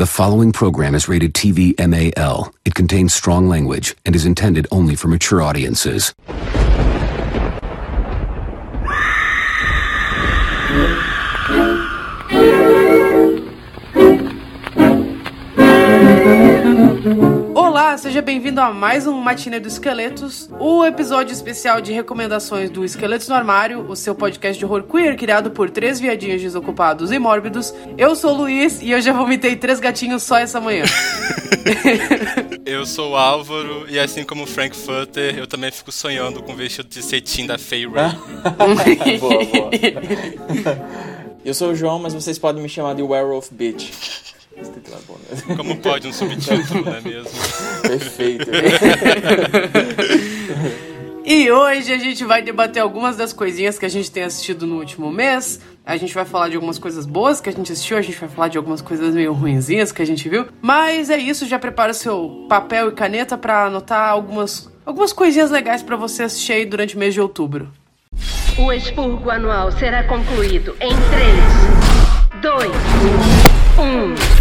The 0.00 0.06
following 0.06 0.50
program 0.50 0.94
is 0.94 1.10
rated 1.10 1.34
TV 1.34 1.78
MAL. 1.78 2.54
It 2.64 2.74
contains 2.74 3.12
strong 3.12 3.50
language 3.50 3.94
and 4.06 4.16
is 4.16 4.24
intended 4.24 4.66
only 4.70 4.94
for 4.94 5.08
mature 5.08 5.42
audiences. 5.42 6.14
Olá, 17.90 17.98
seja 17.98 18.22
bem-vindo 18.22 18.60
a 18.60 18.72
mais 18.72 19.04
um 19.04 19.14
Matinê 19.20 19.58
do 19.58 19.66
Esqueletos, 19.66 20.48
o 20.60 20.84
episódio 20.84 21.32
especial 21.32 21.80
de 21.80 21.92
recomendações 21.92 22.70
do 22.70 22.84
Esqueletos 22.84 23.26
no 23.26 23.34
Armário, 23.34 23.80
o 23.80 23.96
seu 23.96 24.14
podcast 24.14 24.56
de 24.56 24.64
horror 24.64 24.84
queer 24.84 25.16
criado 25.16 25.50
por 25.50 25.68
três 25.70 25.98
viadinhos 25.98 26.40
desocupados 26.40 27.10
e 27.10 27.18
mórbidos. 27.18 27.74
Eu 27.98 28.14
sou 28.14 28.30
o 28.30 28.36
Luiz 28.42 28.80
e 28.80 28.92
eu 28.92 29.00
já 29.00 29.12
vomitei 29.12 29.56
três 29.56 29.80
gatinhos 29.80 30.22
só 30.22 30.38
essa 30.38 30.60
manhã. 30.60 30.84
eu 32.64 32.86
sou 32.86 33.10
o 33.10 33.16
Álvaro 33.16 33.84
e 33.88 33.98
assim 33.98 34.22
como 34.22 34.44
o 34.44 34.46
Frank 34.46 34.76
Futter, 34.76 35.36
eu 35.36 35.48
também 35.48 35.72
fico 35.72 35.90
sonhando 35.90 36.44
com 36.44 36.52
o 36.52 36.56
vestido 36.56 36.88
de 36.88 37.02
cetim 37.02 37.44
da 37.44 37.58
Faye 37.58 37.88
Ray. 37.88 38.12
boa, 39.18 39.44
boa. 39.46 39.70
Eu 41.42 41.54
sou 41.54 41.70
o 41.70 41.74
João, 41.74 41.98
mas 41.98 42.14
vocês 42.14 42.38
podem 42.38 42.62
me 42.62 42.68
chamar 42.68 42.94
de 42.94 43.02
Werewolf 43.02 43.48
Bitch. 43.50 43.90
Como 45.56 45.76
pode 45.76 46.08
um 46.08 46.12
subtítulo, 46.12 46.84
não 46.84 46.94
é 46.94 47.00
mesmo? 47.00 47.30
Perfeito. 47.82 48.50
e 51.24 51.50
hoje 51.50 51.92
a 51.92 51.98
gente 51.98 52.24
vai 52.24 52.42
debater 52.42 52.82
algumas 52.82 53.16
das 53.16 53.32
coisinhas 53.32 53.78
que 53.78 53.86
a 53.86 53.88
gente 53.88 54.10
tem 54.10 54.22
assistido 54.22 54.66
no 54.66 54.78
último 54.78 55.10
mês. 55.10 55.60
A 55.84 55.96
gente 55.96 56.14
vai 56.14 56.24
falar 56.24 56.48
de 56.48 56.56
algumas 56.56 56.78
coisas 56.78 57.06
boas 57.06 57.40
que 57.40 57.48
a 57.48 57.52
gente 57.52 57.72
assistiu, 57.72 57.96
a 57.96 58.02
gente 58.02 58.18
vai 58.18 58.28
falar 58.28 58.48
de 58.48 58.58
algumas 58.58 58.80
coisas 58.80 59.14
meio 59.14 59.32
ruinzinhas 59.32 59.92
que 59.92 60.02
a 60.02 60.06
gente 60.06 60.28
viu. 60.28 60.46
Mas 60.60 61.10
é 61.10 61.18
isso, 61.18 61.46
já 61.46 61.58
prepara 61.58 61.92
o 61.92 61.94
seu 61.94 62.46
papel 62.48 62.88
e 62.88 62.92
caneta 62.92 63.36
para 63.36 63.66
anotar 63.66 64.08
algumas, 64.10 64.70
algumas 64.84 65.12
coisinhas 65.12 65.50
legais 65.50 65.82
para 65.82 65.96
você 65.96 66.24
assistir 66.24 66.52
aí 66.52 66.66
durante 66.66 66.96
o 66.96 66.98
mês 66.98 67.14
de 67.14 67.20
outubro. 67.20 67.70
O 68.58 68.72
expurgo 68.72 69.30
anual 69.30 69.72
será 69.72 70.04
concluído 70.04 70.76
em 70.80 70.90
3, 70.90 72.42
2, 72.42 72.70
1. 74.36 74.39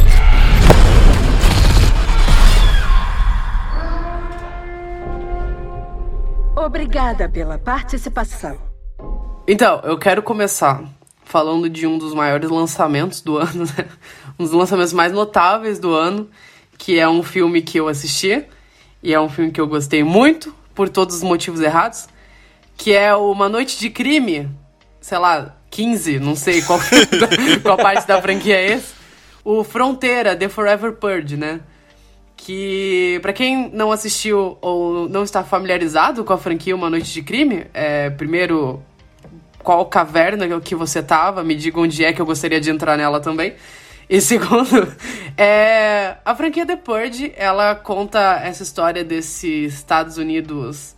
Obrigada 6.60 7.30
pela 7.30 7.58
participação. 7.58 8.60
Então, 9.48 9.80
eu 9.86 9.98
quero 9.98 10.22
começar 10.22 10.84
falando 11.24 11.70
de 11.70 11.88
um 11.88 11.98
dos 11.98 12.14
maiores 12.14 12.50
lançamentos 12.50 13.22
do 13.22 13.38
ano, 13.40 13.64
né? 13.64 13.88
um 14.38 14.44
dos 14.44 14.52
lançamentos 14.52 14.92
mais 14.92 15.14
notáveis 15.14 15.80
do 15.80 15.94
ano, 15.94 16.30
que 16.78 17.00
é 17.00 17.08
um 17.08 17.24
filme 17.24 17.62
que 17.62 17.80
eu 17.80 17.88
assisti 17.88 18.44
e 19.02 19.14
é 19.14 19.22
um 19.22 19.30
filme 19.30 19.52
que 19.52 19.62
eu 19.62 19.68
gostei 19.68 20.04
muito 20.04 20.54
por 20.76 20.90
todos 20.90 21.16
os 21.16 21.24
motivos 21.24 21.62
errados, 21.62 22.10
que 22.76 22.92
é 22.92 23.16
Uma 23.16 23.48
Noite 23.48 23.80
de 23.80 23.90
Crime, 23.90 24.50
sei 25.00 25.18
lá, 25.18 25.56
15, 25.72 26.20
não 26.20 26.36
sei 26.36 26.62
qual, 26.62 26.80
qual 27.64 27.78
parte 27.78 28.06
da 28.06 28.22
franquia 28.22 28.58
é 28.58 28.74
esse. 28.74 28.94
O 29.46 29.64
Fronteira, 29.64 30.36
The 30.36 30.50
Forever 30.50 30.92
Purge, 30.92 31.38
né? 31.38 31.62
Que 32.40 33.20
para 33.22 33.34
quem 33.34 33.70
não 33.72 33.92
assistiu 33.92 34.58
ou 34.62 35.10
não 35.10 35.24
está 35.24 35.44
familiarizado 35.44 36.24
com 36.24 36.34
a 36.34 36.38
franquia 36.38 36.76
Uma 36.76 36.90
Noite 36.90 37.12
de 37.12 37.22
Crime, 37.22 37.66
é, 37.74 38.10
primeiro 38.10 38.82
qual 39.62 39.86
caverna 39.86 40.60
que 40.62 40.74
você 40.74 41.04
tava, 41.04 41.44
me 41.44 41.54
diga 41.54 41.80
onde 41.80 42.04
é 42.04 42.14
que 42.14 42.22
eu 42.22 42.26
gostaria 42.26 42.60
de 42.60 42.72
entrar 42.72 42.98
nela 42.98 43.20
também. 43.20 43.56
E 44.10 44.20
segundo, 44.22 44.92
é, 45.38 46.16
a 46.24 46.34
franquia 46.34 46.66
The 46.66 46.78
Purge, 46.78 47.34
ela 47.36 47.76
conta 47.76 48.40
essa 48.44 48.64
história 48.64 49.04
desses 49.04 49.74
Estados 49.74 50.18
Unidos 50.18 50.96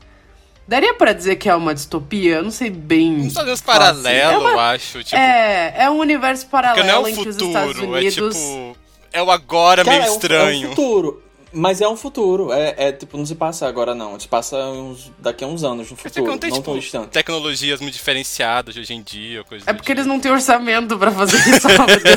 Daria 0.68 0.94
para 0.94 1.12
dizer 1.12 1.36
que 1.36 1.50
é 1.50 1.56
uma 1.56 1.74
distopia? 1.74 2.36
Eu 2.36 2.44
não 2.44 2.52
sei 2.52 2.70
bem. 2.70 3.14
Um 3.14 3.22
universo 3.24 3.64
paralelo, 3.64 4.08
é 4.08 4.38
uma... 4.38 4.50
eu 4.52 4.60
acho. 4.60 5.04
Tipo... 5.04 5.18
É, 5.18 5.74
é 5.76 5.90
um 5.90 5.98
universo 5.98 6.48
paralelo 6.48 6.88
não 6.88 6.94
é 6.94 7.00
o 7.00 7.08
em 7.10 7.16
futuro, 7.16 7.36
que 7.36 7.44
os 7.44 7.48
Estados 7.48 7.78
é 7.78 7.82
Unidos. 7.82 8.38
É 8.38 8.40
tipo. 8.40 8.78
É 9.12 9.22
o 9.22 9.32
agora 9.32 9.84
Cara, 9.84 9.98
meio 9.98 10.08
é 10.08 10.10
um, 10.10 10.14
estranho. 10.14 10.64
É 10.64 10.68
um 10.68 10.70
futuro. 10.70 11.31
Mas 11.54 11.82
é 11.82 11.88
um 11.88 11.98
futuro, 11.98 12.52
é, 12.54 12.76
é, 12.78 12.92
tipo, 12.94 13.18
não 13.18 13.26
se 13.26 13.36
passa 13.36 13.68
agora 13.68 13.94
não, 13.94 14.18
se 14.18 14.28
passa 14.28 14.58
uns, 14.70 15.12
daqui 15.20 15.44
a 15.44 15.48
uns 15.48 15.64
anos 15.64 15.92
no 15.92 15.98
futuro, 15.98 16.26
não, 16.26 16.38
tem, 16.38 16.50
não 16.50 16.58
tipo, 16.58 16.72
tão 16.72 16.80
distante. 16.80 17.10
Tecnologias 17.10 17.82
muito 17.82 17.94
diferenciadas 17.94 18.74
de 18.74 18.80
hoje 18.80 18.94
em 18.94 19.02
dia, 19.02 19.44
coisa 19.44 19.66
É 19.68 19.74
porque 19.74 19.92
eles 19.92 20.06
não 20.06 20.18
têm 20.20 20.32
orçamento 20.32 20.98
para 20.98 21.12
fazer 21.12 21.38
isso, 21.38 21.68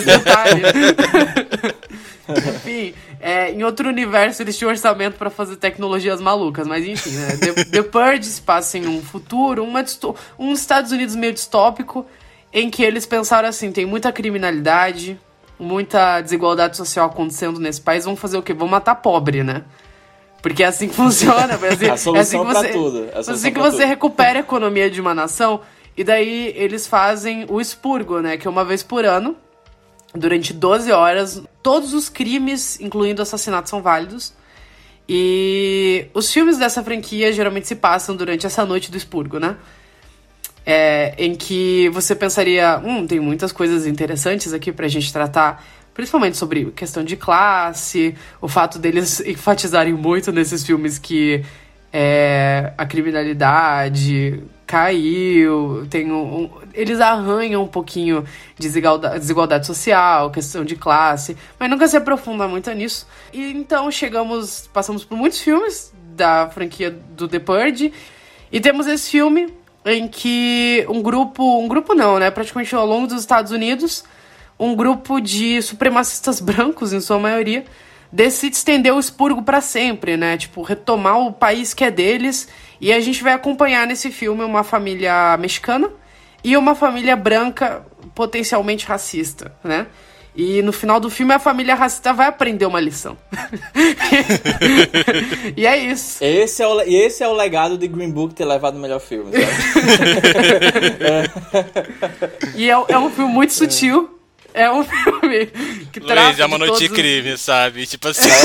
detalhe. 0.05 0.63
enfim, 2.55 2.95
é, 3.21 3.51
em 3.51 3.65
outro 3.65 3.89
universo 3.89 4.43
eles 4.43 4.57
tinham 4.57 4.71
orçamento 4.71 5.17
para 5.17 5.31
fazer 5.31 5.57
tecnologias 5.57 6.21
malucas, 6.21 6.67
mas 6.67 6.87
enfim, 6.87 7.11
né? 7.11 7.37
The, 7.37 7.65
The 7.65 7.83
Purge 7.83 8.25
se 8.25 8.41
passa 8.41 8.79
em 8.79 8.87
um 8.87 9.03
futuro, 9.03 9.65
uma 9.65 9.85
um 10.39 10.53
Estados 10.53 10.93
Unidos 10.93 11.17
meio 11.17 11.33
distópico, 11.33 12.07
em 12.53 12.71
que 12.71 12.85
eles 12.85 13.05
pensaram 13.05 13.49
assim, 13.49 13.73
tem 13.73 13.85
muita 13.85 14.13
criminalidade, 14.13 15.19
muita 15.59 16.21
desigualdade 16.21 16.77
social 16.77 17.07
acontecendo 17.07 17.61
nesse 17.61 17.81
país, 17.81 18.05
vão 18.05 18.17
fazer 18.17 18.37
o 18.37 18.43
quê? 18.43 18.53
Vão 18.53 18.69
matar 18.69 18.97
pobre, 18.97 19.43
né? 19.43 19.65
Porque 20.43 20.63
é 20.63 20.67
assim 20.67 20.89
que 20.89 20.95
funciona. 20.95 21.59
É 21.65 21.69
assim, 21.69 21.89
a 21.89 21.97
solução 21.97 22.15
é 22.17 22.21
assim 22.21 22.39
que 22.39 22.45
você, 22.45 22.69
tudo. 22.69 23.09
É 23.13 23.19
assim 23.19 23.53
que 23.53 23.59
você 23.59 23.77
tudo. 23.79 23.89
recupera 23.89 24.39
a 24.39 24.41
economia 24.41 24.91
de 24.91 25.01
uma 25.01 25.15
nação. 25.15 25.61
E 25.97 26.05
daí 26.05 26.53
eles 26.57 26.87
fazem 26.87 27.47
o 27.49 27.61
expurgo, 27.61 28.21
né? 28.21 28.37
Que 28.37 28.47
é 28.47 28.51
uma 28.51 28.65
vez 28.65 28.83
por 28.83 29.05
ano, 29.05 29.37
durante 30.15 30.53
12 30.53 30.93
horas, 30.93 31.43
todos 31.63 31.95
os 31.95 32.09
crimes, 32.09 32.79
incluindo 32.81 33.23
assassinatos, 33.23 33.71
são 33.71 33.81
válidos. 33.81 34.35
E 35.09 36.07
os 36.15 36.33
filmes 36.33 36.59
dessa 36.59 36.83
franquia 36.83 37.33
geralmente 37.33 37.67
se 37.69 37.77
passam 37.77 38.17
durante 38.17 38.47
essa 38.47 38.65
noite 38.65 38.91
do 38.91 38.97
expurgo, 38.97 39.39
né? 39.39 39.57
É, 40.67 41.15
em 41.19 41.35
que 41.35 41.89
você 41.91 42.15
pensaria, 42.15 42.81
hum, 42.85 43.07
tem 43.07 43.21
muitas 43.21 43.53
coisas 43.53 43.87
interessantes 43.87 44.53
aqui 44.53 44.73
pra 44.73 44.89
gente 44.89 45.13
tratar, 45.13 45.65
principalmente 45.93 46.37
sobre 46.37 46.71
questão 46.73 47.05
de 47.05 47.17
classe, 47.17 48.15
o 48.41 48.49
fato 48.49 48.79
deles 48.79 49.21
enfatizarem 49.27 49.93
muito 49.93 50.33
nesses 50.33 50.65
filmes 50.65 50.99
que 50.99 51.45
é, 51.93 52.73
a 52.77 52.85
criminalidade 52.87 54.43
caiu, 54.67 55.87
tem 55.89 56.11
um, 56.11 56.45
um, 56.45 56.51
eles 56.73 56.99
arranham 56.99 57.63
um 57.63 57.69
pouquinho 57.69 58.25
de 58.59 58.67
desigualdade, 58.67 59.21
desigualdade 59.21 59.67
social, 59.67 60.31
questão 60.31 60.65
de 60.65 60.75
classe, 60.75 61.37
mas 61.61 61.71
nunca 61.71 61.87
se 61.87 61.97
aprofunda 61.97 62.49
muito 62.49 62.69
nisso. 62.73 63.07
E 63.33 63.53
então 63.53 63.91
chegamos, 63.91 64.69
passamos 64.73 65.05
por 65.05 65.17
muitos 65.17 65.39
filmes 65.41 65.93
da 66.17 66.49
franquia 66.49 66.91
do 66.91 67.29
The 67.29 67.39
Purge, 67.39 67.93
e 68.51 68.61
temos 68.61 68.87
esse 68.87 69.11
filme 69.11 69.53
em 69.85 70.09
que 70.09 70.87
um 70.89 71.03
grupo, 71.03 71.61
um 71.61 71.69
grupo 71.69 71.95
não, 71.95 72.19
né, 72.19 72.31
praticamente 72.31 72.75
ao 72.75 72.87
longo 72.87 73.07
dos 73.07 73.21
Estados 73.21 73.53
Unidos, 73.53 74.05
um 74.59 74.75
grupo 74.75 75.21
de 75.21 75.61
supremacistas 75.63 76.41
brancos, 76.41 76.93
em 76.93 77.01
sua 77.01 77.19
maioria, 77.19 77.65
decide 78.11 78.57
estender 78.57 78.95
o 78.95 79.01
expurgo 79.01 79.43
para 79.43 79.61
sempre, 79.61 80.17
né? 80.17 80.37
Tipo, 80.37 80.63
retomar 80.63 81.19
o 81.19 81.33
país 81.33 81.75
que 81.75 81.83
é 81.83 81.91
deles. 81.91 82.49
E 82.81 82.93
a 82.93 83.01
gente 83.01 83.23
vai 83.23 83.33
acompanhar 83.33 83.87
nesse 83.87 84.11
filme 84.11 84.45
uma 84.45 84.63
família 84.63 85.37
mexicana 85.37 85.91
e 86.43 86.57
uma 86.57 86.77
família 86.77 87.17
branca 87.17 87.85
potencialmente 88.15 88.87
racista, 88.87 89.53
né? 89.65 89.87
E 90.37 90.63
no 90.63 90.73
final 90.73 90.99
do 90.99 91.09
filme 91.09 91.33
a 91.33 91.39
família 91.39 91.77
racista 91.77 92.13
vai 92.13 92.27
aprender 92.27 92.67
uma 92.67 92.81
lição. 92.81 93.17
e 95.57 95.65
é 95.65 95.79
isso. 95.79 96.25
Esse 96.25 96.61
é, 96.61 96.67
o, 96.67 96.81
esse 96.81 97.23
é 97.23 97.29
o 97.29 97.33
legado 97.33 97.79
de 97.79 97.87
Green 97.87 98.11
Book 98.11 98.35
ter 98.35 98.45
levado 98.45 98.77
o 98.77 98.81
melhor 98.81 98.99
filme. 98.99 99.31
e 102.57 102.69
é, 102.69 102.73
é, 102.73 102.99
um 102.99 103.11
filme 103.11 103.33
muito 103.33 103.53
sutil. 103.53 104.19
É 104.53 104.69
um 104.71 104.85
filme 104.85 105.47
que 105.93 106.01
traz. 106.01 106.31
Luiz, 106.31 106.41
é 106.41 106.47
uma 106.47 106.59
noite 106.59 106.81
de 106.81 106.89
crime, 106.89 107.39
sabe? 107.39 107.87
Tipo 107.87 108.09
assim. 108.09 108.29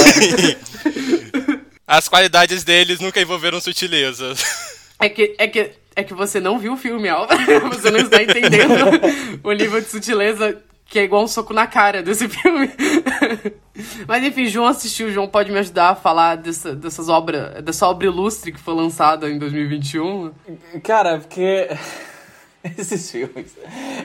As 1.87 2.07
qualidades 2.07 2.63
deles 2.63 2.99
nunca 2.99 3.19
envolveram 3.19 3.59
sutilezas. 3.59 4.43
É 4.99 5.09
que, 5.09 5.33
é 5.39 5.47
que, 5.47 5.71
é 5.95 6.03
que 6.03 6.13
você 6.13 6.39
não 6.39 6.59
viu 6.59 6.73
o 6.73 6.77
filme, 6.77 7.09
Alva. 7.09 7.35
Você 7.71 7.89
não 7.89 7.99
está 7.99 8.21
entendendo 8.21 8.75
o 9.43 9.51
nível 9.53 9.81
de 9.81 9.89
sutileza 9.89 10.68
que 10.89 10.97
é 10.97 11.03
igual 11.03 11.23
um 11.23 11.27
soco 11.27 11.53
na 11.53 11.67
cara 11.67 12.01
desse 12.01 12.27
filme. 12.29 12.69
Mas 14.07 14.23
enfim, 14.23 14.47
João 14.47 14.67
assistiu, 14.67 15.11
João 15.11 15.27
pode 15.27 15.51
me 15.51 15.59
ajudar 15.59 15.89
a 15.89 15.95
falar 15.95 16.35
dessa, 16.35 16.75
dessas 16.75 17.07
obras, 17.07 17.63
dessa 17.63 17.87
obra 17.87 18.07
ilustre 18.07 18.51
que 18.51 18.59
foi 18.59 18.73
lançada 18.73 19.29
em 19.29 19.37
2021? 19.37 20.31
Cara, 20.83 21.19
porque 21.19 21.69
esses 22.77 23.09
filmes. 23.09 23.55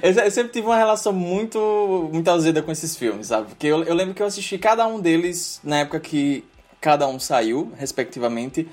Eu 0.03 0.31
sempre 0.31 0.53
tive 0.53 0.67
uma 0.67 0.77
relação 0.77 1.13
muito, 1.13 2.11
muito 2.13 2.31
azeda 2.31 2.63
com 2.63 2.71
esses 2.71 2.97
filmes, 2.97 3.29
sabe? 3.29 3.49
Porque 3.49 3.67
eu, 3.67 3.83
eu 3.85 3.95
lembro 3.95 4.15
que 4.15 4.23
eu 4.23 4.27
assisti 4.27 4.59
cada 4.59 4.87
um 4.87 5.01
deles 5.01 5.61
na 5.65 5.79
época 5.79 5.99
que 5.99 6.45
cada 6.81 7.09
um 7.09 7.19
saiu, 7.19 7.73
respectivamente. 7.79 8.69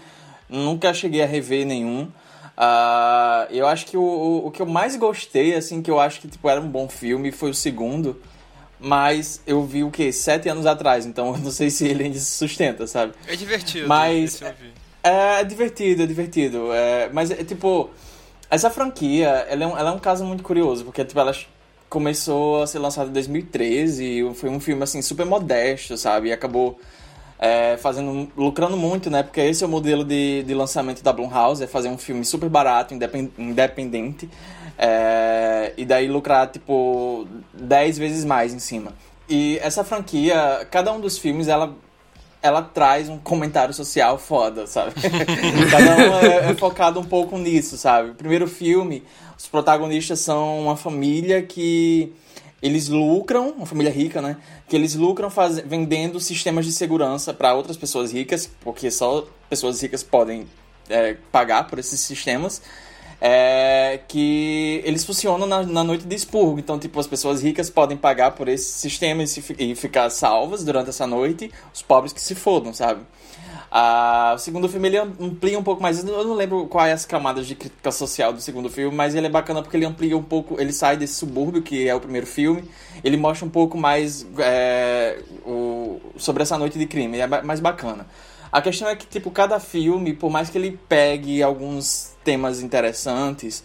Nunca 0.49 0.93
cheguei 0.93 1.23
a 1.23 1.25
rever 1.25 1.65
nenhum. 1.65 2.09
Uh, 2.57 3.51
eu 3.51 3.65
acho 3.67 3.85
que 3.85 3.97
o, 3.97 4.43
o 4.45 4.51
que 4.51 4.61
eu 4.61 4.65
mais 4.65 4.95
gostei, 4.95 5.55
assim, 5.55 5.81
que 5.81 5.89
eu 5.89 5.99
acho 5.99 6.21
que 6.21 6.27
tipo, 6.27 6.47
era 6.49 6.61
um 6.61 6.67
bom 6.67 6.87
filme, 6.87 7.31
foi 7.31 7.49
o 7.49 7.53
segundo. 7.53 8.21
mas 8.79 9.41
eu 9.45 9.63
vi 9.63 9.83
o 9.83 9.91
que? 9.91 10.11
Sete 10.11 10.49
anos 10.49 10.65
atrás, 10.65 11.05
então 11.05 11.33
eu 11.35 11.37
não 11.37 11.51
sei 11.51 11.69
se 11.69 11.87
ele 11.87 12.05
ainda 12.05 12.17
se 12.17 12.31
sustenta, 12.31 12.87
sabe? 12.87 13.13
É 13.27 13.35
divertido. 13.35 13.87
Mas 13.87 14.41
é, 15.03 15.41
é 15.41 15.43
divertido, 15.43 16.03
é 16.03 16.05
divertido. 16.05 16.73
É, 16.73 17.09
mas 17.13 17.29
é 17.31 17.43
tipo, 17.43 17.89
essa 18.49 18.69
franquia, 18.69 19.27
ela 19.49 19.63
é, 19.63 19.67
um, 19.67 19.77
ela 19.77 19.89
é 19.91 19.93
um 19.93 19.99
caso 19.99 20.25
muito 20.25 20.43
curioso, 20.43 20.83
porque 20.83 21.05
tipo, 21.05 21.19
ela 21.19 21.33
começou 21.89 22.63
a 22.63 22.67
ser 22.67 22.79
lançada 22.79 23.09
em 23.09 23.13
2013 23.13 24.03
e 24.03 24.33
foi 24.33 24.49
um 24.49 24.59
filme 24.59 24.81
assim 24.81 25.01
super 25.01 25.25
modesto, 25.25 25.97
sabe? 25.97 26.29
E 26.29 26.33
acabou 26.33 26.79
é, 27.41 27.75
fazendo, 27.77 28.31
lucrando 28.37 28.77
muito, 28.77 29.09
né? 29.09 29.23
Porque 29.23 29.41
esse 29.41 29.63
é 29.63 29.67
o 29.67 29.69
modelo 29.69 30.05
de, 30.05 30.43
de 30.43 30.53
lançamento 30.53 31.01
da 31.01 31.11
Blumhouse, 31.11 31.63
é 31.63 31.67
fazer 31.67 31.89
um 31.89 31.97
filme 31.97 32.23
super 32.23 32.47
barato, 32.47 32.93
independ- 32.93 33.31
independente, 33.35 34.29
é, 34.77 35.73
e 35.75 35.83
daí 35.83 36.07
lucrar, 36.07 36.47
tipo, 36.51 37.27
10 37.53 37.97
vezes 37.97 38.23
mais 38.23 38.53
em 38.53 38.59
cima. 38.59 38.93
E 39.27 39.57
essa 39.63 39.83
franquia, 39.83 40.67
cada 40.69 40.93
um 40.93 40.99
dos 40.99 41.17
filmes, 41.17 41.47
ela, 41.47 41.73
ela 42.43 42.61
traz 42.61 43.09
um 43.09 43.17
comentário 43.17 43.73
social 43.73 44.19
foda, 44.19 44.67
sabe? 44.67 44.93
cada 45.71 45.95
um 45.95 46.15
é, 46.19 46.51
é 46.51 46.55
focado 46.55 46.99
um 46.99 47.03
pouco 47.03 47.39
nisso, 47.39 47.75
sabe? 47.75 48.11
O 48.11 48.15
primeiro 48.15 48.47
filme, 48.47 49.03
os 49.35 49.47
protagonistas 49.47 50.19
são 50.19 50.61
uma 50.61 50.77
família 50.77 51.41
que 51.41 52.13
eles 52.61 52.87
lucram, 52.87 53.49
uma 53.57 53.65
família 53.65 53.91
rica, 53.91 54.21
né? 54.21 54.37
Que 54.67 54.75
eles 54.75 54.95
lucram 54.95 55.29
faz... 55.29 55.59
vendendo 55.59 56.19
sistemas 56.19 56.65
de 56.65 56.71
segurança 56.71 57.33
para 57.33 57.53
outras 57.53 57.75
pessoas 57.75 58.11
ricas, 58.11 58.49
porque 58.61 58.91
só 58.91 59.25
pessoas 59.49 59.81
ricas 59.81 60.03
podem 60.03 60.47
é, 60.89 61.15
pagar 61.31 61.67
por 61.67 61.79
esses 61.79 61.99
sistemas. 61.99 62.61
É, 63.23 63.99
que 64.07 64.81
eles 64.83 65.05
funcionam 65.05 65.45
na, 65.45 65.61
na 65.61 65.83
noite 65.83 66.07
de 66.07 66.15
expurgo. 66.15 66.57
Então, 66.57 66.79
tipo, 66.79 66.99
as 66.99 67.05
pessoas 67.05 67.43
ricas 67.43 67.69
podem 67.69 67.95
pagar 67.95 68.31
por 68.31 68.47
esse 68.47 68.71
sistema 68.79 69.21
e, 69.21 69.27
se, 69.27 69.43
e 69.59 69.75
ficar 69.75 70.09
salvas 70.09 70.63
durante 70.63 70.89
essa 70.89 71.05
noite, 71.05 71.51
os 71.71 71.83
pobres 71.83 72.13
que 72.13 72.21
se 72.21 72.33
fodam, 72.33 72.73
sabe? 72.73 73.01
O 73.73 74.37
segundo 74.37 74.67
filme 74.67 74.89
ele 74.89 74.97
amplia 74.97 75.57
um 75.57 75.63
pouco 75.63 75.81
mais. 75.81 76.03
Eu 76.03 76.25
não 76.25 76.35
lembro 76.35 76.67
quais 76.67 76.93
as 76.93 77.05
camadas 77.05 77.47
de 77.47 77.55
crítica 77.55 77.89
social 77.89 78.33
do 78.33 78.41
segundo 78.41 78.69
filme, 78.69 78.93
mas 78.93 79.15
ele 79.15 79.27
é 79.27 79.29
bacana 79.29 79.61
porque 79.61 79.77
ele 79.77 79.85
amplia 79.85 80.17
um 80.17 80.23
pouco. 80.23 80.59
Ele 80.59 80.73
sai 80.73 80.97
desse 80.97 81.13
subúrbio, 81.13 81.61
que 81.61 81.87
é 81.87 81.95
o 81.95 81.99
primeiro 81.99 82.27
filme. 82.27 82.69
Ele 83.01 83.15
mostra 83.15 83.45
um 83.45 83.49
pouco 83.49 83.77
mais 83.77 84.27
é, 84.39 85.19
o, 85.45 86.01
sobre 86.17 86.43
essa 86.43 86.57
noite 86.57 86.77
de 86.77 86.85
crime. 86.85 87.19
É 87.19 87.27
mais 87.27 87.61
bacana. 87.61 88.05
A 88.51 88.61
questão 88.61 88.89
é 88.89 88.95
que, 88.97 89.07
tipo, 89.07 89.31
cada 89.31 89.57
filme, 89.61 90.13
por 90.13 90.29
mais 90.29 90.49
que 90.49 90.57
ele 90.57 90.77
pegue 90.89 91.41
alguns 91.41 92.13
temas 92.25 92.61
interessantes, 92.61 93.63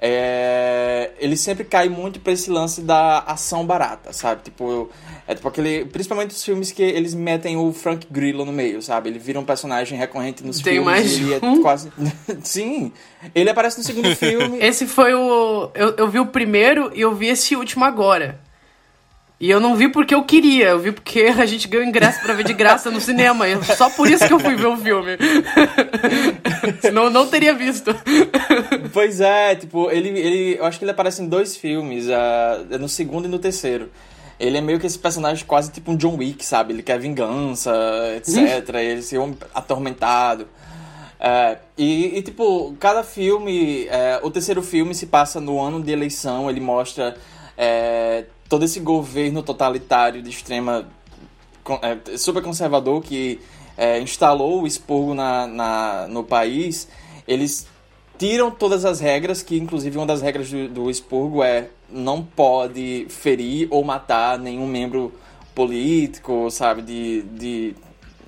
é, 0.00 1.10
ele 1.18 1.36
sempre 1.36 1.64
cai 1.64 1.88
muito 1.88 2.20
pra 2.20 2.32
esse 2.32 2.48
lance 2.48 2.80
da 2.80 3.18
ação 3.18 3.66
barata, 3.66 4.12
sabe? 4.12 4.42
Tipo, 4.44 4.88
é 5.28 5.34
tipo 5.34 5.46
aquele. 5.46 5.84
Principalmente 5.84 6.30
os 6.30 6.42
filmes 6.42 6.72
que 6.72 6.82
eles 6.82 7.12
metem 7.12 7.54
o 7.54 7.70
Frank 7.70 8.06
Grillo 8.10 8.46
no 8.46 8.52
meio, 8.52 8.80
sabe? 8.80 9.10
Ele 9.10 9.18
vira 9.18 9.38
um 9.38 9.44
personagem 9.44 9.98
recorrente 9.98 10.42
nos 10.42 10.58
Tem 10.58 10.76
filmes. 10.76 11.20
mais 11.20 11.42
é 11.42 11.44
um? 11.44 11.60
quase. 11.60 11.92
Sim! 12.42 12.90
Ele 13.34 13.50
aparece 13.50 13.76
no 13.76 13.84
segundo 13.84 14.08
filme. 14.16 14.58
Esse 14.58 14.86
foi 14.86 15.12
o. 15.12 15.70
Eu, 15.74 15.94
eu 15.98 16.08
vi 16.08 16.18
o 16.18 16.24
primeiro 16.24 16.90
e 16.94 17.02
eu 17.02 17.14
vi 17.14 17.26
esse 17.26 17.54
último 17.54 17.84
agora. 17.84 18.40
E 19.38 19.50
eu 19.50 19.60
não 19.60 19.76
vi 19.76 19.88
porque 19.88 20.14
eu 20.14 20.24
queria, 20.24 20.70
eu 20.70 20.80
vi 20.80 20.92
porque 20.92 21.20
a 21.38 21.44
gente 21.46 21.68
ganhou 21.68 21.86
ingresso 21.86 22.20
pra 22.22 22.32
ver 22.32 22.42
de 22.42 22.54
graça 22.54 22.90
no 22.90 23.00
cinema. 23.00 23.46
E 23.46 23.62
só 23.76 23.88
por 23.90 24.08
isso 24.10 24.26
que 24.26 24.32
eu 24.32 24.40
fui 24.40 24.56
ver 24.56 24.66
o 24.66 24.76
filme. 24.78 25.10
Senão 26.80 27.04
eu 27.04 27.10
não 27.10 27.28
teria 27.28 27.54
visto. 27.54 27.94
Pois 28.94 29.20
é, 29.20 29.54
tipo, 29.54 29.90
ele, 29.90 30.08
ele. 30.08 30.56
Eu 30.58 30.64
acho 30.64 30.78
que 30.78 30.84
ele 30.84 30.90
aparece 30.90 31.22
em 31.22 31.28
dois 31.28 31.54
filmes, 31.54 32.06
uh, 32.06 32.78
no 32.80 32.88
segundo 32.88 33.26
e 33.26 33.28
no 33.28 33.38
terceiro. 33.38 33.90
Ele 34.38 34.56
é 34.56 34.60
meio 34.60 34.78
que 34.78 34.86
esse 34.86 34.98
personagem 34.98 35.44
quase 35.44 35.70
tipo 35.72 35.90
um 35.90 35.96
John 35.96 36.16
Wick, 36.16 36.44
sabe? 36.44 36.72
Ele 36.72 36.82
quer 36.82 36.98
vingança, 36.98 37.72
etc. 38.16 38.74
ele 38.74 39.02
se 39.02 39.18
homem 39.18 39.36
atormentado. 39.54 40.46
É, 41.20 41.58
e, 41.76 42.18
e, 42.18 42.22
tipo, 42.22 42.76
cada 42.78 43.02
filme. 43.02 43.86
é, 43.88 44.20
o 44.22 44.30
terceiro 44.30 44.62
filme 44.62 44.94
se 44.94 45.06
passa 45.06 45.40
no 45.40 45.60
ano 45.60 45.82
de 45.82 45.90
eleição, 45.90 46.48
ele 46.48 46.60
mostra 46.60 47.16
é, 47.56 48.26
todo 48.48 48.64
esse 48.64 48.78
governo 48.80 49.42
totalitário 49.42 50.22
de 50.22 50.30
extrema. 50.30 50.86
é, 51.82 52.16
super 52.16 52.42
conservador 52.42 53.02
que 53.02 53.40
é, 53.76 54.00
instalou 54.00 54.62
o 54.62 54.66
expurgo 54.66 55.14
na, 55.14 55.46
na, 55.46 56.06
no 56.08 56.22
país. 56.22 56.88
Eles 57.26 57.66
tiram 58.16 58.50
todas 58.50 58.84
as 58.84 59.00
regras, 59.00 59.42
que 59.42 59.56
inclusive 59.56 59.96
uma 59.96 60.06
das 60.06 60.22
regras 60.22 60.50
do, 60.50 60.68
do 60.68 60.90
expurgo 60.90 61.42
é 61.42 61.68
não 61.90 62.22
pode 62.22 63.06
ferir 63.08 63.68
ou 63.70 63.82
matar 63.82 64.38
nenhum 64.38 64.66
membro 64.66 65.12
político, 65.54 66.50
sabe, 66.50 66.82
de, 66.82 67.22
de 67.22 67.74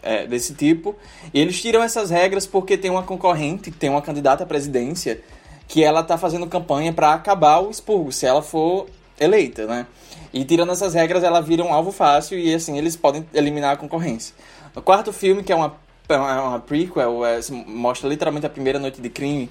é, 0.02 0.26
desse 0.26 0.54
tipo. 0.54 0.96
E 1.32 1.40
eles 1.40 1.60
tiram 1.60 1.82
essas 1.82 2.10
regras 2.10 2.46
porque 2.46 2.76
tem 2.76 2.90
uma 2.90 3.02
concorrente, 3.02 3.70
tem 3.70 3.90
uma 3.90 4.02
candidata 4.02 4.44
à 4.44 4.46
presidência, 4.46 5.22
que 5.68 5.84
ela 5.84 6.02
tá 6.02 6.18
fazendo 6.18 6.46
campanha 6.46 6.92
para 6.92 7.14
acabar 7.14 7.60
o 7.60 7.70
expurgo, 7.70 8.10
se 8.10 8.26
ela 8.26 8.42
for 8.42 8.86
eleita, 9.18 9.66
né? 9.66 9.86
E 10.32 10.44
tirando 10.44 10.72
essas 10.72 10.94
regras, 10.94 11.22
ela 11.22 11.40
vira 11.40 11.62
um 11.62 11.72
alvo 11.72 11.92
fácil 11.92 12.38
e 12.38 12.52
assim 12.54 12.78
eles 12.78 12.96
podem 12.96 13.24
eliminar 13.34 13.74
a 13.74 13.76
concorrência. 13.76 14.34
No 14.74 14.82
quarto 14.82 15.12
filme, 15.12 15.42
que 15.42 15.52
é 15.52 15.54
uma, 15.54 15.76
é 16.08 16.16
uma 16.16 16.58
prequel, 16.58 17.24
é, 17.24 17.38
mostra 17.66 18.08
literalmente 18.08 18.46
a 18.46 18.50
primeira 18.50 18.78
noite 18.78 19.00
de 19.00 19.08
crime, 19.08 19.50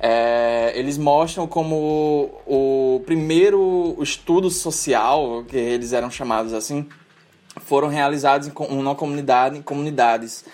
é, 0.00 0.72
eles 0.74 0.96
mostram 0.96 1.46
como 1.46 2.30
o 2.46 3.02
primeiro 3.04 3.96
estudo 4.00 4.50
social, 4.50 5.44
que 5.48 5.56
eles 5.56 5.92
eram 5.92 6.10
chamados 6.10 6.52
assim, 6.52 6.86
foram 7.60 7.88
realizados 7.88 8.48
em 8.48 8.52
uma 8.68 8.94
comunidade, 8.94 9.58
em 9.58 9.62
comunidades 9.62 10.44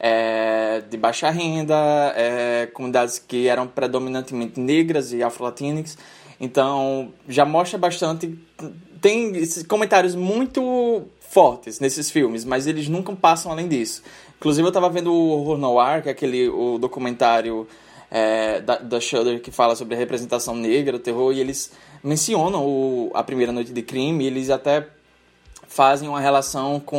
é, 0.00 0.82
de 0.88 0.96
baixa 0.96 1.30
renda, 1.30 1.74
é, 2.16 2.66
comunidades 2.72 3.18
que 3.18 3.46
eram 3.46 3.66
predominantemente 3.66 4.58
negras 4.58 5.12
e 5.12 5.22
afro-latinas. 5.22 5.96
Então, 6.40 7.12
já 7.28 7.44
mostra 7.44 7.78
bastante. 7.78 8.38
Tem 9.00 9.36
esses 9.36 9.64
comentários 9.64 10.14
muito 10.14 11.02
fortes 11.20 11.78
nesses 11.78 12.10
filmes, 12.10 12.44
mas 12.44 12.66
eles 12.66 12.88
nunca 12.88 13.14
passam 13.14 13.52
além 13.52 13.68
disso. 13.68 14.02
Inclusive, 14.38 14.66
eu 14.66 14.70
estava 14.70 14.88
vendo 14.88 15.12
o 15.12 15.30
Horror 15.30 15.58
Noir, 15.58 16.02
que 16.02 16.08
é 16.08 16.12
aquele 16.12 16.48
o 16.48 16.78
documentário 16.78 17.66
é, 18.10 18.60
da, 18.60 18.76
da 18.78 19.00
Shudder 19.00 19.40
que 19.40 19.50
fala 19.50 19.74
sobre 19.76 19.94
a 19.94 19.98
representação 19.98 20.54
negra, 20.54 20.96
o 20.96 20.98
terror, 20.98 21.32
e 21.32 21.40
eles 21.40 21.72
mencionam 22.02 22.64
o, 22.66 23.10
a 23.14 23.22
primeira 23.22 23.52
noite 23.52 23.72
de 23.72 23.82
crime, 23.82 24.24
eles 24.26 24.50
até 24.50 24.86
fazem 25.66 26.08
uma 26.08 26.20
relação 26.20 26.80
com 26.80 26.96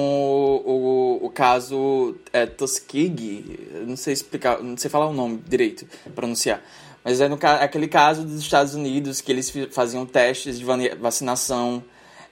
o, 0.66 1.20
o, 1.22 1.26
o 1.26 1.30
caso 1.32 2.16
é, 2.32 2.46
Tuskegee, 2.46 3.60
não 3.88 3.98
sei 3.98 4.14
explicar, 4.14 4.62
não 4.62 4.78
sei 4.78 4.90
falar 4.90 5.08
o 5.08 5.14
nome 5.14 5.42
direito, 5.48 5.86
pronunciar, 6.14 6.62
mas 7.04 7.20
é 7.20 7.28
no, 7.28 7.38
ca- 7.38 7.56
aquele 7.64 7.88
caso 7.88 8.24
dos 8.24 8.40
Estados 8.40 8.76
Unidos 8.76 9.22
que 9.22 9.32
eles 9.32 9.52
faziam 9.72 10.06
testes 10.06 10.60
de 10.60 10.66
vacinação 11.00 11.84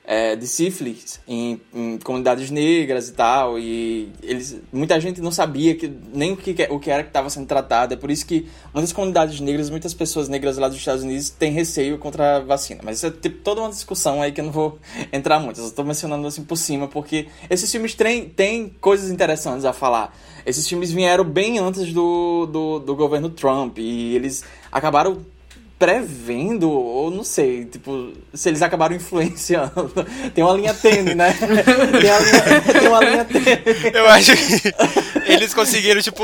é, 0.07 0.37
de 0.37 0.47
sífilis 0.47 1.19
em, 1.27 1.59
em 1.73 1.97
comunidades 1.97 2.49
negras 2.49 3.09
e 3.09 3.11
tal, 3.11 3.59
e 3.59 4.09
eles, 4.23 4.57
muita 4.71 4.97
gente 5.01 5.19
não 5.19 5.31
sabia 5.31 5.75
que, 5.75 5.91
nem 6.13 6.31
o 6.31 6.37
que, 6.37 6.55
o 6.69 6.79
que 6.79 6.89
era 6.89 7.03
que 7.03 7.09
estava 7.09 7.29
sendo 7.29 7.45
tratado, 7.45 7.93
é 7.93 7.97
por 7.97 8.09
isso 8.09 8.25
que 8.25 8.47
muitas 8.73 8.93
comunidades 8.93 9.41
negras, 9.41 9.69
muitas 9.69 9.93
pessoas 9.93 10.29
negras 10.29 10.57
lá 10.57 10.69
dos 10.69 10.77
Estados 10.77 11.03
Unidos 11.03 11.29
têm 11.29 11.51
receio 11.51 11.97
contra 11.97 12.37
a 12.37 12.39
vacina, 12.39 12.79
mas 12.85 12.97
isso 12.97 13.07
é 13.07 13.11
tipo, 13.11 13.39
toda 13.43 13.59
uma 13.59 13.69
discussão 13.69 14.21
aí 14.21 14.31
que 14.31 14.39
eu 14.39 14.45
não 14.45 14.51
vou 14.53 14.79
entrar 15.11 15.39
muito, 15.39 15.59
eu 15.59 15.63
só 15.63 15.69
estou 15.71 15.83
mencionando 15.83 16.25
assim 16.25 16.45
por 16.45 16.55
cima, 16.55 16.87
porque 16.87 17.27
esses 17.49 17.69
filmes 17.69 17.93
têm, 17.93 18.29
têm 18.29 18.69
coisas 18.79 19.11
interessantes 19.11 19.65
a 19.65 19.73
falar. 19.73 20.17
Esses 20.45 20.65
filmes 20.65 20.93
vieram 20.93 21.25
bem 21.25 21.59
antes 21.59 21.91
do, 21.91 22.45
do, 22.45 22.79
do 22.79 22.95
governo 22.95 23.29
Trump, 23.29 23.77
e 23.79 24.15
eles 24.15 24.45
acabaram 24.71 25.17
prevendo, 25.77 26.71
ou 26.71 27.11
não 27.11 27.23
sei, 27.23 27.65
tipo, 27.65 28.13
se 28.33 28.49
eles 28.49 28.61
acabaram 28.61 28.95
influenciando. 28.95 29.91
Tem 30.33 30.43
uma 30.43 30.53
linha 30.53 30.73
tênue, 30.73 31.13
né? 31.13 31.33
Tem 31.37 32.11
uma 32.11 32.19
linha, 32.19 32.73
tem 32.79 32.87
uma 32.87 32.99
linha 32.99 33.25
tênue. 33.25 33.91
Eu 33.93 34.07
acho 34.07 34.31
que 34.35 34.73
eles 35.31 35.53
conseguiram, 35.53 36.01
tipo, 36.01 36.23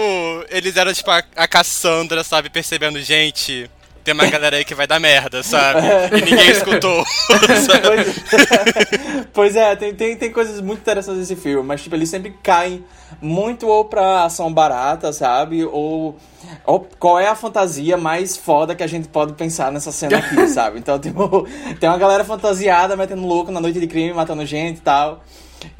eles 0.49 0.75
eram 0.75 0.93
tipo 0.93 1.11
a, 1.11 1.23
a 1.35 1.47
Cassandra, 1.47 2.23
sabe, 2.23 2.49
percebendo, 2.49 2.99
gente, 3.01 3.69
tem 4.03 4.13
uma 4.13 4.27
galera 4.27 4.57
aí 4.57 4.65
que 4.65 4.75
vai 4.75 4.85
dar 4.85 4.99
merda, 4.99 5.41
sabe? 5.41 5.79
E 6.17 6.21
ninguém 6.21 6.49
escutou. 6.51 7.05
sabe? 7.05 7.87
Pois, 7.87 9.25
pois 9.33 9.55
é, 9.55 9.75
tem, 9.75 9.93
tem, 9.93 10.15
tem 10.15 10.31
coisas 10.31 10.59
muito 10.61 10.79
interessantes 10.79 11.21
nesse 11.21 11.35
filme, 11.35 11.65
mas 11.65 11.81
tipo, 11.81 11.95
eles 11.95 12.09
sempre 12.09 12.35
caem 12.43 12.83
muito 13.21 13.67
ou 13.67 13.85
pra 13.85 14.25
ação 14.25 14.51
barata, 14.53 15.13
sabe? 15.13 15.63
Ou, 15.63 16.17
ou 16.65 16.87
qual 16.99 17.19
é 17.19 17.27
a 17.27 17.35
fantasia 17.35 17.97
mais 17.97 18.35
foda 18.35 18.75
que 18.75 18.83
a 18.83 18.87
gente 18.87 19.07
pode 19.07 19.33
pensar 19.33 19.71
nessa 19.71 19.91
cena 19.91 20.17
aqui, 20.17 20.47
sabe? 20.49 20.79
Então, 20.79 20.99
tipo, 20.99 21.47
tem 21.79 21.89
uma 21.89 21.97
galera 21.97 22.23
fantasiada 22.23 22.95
metendo 22.95 23.25
louco 23.25 23.51
na 23.51 23.61
noite 23.61 23.79
de 23.79 23.87
crime, 23.87 24.13
matando 24.13 24.45
gente 24.45 24.77
e 24.77 24.81
tal. 24.81 25.23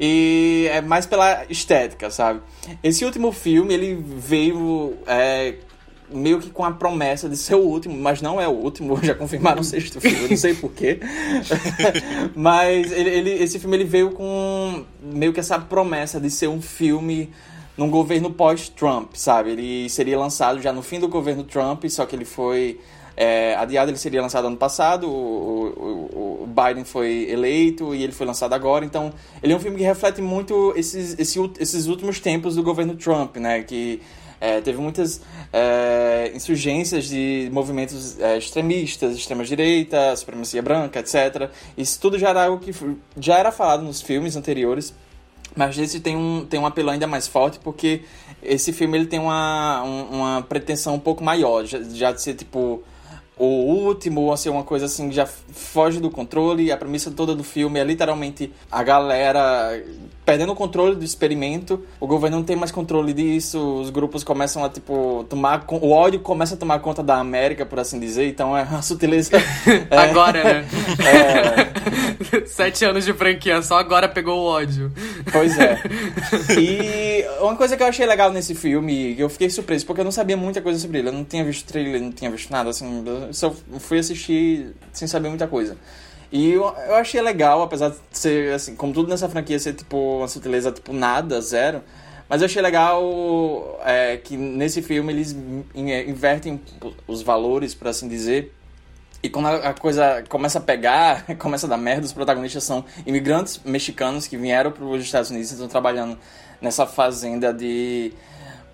E 0.00 0.66
é 0.72 0.80
mais 0.80 1.04
pela 1.04 1.44
estética, 1.50 2.10
sabe? 2.10 2.40
Esse 2.82 3.04
último 3.04 3.30
filme, 3.32 3.74
ele 3.74 3.94
veio 3.94 4.96
é, 5.06 5.56
meio 6.14 6.40
que 6.40 6.50
com 6.50 6.64
a 6.64 6.70
promessa 6.70 7.28
de 7.28 7.36
ser 7.36 7.54
o 7.54 7.60
último, 7.60 7.96
mas 7.96 8.22
não 8.22 8.40
é 8.40 8.46
o 8.46 8.52
último, 8.52 8.98
já 9.04 9.14
confirmaram 9.14 9.60
o 9.60 9.64
sexto 9.64 10.00
filme, 10.00 10.28
não 10.28 10.36
sei 10.36 10.54
porquê. 10.54 11.00
mas 12.34 12.92
ele, 12.92 13.10
ele, 13.10 13.30
esse 13.42 13.58
filme 13.58 13.76
ele 13.76 13.84
veio 13.84 14.12
com 14.12 14.84
meio 15.02 15.32
que 15.32 15.40
essa 15.40 15.58
promessa 15.58 16.20
de 16.20 16.30
ser 16.30 16.48
um 16.48 16.62
filme 16.62 17.30
num 17.76 17.90
governo 17.90 18.30
pós-Trump, 18.30 19.14
sabe? 19.14 19.50
Ele 19.50 19.88
seria 19.88 20.18
lançado 20.18 20.60
já 20.62 20.72
no 20.72 20.82
fim 20.82 21.00
do 21.00 21.08
governo 21.08 21.42
Trump, 21.42 21.84
só 21.88 22.06
que 22.06 22.14
ele 22.14 22.24
foi 22.24 22.78
é, 23.16 23.54
adiado, 23.56 23.90
ele 23.90 23.98
seria 23.98 24.22
lançado 24.22 24.46
ano 24.46 24.56
passado, 24.56 25.08
o, 25.08 25.66
o, 25.68 26.42
o, 26.42 26.46
Biden 26.46 26.84
foi 26.84 27.28
eleito 27.30 27.94
e 27.94 28.02
ele 28.02 28.12
foi 28.12 28.26
lançado 28.26 28.52
agora, 28.52 28.84
então 28.84 29.12
ele 29.42 29.52
é 29.52 29.56
um 29.56 29.60
filme 29.60 29.76
que 29.76 29.84
reflete 29.84 30.20
muito 30.20 30.72
esses, 30.76 31.18
esses, 31.18 31.36
esses 31.58 31.86
últimos 31.86 32.20
tempos 32.20 32.56
do 32.56 32.62
governo 32.62 32.94
Trump, 32.94 33.36
né? 33.36 33.62
Que 33.62 34.00
é, 34.40 34.60
teve 34.60 34.78
muitas 34.78 35.20
é, 35.52 36.32
insurgências 36.34 37.06
de 37.06 37.48
movimentos 37.52 38.18
é, 38.20 38.36
extremistas, 38.38 39.16
extrema-direita, 39.16 40.14
supremacia 40.16 40.62
branca, 40.62 41.00
etc. 41.00 41.50
Isso 41.76 42.00
tudo 42.00 42.18
já 42.18 42.30
era 42.30 42.44
algo 42.46 42.58
que 42.58 42.72
já 43.18 43.38
era 43.38 43.52
falado 43.52 43.82
nos 43.82 44.00
filmes 44.00 44.36
anteriores, 44.36 44.94
mas 45.56 45.78
esse 45.78 46.00
tem 46.00 46.16
um, 46.16 46.44
tem 46.44 46.58
um 46.58 46.66
apelo 46.66 46.90
ainda 46.90 47.06
mais 47.06 47.28
forte 47.28 47.58
porque 47.60 48.02
esse 48.42 48.72
filme 48.72 48.98
ele 48.98 49.06
tem 49.06 49.18
uma, 49.18 49.82
uma 49.82 50.42
pretensão 50.42 50.94
um 50.94 51.00
pouco 51.00 51.22
maior, 51.22 51.64
já, 51.64 51.82
já 51.82 52.12
de 52.12 52.20
ser 52.20 52.34
tipo 52.34 52.82
o 53.36 53.44
último, 53.44 54.22
ou 54.22 54.32
assim, 54.32 54.48
uma 54.48 54.62
coisa 54.62 54.86
assim 54.86 55.08
que 55.08 55.14
já 55.14 55.26
foge 55.26 55.98
do 55.98 56.10
controle. 56.10 56.70
A 56.70 56.76
premissa 56.76 57.10
toda 57.10 57.34
do 57.34 57.42
filme 57.42 57.80
é 57.80 57.84
literalmente 57.84 58.52
a 58.70 58.82
galera 58.82 59.82
perdendo 60.24 60.52
o 60.52 60.56
controle 60.56 60.96
do 60.96 61.04
experimento, 61.04 61.84
o 62.00 62.06
governo 62.06 62.38
não 62.38 62.44
tem 62.44 62.56
mais 62.56 62.70
controle 62.70 63.12
disso, 63.12 63.80
os 63.80 63.90
grupos 63.90 64.24
começam 64.24 64.64
a, 64.64 64.70
tipo, 64.70 65.24
tomar. 65.28 65.64
O 65.68 65.90
ódio 65.90 66.20
começa 66.20 66.54
a 66.54 66.56
tomar 66.56 66.78
conta 66.78 67.02
da 67.02 67.16
América, 67.16 67.66
por 67.66 67.78
assim 67.78 68.00
dizer, 68.00 68.28
então 68.28 68.56
é 68.56 68.62
uma 68.62 68.82
sutileza. 68.82 69.36
é, 69.90 69.96
agora, 69.96 70.42
né? 70.42 70.66
É... 71.04 72.46
Sete 72.46 72.84
anos 72.84 73.04
de 73.04 73.12
franquia, 73.12 73.60
só 73.62 73.78
agora 73.78 74.08
pegou 74.08 74.40
o 74.40 74.44
ódio. 74.44 74.90
Pois 75.30 75.58
é. 75.58 75.80
E 76.58 77.24
uma 77.40 77.56
coisa 77.56 77.76
que 77.76 77.82
eu 77.82 77.86
achei 77.86 78.06
legal 78.06 78.32
nesse 78.32 78.54
filme, 78.54 79.18
eu 79.18 79.28
fiquei 79.28 79.50
surpreso, 79.50 79.84
porque 79.84 80.00
eu 80.00 80.04
não 80.04 80.12
sabia 80.12 80.36
muita 80.36 80.60
coisa 80.60 80.78
sobre 80.78 80.98
ele, 80.98 81.08
eu 81.08 81.12
não 81.12 81.24
tinha 81.24 81.44
visto 81.44 81.66
trailer, 81.66 82.00
não 82.00 82.12
tinha 82.12 82.30
visto 82.30 82.50
nada, 82.50 82.70
assim, 82.70 83.04
eu 83.06 83.32
só 83.32 83.54
fui 83.78 83.98
assistir 83.98 84.74
sem 84.92 85.06
saber 85.06 85.28
muita 85.28 85.46
coisa. 85.46 85.76
E 86.32 86.52
eu, 86.52 86.62
eu 86.62 86.94
achei 86.96 87.20
legal, 87.20 87.62
apesar 87.62 87.90
de 87.90 87.96
ser, 88.10 88.52
assim, 88.54 88.74
como 88.74 88.92
tudo 88.92 89.08
nessa 89.08 89.28
franquia 89.28 89.58
ser, 89.58 89.74
tipo, 89.74 90.18
uma 90.18 90.28
sutileza, 90.28 90.72
tipo, 90.72 90.92
nada, 90.92 91.40
zero. 91.40 91.82
Mas 92.28 92.40
eu 92.40 92.46
achei 92.46 92.62
legal 92.62 93.80
é, 93.84 94.16
que 94.16 94.36
nesse 94.36 94.82
filme 94.82 95.12
eles 95.12 95.36
invertem 95.74 96.60
os 97.06 97.22
valores, 97.22 97.74
por 97.74 97.88
assim 97.88 98.08
dizer. 98.08 98.52
E 99.22 99.28
quando 99.28 99.46
a 99.46 99.72
coisa 99.72 100.22
começa 100.28 100.58
a 100.58 100.60
pegar, 100.60 101.24
começa 101.38 101.66
a 101.66 101.70
dar 101.70 101.76
merda, 101.76 102.04
os 102.04 102.12
protagonistas 102.12 102.64
são 102.64 102.84
imigrantes 103.06 103.60
mexicanos 103.64 104.26
que 104.26 104.36
vieram 104.36 104.70
para 104.70 104.84
os 104.84 105.02
Estados 105.02 105.30
Unidos 105.30 105.50
e 105.50 105.54
estão 105.54 105.68
trabalhando 105.68 106.18
nessa 106.60 106.86
fazenda 106.86 107.52
de 107.52 108.12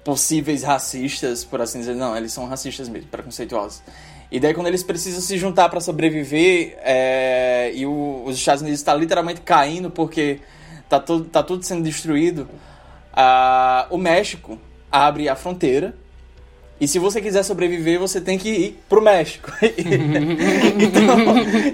possíveis 0.04 0.62
racistas, 0.62 1.44
por 1.44 1.60
assim 1.60 1.80
dizer. 1.80 1.94
Não, 1.94 2.16
eles 2.16 2.32
são 2.32 2.46
racistas 2.46 2.88
mesmo, 2.88 3.08
preconceituosos. 3.08 3.82
E 4.30 4.38
daí 4.38 4.54
quando 4.54 4.68
eles 4.68 4.82
precisam 4.82 5.20
se 5.20 5.36
juntar 5.36 5.68
para 5.68 5.80
sobreviver 5.80 6.78
é, 6.82 7.72
e 7.74 7.84
o, 7.84 8.22
os 8.24 8.36
Estados 8.36 8.62
Unidos 8.62 8.80
está 8.80 8.94
literalmente 8.94 9.40
caindo 9.40 9.90
porque 9.90 10.38
tá, 10.88 11.00
tudo 11.00 11.24
tá 11.24 11.42
tudo 11.42 11.64
sendo 11.64 11.82
destruído, 11.82 12.48
uh, 13.12 13.92
o 13.92 13.98
México 13.98 14.58
abre 14.90 15.28
a 15.28 15.34
fronteira 15.34 15.94
e 16.80 16.88
se 16.88 16.98
você 16.98 17.20
quiser 17.20 17.42
sobreviver, 17.42 18.00
você 18.00 18.22
tem 18.22 18.38
que 18.38 18.48
ir 18.48 18.82
pro 18.88 19.02
México. 19.02 19.52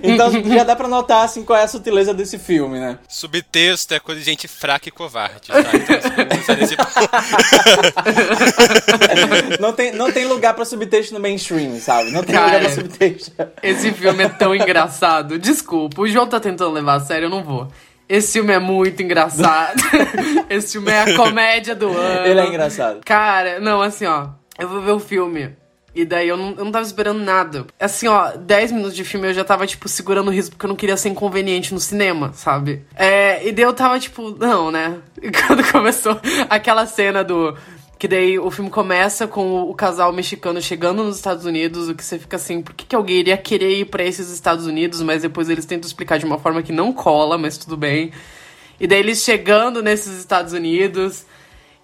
então, 0.03 0.33
então, 0.33 0.53
já 0.53 0.65
dá 0.65 0.75
pra 0.75 0.89
notar 0.89 1.25
assim, 1.25 1.45
qual 1.45 1.57
é 1.57 1.63
a 1.63 1.69
sutileza 1.69 2.13
desse 2.13 2.41
filme, 2.41 2.81
né? 2.81 2.99
Subtexto 3.09 3.95
é 3.95 4.01
coisa 4.01 4.19
de 4.21 4.27
gente 4.27 4.49
fraca 4.49 4.89
e 4.89 4.91
covarde. 4.93 5.47
Tá? 5.47 5.61
Então, 5.61 6.77
não, 9.61 9.73
tem, 9.73 9.93
não 9.93 10.11
tem 10.11 10.25
lugar 10.27 10.55
pra 10.55 10.65
subtexto 10.65 11.15
no 11.15 11.21
mainstream, 11.21 11.79
sabe? 11.79 12.11
Não 12.11 12.25
tem 12.25 12.35
Cara, 12.35 12.47
lugar 12.47 12.61
pra 12.63 12.75
subtexto. 12.75 13.33
Esse 13.63 13.93
filme 13.93 14.25
é 14.25 14.29
tão 14.29 14.57
engraçado. 14.57 15.39
Desculpa, 15.39 16.03
o 16.03 16.09
João 16.09 16.27
tá 16.27 16.41
tentando 16.41 16.73
levar 16.73 16.95
a 16.95 17.01
sério, 17.01 17.27
eu 17.27 17.31
não 17.31 17.45
vou. 17.45 17.69
Esse 18.09 18.33
filme 18.35 18.53
é 18.53 18.59
muito 18.59 19.01
engraçado. 19.05 19.81
Esse 20.51 20.73
filme 20.73 20.91
é 20.91 21.03
a 21.03 21.15
comédia 21.15 21.77
do 21.77 21.97
ano. 21.97 22.27
Ele 22.27 22.41
é 22.41 22.47
engraçado. 22.49 23.03
Cara, 23.05 23.61
não, 23.61 23.81
assim, 23.81 24.05
ó 24.05 24.31
eu 24.59 24.69
vou 24.69 24.81
ver 24.81 24.93
o 24.93 25.01
filme. 25.01 25.55
E 25.97 26.05
daí 26.05 26.29
eu 26.29 26.37
não, 26.37 26.51
eu 26.51 26.65
não 26.67 26.71
tava 26.71 26.85
esperando 26.85 27.21
nada. 27.21 27.67
Assim, 27.81 28.07
ó, 28.07 28.33
10 28.37 28.73
minutos 28.73 28.95
de 28.95 29.03
filme 29.03 29.29
eu 29.29 29.33
já 29.33 29.43
tava, 29.43 29.67
tipo, 29.67 29.89
segurando 29.89 30.29
o 30.29 30.31
riso 30.31 30.51
porque 30.51 30.67
eu 30.67 30.69
não 30.69 30.77
queria 30.77 30.95
ser 30.95 31.09
inconveniente 31.09 31.73
no 31.73 31.81
cinema, 31.81 32.35
sabe? 32.35 32.85
É, 32.95 33.49
e 33.49 33.51
daí 33.51 33.65
eu 33.65 33.73
tava, 33.73 33.99
tipo, 33.99 34.31
não, 34.33 34.71
né? 34.71 34.99
E 35.23 35.31
quando 35.33 35.65
começou 35.73 36.21
aquela 36.51 36.85
cena 36.85 37.25
do. 37.25 37.57
Que 37.99 38.07
daí 38.07 38.39
o 38.39 38.51
filme 38.51 38.69
começa 38.69 39.27
com 39.27 39.63
o, 39.63 39.75
casal 39.75 40.13
mexicano 40.13 40.61
chegando 40.61 41.03
nos 41.03 41.17
Estados 41.17 41.47
Unidos, 41.47 41.89
o 41.89 41.95
que 41.95 42.05
você 42.05 42.19
fica 42.19 42.37
assim, 42.37 42.61
por 42.61 42.75
que, 42.75 42.85
que 42.85 42.95
alguém 42.95 43.17
iria 43.17 43.39
querer 43.39 43.79
ir 43.79 43.87
para 43.87 44.05
esses 44.05 44.31
Estados 44.31 44.67
Unidos? 44.67 45.01
Mas 45.01 45.23
depois 45.23 45.49
eles 45.49 45.65
tentam 45.65 45.87
explicar 45.87 46.19
de 46.19 46.27
uma 46.27 46.39
forma 46.39 46.63
que 46.63 46.73
não 46.73 46.93
cola, 46.93 47.39
mas 47.39 47.57
tudo 47.57 47.75
bem. 47.75 48.13
E 48.79 48.87
daí 48.87 48.99
eles 48.99 49.23
chegando 49.23 49.83
nesses 49.83 50.19
Estados 50.19 50.53
Unidos. 50.53 51.25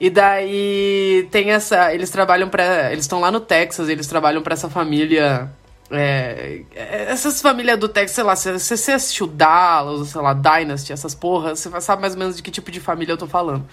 E 0.02 0.10
daí 0.10 1.26
tem 1.30 1.52
essa. 1.52 1.94
Eles 1.94 2.10
trabalham 2.10 2.48
para 2.48 2.90
Eles 2.90 3.04
estão 3.04 3.20
lá 3.20 3.30
no 3.30 3.38
Texas, 3.38 3.88
eles 3.88 4.08
trabalham 4.08 4.42
para 4.42 4.54
essa 4.54 4.68
família. 4.68 5.48
É, 5.92 6.62
essas 6.74 7.40
famílias 7.40 7.78
do 7.78 7.88
Texas, 7.88 8.16
sei 8.16 8.24
lá, 8.24 8.34
se 8.34 8.58
você 8.58 8.92
assistiu 8.92 9.28
Dallas, 9.28 10.08
sei 10.08 10.20
lá, 10.20 10.34
Dynasty, 10.34 10.92
essas 10.92 11.14
porras, 11.14 11.60
você 11.60 11.80
sabe 11.80 12.00
mais 12.00 12.14
ou 12.14 12.18
menos 12.18 12.36
de 12.36 12.42
que 12.42 12.50
tipo 12.50 12.72
de 12.72 12.80
família 12.80 13.12
eu 13.12 13.16
tô 13.16 13.28
falando. 13.28 13.64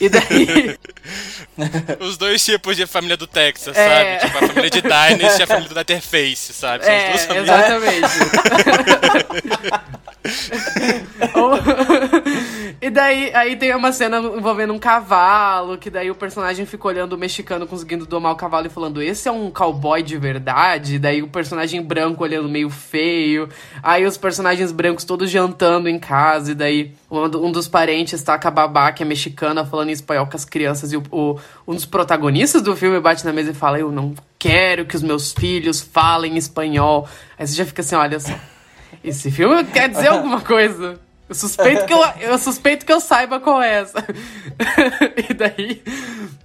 E 0.00 0.08
daí. 0.08 0.78
Os 1.98 2.16
dois 2.16 2.44
tipos 2.44 2.76
de 2.76 2.86
família 2.86 3.16
do 3.16 3.26
Texas, 3.26 3.76
é... 3.76 4.20
sabe? 4.20 4.20
Tipo, 4.20 4.44
a 4.44 4.46
família 4.46 4.70
de 4.70 4.82
Dynasty 4.82 5.40
e 5.40 5.42
a 5.42 5.46
família 5.48 5.68
do 5.68 5.74
Letterface, 5.74 6.52
sabe? 6.52 6.84
São 6.84 6.94
é, 6.94 7.12
exatamente. 7.40 8.06
e 12.80 12.90
daí 12.90 13.34
aí 13.34 13.56
tem 13.56 13.74
uma 13.74 13.92
cena 13.92 14.18
envolvendo 14.18 14.72
um 14.72 14.78
cavalo, 14.78 15.78
que 15.78 15.90
daí 15.90 16.10
o 16.10 16.14
personagem 16.14 16.64
fica 16.66 16.88
olhando 16.88 17.14
o 17.14 17.18
mexicano 17.18 17.66
conseguindo 17.66 18.06
domar 18.06 18.32
o 18.32 18.36
cavalo 18.36 18.66
e 18.66 18.70
falando: 18.70 19.02
Esse 19.02 19.28
é 19.28 19.32
um 19.32 19.50
cowboy 19.50 20.02
de 20.02 20.16
verdade? 20.16 20.98
Daí 20.98 21.22
o 21.22 21.28
personagem 21.28 21.82
branco 21.82 22.22
olhando 22.22 22.48
meio 22.48 22.70
feio. 22.70 23.48
Aí 23.82 24.04
os 24.04 24.16
personagens 24.16 24.72
brancos 24.72 25.04
todos 25.04 25.30
jantando 25.30 25.88
em 25.88 25.98
casa, 25.98 26.52
e 26.52 26.54
daí 26.54 26.94
um 27.10 27.50
dos 27.52 27.68
parentes 27.68 28.22
tá 28.22 28.38
com 28.38 28.48
a 28.48 28.50
babá, 28.50 28.92
que 28.92 29.02
é 29.02 29.06
mexicana, 29.06 29.64
falando 29.64 29.90
em 29.90 29.92
espanhol 29.92 30.26
com 30.26 30.36
as 30.36 30.44
crianças, 30.44 30.92
e 30.92 30.96
o, 30.96 31.02
o, 31.10 31.38
um 31.66 31.74
dos 31.74 31.86
protagonistas 31.86 32.62
do 32.62 32.76
filme 32.76 33.00
bate 33.00 33.24
na 33.24 33.32
mesa 33.32 33.50
e 33.50 33.54
fala: 33.54 33.78
Eu 33.78 33.90
não 33.90 34.14
quero 34.38 34.84
que 34.84 34.96
os 34.96 35.02
meus 35.02 35.32
filhos 35.32 35.80
falem 35.80 36.36
espanhol. 36.36 37.08
Aí 37.38 37.46
você 37.46 37.54
já 37.54 37.64
fica 37.64 37.82
assim: 37.82 37.94
Olha. 37.94 38.18
Esse 39.04 39.30
filme 39.30 39.62
quer 39.64 39.88
dizer 39.88 40.08
alguma 40.08 40.40
coisa. 40.40 40.98
Eu 41.28 41.34
suspeito 41.34 41.86
que 41.86 41.92
eu, 41.92 42.00
eu 42.20 42.38
suspeito 42.38 42.86
que 42.86 42.92
eu 42.92 43.00
saiba 43.00 43.40
qual 43.40 43.60
é 43.60 43.80
essa. 43.80 43.98
e 45.28 45.34
daí. 45.34 45.82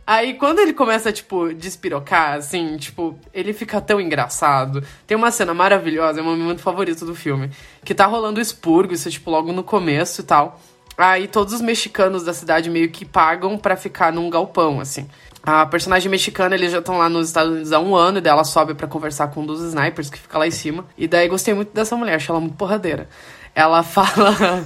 Aí 0.05 0.33
quando 0.33 0.59
ele 0.59 0.73
começa, 0.73 1.11
tipo, 1.11 1.53
despirocar, 1.53 2.33
assim, 2.33 2.77
tipo, 2.77 3.17
ele 3.31 3.53
fica 3.53 3.79
tão 3.79 4.01
engraçado. 4.01 4.83
Tem 5.05 5.15
uma 5.15 5.31
cena 5.31 5.53
maravilhosa, 5.53 6.19
é 6.19 6.23
o 6.23 6.25
meu 6.25 6.35
momento 6.35 6.61
favorito 6.61 7.05
do 7.05 7.13
filme. 7.13 7.51
Que 7.85 7.93
tá 7.93 8.07
rolando 8.07 8.41
expurgo, 8.41 8.93
isso 8.93 9.07
é, 9.07 9.11
tipo, 9.11 9.29
logo 9.29 9.53
no 9.53 9.63
começo 9.63 10.21
e 10.21 10.23
tal. 10.23 10.59
Aí 10.97 11.27
todos 11.27 11.53
os 11.53 11.61
mexicanos 11.61 12.23
da 12.23 12.33
cidade 12.33 12.69
meio 12.69 12.89
que 12.89 13.05
pagam 13.05 13.57
para 13.57 13.77
ficar 13.77 14.11
num 14.11 14.29
galpão, 14.31 14.79
assim. 14.79 15.07
A 15.43 15.65
personagem 15.65 16.09
mexicana, 16.09 16.55
eles 16.55 16.71
já 16.71 16.79
estão 16.79 16.97
lá 16.97 17.07
nos 17.07 17.27
Estados 17.27 17.51
Unidos 17.51 17.71
há 17.71 17.79
um 17.79 17.95
ano, 17.95 18.17
e 18.17 18.21
daí 18.21 18.31
ela 18.31 18.43
sobe 18.43 18.73
para 18.73 18.87
conversar 18.87 19.27
com 19.27 19.41
um 19.41 19.45
dos 19.45 19.61
snipers 19.61 20.09
que 20.09 20.19
fica 20.19 20.37
lá 20.37 20.47
em 20.47 20.51
cima. 20.51 20.85
E 20.97 21.07
daí 21.07 21.27
gostei 21.27 21.53
muito 21.53 21.71
dessa 21.73 21.95
mulher, 21.95 22.15
achei 22.15 22.31
ela 22.31 22.39
muito 22.39 22.55
porradeira 22.55 23.07
ela 23.53 23.83
fala. 23.83 24.65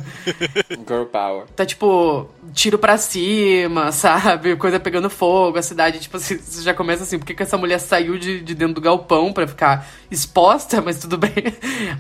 Girl 0.88 1.04
power. 1.06 1.46
Tá 1.56 1.66
tipo, 1.66 2.30
tiro 2.54 2.78
pra 2.78 2.98
cima, 2.98 3.92
sabe? 3.92 4.56
Coisa 4.56 4.80
pegando 4.80 5.10
fogo, 5.10 5.58
a 5.58 5.62
cidade, 5.62 6.00
tipo, 6.00 6.18
assim, 6.18 6.38
você 6.38 6.62
já 6.62 6.74
começa 6.74 7.04
assim, 7.04 7.18
por 7.20 7.26
que, 7.26 7.34
que 7.34 7.44
essa 7.44 7.58
mulher 7.58 7.80
saiu 7.80 8.18
de, 8.18 8.42
de 8.42 8.56
dentro 8.56 8.76
do 8.76 8.82
galpão 8.82 9.34
pra 9.34 9.48
ficar 9.48 9.88
exposta? 10.10 10.82
Mas 10.86 11.00
tudo 11.00 11.18
bem. 11.18 11.32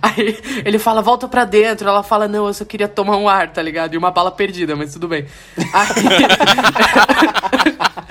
Aí 0.02 0.38
ele 0.64 0.80
fala, 0.80 1.02
volta 1.02 1.28
pra 1.28 1.46
dentro. 1.46 1.88
Ela 1.88 2.04
fala, 2.04 2.28
não, 2.28 2.48
eu 2.48 2.54
só 2.54 2.66
queria 2.66 2.88
tomar 2.88 3.18
um 3.18 3.28
ar, 3.28 3.52
tá 3.52 3.62
ligado? 3.62 3.94
E 3.94 3.98
uma 3.98 4.12
bala 4.12 4.32
perdida, 4.32 4.76
mas 4.76 4.94
tudo 4.94 5.08
bem. 5.08 5.26
Aí. 5.74 5.96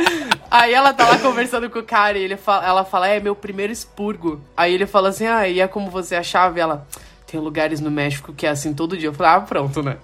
Aí 0.50 0.72
ela 0.72 0.92
tá 0.92 1.08
lá 1.08 1.18
conversando 1.18 1.68
com 1.68 1.80
o 1.80 1.82
cara 1.82 2.16
e 2.16 2.22
ele 2.22 2.36
fala, 2.36 2.64
ela 2.64 2.84
fala, 2.84 3.08
é 3.08 3.18
meu 3.18 3.34
primeiro 3.34 3.72
expurgo. 3.72 4.40
Aí 4.56 4.72
ele 4.72 4.86
fala 4.86 5.08
assim, 5.08 5.26
ah, 5.26 5.48
e 5.48 5.58
é 5.58 5.66
como 5.66 5.90
você 5.90 6.14
achava? 6.14 6.56
E 6.56 6.60
ela, 6.62 6.86
tem 7.34 7.40
lugares 7.40 7.80
no 7.80 7.90
México 7.90 8.32
que 8.32 8.46
é 8.46 8.50
assim 8.50 8.72
todo 8.72 8.96
dia. 8.96 9.08
Eu 9.08 9.12
falei, 9.12 9.32
ah, 9.32 9.40
pronto, 9.40 9.82
né? 9.82 9.96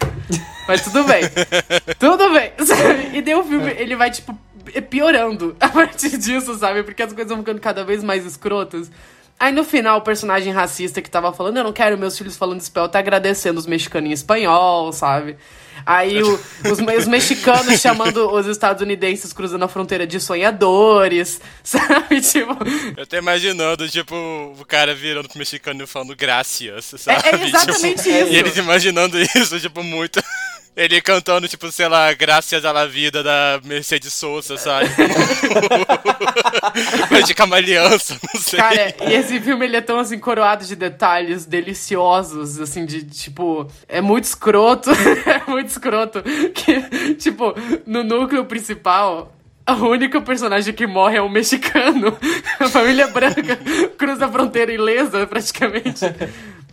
Mas 0.66 0.82
tudo 0.82 1.04
bem. 1.04 1.22
tudo 1.96 2.32
bem. 2.32 2.52
e 3.14 3.22
daí 3.22 3.34
o 3.36 3.44
filme, 3.44 3.70
ele 3.78 3.94
vai, 3.94 4.10
tipo, 4.10 4.36
piorando 4.88 5.54
a 5.60 5.68
partir 5.68 6.18
disso, 6.18 6.58
sabe? 6.58 6.82
Porque 6.82 7.04
as 7.04 7.12
coisas 7.12 7.30
vão 7.30 7.38
ficando 7.38 7.60
cada 7.60 7.84
vez 7.84 8.02
mais 8.02 8.26
escrotas. 8.26 8.90
Aí 9.38 9.52
no 9.52 9.62
final, 9.62 9.98
o 9.98 10.02
personagem 10.02 10.52
racista 10.52 11.00
que 11.00 11.08
tava 11.08 11.32
falando, 11.32 11.58
eu 11.58 11.64
não 11.64 11.72
quero 11.72 11.96
meus 11.96 12.18
filhos 12.18 12.36
falando 12.36 12.60
espanhol, 12.60 12.88
tá 12.88 12.98
agradecendo 12.98 13.60
os 13.60 13.66
mexicanos 13.66 14.10
em 14.10 14.12
espanhol, 14.12 14.92
sabe? 14.92 15.36
Aí 15.84 16.22
o, 16.22 16.34
os, 16.64 16.78
os, 16.98 17.06
mexicanos 17.06 17.80
chamando 17.80 18.32
os 18.32 18.46
estadunidenses 18.46 19.32
cruzando 19.32 19.64
a 19.64 19.68
fronteira 19.68 20.06
de 20.06 20.20
sonhadores, 20.20 21.40
sabe? 21.62 22.20
Tipo. 22.20 22.56
Eu 22.96 23.06
tô 23.06 23.16
imaginando, 23.16 23.88
tipo, 23.88 24.14
o 24.58 24.64
cara 24.64 24.94
virando 24.94 25.28
pro 25.28 25.38
mexicano 25.38 25.82
e 25.82 25.86
falando 25.86 26.14
gracias, 26.16 26.94
sabe? 26.98 27.28
É, 27.28 27.34
é 27.34 27.46
exatamente 27.46 28.02
tipo, 28.02 28.16
isso. 28.16 28.32
E 28.32 28.36
eles 28.36 28.56
imaginando 28.56 29.18
isso, 29.20 29.58
tipo, 29.60 29.82
muito. 29.82 30.22
Ele 30.76 31.00
cantando, 31.00 31.48
tipo, 31.48 31.70
sei 31.70 31.88
lá, 31.88 32.12
Graças 32.12 32.64
à 32.64 32.86
Vida 32.86 33.22
da 33.22 33.60
Mercedes 33.64 34.14
Souza, 34.14 34.56
sabe? 34.56 34.88
de 37.26 37.34
camaleança, 37.34 38.18
não 38.32 38.40
sei. 38.40 38.58
Cara, 38.58 38.94
e 39.08 39.12
esse 39.12 39.40
filme 39.40 39.66
ele 39.66 39.76
é 39.76 39.80
tão 39.80 39.98
assim, 39.98 40.18
coroado 40.18 40.64
de 40.64 40.76
detalhes 40.76 41.44
deliciosos, 41.44 42.60
assim, 42.60 42.86
de 42.86 43.04
tipo. 43.04 43.66
É 43.88 44.00
muito 44.00 44.24
escroto. 44.24 44.90
é 45.26 45.50
muito 45.50 45.68
escroto. 45.68 46.22
Que, 46.54 47.14
tipo, 47.14 47.54
no 47.84 48.04
núcleo 48.04 48.44
principal, 48.44 49.34
a 49.66 49.74
única 49.74 50.20
personagem 50.20 50.72
que 50.72 50.86
morre 50.86 51.18
é 51.18 51.22
um 51.22 51.28
mexicano. 51.28 52.16
A 52.58 52.68
família 52.68 53.08
branca 53.08 53.58
cruza 53.96 54.26
a 54.26 54.30
fronteira 54.30 54.72
ilesa, 54.72 55.26
praticamente. 55.26 56.04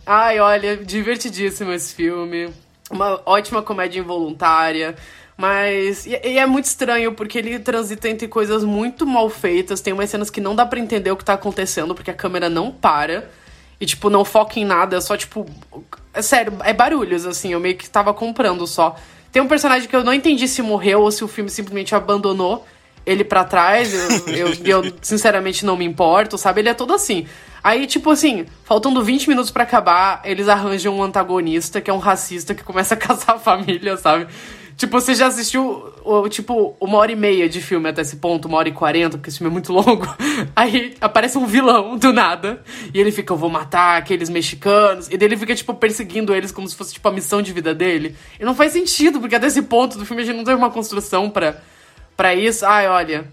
Ai, 0.04 0.38
olha, 0.38 0.76
divertidíssimo 0.76 1.72
esse 1.72 1.94
filme. 1.94 2.52
Uma 2.90 3.20
ótima 3.26 3.62
comédia 3.62 4.00
involuntária. 4.00 4.96
Mas. 5.36 6.04
E, 6.04 6.20
e, 6.24 6.38
é 6.38 6.46
muito 6.46 6.64
estranho, 6.64 7.12
porque 7.12 7.38
ele 7.38 7.58
transita 7.58 8.08
entre 8.08 8.26
coisas 8.26 8.64
muito 8.64 9.06
mal 9.06 9.30
feitas. 9.30 9.80
Tem 9.80 9.92
umas 9.92 10.10
cenas 10.10 10.30
que 10.30 10.40
não 10.40 10.54
dá 10.54 10.66
para 10.66 10.80
entender 10.80 11.12
o 11.12 11.16
que 11.16 11.24
tá 11.24 11.34
acontecendo, 11.34 11.94
porque 11.94 12.10
a 12.10 12.14
câmera 12.14 12.50
não 12.50 12.72
para. 12.72 13.30
E, 13.80 13.86
tipo, 13.86 14.10
não 14.10 14.24
foca 14.24 14.58
em 14.58 14.64
nada, 14.64 14.96
é 14.96 15.00
só, 15.00 15.16
tipo. 15.16 15.46
É 16.12 16.20
sério, 16.20 16.54
é 16.64 16.72
barulhos, 16.72 17.24
assim. 17.24 17.52
Eu 17.52 17.60
meio 17.60 17.76
que 17.76 17.88
tava 17.88 18.12
comprando 18.12 18.66
só. 18.66 18.96
Tem 19.30 19.40
um 19.40 19.46
personagem 19.46 19.88
que 19.88 19.94
eu 19.94 20.02
não 20.02 20.12
entendi 20.12 20.48
se 20.48 20.60
morreu 20.62 21.02
ou 21.02 21.12
se 21.12 21.22
o 21.22 21.28
filme 21.28 21.50
simplesmente 21.50 21.94
abandonou 21.94 22.66
ele 23.06 23.22
para 23.22 23.44
trás. 23.44 23.92
Eu, 24.26 24.48
eu, 24.48 24.82
eu, 24.82 24.92
sinceramente, 25.00 25.64
não 25.64 25.76
me 25.76 25.84
importo, 25.84 26.36
sabe? 26.36 26.62
Ele 26.62 26.70
é 26.70 26.74
todo 26.74 26.92
assim. 26.92 27.28
Aí, 27.62 27.86
tipo 27.86 28.10
assim, 28.10 28.46
faltando 28.64 29.02
20 29.02 29.28
minutos 29.28 29.50
para 29.50 29.64
acabar, 29.64 30.22
eles 30.24 30.48
arranjam 30.48 30.96
um 30.96 31.02
antagonista 31.02 31.80
que 31.80 31.90
é 31.90 31.94
um 31.94 31.98
racista 31.98 32.54
que 32.54 32.62
começa 32.62 32.94
a 32.94 32.96
caçar 32.98 33.36
a 33.36 33.38
família, 33.38 33.96
sabe? 33.96 34.26
Tipo, 34.78 35.00
você 35.00 35.12
já 35.12 35.26
assistiu, 35.26 35.92
tipo, 36.30 36.76
uma 36.80 36.98
hora 36.98 37.10
e 37.10 37.16
meia 37.16 37.48
de 37.48 37.60
filme 37.60 37.88
até 37.88 38.02
esse 38.02 38.14
ponto, 38.14 38.46
uma 38.46 38.58
hora 38.58 38.68
e 38.68 38.72
quarenta, 38.72 39.18
porque 39.18 39.28
esse 39.28 39.38
filme 39.38 39.50
é 39.50 39.52
muito 39.52 39.72
longo. 39.74 40.06
Aí 40.54 40.94
aparece 41.00 41.36
um 41.36 41.46
vilão 41.46 41.96
do 41.96 42.12
nada. 42.12 42.62
E 42.94 43.00
ele 43.00 43.10
fica, 43.10 43.32
eu 43.32 43.36
vou 43.36 43.50
matar 43.50 43.98
aqueles 43.98 44.30
mexicanos. 44.30 45.08
E 45.08 45.16
daí 45.16 45.26
ele 45.26 45.36
fica, 45.36 45.52
tipo, 45.52 45.74
perseguindo 45.74 46.32
eles 46.32 46.52
como 46.52 46.68
se 46.68 46.76
fosse, 46.76 46.94
tipo, 46.94 47.08
a 47.08 47.10
missão 47.10 47.42
de 47.42 47.52
vida 47.52 47.74
dele. 47.74 48.14
E 48.38 48.44
não 48.44 48.54
faz 48.54 48.72
sentido, 48.72 49.18
porque 49.18 49.34
até 49.34 49.48
esse 49.48 49.62
ponto 49.62 49.98
do 49.98 50.06
filme 50.06 50.22
a 50.22 50.24
gente 50.24 50.36
não 50.36 50.44
teve 50.44 50.56
uma 50.56 50.70
construção 50.70 51.28
para 51.28 51.60
para 52.16 52.34
isso. 52.34 52.64
Ai, 52.64 52.88
olha. 52.88 53.26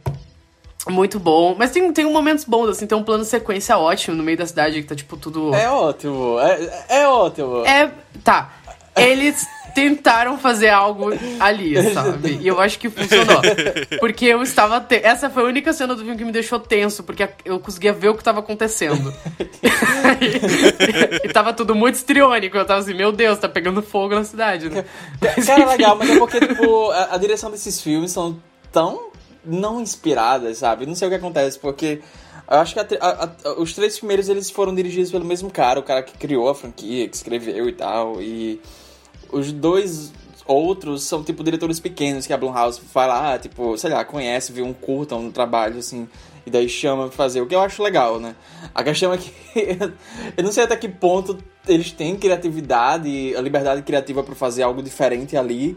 Muito 0.88 1.20
bom. 1.20 1.56
Mas 1.58 1.72
tem, 1.72 1.92
tem 1.92 2.06
momentos 2.06 2.46
bons, 2.46 2.70
assim, 2.70 2.86
tem 2.86 2.98
um 2.98 3.04
plano 3.04 3.24
sequência 3.24 3.78
ótimo 3.78 4.16
no 4.16 4.24
meio 4.24 4.38
da 4.38 4.46
cidade 4.46 4.82
que 4.82 4.88
tá, 4.88 4.96
tipo, 4.96 5.18
tudo. 5.18 5.54
É 5.54 5.70
ótimo. 5.70 6.40
É, 6.40 6.86
é 7.02 7.08
ótimo. 7.08 7.66
É. 7.66 7.92
Tá. 8.24 8.52
Eles 8.96 9.46
tentaram 9.76 10.38
fazer 10.38 10.70
algo 10.70 11.12
ali, 11.38 11.76
sabe? 11.94 12.40
E 12.42 12.48
eu 12.48 12.62
acho 12.62 12.80
que 12.80 12.90
funcionou. 12.90 13.42
Porque 14.00 14.26
eu 14.26 14.42
estava. 14.42 14.80
Te... 14.80 14.96
Essa 15.04 15.30
foi 15.30 15.44
a 15.44 15.48
única 15.48 15.74
cena 15.74 15.94
do 15.94 16.02
filme 16.02 16.18
que 16.18 16.24
me 16.24 16.32
deixou 16.32 16.60
tenso, 16.60 17.04
porque 17.04 17.28
eu 17.44 17.60
conseguia 17.60 17.92
ver 17.92 18.08
o 18.10 18.14
que 18.14 18.22
estava 18.22 18.40
acontecendo. 18.40 19.14
e, 20.22 21.28
e 21.28 21.34
tava 21.34 21.52
tudo 21.52 21.76
muito 21.76 21.96
estriônico. 21.96 22.56
Eu 22.56 22.66
tava 22.66 22.80
assim, 22.80 22.94
meu 22.94 23.12
Deus, 23.12 23.38
tá 23.38 23.50
pegando 23.50 23.82
fogo 23.82 24.16
na 24.16 24.24
cidade, 24.24 24.70
né? 24.70 24.86
Mas, 25.20 25.46
Cara, 25.46 25.66
legal, 25.66 25.98
mas 25.98 26.10
é 26.10 26.18
porque, 26.18 26.40
tipo, 26.40 26.92
a, 26.92 27.16
a 27.16 27.18
direção 27.18 27.52
desses 27.52 27.82
filmes 27.82 28.12
são 28.12 28.40
tão 28.72 29.15
não 29.46 29.82
inspiradas, 29.82 30.58
sabe? 30.60 30.86
Não 30.86 30.96
sei 30.96 31.08
o 31.08 31.12
que 31.12 31.18
acontece, 31.18 31.60
porque. 31.60 32.02
Eu 32.48 32.60
acho 32.60 32.76
que 32.76 32.80
a, 32.80 32.86
a, 33.02 33.24
a, 33.24 33.54
os 33.60 33.74
três 33.74 33.98
primeiros 33.98 34.30
eles 34.30 34.52
foram 34.52 34.76
dirigidos 34.76 35.10
pelo 35.10 35.26
mesmo 35.26 35.50
cara, 35.50 35.80
o 35.80 35.84
cara 35.84 36.04
que 36.04 36.16
criou 36.16 36.48
a 36.48 36.54
franquia, 36.54 37.10
que 37.10 37.16
escreveu 37.16 37.68
e 37.68 37.74
tal. 37.74 38.22
E 38.22 38.62
os 39.32 39.52
dois 39.52 40.14
outros 40.46 41.04
são, 41.04 41.24
tipo, 41.24 41.44
diretores 41.44 41.80
pequenos 41.80 42.28
que 42.28 42.34
a 42.34 42.38
Blumhouse 42.38 42.80
vai 42.94 43.08
lá, 43.08 43.40
tipo, 43.40 43.78
sei 43.78 43.90
lá, 43.90 44.06
conhece, 44.06 44.52
vê 44.52 44.62
um 44.62 44.74
curta, 44.74 45.16
um 45.16 45.32
trabalho, 45.32 45.80
assim, 45.80 46.08
e 46.46 46.52
daí 46.52 46.70
chama 46.70 47.08
pra 47.08 47.12
fazer, 47.12 47.42
o 47.42 47.48
que 47.48 47.56
eu 47.56 47.62
acho 47.62 47.82
legal, 47.82 48.20
né? 48.20 48.36
A 48.74 48.84
questão 48.84 49.12
é 49.12 49.18
que 49.18 49.32
eu 50.38 50.44
não 50.44 50.52
sei 50.52 50.64
até 50.64 50.76
que 50.76 50.88
ponto 50.88 51.38
eles 51.68 51.92
têm 51.92 52.16
criatividade, 52.16 53.36
a 53.36 53.42
liberdade 53.42 53.82
criativa 53.82 54.24
para 54.24 54.36
fazer 54.36 54.62
algo 54.62 54.84
diferente 54.84 55.36
ali, 55.36 55.76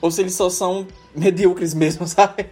ou 0.00 0.10
se 0.10 0.20
eles 0.20 0.34
só 0.34 0.48
são 0.50 0.86
medíocres 1.14 1.74
mesmo, 1.74 2.06
sabe? 2.08 2.46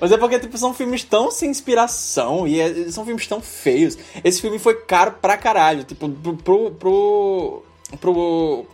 Mas 0.00 0.12
é 0.12 0.16
porque, 0.16 0.38
tipo, 0.38 0.56
são 0.58 0.72
filmes 0.74 1.04
tão 1.04 1.30
sem 1.30 1.50
inspiração 1.50 2.46
e 2.46 2.60
é, 2.60 2.90
são 2.90 3.04
filmes 3.04 3.26
tão 3.26 3.40
feios. 3.40 3.96
Esse 4.24 4.40
filme 4.40 4.58
foi 4.58 4.74
caro 4.74 5.12
pra 5.20 5.36
caralho, 5.36 5.84
tipo, 5.84 6.08
pro, 6.08 6.36
pro, 6.36 6.70
pro, 6.72 7.62
pro 8.00 8.66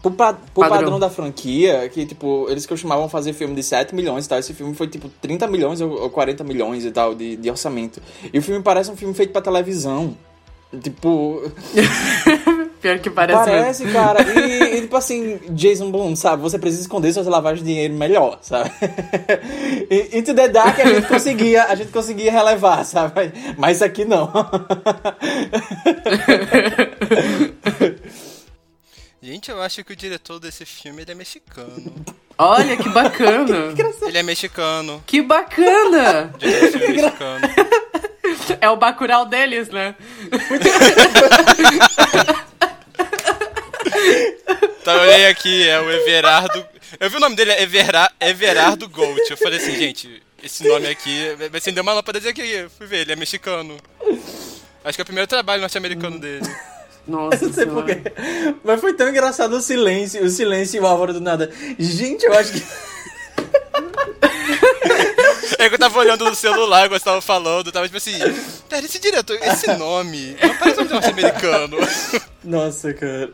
Pro, 0.00 0.12
pro 0.12 0.34
padrão. 0.54 0.78
padrão. 0.78 0.98
da 1.00 1.10
franquia, 1.10 1.88
que, 1.88 2.06
tipo, 2.06 2.46
eles 2.48 2.64
costumavam 2.66 3.08
fazer 3.08 3.32
filme 3.32 3.52
de 3.56 3.64
7 3.64 3.94
milhões 3.96 4.26
e 4.26 4.28
tal. 4.28 4.38
Esse 4.38 4.54
filme 4.54 4.72
foi, 4.72 4.86
tipo, 4.86 5.08
30 5.20 5.48
milhões 5.48 5.80
ou 5.80 6.08
40 6.08 6.44
milhões 6.44 6.84
e 6.84 6.90
tal 6.92 7.16
de, 7.16 7.34
de 7.36 7.50
orçamento. 7.50 8.00
E 8.32 8.38
o 8.38 8.42
filme 8.42 8.62
parece 8.62 8.92
um 8.92 8.96
filme 8.96 9.12
feito 9.12 9.32
pra 9.32 9.42
televisão. 9.42 10.16
Tipo. 10.80 11.42
Pior 12.80 12.98
que 13.00 13.10
parece. 13.10 13.44
Parece, 13.50 13.84
mesmo. 13.84 13.98
cara. 13.98 14.22
E, 14.22 14.62
tipo 14.88 14.96
assim, 14.96 15.38
Jason 15.50 15.90
Bourne, 15.90 16.16
sabe? 16.16 16.40
Você 16.42 16.58
precisa 16.58 16.80
esconder 16.82 17.12
suas 17.12 17.26
lavagens 17.26 17.62
de 17.62 17.70
dinheiro 17.70 17.92
melhor, 17.92 18.38
sabe? 18.40 18.70
e, 19.90 20.18
Into 20.18 20.34
the 20.34 20.48
Dark 20.48 20.80
a 20.80 20.86
gente 20.86 21.06
conseguia, 21.06 21.64
a 21.64 21.74
gente 21.74 21.92
conseguia 21.92 22.32
relevar, 22.32 22.84
sabe? 22.84 23.32
Mas 23.58 23.82
aqui 23.82 24.06
não. 24.06 24.32
Gente, 29.20 29.50
eu 29.50 29.60
acho 29.60 29.84
que 29.84 29.92
o 29.92 29.96
diretor 29.96 30.40
desse 30.40 30.64
filme 30.64 31.02
ele 31.02 31.12
é 31.12 31.14
mexicano. 31.14 31.92
Olha, 32.38 32.76
que 32.78 32.88
bacana. 32.88 33.74
que 33.76 34.06
ele 34.06 34.16
é 34.16 34.22
mexicano. 34.22 35.02
Que 35.04 35.20
bacana. 35.20 36.32
O 36.34 36.38
diretor 36.38 36.82
é 36.82 36.88
mexicano. 36.88 37.48
É 38.60 38.70
o 38.70 38.76
Bacurau 38.76 39.26
deles, 39.26 39.68
né? 39.68 39.94
Então 44.88 45.04
eu 45.04 45.10
olhei 45.10 45.26
aqui, 45.26 45.68
é 45.68 45.78
o 45.78 45.90
Everardo. 45.90 46.66
Eu 46.98 47.10
vi 47.10 47.16
o 47.16 47.20
nome 47.20 47.36
dele, 47.36 47.50
é 47.50 47.62
Evera... 47.62 48.10
Everardo 48.18 48.88
Gold. 48.88 49.20
Eu 49.28 49.36
falei 49.36 49.58
assim, 49.58 49.76
gente, 49.76 50.22
esse 50.42 50.66
nome 50.66 50.86
aqui. 50.88 51.36
Vai 51.36 51.50
acender 51.58 51.82
uma 51.82 51.92
lâmpada 51.92 52.18
dizer 52.18 52.32
que 52.32 52.66
fui 52.78 52.86
ver, 52.86 53.00
ele 53.00 53.12
é 53.12 53.16
mexicano. 53.16 53.76
Acho 54.82 54.96
que 54.96 55.02
é 55.02 55.04
o 55.04 55.04
primeiro 55.04 55.28
trabalho 55.28 55.60
norte-americano 55.60 56.18
dele. 56.18 56.40
Nossa, 57.06 57.44
não 57.44 57.52
sei 57.52 57.66
porquê. 57.66 58.00
Mas 58.64 58.80
foi 58.80 58.94
tão 58.94 59.10
engraçado 59.10 59.56
o 59.56 59.60
silêncio, 59.60 60.24
o 60.24 60.30
silêncio 60.30 60.78
e 60.78 60.80
o 60.80 60.86
Álvaro 60.86 61.12
do 61.12 61.20
nada. 61.20 61.52
Gente, 61.78 62.24
eu 62.24 62.32
acho 62.32 62.54
que. 62.54 62.62
É 65.58 65.68
que 65.68 65.74
eu 65.74 65.78
tava 65.78 65.98
olhando 65.98 66.24
no 66.24 66.34
celular 66.34 66.88
quando 66.88 66.98
você 66.98 67.04
tava 67.04 67.20
falando, 67.20 67.70
tava 67.70 67.86
tipo 67.86 67.98
assim, 67.98 68.18
cara, 68.70 68.86
esse 68.86 68.98
diretor, 68.98 69.38
esse 69.42 69.66
nome, 69.74 70.34
não 70.40 70.56
parece 70.56 70.80
um 70.80 70.84
norte-americano. 70.84 71.76
Nossa, 72.42 72.94
cara. 72.94 73.30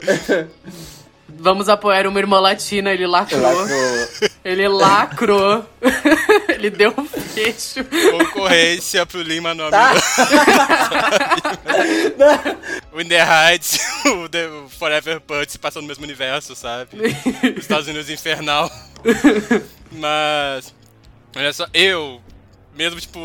Vamos 1.45 1.69
apoiar 1.69 2.07
uma 2.07 2.19
irmã 2.19 2.41
latina, 2.41 2.91
ele 2.91 3.07
lacrou. 3.07 3.43
lacrou. 3.43 4.09
Ele 4.43 4.67
lacrou. 4.67 5.67
ele 6.49 6.71
deu 6.71 6.95
um 6.97 7.07
fecho. 7.07 7.85
Concorrência 7.85 9.05
pro 9.05 9.21
Lima 9.21 9.53
nome. 9.53 9.71
Tá. 9.71 9.93
o 12.91 12.99
In 12.99 13.09
the 13.09 13.23
Heights, 13.23 13.79
o, 14.07 14.27
The, 14.27 14.49
Forever 14.79 15.21
Putz 15.21 15.59
passando 15.59 15.83
no 15.83 15.89
mesmo 15.89 16.05
universo, 16.05 16.57
sabe? 16.57 16.97
Os 17.55 17.59
Estados 17.59 17.89
Unidos 17.89 18.09
infernal. 18.09 18.71
Mas 19.93 20.73
Olha 21.37 21.53
só, 21.53 21.67
eu, 21.75 22.23
mesmo, 22.75 23.01
tipo, 23.01 23.19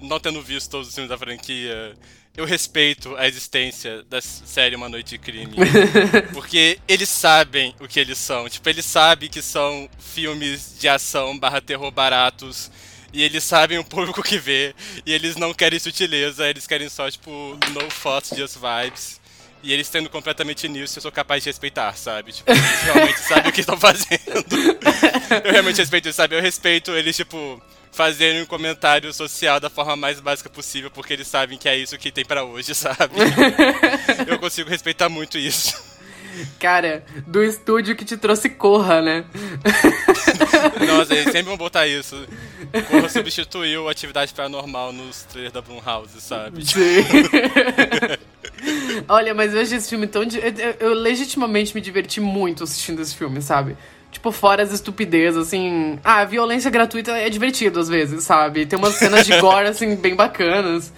não 0.00 0.18
tendo 0.18 0.42
visto 0.42 0.70
todos 0.70 0.88
os 0.88 0.94
filmes 0.94 1.10
da 1.10 1.18
franquia, 1.18 1.94
eu 2.40 2.46
respeito 2.46 3.14
a 3.16 3.28
existência 3.28 4.02
da 4.04 4.20
série 4.20 4.74
Uma 4.74 4.88
Noite 4.88 5.10
de 5.10 5.18
Crime. 5.18 5.54
porque 6.32 6.78
eles 6.88 7.08
sabem 7.08 7.74
o 7.78 7.86
que 7.86 8.00
eles 8.00 8.16
são. 8.16 8.48
Tipo, 8.48 8.66
eles 8.68 8.86
sabem 8.86 9.28
que 9.28 9.42
são 9.42 9.88
filmes 9.98 10.74
de 10.80 10.88
ação 10.88 11.38
barra 11.38 11.60
terror 11.60 11.90
baratos. 11.90 12.70
E 13.12 13.22
eles 13.22 13.44
sabem 13.44 13.76
o 13.76 13.84
público 13.84 14.22
que 14.22 14.38
vê. 14.38 14.74
E 15.04 15.12
eles 15.12 15.36
não 15.36 15.52
querem 15.52 15.78
sutileza, 15.78 16.48
eles 16.48 16.66
querem 16.66 16.88
só, 16.88 17.10
tipo, 17.10 17.30
no 17.72 17.86
thoughts, 18.02 18.30
just 18.36 18.56
vibes. 18.56 19.20
E 19.62 19.74
eles 19.74 19.90
tendo 19.90 20.08
completamente 20.08 20.66
nisso, 20.66 20.96
eu 20.96 21.02
sou 21.02 21.12
capaz 21.12 21.42
de 21.42 21.50
respeitar, 21.50 21.94
sabe? 21.94 22.32
Tipo, 22.32 22.50
eles 22.50 22.82
realmente 22.84 23.20
sabem 23.28 23.50
o 23.50 23.52
que 23.52 23.60
estão 23.60 23.78
fazendo. 23.78 24.46
eu 25.44 25.52
realmente 25.52 25.76
respeito 25.76 26.08
isso, 26.08 26.16
sabe? 26.16 26.36
Eu 26.36 26.40
respeito 26.40 26.92
eles, 26.92 27.14
tipo, 27.14 27.62
fazerem 27.92 28.42
um 28.42 28.46
comentário 28.46 29.12
social 29.12 29.58
da 29.60 29.68
forma 29.70 29.96
mais 29.96 30.20
básica 30.20 30.48
possível, 30.48 30.90
porque 30.90 31.12
eles 31.12 31.26
sabem 31.28 31.58
que 31.58 31.68
é 31.68 31.76
isso 31.76 31.98
que 31.98 32.10
tem 32.12 32.24
pra 32.24 32.44
hoje, 32.44 32.72
sabe? 32.76 33.14
Eu 34.26 34.38
consigo 34.38 34.70
respeitar 34.70 35.08
muito 35.08 35.36
isso. 35.38 35.90
Cara, 36.58 37.04
do 37.26 37.42
estúdio 37.42 37.94
que 37.96 38.04
te 38.04 38.16
trouxe 38.16 38.48
Corra, 38.48 39.02
né? 39.02 39.24
Nossa, 40.86 41.12
eles 41.12 41.24
sempre 41.32 41.42
vão 41.42 41.56
botar 41.56 41.86
isso. 41.86 42.16
Corra 42.88 43.08
substituiu 43.08 43.88
atividade 43.88 44.32
paranormal 44.32 44.92
nos 44.92 45.24
trailers 45.24 45.52
da 45.52 45.60
Blumhouse, 45.60 46.20
sabe? 46.20 46.64
Sim. 46.64 47.04
Olha, 49.08 49.34
mas 49.34 49.54
eu 49.54 49.60
achei 49.60 49.76
esse 49.78 49.88
filme 49.88 50.06
tão. 50.06 50.22
Eu, 50.22 50.28
eu- 50.30 50.76
eu 50.80 50.94
legitimamente 50.94 51.74
me 51.74 51.80
diverti 51.80 52.20
muito 52.20 52.64
assistindo 52.64 53.00
esse 53.02 53.14
filme, 53.14 53.42
sabe? 53.42 53.76
Tipo, 54.10 54.32
fora 54.32 54.62
as 54.62 54.72
estupidez, 54.72 55.36
assim. 55.36 55.98
Ah, 56.02 56.20
a 56.20 56.24
violência 56.24 56.70
gratuita 56.70 57.12
é 57.12 57.30
divertido 57.30 57.78
às 57.78 57.88
vezes, 57.88 58.24
sabe? 58.24 58.66
Tem 58.66 58.78
umas 58.78 58.94
cenas 58.94 59.24
de 59.24 59.38
gore, 59.40 59.68
assim, 59.68 59.94
bem 59.94 60.14
bacanas. 60.14 60.92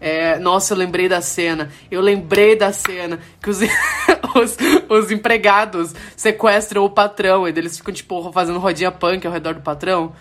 É, 0.00 0.38
nossa, 0.38 0.74
eu 0.74 0.78
lembrei 0.78 1.08
da 1.08 1.20
cena. 1.20 1.70
Eu 1.90 2.00
lembrei 2.00 2.56
da 2.56 2.72
cena 2.72 3.18
que 3.40 3.48
os, 3.50 3.60
os, 4.34 4.56
os 4.88 5.10
empregados 5.10 5.94
sequestram 6.16 6.84
o 6.84 6.90
patrão. 6.90 7.46
E 7.46 7.50
eles 7.50 7.76
ficam, 7.76 7.92
tipo, 7.92 8.32
fazendo 8.32 8.58
rodinha 8.58 8.90
punk 8.90 9.26
ao 9.26 9.32
redor 9.32 9.54
do 9.54 9.60
patrão. 9.60 10.14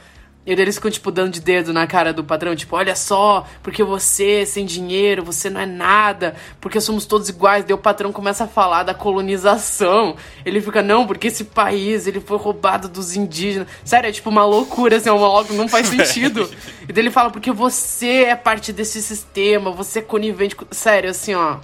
E 0.46 0.52
eles 0.52 0.76
ficam, 0.76 0.92
tipo, 0.92 1.10
dando 1.10 1.32
de 1.32 1.40
dedo 1.40 1.72
na 1.72 1.88
cara 1.88 2.12
do 2.12 2.22
patrão, 2.22 2.54
tipo, 2.54 2.76
olha 2.76 2.96
só, 2.98 3.48
porque 3.62 3.82
você, 3.82 4.46
sem 4.46 4.66
dinheiro, 4.66 5.24
você 5.24 5.50
não 5.50 5.62
é 5.62 5.66
nada, 5.66 6.36
porque 6.60 6.82
somos 6.82 7.06
todos 7.06 7.30
iguais. 7.30 7.64
Daí 7.64 7.74
o 7.74 7.78
patrão 7.78 8.12
começa 8.12 8.44
a 8.44 8.48
falar 8.48 8.84
da 8.84 8.94
colonização. 8.94 10.18
Ele 10.46 10.60
fica, 10.60 10.82
não, 10.82 11.08
porque 11.08 11.28
esse 11.28 11.46
país, 11.46 12.08
ele 12.08 12.20
foi 12.20 12.38
roubado 12.38 12.90
dos 12.90 13.16
indígenas. 13.16 13.70
Sério, 13.86 14.10
é 14.10 14.12
tipo 14.12 14.30
uma 14.30 14.44
loucura, 14.44 14.98
assim, 14.98 15.08
é 15.08 15.14
um 15.14 15.20
monólogo 15.20 15.50
que 15.50 15.56
não 15.56 15.70
faz 15.70 15.88
sentido. 15.88 16.50
e 16.88 16.92
daí 16.92 17.04
ele 17.04 17.12
fala, 17.12 17.30
porque 17.30 17.52
você 17.52 18.26
é 18.26 18.36
parte 18.36 18.74
desse 18.74 19.02
sistema, 19.02 19.72
você 19.72 20.00
é 20.00 20.02
conivente 20.02 20.58
com... 20.58 20.66
Sério, 20.72 21.10
assim, 21.10 21.34
ó... 21.34 21.58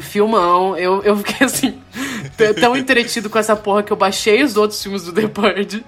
Filmão, 0.00 0.74
eu, 0.78 1.02
eu 1.02 1.14
fiquei 1.18 1.46
assim, 1.46 1.78
tão 2.58 2.74
entretido 2.74 3.28
com 3.28 3.38
essa 3.38 3.54
porra 3.54 3.82
que 3.82 3.92
eu 3.92 3.96
baixei 3.96 4.42
os 4.42 4.56
outros 4.56 4.82
filmes 4.82 5.04
do 5.04 5.12
The 5.12 5.28
Purge. 5.28 5.84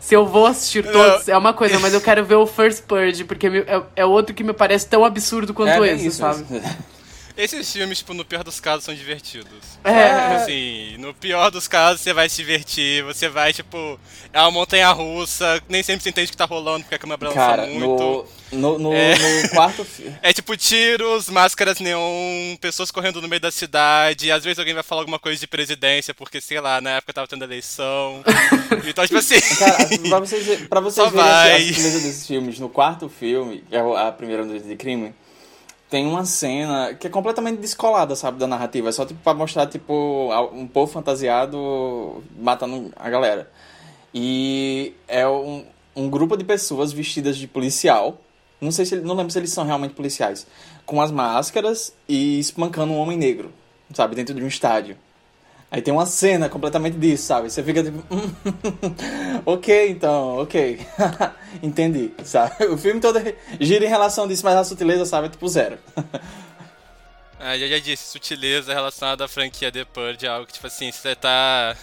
Se 0.00 0.14
eu 0.14 0.26
vou 0.26 0.46
assistir 0.46 0.84
todos, 0.90 1.28
é 1.28 1.36
uma 1.36 1.52
coisa, 1.52 1.78
mas 1.78 1.92
eu 1.92 2.00
quero 2.02 2.24
ver 2.24 2.36
o 2.36 2.46
First 2.46 2.84
Purge, 2.84 3.24
porque 3.24 3.46
é, 3.46 3.82
é 3.96 4.04
outro 4.04 4.34
que 4.34 4.44
me 4.44 4.52
parece 4.52 4.86
tão 4.86 5.04
absurdo 5.04 5.52
quanto 5.52 5.84
É 5.84 5.92
esse, 5.94 6.06
isso 6.06 6.18
sabe? 6.18 6.44
Esses 7.38 7.72
filmes, 7.72 7.98
tipo, 7.98 8.12
no 8.14 8.24
pior 8.24 8.42
dos 8.42 8.58
casos, 8.58 8.82
são 8.84 8.92
divertidos. 8.92 9.78
É. 9.84 10.10
Assim, 10.34 10.96
no 10.98 11.14
pior 11.14 11.52
dos 11.52 11.68
casos, 11.68 12.00
você 12.00 12.12
vai 12.12 12.28
se 12.28 12.34
divertir, 12.38 13.04
você 13.04 13.28
vai, 13.28 13.52
tipo, 13.52 13.96
é 14.32 14.40
uma 14.40 14.50
montanha 14.50 14.90
russa, 14.90 15.62
nem 15.68 15.80
sempre 15.84 16.02
você 16.02 16.08
entende 16.10 16.26
o 16.26 16.30
que 16.32 16.36
tá 16.36 16.46
rolando, 16.46 16.80
porque 16.80 16.96
a 16.96 16.98
câmera 16.98 17.16
balança 17.16 17.38
Cara, 17.38 17.66
muito. 17.68 17.86
no, 17.86 18.26
no, 18.52 18.78
no, 18.78 18.92
É. 18.92 19.14
no 19.42 19.48
quarto 19.50 19.84
filme. 19.84 20.16
É 20.22 20.32
tipo 20.32 20.56
tiros, 20.56 21.28
máscaras 21.28 21.80
neon, 21.80 22.56
pessoas 22.60 22.90
correndo 22.90 23.20
no 23.20 23.28
meio 23.28 23.40
da 23.40 23.50
cidade, 23.50 24.30
às 24.30 24.44
vezes 24.44 24.58
alguém 24.58 24.74
vai 24.74 24.82
falar 24.82 25.02
alguma 25.02 25.18
coisa 25.18 25.38
de 25.38 25.46
presidência, 25.46 26.12
porque, 26.14 26.40
sei 26.40 26.60
lá, 26.60 26.80
na 26.80 26.90
época 26.96 27.12
tava 27.12 27.26
tendo 27.28 27.44
eleição. 27.44 28.22
então, 28.88 29.04
tipo 29.06 29.18
assim. 29.18 29.40
Cara, 29.58 29.76
pra 30.08 30.18
vocês, 30.20 30.66
pra 30.68 30.80
vocês 30.80 31.10
verem 31.10 31.24
assim, 31.24 31.32
vai. 31.32 31.56
a 31.56 31.66
sutileza 31.68 32.00
desses 32.00 32.26
filmes, 32.26 32.58
no 32.58 32.68
quarto 32.68 33.08
filme, 33.08 33.64
que 33.68 33.76
é 33.76 33.80
a 33.80 34.12
primeira 34.12 34.44
noite 34.44 34.66
de 34.66 34.76
crime, 34.76 35.14
tem 35.90 36.06
uma 36.06 36.24
cena 36.24 36.94
que 36.94 37.06
é 37.06 37.10
completamente 37.10 37.58
descolada, 37.60 38.14
sabe, 38.14 38.38
da 38.38 38.46
narrativa. 38.46 38.88
É 38.90 38.92
só 38.92 39.06
tipo 39.06 39.20
pra 39.22 39.32
mostrar, 39.34 39.66
tipo, 39.66 40.30
um 40.52 40.66
povo 40.66 40.92
fantasiado 40.92 42.22
matando 42.38 42.92
a 42.96 43.08
galera. 43.08 43.50
E 44.12 44.94
é 45.06 45.26
um, 45.28 45.64
um 45.94 46.08
grupo 46.10 46.36
de 46.36 46.44
pessoas 46.44 46.92
vestidas 46.92 47.36
de 47.36 47.46
policial. 47.46 48.20
Não 48.60 48.70
sei 48.72 48.84
se 48.84 48.96
não 48.96 49.14
lembro 49.14 49.32
se 49.32 49.38
eles 49.38 49.52
são 49.52 49.64
realmente 49.64 49.94
policiais. 49.94 50.46
Com 50.84 51.00
as 51.00 51.10
máscaras 51.10 51.92
e 52.08 52.38
espancando 52.40 52.92
um 52.92 52.98
homem 52.98 53.16
negro, 53.16 53.52
sabe, 53.94 54.14
dentro 54.16 54.34
de 54.34 54.42
um 54.42 54.48
estádio. 54.48 54.96
Aí 55.70 55.82
tem 55.82 55.92
uma 55.92 56.06
cena 56.06 56.48
completamente 56.48 56.96
disso, 56.96 57.24
sabe? 57.24 57.50
Você 57.50 57.62
fica 57.62 57.84
tipo. 57.84 58.02
"Hum, 58.10 58.32
ok, 59.44 59.90
então, 59.90 60.38
ok. 60.38 60.80
Entendi, 61.62 62.10
sabe? 62.24 62.64
O 62.66 62.78
filme 62.78 63.00
todo 63.00 63.20
gira 63.60 63.84
em 63.84 63.88
relação 63.88 64.26
disso, 64.26 64.44
mas 64.44 64.56
a 64.56 64.64
sutileza, 64.64 65.04
sabe, 65.04 65.26
é 65.26 65.30
tipo 65.30 65.46
zero. 65.48 65.78
Ah, 67.40 67.56
já, 67.56 67.68
já 67.68 67.78
disse, 67.78 68.10
sutileza 68.10 68.74
relacionada 68.74 69.24
à 69.24 69.28
franquia 69.28 69.70
The 69.70 69.84
Purge 69.84 70.26
é 70.26 70.28
algo 70.28 70.44
que, 70.44 70.54
tipo 70.54 70.66
assim, 70.66 70.90
você 70.90 71.14
tá. 71.14 71.76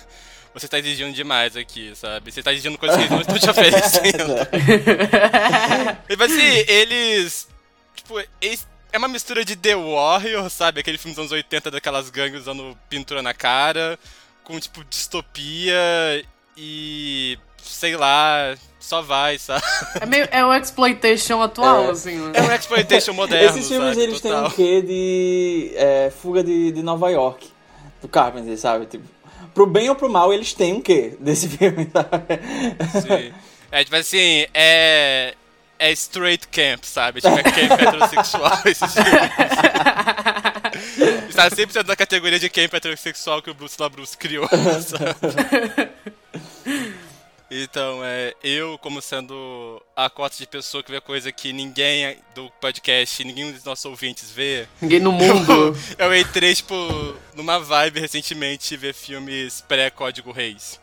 Você 0.56 0.68
tá 0.70 0.80
exigindo 0.80 1.14
demais 1.14 1.56
aqui, 1.58 1.92
sabe? 1.96 2.32
Você 2.32 2.42
tá 2.42 2.52
exigindo 2.54 2.78
coisas 2.78 2.96
que 2.98 3.04
eles 3.04 3.12
não 3.12 3.20
estão 3.22 3.38
te 3.38 3.50
oferecendo. 3.50 4.36
tipo 6.08 6.24
assim, 6.24 6.64
eles. 6.68 7.48
Tipo, 7.96 8.20
eles- 8.42 8.66
é 8.92 8.98
uma 8.98 9.08
mistura 9.10 9.44
de 9.44 9.56
The 9.58 9.76
Warrior, 9.76 10.50
sabe? 10.50 10.80
Aquele 10.80 10.98
filme 10.98 11.14
dos 11.14 11.20
anos 11.20 11.32
80 11.34 11.70
daquelas 11.72 12.10
gangues 12.10 12.42
usando 12.42 12.78
pintura 12.90 13.22
na 13.22 13.34
cara, 13.34 14.00
com, 14.46 14.58
tipo, 14.60 14.84
distopia 14.86 15.74
e. 16.56 17.38
sei 17.62 17.98
lá, 17.98 18.56
só 18.80 19.02
vai, 19.02 19.38
sabe? 19.38 19.62
É, 20.00 20.06
meio, 20.06 20.28
é 20.32 20.46
o 20.46 20.54
exploitation 20.54 21.42
atual, 21.42 21.86
É. 21.86 21.92
assim, 21.92 22.16
né? 22.18 22.32
É 22.36 22.42
um 22.44 22.52
exploitation 22.54 23.12
moderno, 23.14 23.58
Esses 23.58 23.68
filmes, 23.68 23.90
sabe? 23.90 24.02
eles 24.02 24.22
têm 24.22 24.32
Total. 24.32 24.48
um 24.48 24.52
quê 24.52 24.82
de 24.82 25.72
é, 25.76 26.14
fuga 26.22 26.42
de, 26.44 26.72
de 26.72 26.82
Nova 26.82 27.10
York, 27.12 27.50
do 28.02 28.08
Carpenter, 28.08 28.58
sabe? 28.58 28.86
Tipo, 28.86 29.04
pro 29.56 29.66
bem 29.66 29.90
ou 29.90 29.96
pro 29.96 30.10
mal, 30.10 30.32
eles 30.34 30.54
têm 30.54 30.74
um 30.74 30.82
quê 30.82 31.16
desse 31.20 31.48
filme, 31.58 31.90
sabe? 31.92 32.40
Sim. 33.02 33.34
É 33.72 33.84
tipo 33.84 33.96
assim, 33.96 34.46
é. 34.54 35.34
É 35.78 35.92
straight 35.92 36.48
camp, 36.48 36.86
sabe? 36.86 37.20
Tipo, 37.20 37.38
é 37.38 37.44
camp 37.44 37.72
heterossexual. 37.82 38.64
Está 41.28 41.50
sempre 41.50 41.74
sendo 41.74 41.88
na 41.88 41.98
categoria 41.98 42.40
de 42.40 42.50
camp 42.50 42.74
heterossexual 42.74 43.42
que 43.42 43.50
o 43.50 43.54
Bruce 43.54 43.76
LaBruce 43.78 44.18
criou, 44.18 44.48
sabe? 44.48 45.90
Então, 47.50 48.04
é, 48.04 48.34
eu, 48.44 48.78
como 48.80 49.02
sendo 49.02 49.82
a 49.96 50.10
cota 50.10 50.36
de 50.36 50.48
pessoa 50.48 50.82
que 50.82 50.92
vê 50.92 51.00
coisa 51.00 51.32
que 51.32 51.54
ninguém 51.54 52.18
do 52.34 52.50
podcast, 52.60 53.24
ninguém 53.24 53.52
dos 53.52 53.64
nossos 53.64 53.86
ouvintes 53.86 54.32
vê, 54.32 54.68
Ninguém 54.82 55.00
no 55.00 55.12
mundo. 55.12 55.78
eu 55.98 56.16
entrei, 56.16 56.56
tipo, 56.56 56.76
numa 57.36 57.60
vibe 57.60 58.00
recentemente 58.00 58.76
ver 58.76 58.94
filmes 58.94 59.62
pré-Código 59.62 60.32
Reis. 60.32 60.80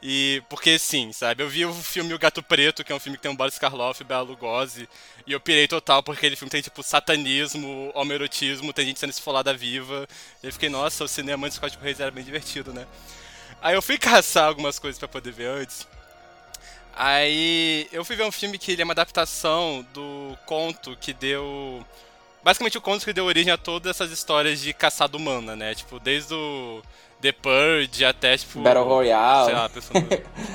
E 0.00 0.40
porque 0.48 0.78
sim, 0.78 1.12
sabe? 1.12 1.42
Eu 1.42 1.48
vi 1.48 1.64
o 1.64 1.74
filme 1.74 2.14
O 2.14 2.18
Gato 2.18 2.40
Preto, 2.40 2.84
que 2.84 2.92
é 2.92 2.94
um 2.94 3.00
filme 3.00 3.16
que 3.16 3.22
tem 3.22 3.32
o 3.32 3.36
Boris 3.36 3.58
Karloff 3.58 4.00
e 4.00 4.04
o 4.04 4.06
Bela 4.06 4.22
Lugosi, 4.22 4.88
e 5.26 5.32
eu 5.32 5.40
pirei 5.40 5.66
total 5.66 6.02
porque 6.02 6.18
aquele 6.18 6.36
filme 6.36 6.50
tem, 6.50 6.62
tipo, 6.62 6.82
satanismo, 6.82 7.90
homerotismo, 7.94 8.72
tem 8.72 8.86
gente 8.86 9.00
sendo 9.00 9.10
esfolada 9.10 9.52
viva. 9.52 10.06
E 10.40 10.46
eu 10.46 10.52
fiquei, 10.52 10.68
nossa, 10.68 11.02
o 11.02 11.08
cinema 11.08 11.46
antes 11.46 11.58
do 11.58 11.62
Código 11.62 11.82
Reis 11.82 11.98
era 11.98 12.12
bem 12.12 12.22
divertido, 12.22 12.72
né? 12.72 12.86
Aí 13.60 13.74
eu 13.74 13.82
fui 13.82 13.98
caçar 13.98 14.46
algumas 14.46 14.78
coisas 14.78 14.98
pra 14.98 15.08
poder 15.08 15.32
ver 15.32 15.48
antes. 15.48 15.88
Aí 16.96 17.86
eu 17.92 18.02
fui 18.06 18.16
ver 18.16 18.24
um 18.24 18.32
filme 18.32 18.56
que 18.56 18.72
ele 18.72 18.80
é 18.80 18.84
uma 18.84 18.94
adaptação 18.94 19.86
do 19.92 20.36
conto 20.46 20.96
que 20.96 21.12
deu. 21.12 21.84
Basicamente 22.42 22.78
o 22.78 22.80
conto 22.80 23.04
que 23.04 23.12
deu 23.12 23.26
origem 23.26 23.52
a 23.52 23.58
todas 23.58 23.90
essas 23.90 24.10
histórias 24.10 24.60
de 24.60 24.72
caçada 24.72 25.14
humana, 25.14 25.54
né? 25.54 25.74
Tipo, 25.74 26.00
desde 26.00 26.32
o 26.32 26.82
The 27.20 27.32
Purge 27.32 28.02
até, 28.02 28.38
tipo. 28.38 28.60
Battle 28.60 28.84
Royale. 28.84 29.44
Sei 29.44 29.54
lá, 29.54 29.68
pensando. 29.68 30.08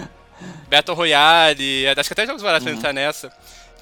Battle 0.67 0.97
Royale, 0.97 1.87
acho 1.95 2.09
que 2.09 2.13
até 2.13 2.25
jogos 2.25 2.41
baratos 2.41 2.67
uhum. 2.67 2.73
entrar 2.73 2.91
nessa. 2.91 3.31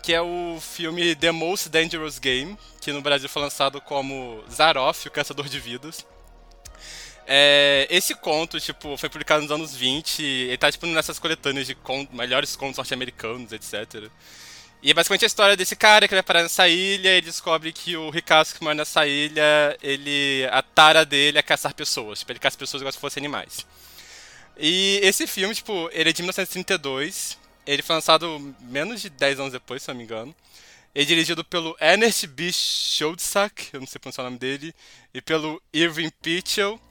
Que 0.04 0.14
é 0.14 0.22
o 0.22 0.58
filme 0.60 1.16
The 1.16 1.32
Most 1.32 1.70
Dangerous 1.70 2.20
Game, 2.20 2.58
que 2.82 2.92
no 2.92 3.02
Brasil 3.02 3.30
foi 3.30 3.42
lançado 3.42 3.80
como 3.80 4.44
Zaroff, 4.52 5.08
o 5.08 5.12
Caçador 5.12 5.48
de 5.48 5.60
Vidas. 5.60 6.06
É, 7.32 7.86
esse 7.92 8.16
conto, 8.16 8.60
tipo, 8.60 8.98
foi 8.98 9.08
publicado 9.08 9.44
nos 9.44 9.52
anos 9.52 9.76
20, 9.76 10.24
ele 10.24 10.58
tá, 10.58 10.72
tipo, 10.72 10.88
nessas 10.88 11.20
coletâneas 11.20 11.68
de 11.68 11.76
contos, 11.76 12.12
melhores 12.16 12.56
contos 12.56 12.78
norte-americanos, 12.78 13.52
etc. 13.52 14.10
E 14.82 14.90
é 14.90 14.94
basicamente 14.96 15.26
a 15.26 15.28
história 15.28 15.56
desse 15.56 15.76
cara 15.76 16.08
que 16.08 16.16
vai 16.16 16.24
parar 16.24 16.42
nessa 16.42 16.68
ilha 16.68 17.16
e 17.16 17.22
descobre 17.22 17.72
que 17.72 17.96
o 17.96 18.10
ricaço 18.10 18.56
que 18.56 18.64
mora 18.64 18.74
nessa 18.74 19.06
ilha, 19.06 19.78
ele, 19.80 20.48
a 20.50 20.64
tara 20.64 21.06
dele 21.06 21.38
é 21.38 21.44
caçar 21.44 21.72
pessoas, 21.76 22.18
tipo, 22.18 22.32
ele 22.32 22.40
caça 22.40 22.58
pessoas 22.58 22.82
igual 22.82 22.92
se 22.92 22.98
fossem 22.98 23.22
animais. 23.22 23.64
E 24.58 25.00
esse 25.04 25.28
filme, 25.28 25.54
tipo, 25.54 25.88
ele 25.94 26.10
é 26.10 26.14
de 26.14 26.24
1932, 26.24 27.38
ele 27.68 27.84
foi 27.84 27.96
lançado 27.96 28.56
menos 28.62 29.02
de 29.04 29.10
10 29.12 29.40
anos 29.40 29.54
depois, 29.54 29.84
se 29.84 29.90
não 29.90 29.96
me 29.96 30.04
engano. 30.04 30.36
Ele 30.96 31.06
é 31.06 31.08
dirigido 31.08 31.44
pelo 31.44 31.78
Ernest 31.80 32.26
B. 32.26 32.52
Schoedsack, 32.52 33.70
eu 33.72 33.82
não 33.82 33.88
sei 33.88 34.00
pronunciar 34.00 34.26
o 34.26 34.30
nome 34.32 34.40
dele, 34.40 34.74
e 35.14 35.22
pelo 35.22 35.62
Irving 35.72 36.10
Pitchell. 36.24 36.82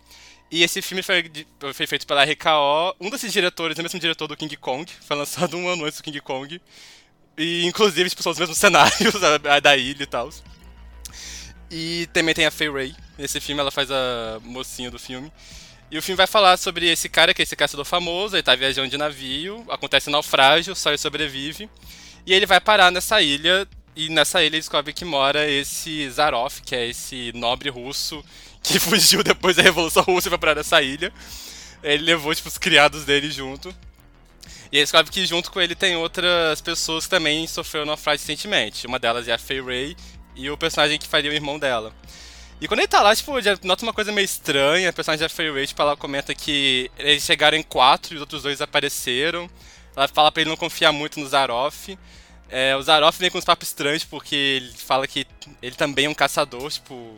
E 0.51 0.63
esse 0.63 0.81
filme 0.81 1.03
foi, 1.03 1.31
foi, 1.75 1.87
feito 1.87 2.07
pela 2.07 2.25
RKO. 2.25 2.97
Um 3.01 3.11
desses 3.11 3.33
diretores 3.33 3.79
é 3.79 3.81
o 3.81 3.83
mesmo 3.83 4.01
diretor 4.01 4.27
do 4.27 4.37
King 4.37 4.57
Kong. 4.57 4.91
Foi 5.03 5.17
lançado 5.17 5.57
um 5.57 5.69
ano 5.69 5.85
antes 5.85 5.99
do 5.99 6.03
King 6.03 6.21
Kong. 6.21 6.61
E, 7.37 7.67
inclusive, 7.67 8.09
tipo, 8.09 8.23
são 8.23 8.33
os 8.33 8.39
mesmos 8.39 8.57
cenários 8.59 9.15
da, 9.21 9.61
da 9.61 9.77
ilha 9.77 10.03
e 10.03 10.07
tal. 10.07 10.31
E 11.71 12.09
também 12.15 12.35
tem 12.35 12.47
a 12.47 12.51
Faye 12.51 12.71
Ray. 12.71 12.95
Nesse 13.19 13.41
filme 13.41 13.61
ela 13.61 13.71
faz 13.71 13.91
a 13.91 14.41
mocinha 14.43 14.91
do 14.91 14.99
filme. 14.99 15.31
E 15.91 15.99
o 15.99 16.03
filme 16.03 16.17
vai 16.17 16.27
falar 16.27 16.57
sobre 16.57 16.91
esse 16.91 17.09
cara, 17.09 17.35
que 17.35 17.43
é 17.43 17.45
esse 17.45 17.57
caçador 17.57 17.85
famoso. 17.85 18.35
Ele 18.35 18.43
tá 18.43 18.55
viajando 18.55 18.89
de 18.89 18.97
navio, 18.97 19.65
acontece 19.69 20.09
um 20.09 20.13
naufrágio, 20.13 20.75
só 20.75 20.91
ele 20.91 20.99
sobrevive. 20.99 21.69
E 22.27 22.33
ele 22.33 22.47
vai 22.47 22.61
parar 22.61 22.91
nessa 22.91 23.21
ilha, 23.21 23.69
e 23.95 24.09
nessa 24.09 24.41
ilha 24.41 24.49
ele 24.49 24.59
descobre 24.59 24.93
que 24.95 25.05
mora 25.05 25.49
esse 25.49 26.09
Zaroff, 26.11 26.63
que 26.63 26.75
é 26.75 26.87
esse 26.87 27.33
nobre 27.35 27.69
russo 27.69 28.25
que 28.63 28.79
fugiu 28.81 29.23
depois 29.23 29.57
da 29.57 29.63
Revolução 29.63 30.03
Russa 30.03 30.37
pra 30.39 30.55
nessa 30.55 30.83
ilha. 30.83 31.13
Ele 31.83 32.05
levou, 32.05 32.35
tipo, 32.35 32.49
os 32.49 32.59
criados 32.59 33.05
dele 33.05 33.31
junto. 33.31 33.75
E 34.71 34.77
ele 34.77 34.85
descobre 34.85 35.11
que 35.11 35.25
junto 35.25 35.51
com 35.51 35.61
ele 35.61 35.75
tem 35.75 35.97
outras 35.97 36.61
pessoas 36.61 37.05
que 37.05 37.11
também 37.11 37.47
sofreram 37.47 37.87
naufrágio 37.87 38.21
recentemente. 38.27 38.87
Uma 38.87 38.99
delas 38.99 39.27
é 39.27 39.33
a 39.33 39.39
Fay 39.39 39.63
Ray 39.63 39.97
e 40.37 40.51
o 40.51 40.57
personagem 40.57 40.99
que 40.99 41.07
faria 41.07 41.31
o 41.31 41.35
irmão 41.35 41.59
dela. 41.59 41.93
E 42.61 42.67
quando 42.67 42.81
ele 42.81 42.89
tá 42.89 43.01
lá, 43.01 43.15
tipo, 43.15 43.41
já 43.41 43.57
nota 43.63 43.85
uma 43.85 43.93
coisa 43.93 44.13
meio 44.13 44.25
estranha. 44.25 44.91
A 44.91 44.93
personagem 44.93 45.25
da 45.25 45.29
Fay 45.29 45.53
Ray, 45.53 45.67
tipo, 45.67 45.81
ela 45.81 45.97
comenta 45.97 46.35
que 46.35 46.91
eles 46.99 47.23
chegaram 47.23 47.57
em 47.57 47.63
quatro 47.63 48.15
e 48.15 48.17
os 48.17 48.21
outros 48.21 48.43
dois 48.43 48.61
apareceram. 48.61 49.49
Ela 49.97 50.09
fala 50.09 50.31
pra 50.31 50.43
ele 50.43 50.51
não 50.51 50.57
confiar 50.57 50.93
muito 50.93 51.19
no 51.21 51.29
Zaroff. 51.29 51.99
É, 52.51 52.75
o 52.77 52.83
Zaroff 52.83 53.19
vem 53.19 53.31
com 53.31 53.39
uns 53.39 53.45
papos 53.45 53.69
estranhos 53.69 54.05
porque 54.05 54.35
ele 54.35 54.73
fala 54.73 55.07
que 55.07 55.27
ele 55.63 55.77
também 55.77 56.07
é 56.07 56.09
um 56.09 56.15
caçador, 56.15 56.71
tipo. 56.71 57.17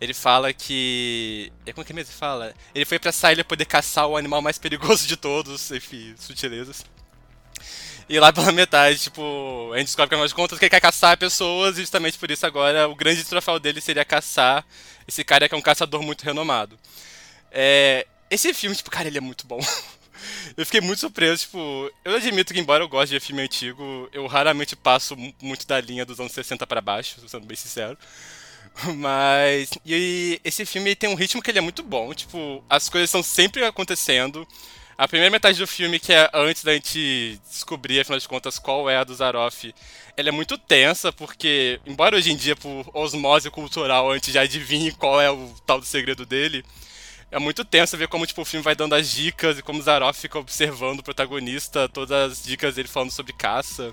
Ele 0.00 0.14
fala 0.14 0.52
que. 0.52 1.52
É 1.66 1.72
como 1.72 1.84
que 1.84 1.92
mesmo 1.92 2.10
ele 2.12 2.18
fala? 2.18 2.54
Ele 2.74 2.84
foi 2.84 2.98
pra 2.98 3.12
ilha 3.32 3.44
poder 3.44 3.64
caçar 3.64 4.06
o 4.06 4.16
animal 4.16 4.40
mais 4.40 4.58
perigoso 4.58 5.06
de 5.06 5.16
todos, 5.16 5.70
enfim, 5.70 6.14
sutilezas. 6.18 6.84
E 8.08 8.18
lá 8.18 8.32
pela 8.32 8.50
metade, 8.52 8.98
tipo, 9.00 9.70
a 9.74 9.78
gente 9.78 9.88
descobre 9.88 10.08
que, 10.08 10.14
afinal 10.14 10.28
de 10.28 10.34
contas, 10.34 10.58
que 10.58 10.64
ele 10.64 10.70
quer 10.70 10.80
caçar 10.80 11.18
pessoas, 11.18 11.76
e 11.76 11.82
justamente 11.82 12.16
por 12.16 12.30
isso 12.30 12.46
agora 12.46 12.88
o 12.88 12.94
grande 12.94 13.22
troféu 13.22 13.58
dele 13.58 13.82
seria 13.82 14.04
caçar 14.04 14.64
esse 15.06 15.22
cara 15.22 15.46
que 15.46 15.54
é 15.54 15.58
um 15.58 15.62
caçador 15.62 16.02
muito 16.02 16.22
renomado. 16.22 16.78
É, 17.50 18.06
esse 18.30 18.54
filme, 18.54 18.74
tipo, 18.74 18.90
cara, 18.90 19.08
ele 19.08 19.18
é 19.18 19.20
muito 19.20 19.46
bom. 19.46 19.58
eu 20.56 20.64
fiquei 20.64 20.80
muito 20.80 21.00
surpreso, 21.00 21.42
tipo, 21.42 21.90
eu 22.02 22.16
admito 22.16 22.54
que 22.54 22.60
embora 22.60 22.82
eu 22.82 22.88
goste 22.88 23.14
de 23.14 23.20
filme 23.20 23.42
antigo, 23.42 24.08
eu 24.10 24.26
raramente 24.26 24.74
passo 24.74 25.14
muito 25.42 25.66
da 25.66 25.78
linha 25.78 26.06
dos 26.06 26.18
anos 26.18 26.32
60 26.32 26.66
para 26.66 26.80
baixo, 26.80 27.16
sendo 27.28 27.46
bem 27.46 27.56
sincero. 27.56 27.98
Mas. 28.96 29.70
E 29.84 30.40
esse 30.44 30.64
filme 30.64 30.94
tem 30.94 31.08
um 31.08 31.14
ritmo 31.14 31.42
que 31.42 31.50
ele 31.50 31.58
é 31.58 31.62
muito 31.62 31.82
bom. 31.82 32.12
Tipo, 32.14 32.62
as 32.68 32.88
coisas 32.88 33.08
estão 33.08 33.22
sempre 33.22 33.64
acontecendo. 33.64 34.46
A 34.96 35.06
primeira 35.06 35.30
metade 35.30 35.58
do 35.58 35.66
filme, 35.66 36.00
que 36.00 36.12
é 36.12 36.28
antes 36.34 36.64
da 36.64 36.74
gente 36.74 37.40
descobrir, 37.48 38.00
afinal 38.00 38.18
de 38.18 38.26
contas, 38.26 38.58
qual 38.58 38.90
é 38.90 38.96
a 38.96 39.04
do 39.04 39.14
Zaroff, 39.14 39.72
ela 40.16 40.28
é 40.28 40.32
muito 40.32 40.58
tensa, 40.58 41.12
porque, 41.12 41.80
embora 41.86 42.16
hoje 42.16 42.32
em 42.32 42.36
dia, 42.36 42.56
por 42.56 42.84
osmose 42.92 43.48
cultural, 43.48 44.10
a 44.10 44.14
gente 44.14 44.32
já 44.32 44.40
adivinhe 44.40 44.90
qual 44.90 45.20
é 45.20 45.30
o 45.30 45.54
tal 45.64 45.78
do 45.78 45.86
segredo 45.86 46.26
dele, 46.26 46.64
é 47.30 47.38
muito 47.38 47.64
tenso 47.64 47.96
ver 47.96 48.08
como 48.08 48.26
tipo, 48.26 48.42
o 48.42 48.44
filme 48.44 48.64
vai 48.64 48.74
dando 48.74 48.96
as 48.96 49.08
dicas 49.08 49.56
e 49.58 49.62
como 49.62 49.78
o 49.78 49.82
Zaroff 49.82 50.18
fica 50.18 50.36
observando 50.36 50.98
o 50.98 51.04
protagonista, 51.04 51.88
todas 51.88 52.32
as 52.32 52.42
dicas 52.42 52.74
dele 52.74 52.88
falando 52.88 53.12
sobre 53.12 53.32
caça. 53.32 53.92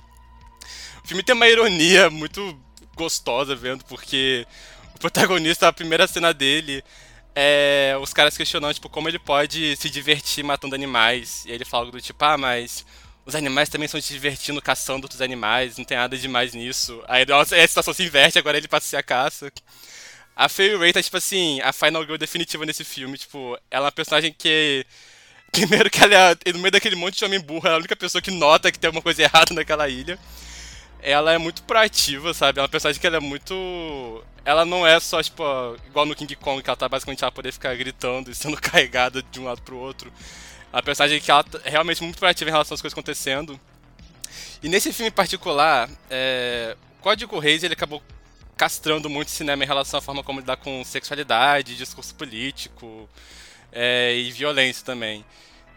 O 1.04 1.08
filme 1.08 1.21
tem 1.21 1.36
uma 1.36 1.48
ironia 1.48 2.10
muito 2.10 2.60
gostosa 2.95 3.56
vendo, 3.56 3.84
porque 3.86 4.48
o 4.95 4.99
protagonista, 4.99 5.67
a 5.67 5.73
primeira 5.73 6.08
cena 6.08 6.34
dele 6.34 6.84
é 7.36 7.95
os 8.01 8.13
caras 8.13 8.38
questionando, 8.38 8.73
tipo, 8.73 8.89
como 8.89 9.10
ele 9.10 9.19
pode 9.19 9.75
se 9.75 9.89
divertir 9.89 10.43
matando 10.43 10.73
animais. 10.73 11.43
E 11.45 11.51
ele 11.51 11.65
fala 11.65 11.91
do 11.91 11.99
tipo, 11.99 12.23
ah, 12.23 12.38
mas 12.38 12.86
os 13.25 13.36
animais 13.36 13.69
também 13.69 13.86
estão 13.86 13.99
se 13.99 14.13
divertindo 14.13 14.62
caçando 14.62 15.05
outros 15.05 15.21
animais, 15.21 15.77
não 15.77 15.86
tem 15.86 15.97
nada 15.97 16.17
demais 16.17 16.53
nisso. 16.53 17.03
Aí 17.08 17.25
a 17.29 17.67
situação 17.67 17.93
se 17.93 18.03
inverte, 18.03 18.39
agora 18.39 18.58
ele 18.58 18.67
passa 18.67 18.88
a 18.88 18.89
ser 18.89 18.97
a 18.97 19.03
caça. 19.03 19.51
A 20.36 20.49
Fairy 20.49 20.77
Ray 20.77 20.93
tá, 20.93 21.01
tipo 21.01 21.17
assim, 21.17 21.62
a 21.62 21.71
final 21.73 22.03
girl 22.03 22.17
definitiva 22.17 22.65
nesse 22.65 22.84
filme. 22.84 23.17
Tipo, 23.17 23.58
ela 23.69 23.86
é 23.86 23.88
uma 23.88 23.91
personagem 23.91 24.34
que. 24.38 24.86
Primeiro 25.51 25.89
que 25.89 26.03
ela 26.03 26.38
é, 26.45 26.53
no 26.53 26.60
meio 26.60 26.71
daquele 26.71 26.97
monte 26.97 27.17
de 27.17 27.23
homem 27.23 27.39
burro, 27.39 27.65
ela 27.65 27.75
é 27.75 27.77
a 27.77 27.79
única 27.79 27.95
pessoa 27.95 28.21
que 28.21 28.31
nota 28.31 28.71
que 28.71 28.77
tem 28.77 28.89
alguma 28.89 29.01
coisa 29.01 29.21
errada 29.23 29.53
naquela 29.53 29.88
ilha. 29.88 30.19
Ela 31.01 31.34
é 31.34 31.38
muito 31.38 31.63
proativa, 31.63 32.34
sabe? 32.34 32.60
É 32.60 32.62
uma 32.62 32.69
personagem 32.69 32.99
que 32.99 33.08
ela 33.08 33.17
é 33.17 33.19
muito 33.19 34.23
ela 34.45 34.63
não 34.63 34.86
é 34.86 34.99
só, 34.99 35.21
tipo, 35.23 35.43
igual 35.88 36.05
no 36.05 36.15
King 36.15 36.36
Kong, 36.36 36.62
que 36.62 36.69
ela 36.69 36.77
tá 36.77 36.88
basicamente 36.88 37.23
ela 37.23 37.31
poder 37.31 37.51
ficar 37.51 37.75
gritando 37.75 38.29
e 38.29 38.36
sendo 38.36 38.55
carregada 38.62 39.23
de 39.23 39.39
um 39.39 39.45
lado 39.45 39.62
pro 39.63 39.75
outro. 39.75 40.13
A 40.71 40.84
personagem 40.84 41.19
que 41.19 41.31
ela 41.31 41.43
é 41.63 41.69
realmente 41.71 42.03
muito 42.03 42.19
proativa 42.19 42.49
em 42.49 42.53
relação 42.53 42.75
às 42.75 42.81
coisas 42.81 42.93
acontecendo. 42.93 43.60
E 44.62 44.69
nesse 44.69 44.93
filme 44.93 45.10
em 45.10 45.12
particular, 45.12 45.89
é, 46.10 46.77
o 46.99 47.01
Código 47.01 47.39
Reis 47.39 47.63
ele 47.63 47.73
acabou 47.73 48.03
castrando 48.55 49.10
muito 49.10 49.29
o 49.29 49.31
cinema 49.31 49.63
em 49.63 49.67
relação 49.67 49.97
à 49.97 50.01
forma 50.01 50.23
como 50.23 50.39
lidar 50.39 50.58
com 50.58 50.84
sexualidade, 50.84 51.75
discurso 51.75 52.13
político 52.13 53.10
é, 53.71 54.15
e 54.15 54.31
violência 54.31 54.86
também. 54.86 55.25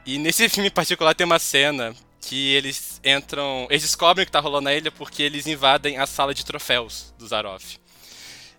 E 0.04 0.18
nesse 0.18 0.46
filme 0.48 0.68
em 0.68 0.72
particular 0.72 1.14
tem 1.14 1.24
uma 1.24 1.38
cena 1.38 1.94
que 2.20 2.54
eles 2.54 3.00
entram. 3.04 3.66
Eles 3.70 3.82
descobrem 3.82 4.22
o 4.22 4.26
que 4.26 4.32
tá 4.32 4.40
rolando 4.40 4.64
na 4.64 4.74
ilha 4.74 4.90
porque 4.90 5.22
eles 5.22 5.46
invadem 5.46 5.98
a 5.98 6.06
sala 6.06 6.34
de 6.34 6.44
troféus 6.44 7.12
do 7.18 7.26
Zaroff. 7.26 7.78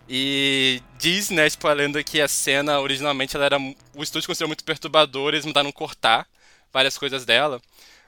E 0.08 0.82
diz, 0.98 1.30
né, 1.30 1.48
tipo, 1.48 1.68
a 1.68 1.72
lenda 1.72 2.02
que 2.02 2.20
a 2.20 2.28
cena 2.28 2.80
originalmente 2.80 3.36
ela 3.36 3.44
era. 3.44 3.58
O 3.94 4.02
estúdio 4.02 4.26
considerou 4.26 4.48
muito 4.48 4.64
perturbador, 4.64 5.32
eles 5.34 5.46
mandaram 5.46 5.70
cortar 5.70 6.26
várias 6.72 6.98
coisas 6.98 7.24
dela. 7.24 7.60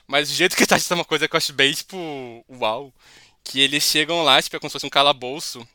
Mas 0.06 0.30
o 0.30 0.34
jeito 0.34 0.56
que 0.56 0.66
tá 0.66 0.76
é 0.90 0.94
uma 0.94 1.04
coisa 1.04 1.28
que 1.28 1.34
eu 1.34 1.38
acho 1.38 1.52
bem, 1.52 1.72
tipo, 1.72 2.44
uau. 2.48 2.92
Que 3.44 3.60
eles 3.60 3.84
chegam 3.84 4.22
lá, 4.24 4.40
tipo, 4.42 4.56
é 4.56 4.58
como 4.58 4.68
se 4.68 4.74
fosse 4.74 4.86
um 4.86 4.90
calabouço. 4.90 5.66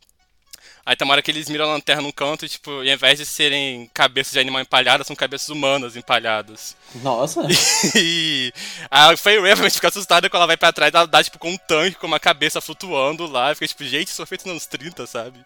Aí 0.88 0.96
tem 0.96 1.06
uma 1.06 1.16
hora 1.16 1.22
que 1.22 1.30
eles 1.30 1.50
miram 1.50 1.66
a 1.66 1.74
lanterna 1.74 2.02
num 2.02 2.14
canto 2.14 2.46
e, 2.46 2.50
tipo, 2.50 2.82
e 2.82 2.90
ao 2.90 2.96
invés 2.96 3.20
de 3.20 3.26
serem 3.26 3.92
cabeças 3.94 4.32
de 4.32 4.40
animal 4.40 4.62
empalhadas, 4.62 5.06
são 5.06 5.18
cabeças 5.18 5.50
humanas 5.50 5.98
empalhadas. 5.98 6.78
Nossa! 7.04 7.42
E 7.94 8.54
a 8.90 9.18
Faye 9.18 9.38
realmente 9.38 9.74
fica 9.74 9.90
assustada 9.90 10.30
quando 10.30 10.44
ela 10.44 10.48
vai 10.48 10.56
pra 10.56 10.72
trás, 10.72 10.94
ela 10.94 11.06
dá, 11.06 11.22
tipo, 11.22 11.38
com 11.38 11.52
um 11.52 11.58
tanque, 11.58 11.98
com 11.98 12.08
uma 12.08 12.22
cabeça 12.22 12.62
flutuando 12.62 13.28
lá. 13.30 13.54
Fica, 13.54 13.68
tipo, 13.68 13.84
gente, 13.84 14.08
isso 14.08 14.16
foi 14.16 14.26
feito 14.28 14.44
nos 14.46 14.52
anos 14.52 14.66
30, 14.66 15.06
sabe? 15.06 15.38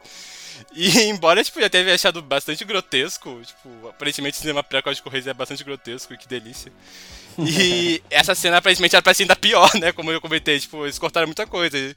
E 0.75 1.05
embora, 1.05 1.43
tipo, 1.43 1.59
já 1.59 1.71
teve 1.71 1.91
achado 1.91 2.21
bastante 2.21 2.63
grotesco, 2.63 3.41
tipo, 3.43 3.87
aparentemente 3.89 4.37
o 4.37 4.41
cinema 4.41 4.61
pré-Código 4.61 5.09
Reis 5.09 5.25
é 5.25 5.33
bastante 5.33 5.63
grotesco, 5.63 6.15
que 6.15 6.27
delícia. 6.27 6.71
E 7.39 7.99
essa 8.11 8.35
cena 8.35 8.57
aparentemente 8.57 8.95
era 8.95 9.01
pra 9.01 9.11
ser 9.11 9.23
ainda 9.23 9.35
pior, 9.35 9.71
né? 9.79 9.91
Como 9.91 10.11
eu 10.11 10.21
comentei, 10.21 10.59
tipo, 10.59 10.85
eles 10.85 10.99
cortaram 10.99 11.25
muita 11.25 11.47
coisa. 11.47 11.75
E 11.75 11.95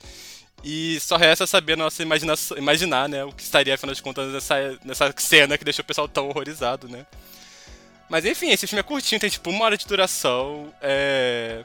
só 1.01 1.17
resta 1.17 1.47
saber 1.47 1.77
nossa 1.77 2.03
imaginação, 2.03 2.57
imaginar, 2.57 3.09
né, 3.09 3.25
o 3.25 3.33
que 3.33 3.43
estaria, 3.43 3.75
afinal 3.75 3.95
de 3.95 4.03
contas, 4.03 4.33
nessa, 4.33 4.79
nessa 4.85 5.15
cena 5.19 5.59
que 5.59 5.65
deixou 5.65 5.83
o 5.83 5.87
pessoal 5.87 6.09
tão 6.09 6.29
horrorizado, 6.29 6.89
né? 6.89 7.05
Mas 8.09 8.25
enfim, 8.25 8.51
esse 8.51 8.67
filme 8.67 8.81
é 8.81 8.83
curtinho, 8.83 9.21
tem 9.21 9.31
tipo 9.31 9.51
uma 9.51 9.65
hora 9.65 9.77
de 9.77 9.87
duração. 9.87 10.73
É... 10.81 11.63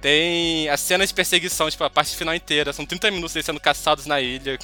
Tem 0.00 0.68
as 0.68 0.80
cenas 0.80 1.08
de 1.08 1.14
perseguição, 1.14 1.68
tipo, 1.68 1.82
a 1.82 1.90
parte 1.90 2.14
final 2.16 2.34
inteira. 2.34 2.72
São 2.72 2.86
30 2.86 3.10
minutos 3.10 3.34
eles 3.34 3.44
sendo 3.44 3.58
caçados 3.58 4.06
na 4.06 4.20
ilha 4.20 4.56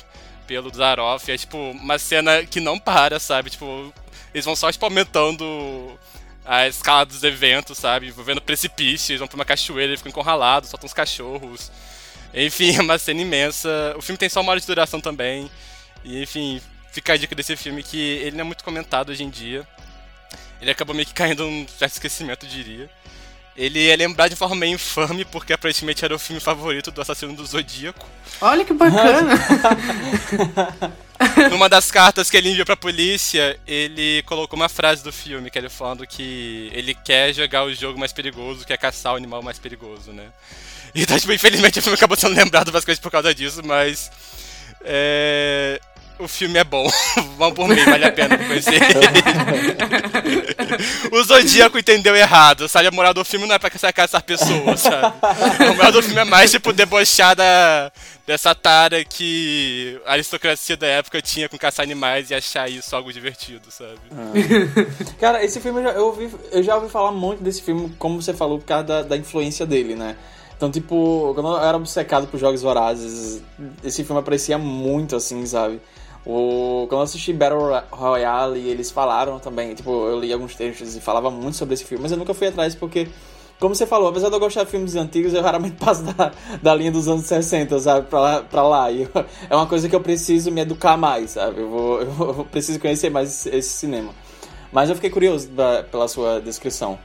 pelo 0.46 0.72
Zaroff. 0.72 1.30
É 1.30 1.36
tipo 1.36 1.56
uma 1.56 1.98
cena 1.98 2.44
que 2.44 2.60
não 2.60 2.78
para, 2.78 3.18
sabe? 3.18 3.50
Tipo, 3.50 3.92
eles 4.32 4.44
vão 4.44 4.54
só 4.54 4.70
tipo, 4.70 4.84
aumentando 4.84 5.98
a 6.44 6.68
escala 6.68 7.04
dos 7.04 7.24
eventos, 7.24 7.78
sabe? 7.78 8.12
Vendo 8.12 8.40
precipício, 8.40 9.12
eles 9.12 9.18
vão 9.18 9.26
pra 9.26 9.36
uma 9.36 9.44
cachoeira, 9.44 9.90
eles 9.90 10.00
ficam 10.00 10.10
encurralados, 10.10 10.70
soltam 10.70 10.86
uns 10.86 10.94
cachorros. 10.94 11.72
Enfim, 12.34 12.76
é 12.76 12.80
uma 12.80 12.98
cena 12.98 13.20
imensa. 13.20 13.94
O 13.96 14.02
filme 14.02 14.18
tem 14.18 14.28
só 14.28 14.40
uma 14.40 14.50
hora 14.50 14.60
de 14.60 14.66
duração 14.66 15.00
também. 15.00 15.50
E 16.04 16.22
enfim, 16.22 16.60
fica 16.90 17.12
a 17.12 17.16
dica 17.16 17.34
desse 17.34 17.56
filme 17.56 17.82
que 17.82 17.98
ele 17.98 18.36
não 18.36 18.40
é 18.40 18.44
muito 18.44 18.64
comentado 18.64 19.10
hoje 19.10 19.22
em 19.22 19.30
dia. 19.30 19.66
Ele 20.60 20.70
acabou 20.70 20.94
meio 20.94 21.06
que 21.06 21.14
caindo 21.14 21.44
num 21.44 21.66
certo 21.68 21.92
esquecimento, 21.92 22.46
diria. 22.46 22.90
Ele 23.56 23.88
é 23.88 23.94
lembrado 23.94 24.30
de 24.30 24.36
forma 24.36 24.56
meio 24.56 24.74
infame, 24.74 25.24
porque 25.24 25.52
aparentemente 25.52 26.04
era 26.04 26.14
o 26.14 26.18
filme 26.18 26.40
favorito 26.40 26.90
do 26.90 27.00
assassino 27.00 27.34
do 27.34 27.46
Zodíaco. 27.46 28.04
Olha 28.40 28.64
que 28.64 28.72
bacana! 28.72 29.34
Numa 31.50 31.68
das 31.68 31.90
cartas 31.90 32.28
que 32.28 32.36
ele 32.36 32.50
enviou 32.50 32.66
pra 32.66 32.76
polícia, 32.76 33.58
ele 33.64 34.24
colocou 34.24 34.56
uma 34.56 34.68
frase 34.68 35.04
do 35.04 35.12
filme, 35.12 35.50
que 35.50 35.58
ele 35.58 35.68
falando 35.68 36.04
que 36.04 36.68
ele 36.72 36.94
quer 36.94 37.32
jogar 37.32 37.64
o 37.64 37.72
jogo 37.72 37.98
mais 37.98 38.12
perigoso, 38.12 38.66
quer 38.66 38.76
caçar 38.76 39.12
o 39.12 39.16
animal 39.16 39.40
mais 39.40 39.58
perigoso, 39.58 40.12
né? 40.12 40.26
Então, 40.94 41.18
tipo, 41.18 41.32
infelizmente 41.32 41.76
o 41.78 41.82
filme 41.82 41.96
acabou 41.96 42.16
sendo 42.16 42.36
lembrado 42.36 42.70
basicamente 42.70 43.00
por 43.00 43.10
causa 43.10 43.34
disso, 43.34 43.62
mas. 43.64 44.10
É 44.82 45.80
o 46.18 46.28
filme 46.28 46.58
é 46.58 46.64
bom. 46.64 46.88
Vamos 47.36 47.54
por 47.54 47.68
mim, 47.68 47.82
vale 47.84 48.04
a 48.04 48.12
pena 48.12 48.38
conhecer 48.38 48.80
O 51.12 51.22
Zodíaco 51.22 51.78
entendeu 51.78 52.14
errado, 52.14 52.68
sabe? 52.68 52.88
A 52.88 52.90
moral 52.90 53.12
do 53.12 53.24
filme 53.24 53.46
não 53.46 53.54
é 53.54 53.58
pra 53.58 53.70
sacar 53.76 54.08
pessoas, 54.22 54.80
sabe? 54.80 55.14
A 55.22 55.74
moral 55.74 55.92
do 55.92 56.02
filme 56.02 56.20
é 56.20 56.24
mais, 56.24 56.50
tipo, 56.50 56.72
debochar 56.72 57.34
da, 57.34 57.90
dessa 58.26 58.54
tara 58.54 59.04
que 59.04 60.00
a 60.06 60.12
aristocracia 60.12 60.76
da 60.76 60.86
época 60.86 61.20
tinha 61.20 61.48
com 61.48 61.58
caçar 61.58 61.84
animais 61.84 62.30
e 62.30 62.34
achar 62.34 62.70
isso 62.70 62.94
algo 62.94 63.12
divertido, 63.12 63.70
sabe? 63.70 63.98
Ah. 64.12 64.32
Cara, 65.20 65.44
esse 65.44 65.60
filme 65.60 65.80
eu 65.80 65.84
já, 65.84 65.90
eu, 65.90 66.06
ouvi, 66.06 66.30
eu 66.52 66.62
já 66.62 66.76
ouvi 66.76 66.88
falar 66.88 67.12
muito 67.12 67.42
desse 67.42 67.62
filme, 67.62 67.94
como 67.98 68.22
você 68.22 68.32
falou, 68.32 68.58
por 68.58 68.66
causa 68.66 68.84
da, 68.84 69.02
da 69.02 69.16
influência 69.16 69.66
dele, 69.66 69.94
né? 69.94 70.16
Então, 70.56 70.70
tipo, 70.70 71.32
quando 71.34 71.48
eu 71.48 71.58
era 71.58 71.76
obcecado 71.76 72.26
por 72.26 72.38
jogos 72.38 72.62
vorazes, 72.62 73.42
esse 73.82 74.04
filme 74.04 74.20
aparecia 74.20 74.56
muito, 74.56 75.16
assim, 75.16 75.44
sabe? 75.46 75.80
O, 76.24 76.86
quando 76.88 77.00
eu 77.00 77.04
assisti 77.04 77.32
Battle 77.32 77.82
Royale, 77.90 78.60
eles 78.60 78.90
falaram 78.90 79.38
também, 79.38 79.74
tipo, 79.74 79.90
eu 79.90 80.18
li 80.20 80.32
alguns 80.32 80.54
textos 80.54 80.96
e 80.96 81.00
falava 81.00 81.30
muito 81.30 81.56
sobre 81.56 81.74
esse 81.74 81.84
filme, 81.84 82.02
mas 82.02 82.12
eu 82.12 82.18
nunca 82.18 82.32
fui 82.32 82.46
atrás 82.46 82.74
porque 82.74 83.08
como 83.60 83.74
você 83.74 83.86
falou, 83.86 84.08
apesar 84.08 84.28
de 84.28 84.34
eu 84.34 84.40
gostar 84.40 84.64
de 84.64 84.70
filmes 84.70 84.96
antigos, 84.96 85.32
eu 85.32 85.42
raramente 85.42 85.76
passo 85.82 86.02
da, 86.02 86.32
da 86.62 86.74
linha 86.74 86.90
dos 86.90 87.08
anos 87.08 87.24
60, 87.24 87.78
sabe, 87.78 88.08
pra 88.08 88.20
lá. 88.20 88.42
Pra 88.42 88.62
lá. 88.62 88.90
E 88.90 89.02
eu, 89.02 89.10
é 89.48 89.54
uma 89.54 89.66
coisa 89.66 89.88
que 89.88 89.94
eu 89.94 90.00
preciso 90.00 90.50
me 90.50 90.60
educar 90.60 90.96
mais, 90.96 91.30
sabe? 91.32 91.60
Eu, 91.60 91.70
vou, 91.70 92.00
eu 92.38 92.46
preciso 92.50 92.80
conhecer 92.80 93.10
mais 93.10 93.46
esse 93.46 93.70
cinema. 93.70 94.12
Mas 94.72 94.90
eu 94.90 94.96
fiquei 94.96 95.10
curioso 95.10 95.48
da, 95.48 95.84
pela 95.84 96.08
sua 96.08 96.40
descrição, 96.40 96.98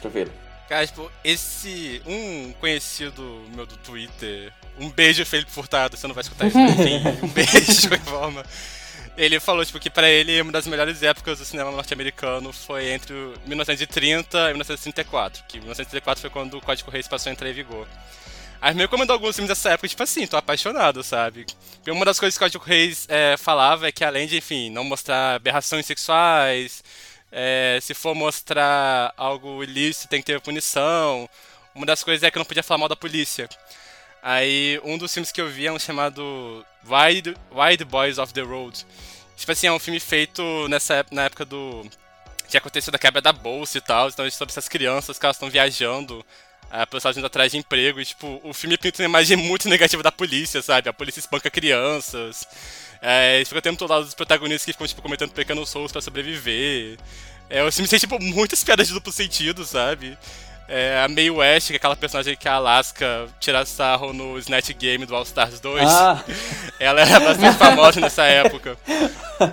pra 0.00 0.10
ver. 0.10 0.41
Tipo, 0.86 1.10
esse. 1.24 2.02
Um 2.06 2.52
conhecido 2.54 3.22
meu 3.54 3.66
do 3.66 3.76
Twitter. 3.76 4.52
Um 4.78 4.88
beijo, 4.88 5.24
Felipe 5.26 5.50
Furtado, 5.50 5.96
você 5.96 6.06
não 6.06 6.14
vai 6.14 6.22
escutar 6.22 6.46
isso, 6.46 6.58
enfim. 6.58 7.00
um 7.22 7.28
beijo, 7.32 7.80
de 7.80 7.88
qualquer 7.88 8.04
forma. 8.04 8.44
Ele 9.16 9.38
falou, 9.38 9.64
tipo, 9.64 9.78
que 9.78 9.90
pra 9.90 10.08
ele 10.08 10.40
uma 10.40 10.50
das 10.50 10.66
melhores 10.66 11.02
épocas 11.02 11.38
do 11.38 11.44
cinema 11.44 11.70
norte-americano 11.70 12.52
foi 12.52 12.90
entre 12.90 13.14
1930 13.46 14.38
e 14.38 14.52
1934. 14.52 15.44
Que 15.46 15.58
1934 15.58 16.20
foi 16.22 16.30
quando 16.30 16.56
o 16.56 16.60
Código 16.60 16.90
Reis 16.90 17.06
passou 17.06 17.28
a 17.28 17.32
entrar 17.32 17.48
em 17.50 17.52
vigor. 17.52 17.86
Aí 18.62 18.72
me 18.74 18.82
recomendou 18.82 19.14
alguns 19.14 19.34
filmes 19.34 19.48
dessa 19.48 19.70
época, 19.70 19.88
tipo 19.88 20.02
assim, 20.04 20.24
tô 20.24 20.36
apaixonado, 20.36 21.02
sabe? 21.02 21.44
E 21.84 21.90
uma 21.90 22.04
das 22.04 22.18
coisas 22.20 22.38
que 22.38 22.44
o 22.44 22.46
Código 22.46 22.64
Reis 22.64 23.06
é, 23.08 23.36
falava 23.36 23.88
é 23.88 23.92
que 23.92 24.04
além 24.04 24.26
de, 24.28 24.36
enfim, 24.36 24.70
não 24.70 24.84
mostrar 24.84 25.34
aberrações 25.34 25.84
sexuais, 25.84 26.82
é, 27.32 27.78
se 27.80 27.94
for 27.94 28.14
mostrar 28.14 29.14
algo 29.16 29.64
ilícito 29.64 30.08
tem 30.08 30.20
que 30.20 30.26
ter 30.26 30.40
punição. 30.40 31.28
Uma 31.74 31.86
das 31.86 32.04
coisas 32.04 32.22
é 32.22 32.30
que 32.30 32.38
não 32.38 32.44
podia 32.44 32.62
falar 32.62 32.78
mal 32.78 32.88
da 32.88 32.96
polícia. 32.96 33.48
Aí, 34.22 34.78
um 34.84 34.98
dos 34.98 35.12
filmes 35.12 35.32
que 35.32 35.40
eu 35.40 35.48
vi 35.48 35.66
é 35.66 35.72
um 35.72 35.78
chamado 35.78 36.64
Wild, 36.86 37.34
Wild 37.50 37.84
Boys 37.86 38.18
of 38.18 38.34
the 38.34 38.42
Road. 38.42 38.86
Tipo 39.36 39.50
assim, 39.50 39.66
é 39.66 39.72
um 39.72 39.78
filme 39.78 39.98
feito 39.98 40.68
nessa 40.68 41.04
na 41.10 41.24
época 41.24 41.44
do. 41.44 41.84
que 42.48 42.56
aconteceu 42.56 42.92
da 42.92 42.98
quebra 42.98 43.22
da 43.22 43.32
bolsa 43.32 43.78
e 43.78 43.80
tal. 43.80 44.08
Então, 44.08 44.26
é 44.26 44.30
sobre 44.30 44.52
essas 44.52 44.68
crianças 44.68 45.18
que 45.18 45.24
elas 45.24 45.36
estão 45.36 45.50
viajando 45.50 46.24
pelos 46.88 47.00
Estados 47.00 47.16
Unidos 47.16 47.26
atrás 47.26 47.50
de 47.50 47.58
emprego. 47.58 48.00
E, 48.00 48.04
tipo, 48.04 48.40
o 48.44 48.52
filme 48.52 48.76
pinta 48.76 49.02
uma 49.02 49.06
imagem 49.08 49.36
muito 49.36 49.68
negativa 49.68 50.02
da 50.02 50.12
polícia, 50.12 50.62
sabe? 50.62 50.88
A 50.88 50.92
polícia 50.92 51.20
espanca 51.20 51.50
crianças. 51.50 52.46
É, 53.02 53.42
fica 53.44 53.58
o 53.58 53.62
tempo 53.62 53.78
todo 53.78 53.90
lado 53.90 54.04
dos 54.04 54.14
protagonistas 54.14 54.64
que 54.64 54.72
ficam, 54.72 54.86
tipo, 54.86 55.02
cometendo 55.02 55.32
pequenos 55.32 55.72
rolos 55.72 55.90
para 55.90 56.00
sobreviver. 56.00 56.96
É, 57.50 57.62
o 57.64 57.72
filme 57.72 57.88
tem, 57.88 57.98
tipo, 57.98 58.16
muitas 58.22 58.62
piadas 58.62 58.86
de 58.86 58.94
duplo 58.94 59.12
sentido, 59.12 59.64
sabe? 59.64 60.16
É, 60.68 61.02
a 61.04 61.08
Mae 61.08 61.30
West, 61.30 61.66
que 61.66 61.72
é 61.74 61.76
aquela 61.76 61.96
personagem 61.96 62.36
que 62.36 62.48
a 62.48 62.54
Alaska 62.54 63.26
tira 63.40 63.66
sarro 63.66 64.12
no 64.12 64.38
Snatch 64.38 64.70
Game 64.70 65.04
do 65.04 65.14
All 65.14 65.24
Stars 65.24 65.60
2. 65.60 65.84
Ah. 65.84 66.24
Ela 66.78 67.00
era 67.02 67.20
bastante 67.20 67.58
famosa 67.58 68.00
nessa 68.00 68.22
época. 68.24 68.78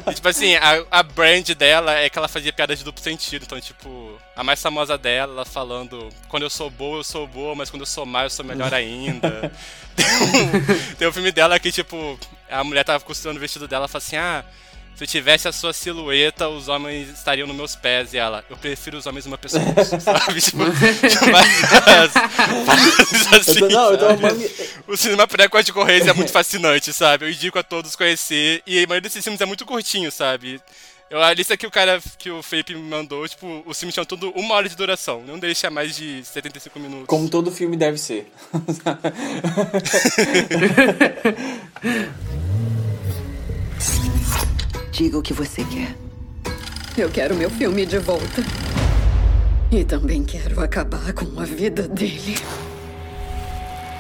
E, 0.10 0.14
tipo 0.14 0.28
assim, 0.28 0.56
a, 0.56 0.86
a 0.92 1.04
brand 1.04 1.50
dela 1.50 1.94
é 1.96 2.10
que 2.10 2.18
ela 2.18 2.28
fazia 2.28 2.54
piadas 2.54 2.78
de 2.78 2.86
duplo 2.86 3.04
sentido. 3.04 3.44
Então, 3.44 3.60
tipo, 3.60 4.18
a 4.36 4.44
mais 4.44 4.62
famosa 4.62 4.98
dela, 4.98 5.34
ela 5.34 5.46
falando: 5.46 6.10
quando 6.30 6.44
eu 6.44 6.50
sou 6.50 6.70
boa, 6.70 7.00
eu 7.00 7.04
sou 7.04 7.28
boa, 7.28 7.56
mas 7.56 7.70
quando 7.70 7.82
eu 7.82 7.88
sou 7.88 8.06
má, 8.06 8.24
eu 8.24 8.30
sou 8.30 8.46
melhor 8.46 8.74
ainda. 8.74 9.52
tem, 9.98 10.06
um, 10.06 10.96
tem 10.96 11.08
um 11.08 11.12
filme 11.12 11.32
dela 11.32 11.60
que, 11.60 11.72
tipo, 11.72 12.18
a 12.50 12.64
mulher 12.64 12.84
tava 12.84 13.04
costurando 13.04 13.38
o 13.38 13.42
vestido 13.42 13.68
dela 13.68 13.86
e 13.86 13.90
fala 13.90 14.04
assim: 14.04 14.16
ah 14.16 14.46
se 15.00 15.06
eu 15.06 15.08
tivesse 15.08 15.48
a 15.48 15.54
sua 15.54 15.72
silhueta, 15.72 16.50
os 16.50 16.68
homens 16.68 17.08
estariam 17.08 17.48
nos 17.48 17.56
meus 17.56 17.74
pés. 17.74 18.14
E 18.14 18.18
ela, 18.18 18.44
eu 18.50 18.58
prefiro 18.58 18.98
os 18.98 19.06
homens 19.06 19.26
uma 19.26 19.38
pessoa, 19.38 19.64
sabe? 20.02 20.42
Tipo, 20.42 20.58
várias, 20.66 22.12
assim, 23.32 23.62
não, 23.62 23.98
sabe? 23.98 24.52
O 24.86 24.98
cinema 24.98 25.26
pré-código 25.26 25.82
Reis 25.86 26.06
é 26.06 26.12
muito 26.12 26.34
fascinante, 26.34 26.92
sabe? 26.92 27.24
Eu 27.24 27.30
indico 27.30 27.58
a 27.58 27.64
todos 27.64 27.96
conhecer. 27.96 28.62
E 28.68 28.84
a 28.84 28.88
maioria 28.88 29.04
desses 29.04 29.24
filmes 29.24 29.40
é 29.40 29.46
muito 29.46 29.66
curtinho, 29.66 30.12
sabe? 30.12 30.62
Eu, 31.10 31.24
a 31.24 31.34
lista 31.34 31.56
que 31.58 31.66
o 31.66 31.72
cara, 31.72 32.00
que 32.20 32.30
o 32.30 32.44
Felipe 32.44 32.76
me 32.76 32.84
mandou, 32.84 33.28
tipo, 33.28 33.64
os 33.66 33.80
filmes 33.80 33.96
tinham 33.96 34.06
tudo 34.06 34.30
uma 34.36 34.54
hora 34.54 34.70
de 34.70 34.76
duração. 34.76 35.24
Nenhum 35.24 35.40
deles 35.40 35.58
tinha 35.58 35.72
mais 35.72 35.96
de 35.96 36.24
75 36.24 36.80
minutos. 36.80 37.08
Como 37.08 37.28
todo 37.28 37.52
filme 37.52 37.76
deve 37.76 37.98
ser. 37.98 38.32
Diga 44.92 45.18
o 45.18 45.24
que 45.24 45.34
você 45.34 45.64
quer. 45.64 45.96
Eu 46.96 47.10
quero 47.10 47.34
meu 47.34 47.50
filme 47.50 47.88
de 47.88 47.98
volta. 47.98 48.44
E 49.72 49.84
também 49.84 50.24
quero 50.24 50.62
acabar 50.62 51.12
com 51.14 51.40
a 51.40 51.46
vida 51.46 51.88
dele. 51.88 52.38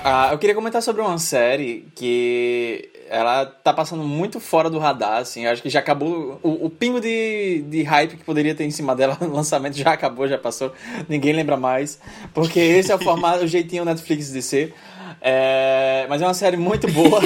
Ah, 0.03 0.29
eu 0.31 0.37
queria 0.37 0.53
comentar 0.53 0.83
sobre 0.83 1.01
uma 1.01 1.17
série 1.17 1.87
que 1.95 2.98
ela 3.09 3.45
tá 3.45 3.73
passando 3.73 4.03
muito 4.03 4.39
fora 4.39 4.69
do 4.69 4.77
radar, 4.77 5.17
assim. 5.17 5.45
Eu 5.45 5.51
acho 5.51 5.63
que 5.63 5.69
já 5.69 5.79
acabou. 5.79 6.39
O, 6.43 6.67
o 6.67 6.69
pingo 6.69 7.01
de, 7.01 7.63
de 7.67 7.81
hype 7.81 8.15
que 8.15 8.23
poderia 8.23 8.53
ter 8.53 8.65
em 8.65 8.71
cima 8.71 8.95
dela 8.95 9.17
no 9.21 9.33
lançamento 9.33 9.75
já 9.75 9.91
acabou, 9.93 10.27
já 10.27 10.37
passou. 10.37 10.71
Ninguém 11.09 11.33
lembra 11.33 11.57
mais. 11.57 11.99
Porque 12.33 12.59
esse 12.59 12.91
é 12.91 12.95
o 12.95 12.99
formato, 12.99 13.43
o 13.45 13.47
jeitinho 13.47 13.83
Netflix 13.83 14.31
de 14.31 14.41
ser. 14.43 14.75
É, 15.19 16.05
mas 16.07 16.21
é 16.21 16.25
uma 16.25 16.35
série 16.35 16.55
muito 16.55 16.87
boa. 16.91 17.21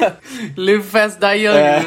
Live 0.56 0.84
Fast 0.84 1.18
Die 1.20 1.44
Young. 1.44 1.56
É. 1.56 1.80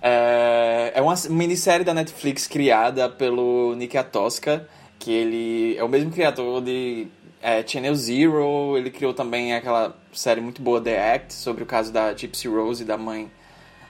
é, 0.00 0.92
é 0.94 1.02
uma 1.02 1.14
minissérie 1.28 1.84
da 1.84 1.92
Netflix 1.92 2.46
criada 2.46 3.08
pelo 3.08 3.74
Nick 3.74 3.98
Atosca, 3.98 4.66
que 4.98 5.10
ele 5.10 5.76
é 5.76 5.82
o 5.82 5.88
mesmo 5.88 6.12
criador 6.12 6.62
de 6.62 7.08
é, 7.40 7.66
Channel 7.66 7.94
Zero, 7.94 8.76
ele 8.76 8.90
criou 8.90 9.14
também 9.14 9.54
aquela 9.54 9.96
série 10.12 10.40
muito 10.40 10.62
boa 10.62 10.80
The 10.80 11.14
Act, 11.14 11.34
sobre 11.34 11.62
o 11.62 11.66
caso 11.66 11.92
da 11.92 12.14
Gypsy 12.14 12.48
Rose 12.48 12.82
e 12.82 12.86
da 12.86 12.96
mãe 12.96 13.30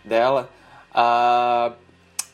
dela. 0.05 0.51
Uh, 0.91 1.75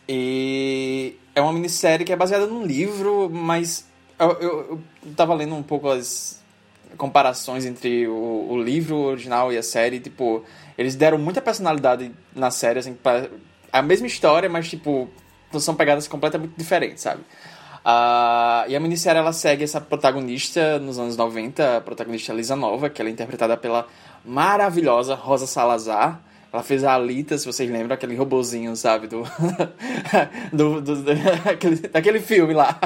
e 0.08 1.16
é 1.34 1.40
uma 1.40 1.52
minissérie 1.52 2.04
que 2.04 2.12
é 2.12 2.16
baseada 2.16 2.46
num 2.46 2.64
livro, 2.64 3.30
mas 3.30 3.86
eu, 4.18 4.30
eu, 4.32 4.82
eu 5.04 5.14
tava 5.14 5.34
lendo 5.34 5.54
um 5.54 5.62
pouco 5.62 5.88
as 5.88 6.42
comparações 6.96 7.64
entre 7.64 8.06
o, 8.06 8.48
o 8.50 8.62
livro 8.62 8.96
original 8.96 9.52
e 9.52 9.58
a 9.58 9.62
série, 9.62 9.98
tipo, 10.00 10.44
eles 10.76 10.94
deram 10.94 11.18
muita 11.18 11.40
personalidade 11.40 12.12
na 12.34 12.50
série, 12.50 12.78
assim, 12.78 12.94
pra, 12.94 13.28
a 13.72 13.82
mesma 13.82 14.06
história, 14.06 14.48
mas, 14.48 14.68
tipo, 14.68 15.08
são 15.58 15.74
pegadas 15.74 16.06
completamente 16.06 16.52
diferentes, 16.56 17.02
sabe? 17.02 17.22
Uh, 17.84 18.68
e 18.68 18.76
a 18.76 18.80
minissérie 18.80 19.18
ela 19.18 19.32
segue 19.32 19.64
essa 19.64 19.80
protagonista 19.80 20.78
nos 20.78 20.98
anos 20.98 21.16
90, 21.16 21.78
a 21.78 21.80
protagonista 21.80 22.32
Lisa 22.32 22.54
Nova, 22.54 22.88
que 22.88 23.02
ela 23.02 23.10
é 23.10 23.12
interpretada 23.12 23.56
pela 23.56 23.86
maravilhosa 24.24 25.14
Rosa 25.14 25.46
Salazar. 25.46 26.20
Ela 26.52 26.62
fez 26.62 26.84
a 26.84 26.94
Alita, 26.94 27.36
se 27.36 27.46
vocês 27.46 27.68
lembram, 27.68 27.94
aquele 27.94 28.14
robozinho, 28.14 28.76
sabe? 28.76 29.08
Do. 29.08 29.24
do, 30.52 30.80
do, 30.80 30.96
do 30.96 31.14
daquele, 31.44 31.76
daquele 31.88 32.20
filme 32.20 32.54
lá. 32.54 32.78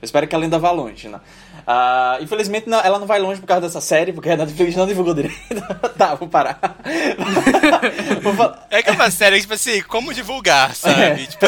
Eu 0.00 0.04
espero 0.04 0.28
que 0.28 0.34
a 0.34 0.38
lenda 0.38 0.58
vá 0.58 0.70
longe, 0.70 1.08
né? 1.08 1.18
Uh, 1.66 2.22
infelizmente 2.22 2.68
não, 2.68 2.78
ela 2.78 2.98
não 2.98 3.06
vai 3.06 3.18
longe 3.18 3.40
por 3.40 3.46
causa 3.46 3.62
dessa 3.62 3.80
série, 3.80 4.12
porque 4.12 4.28
a 4.28 4.36
Netflix 4.36 4.76
não 4.76 4.86
divulgou 4.86 5.14
direito. 5.14 5.34
tá, 5.96 6.14
vou 6.14 6.28
parar. 6.28 6.58
é 8.70 8.82
que 8.82 8.90
é 8.90 8.92
uma 8.92 9.10
série, 9.10 9.40
tipo 9.40 9.54
assim, 9.54 9.80
como 9.82 10.12
divulgar, 10.12 10.74
sabe? 10.74 11.00
É, 11.00 11.26
tipo, 11.26 11.46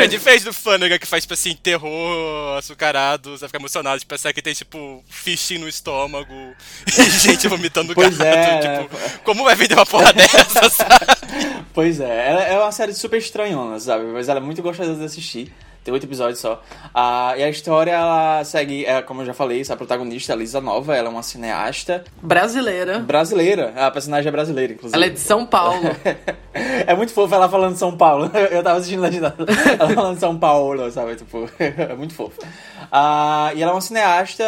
é 0.00 0.06
diferente 0.08 0.44
do 0.44 0.52
Flanagan 0.52 0.98
que 0.98 1.06
faz, 1.06 1.22
tipo 1.22 1.34
assim, 1.34 1.54
terror, 1.54 2.58
açucarado, 2.58 3.38
você 3.38 3.46
fica 3.46 3.58
emocionado, 3.58 4.00
tipo, 4.00 4.12
essa 4.12 4.32
que 4.32 4.42
tem, 4.42 4.52
tipo, 4.52 5.04
fisting 5.08 5.58
no 5.58 5.68
estômago 5.68 6.34
e 6.86 7.10
gente 7.10 7.46
vomitando 7.46 7.94
pois 7.94 8.16
gato. 8.16 8.28
É, 8.28 8.82
tipo, 8.82 8.96
como 9.22 9.44
vai 9.44 9.54
vender 9.54 9.74
uma 9.74 9.86
porra 9.86 10.12
dessa, 10.12 10.68
sabe? 10.70 11.64
Pois 11.72 12.00
é, 12.00 12.54
é 12.54 12.58
uma 12.58 12.72
série 12.72 12.92
super 12.92 13.18
estranhona, 13.18 13.78
sabe? 13.78 14.06
Mas 14.06 14.28
ela 14.28 14.40
é 14.40 14.42
muito 14.42 14.60
gostosa 14.60 14.96
de 14.96 15.04
assistir. 15.04 15.52
Tem 15.88 15.92
oito 15.94 16.04
episódios 16.04 16.38
só. 16.38 16.62
Ah, 16.94 17.32
e 17.38 17.42
a 17.42 17.48
história, 17.48 17.92
ela 17.92 18.44
segue, 18.44 18.84
é, 18.84 19.00
como 19.00 19.22
eu 19.22 19.24
já 19.24 19.32
falei, 19.32 19.62
a 19.66 19.74
protagonista, 19.74 20.34
a 20.34 20.36
Lisa 20.36 20.60
Nova, 20.60 20.94
ela 20.94 21.08
é 21.08 21.10
uma 21.10 21.22
cineasta. 21.22 22.04
Brasileira. 22.20 22.98
Brasileira. 22.98 23.72
A 23.74 23.90
personagem 23.90 24.28
é 24.28 24.30
brasileira, 24.30 24.74
inclusive. 24.74 24.94
Ela 24.94 25.06
é 25.06 25.08
de 25.08 25.18
São 25.18 25.46
Paulo. 25.46 25.80
é 26.52 26.94
muito 26.94 27.14
fofo 27.14 27.34
ela 27.34 27.48
falando 27.48 27.74
São 27.76 27.96
Paulo. 27.96 28.30
Eu 28.52 28.62
tava 28.62 28.76
assistindo 28.76 29.00
legendado. 29.00 29.46
ela 29.80 29.94
falando 29.94 30.20
São 30.20 30.38
Paulo, 30.38 30.90
sabe? 30.90 31.16
Tipo, 31.16 31.48
é 31.58 31.94
muito 31.94 32.12
fofo. 32.12 32.38
Ah, 32.92 33.50
e 33.54 33.62
ela 33.62 33.72
é 33.72 33.74
uma 33.74 33.80
cineasta 33.80 34.44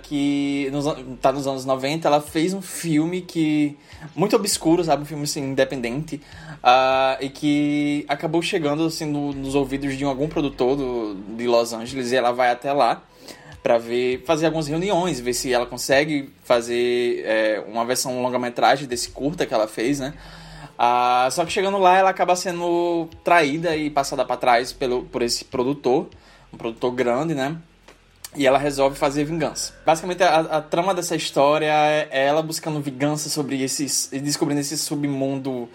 que 0.00 0.68
nos, 0.70 0.84
tá 1.20 1.32
nos 1.32 1.44
anos 1.48 1.64
90. 1.64 2.06
Ela 2.06 2.20
fez 2.20 2.54
um 2.54 2.62
filme 2.62 3.20
que. 3.20 3.76
Muito 4.14 4.36
obscuro, 4.36 4.84
sabe? 4.84 5.02
Um 5.02 5.06
filme 5.06 5.24
assim, 5.24 5.42
independente. 5.42 6.20
Uh, 6.64 7.20
e 7.20 7.28
que 7.28 8.06
acabou 8.08 8.40
chegando 8.40 8.86
assim, 8.86 9.04
no, 9.04 9.34
nos 9.34 9.54
ouvidos 9.54 9.98
de 9.98 10.04
algum 10.04 10.26
produtor 10.26 10.74
do, 10.74 11.14
de 11.36 11.46
Los 11.46 11.74
Angeles 11.74 12.10
e 12.10 12.16
ela 12.16 12.32
vai 12.32 12.50
até 12.50 12.72
lá 12.72 13.02
para 13.62 13.76
ver 13.76 14.24
fazer 14.24 14.46
algumas 14.46 14.66
reuniões 14.66 15.20
ver 15.20 15.34
se 15.34 15.52
ela 15.52 15.66
consegue 15.66 16.32
fazer 16.42 17.22
é, 17.26 17.62
uma 17.68 17.84
versão 17.84 18.22
longa-metragem 18.22 18.88
desse 18.88 19.10
curta 19.10 19.44
que 19.44 19.52
ela 19.52 19.68
fez 19.68 20.00
né 20.00 20.14
uh, 20.78 21.30
só 21.30 21.44
que 21.44 21.52
chegando 21.52 21.76
lá 21.76 21.98
ela 21.98 22.08
acaba 22.08 22.34
sendo 22.34 23.10
traída 23.22 23.76
e 23.76 23.90
passada 23.90 24.24
para 24.24 24.38
trás 24.38 24.72
pelo 24.72 25.04
por 25.04 25.20
esse 25.20 25.44
produtor 25.44 26.08
um 26.50 26.56
produtor 26.56 26.92
grande 26.92 27.34
né 27.34 27.58
e 28.36 28.46
ela 28.46 28.58
resolve 28.58 28.96
fazer 28.96 29.22
vingança. 29.22 29.72
Basicamente, 29.86 30.20
a, 30.24 30.40
a, 30.40 30.60
trama 30.60 30.92
dessa 30.92 31.14
história 31.14 31.70
é 31.70 32.26
ela 32.26 32.42
buscando 32.42 32.80
vingança 32.80 33.28
sobre 33.28 33.62
esses. 33.62 34.10
descobrindo 34.12 34.60
esse 34.60 34.76
submundo 34.76 35.68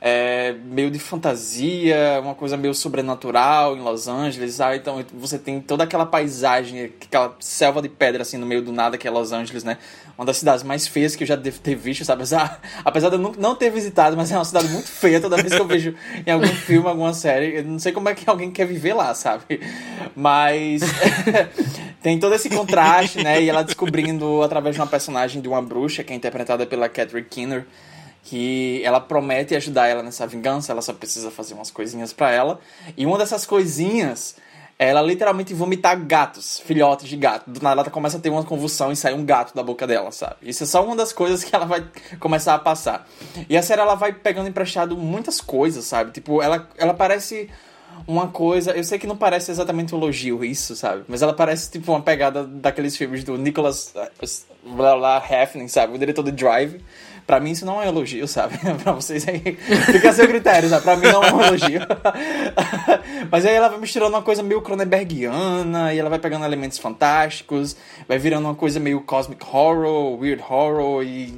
é, 0.00 0.52
meio 0.52 0.90
de 0.90 0.98
fantasia, 0.98 2.20
uma 2.22 2.34
coisa 2.34 2.56
meio 2.56 2.74
sobrenatural 2.74 3.76
em 3.76 3.80
Los 3.80 4.06
Angeles, 4.06 4.54
sabe? 4.54 4.76
Então 4.76 5.04
você 5.14 5.38
tem 5.38 5.60
toda 5.60 5.84
aquela 5.84 6.04
paisagem, 6.04 6.84
aquela 6.84 7.34
selva 7.40 7.80
de 7.80 7.88
pedra 7.88 8.22
assim 8.22 8.36
no 8.36 8.46
meio 8.46 8.62
do 8.62 8.72
nada 8.72 8.98
que 8.98 9.08
é 9.08 9.10
Los 9.10 9.32
Angeles, 9.32 9.64
né? 9.64 9.78
Uma 10.16 10.24
das 10.24 10.38
cidades 10.38 10.62
mais 10.62 10.86
feias 10.86 11.14
que 11.14 11.22
eu 11.24 11.26
já 11.26 11.36
devo 11.36 11.58
ter 11.60 11.74
visto, 11.74 12.04
sabe? 12.04 12.22
Apesar, 12.22 12.60
apesar 12.84 13.08
de 13.10 13.16
eu 13.16 13.34
não 13.38 13.54
ter 13.54 13.70
visitado, 13.70 14.16
mas 14.16 14.30
é 14.30 14.36
uma 14.36 14.44
cidade 14.44 14.68
muito 14.68 14.88
feia 14.88 15.20
toda 15.20 15.36
vez 15.36 15.54
que 15.54 15.60
eu 15.60 15.66
vejo 15.66 15.94
em 16.26 16.30
algum 16.30 16.46
filme, 16.66 16.88
alguma 16.88 17.12
série. 17.12 17.56
Eu 17.56 17.64
não 17.64 17.78
sei 17.78 17.92
como 17.92 18.08
é 18.08 18.14
que 18.14 18.28
alguém 18.28 18.50
quer 18.50 18.66
viver 18.66 18.94
lá, 18.94 19.14
sabe? 19.14 19.60
Mas 20.14 20.82
tem 22.02 22.18
todo 22.18 22.34
esse 22.34 22.48
contraste, 22.48 23.22
né? 23.22 23.42
E 23.42 23.48
ela 23.48 23.62
descobrindo 23.62 24.42
através 24.42 24.74
de 24.74 24.80
uma 24.80 24.86
personagem 24.86 25.42
de 25.42 25.48
uma 25.48 25.60
bruxa 25.60 26.02
que 26.02 26.12
é 26.12 26.16
interpretada 26.16 26.66
pela 26.66 26.88
Catherine 26.88 27.26
Keener 27.28 27.66
que 28.26 28.82
ela 28.84 29.00
promete 29.00 29.54
ajudar 29.54 29.86
ela 29.86 30.02
nessa 30.02 30.26
vingança, 30.26 30.72
ela 30.72 30.82
só 30.82 30.92
precisa 30.92 31.30
fazer 31.30 31.54
umas 31.54 31.70
coisinhas 31.70 32.12
para 32.12 32.32
ela. 32.32 32.58
E 32.96 33.06
uma 33.06 33.16
dessas 33.16 33.46
coisinhas 33.46 34.34
ela 34.76 35.00
literalmente 35.00 35.54
vomitar 35.54 35.98
gatos, 36.04 36.58
filhotes 36.58 37.08
de 37.08 37.16
gato. 37.16 37.48
Do 37.48 37.62
nada 37.62 37.82
ela 37.82 37.90
começa 37.90 38.18
a 38.18 38.20
ter 38.20 38.28
uma 38.28 38.42
convulsão 38.42 38.90
e 38.90 38.96
sai 38.96 39.14
um 39.14 39.24
gato 39.24 39.54
da 39.54 39.62
boca 39.62 39.86
dela, 39.86 40.10
sabe? 40.10 40.36
Isso 40.42 40.64
é 40.64 40.66
só 40.66 40.84
uma 40.84 40.96
das 40.96 41.12
coisas 41.12 41.44
que 41.44 41.54
ela 41.54 41.66
vai 41.66 41.86
começar 42.18 42.54
a 42.54 42.58
passar. 42.58 43.08
E 43.48 43.56
a 43.56 43.62
série 43.62 43.80
ela 43.80 43.94
vai 43.94 44.12
pegando 44.12 44.48
emprestado 44.48 44.96
muitas 44.96 45.40
coisas, 45.40 45.84
sabe? 45.84 46.10
Tipo, 46.10 46.42
ela, 46.42 46.68
ela 46.76 46.94
parece 46.94 47.48
uma 48.08 48.26
coisa. 48.26 48.72
Eu 48.72 48.82
sei 48.82 48.98
que 48.98 49.06
não 49.06 49.16
parece 49.16 49.52
exatamente 49.52 49.94
um 49.94 49.98
elogio 49.98 50.44
isso, 50.44 50.74
sabe? 50.74 51.04
Mas 51.06 51.22
ela 51.22 51.32
parece 51.32 51.70
tipo 51.70 51.92
uma 51.92 52.02
pegada 52.02 52.44
daqueles 52.44 52.96
filmes 52.96 53.22
do 53.22 53.38
Nicholas 53.38 53.94
blá, 54.74 54.96
blá, 54.96 55.24
Hefning, 55.24 55.68
sabe? 55.68 55.94
O 55.94 55.98
diretor 55.98 56.22
do 56.22 56.32
Drive. 56.32 56.80
Pra 57.26 57.40
mim 57.40 57.50
isso 57.50 57.66
não 57.66 57.82
é 57.82 57.86
um 57.86 57.88
elogio, 57.88 58.28
sabe? 58.28 58.56
pra 58.82 58.92
vocês 58.92 59.26
aí. 59.26 59.40
Fica 59.40 60.10
a 60.10 60.12
seu 60.12 60.28
critério, 60.28 60.68
sabe? 60.68 60.84
Pra 60.84 60.96
mim 60.96 61.08
não 61.08 61.24
é 61.24 61.32
um 61.32 61.42
elogio. 61.42 61.80
Mas 63.30 63.44
aí 63.44 63.54
ela 63.54 63.68
vai 63.68 63.80
misturando 63.80 64.14
uma 64.14 64.22
coisa 64.22 64.42
meio 64.42 64.62
Cronenbergiana, 64.62 65.92
e 65.92 65.98
ela 65.98 66.08
vai 66.08 66.20
pegando 66.20 66.44
elementos 66.44 66.78
fantásticos, 66.78 67.76
vai 68.06 68.18
virando 68.18 68.44
uma 68.44 68.54
coisa 68.54 68.78
meio 68.78 69.00
cosmic 69.00 69.44
horror, 69.44 70.20
weird 70.20 70.42
horror, 70.48 71.02
e 71.02 71.34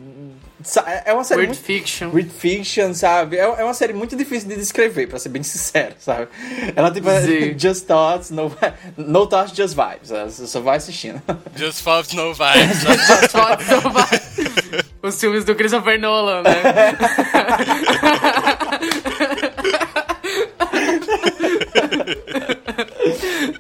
é 1.05 1.13
uma 1.13 1.23
série 1.25 1.43
Weird 1.43 1.57
muito... 1.57 1.67
Fiction. 1.67 2.11
Weird 2.11 2.31
Fiction, 2.31 2.93
sabe? 2.95 3.37
É, 3.37 3.43
é 3.43 3.65
uma 3.65 3.75
série 3.75 3.93
muito 3.93 4.17
difícil 4.17 4.49
de 4.49 4.57
descrever, 4.57 5.07
pra 5.07 5.19
ser 5.19 5.29
bem 5.29 5.43
sincero, 5.43 5.95
sabe? 5.99 6.29
Ela 6.75 6.91
tipo 6.91 7.09
é 7.09 7.57
Just 7.57 7.87
Thoughts, 7.87 8.31
no, 8.31 8.53
no 8.97 9.27
Thoughts, 9.27 9.57
Just 9.57 9.77
Vibes. 9.77 10.11
Você 10.11 10.47
só 10.47 10.61
vai 10.61 10.79
assistindo. 10.79 11.23
Just 11.55 11.83
Thoughts, 11.85 12.13
No 12.13 12.35
Vibes. 12.35 12.81
Just 12.83 13.33
Thoughts, 13.33 13.67
No 13.69 13.81
Vibes. 13.91 14.85
Os 15.03 15.21
filmes 15.21 15.45
do 15.45 15.55
Christopher 15.55 16.01
Nolan, 16.01 16.43
né? 16.43 16.53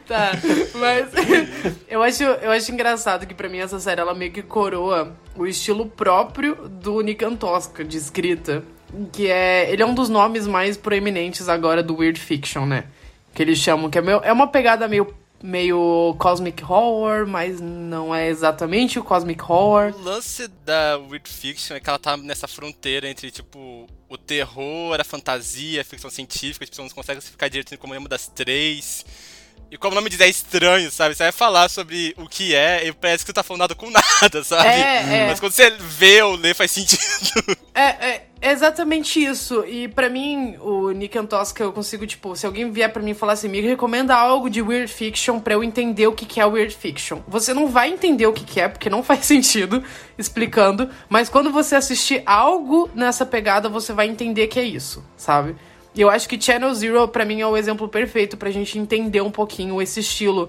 tá, 0.07 0.33
mas 0.89 1.09
eu 1.89 2.03
acho, 2.03 2.23
eu 2.23 2.51
acho 2.51 2.73
engraçado 2.73 3.27
que 3.27 3.35
pra 3.35 3.49
mim 3.49 3.59
essa 3.59 3.79
série 3.79 4.01
ela 4.01 4.15
meio 4.15 4.33
que 4.33 4.43
coroa 4.43 5.15
o 5.37 5.47
estilo 5.47 5.87
próprio 5.87 6.69
do 6.69 7.01
Nick 7.01 7.25
Antosca 7.25 7.85
de 7.85 7.97
escrita, 7.97 8.65
que 9.13 9.31
é 9.31 9.71
ele 9.71 9.83
é 9.83 9.87
um 9.87 9.95
dos 9.95 10.09
nomes 10.09 10.47
mais 10.47 10.77
proeminentes 10.77 11.49
agora 11.49 11.83
do 11.83 11.97
weird 11.97 12.19
fiction, 12.19 12.67
né? 12.67 12.85
Que 13.35 13.43
eles 13.43 13.59
chamam 13.59 13.91
que 13.91 13.99
é, 13.99 14.03
meio, 14.03 14.21
é 14.25 14.33
uma 14.33 14.49
pegada 14.49 14.89
meio 14.89 15.15
meio 15.41 16.17
cosmic 16.19 16.65
horror, 16.65 17.25
mas 17.27 17.61
não 17.61 18.13
é 18.13 18.29
exatamente 18.29 18.99
o 18.99 19.05
cosmic 19.05 19.41
horror. 19.43 19.95
O 19.95 20.03
lance 20.03 20.49
da 20.65 20.99
weird 20.99 21.29
fiction 21.29 21.77
é 21.77 21.81
que 21.81 21.89
ela 21.89 21.99
tá 21.99 22.17
nessa 22.17 22.49
fronteira 22.49 23.09
entre 23.09 23.31
tipo 23.31 23.87
o 24.09 24.19
terror, 24.19 24.99
a 25.01 25.05
fantasia, 25.05 25.81
a 25.81 25.85
ficção 25.85 26.11
científica, 26.11 26.65
as 26.65 26.71
pessoas 26.71 26.89
não 26.89 26.95
conseguem 26.97 27.21
ficar 27.21 27.49
direito 27.49 27.77
como 27.79 27.95
uma 27.95 28.09
das 28.09 28.27
três. 28.27 29.05
E 29.71 29.77
como 29.77 29.93
o 29.93 29.95
nome 29.95 30.09
diz, 30.09 30.21
é 30.21 30.29
estranho, 30.29 30.91
sabe? 30.91 31.15
Você 31.15 31.25
vai 31.25 31.33
falar 31.33 31.69
sobre 31.69 32.15
o 32.17 32.27
que 32.27 32.55
é 32.55 32.87
e 32.87 32.93
parece 32.93 33.23
que 33.23 33.29
você 33.29 33.35
tá 33.35 33.43
falando 33.43 33.61
nada 33.61 33.75
com 33.75 33.91
nada, 33.93 34.43
sabe? 34.43 34.69
É, 34.69 35.25
é. 35.25 35.27
Mas 35.29 35.39
quando 35.39 35.53
você 35.53 35.71
vê 35.71 36.23
ou 36.23 36.37
lê, 36.37 36.55
faz 36.55 36.71
sentido. 36.71 36.99
É, 37.75 38.23
é 38.41 38.51
exatamente 38.51 39.23
isso. 39.23 39.65
E 39.65 39.87
para 39.87 40.09
mim, 40.09 40.57
o 40.61 40.91
Nick 40.91 41.17
Antosca, 41.17 41.63
eu 41.63 41.73
consigo, 41.73 42.05
tipo, 42.09 42.35
se 42.35 42.45
alguém 42.45 42.73
vier 42.73 42.93
para 42.93 43.01
mim 43.01 43.13
e 43.13 43.15
falar 43.15 43.35
assim, 43.35 43.47
me 43.47 43.61
recomenda 43.61 44.17
algo 44.17 44.51
de 44.51 44.61
Weird 44.61 44.93
Fiction 44.93 45.39
pra 45.39 45.55
eu 45.55 45.63
entender 45.63 46.09
o 46.09 46.13
que, 46.13 46.27
que 46.27 46.41
é 46.41 46.45
Weird 46.45 46.75
Fiction. 46.75 47.21
Você 47.29 47.55
não 47.55 47.69
vai 47.69 47.89
entender 47.89 48.27
o 48.27 48.33
que, 48.33 48.45
que 48.45 48.61
é, 48.61 48.67
porque 48.67 48.91
não 48.91 49.01
faz 49.05 49.27
sentido 49.27 49.85
explicando. 50.19 50.91
Mas 51.09 51.29
quando 51.29 51.53
você 51.53 51.77
assistir 51.77 52.21
algo 52.27 52.91
nessa 52.97 53.25
pegada, 53.25 53.69
você 53.69 53.93
vai 53.93 54.09
entender 54.09 54.49
que 54.49 54.59
é 54.59 54.65
isso, 54.65 55.05
sabe? 55.17 55.55
E 55.99 56.01
eu 56.01 56.09
acho 56.09 56.29
que 56.29 56.41
Channel 56.41 56.73
Zero, 56.77 57.09
para 57.09 57.25
mim, 57.25 57.41
é 57.41 57.47
o 57.49 57.57
exemplo 57.57 57.89
perfeito 57.89 58.37
pra 58.37 58.53
gente 58.53 58.79
entender 58.79 59.21
um 59.21 59.33
pouquinho 59.33 59.83
esse 59.83 59.99
estilo 59.99 60.49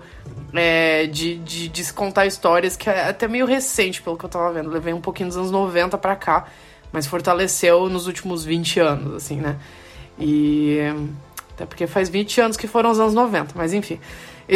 é, 0.53 1.07
de, 1.07 1.39
de, 1.39 1.67
de, 1.67 1.91
contar 1.91 2.27
histórias, 2.27 2.77
que 2.77 2.87
é 2.87 3.09
até 3.09 3.27
meio 3.27 3.47
recente, 3.47 3.99
pelo 3.99 4.15
que 4.15 4.23
eu 4.23 4.29
tava 4.29 4.53
vendo. 4.53 4.69
Levei 4.69 4.93
um 4.93 5.01
pouquinho 5.01 5.27
dos 5.27 5.37
anos 5.37 5.49
90 5.49 5.97
pra 5.97 6.15
cá, 6.15 6.45
mas 6.91 7.07
fortaleceu 7.07 7.89
nos 7.89 8.05
últimos 8.05 8.45
20 8.45 8.79
anos, 8.79 9.15
assim, 9.15 9.37
né? 9.37 9.57
E. 10.19 10.81
Até 11.55 11.65
porque 11.65 11.87
faz 11.87 12.09
20 12.09 12.41
anos 12.41 12.55
que 12.55 12.67
foram 12.67 12.91
os 12.91 12.99
anos 12.99 13.15
90, 13.15 13.53
mas 13.55 13.73
enfim. 13.73 13.99
E, 14.47 14.55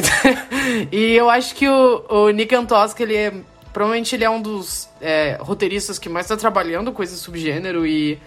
e 0.96 1.16
eu 1.16 1.28
acho 1.28 1.56
que 1.56 1.68
o, 1.68 2.06
o 2.08 2.30
Nick 2.30 2.54
Antosca, 2.54 3.02
ele 3.02 3.16
é. 3.16 3.34
Provavelmente 3.74 4.16
ele 4.16 4.26
é 4.26 4.30
um 4.30 4.40
dos 4.40 4.88
é, 5.02 5.40
roteiristas 5.42 5.98
que 5.98 6.08
mais 6.08 6.28
tá 6.28 6.38
trabalhando 6.38 6.92
com 6.92 7.02
esse 7.02 7.18
subgênero 7.18 7.84
e 7.84 8.20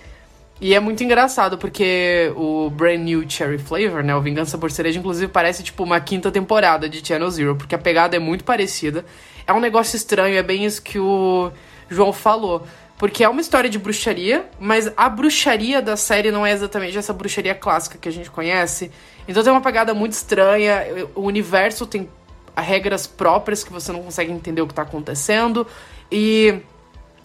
e 0.59 0.75
é 0.75 0.81
muito 0.81 1.05
engraçado, 1.05 1.59
porque 1.59 2.33
o 2.35 2.71
Brand 2.71 3.01
New 3.01 3.29
Cherry 3.29 3.59
Flavor, 3.59 4.03
né? 4.03 4.17
O 4.17 4.23
Vingança 4.23 4.57
por 4.57 4.71
Cereja, 4.71 4.99
inclusive, 4.99 5.31
parece 5.31 5.63
tipo 5.63 5.85
uma 5.85 6.01
quinta 6.01 6.31
temporada 6.31 6.89
de 6.89 7.07
Channel 7.07 7.31
Zero, 7.31 7.57
porque 7.57 7.75
a 7.75 7.79
pegada 7.79 8.17
é 8.17 8.19
muito 8.19 8.43
parecida. 8.43 9.05
É 9.47 9.53
um 9.53 9.61
negócio 9.61 9.97
estranho, 9.97 10.37
é 10.37 10.43
bem 10.43 10.65
isso 10.65 10.83
que 10.83 10.99
o 10.99 11.53
João 11.91 12.13
falou. 12.13 12.67
Porque 12.97 13.23
é 13.23 13.29
uma 13.29 13.43
história 13.43 13.69
de 13.69 13.79
bruxaria, 13.79 14.47
mas 14.59 14.91
a 14.97 15.09
bruxaria 15.11 15.83
da 15.83 15.97
série 15.97 16.31
não 16.31 16.47
é 16.47 16.53
exatamente 16.53 16.97
essa 16.97 17.13
bruxaria 17.13 17.55
clássica 17.55 17.99
que 17.99 18.09
a 18.09 18.13
gente 18.13 18.31
conhece. 18.31 18.91
Então 19.29 19.43
tem 19.43 19.53
uma 19.53 19.61
pegada 19.61 19.93
muito 19.93 20.13
estranha, 20.13 20.83
o 21.15 21.21
universo 21.21 21.87
tem 21.87 22.09
regras 22.57 23.07
próprias 23.07 23.63
que 23.63 23.71
você 23.71 23.93
não 23.93 24.03
consegue 24.03 24.33
entender 24.33 24.63
o 24.63 24.67
que 24.67 24.73
tá 24.73 24.81
acontecendo. 24.81 25.67
E 26.11 26.59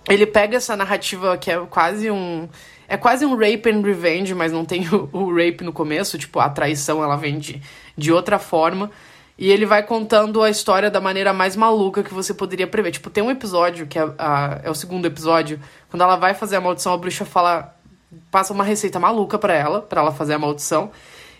ele 0.09 0.25
pega 0.25 0.57
essa 0.57 0.75
narrativa 0.75 1.37
que 1.37 1.49
é 1.49 1.57
quase 1.69 2.11
um 2.11 2.49
é 2.91 2.97
quase 2.97 3.25
um 3.25 3.35
rape 3.35 3.69
and 3.69 3.81
revenge, 3.81 4.35
mas 4.35 4.51
não 4.51 4.65
tem 4.65 4.85
o, 4.93 5.09
o 5.13 5.33
rape 5.33 5.63
no 5.63 5.71
começo, 5.71 6.17
tipo, 6.17 6.39
a 6.41 6.49
traição 6.49 7.01
ela 7.01 7.15
vem 7.15 7.39
de, 7.39 7.61
de 7.97 8.11
outra 8.11 8.37
forma. 8.37 8.91
E 9.37 9.49
ele 9.49 9.65
vai 9.65 9.81
contando 9.81 10.43
a 10.43 10.49
história 10.49 10.91
da 10.91 10.99
maneira 10.99 11.31
mais 11.31 11.55
maluca 11.55 12.03
que 12.03 12.13
você 12.13 12.33
poderia 12.33 12.67
prever. 12.67 12.91
Tipo, 12.91 13.09
tem 13.09 13.23
um 13.23 13.31
episódio, 13.31 13.87
que 13.87 13.97
é, 13.97 14.03
a, 14.17 14.59
é 14.65 14.69
o 14.69 14.75
segundo 14.75 15.05
episódio, 15.05 15.57
quando 15.89 16.01
ela 16.01 16.17
vai 16.17 16.33
fazer 16.33 16.57
a 16.57 16.61
maldição, 16.61 16.93
a 16.93 16.97
bruxa 16.97 17.23
fala. 17.23 17.73
passa 18.29 18.53
uma 18.53 18.63
receita 18.63 18.99
maluca 18.99 19.39
para 19.39 19.53
ela, 19.53 19.81
para 19.81 20.01
ela 20.01 20.11
fazer 20.11 20.33
a 20.33 20.39
maldição. 20.39 20.91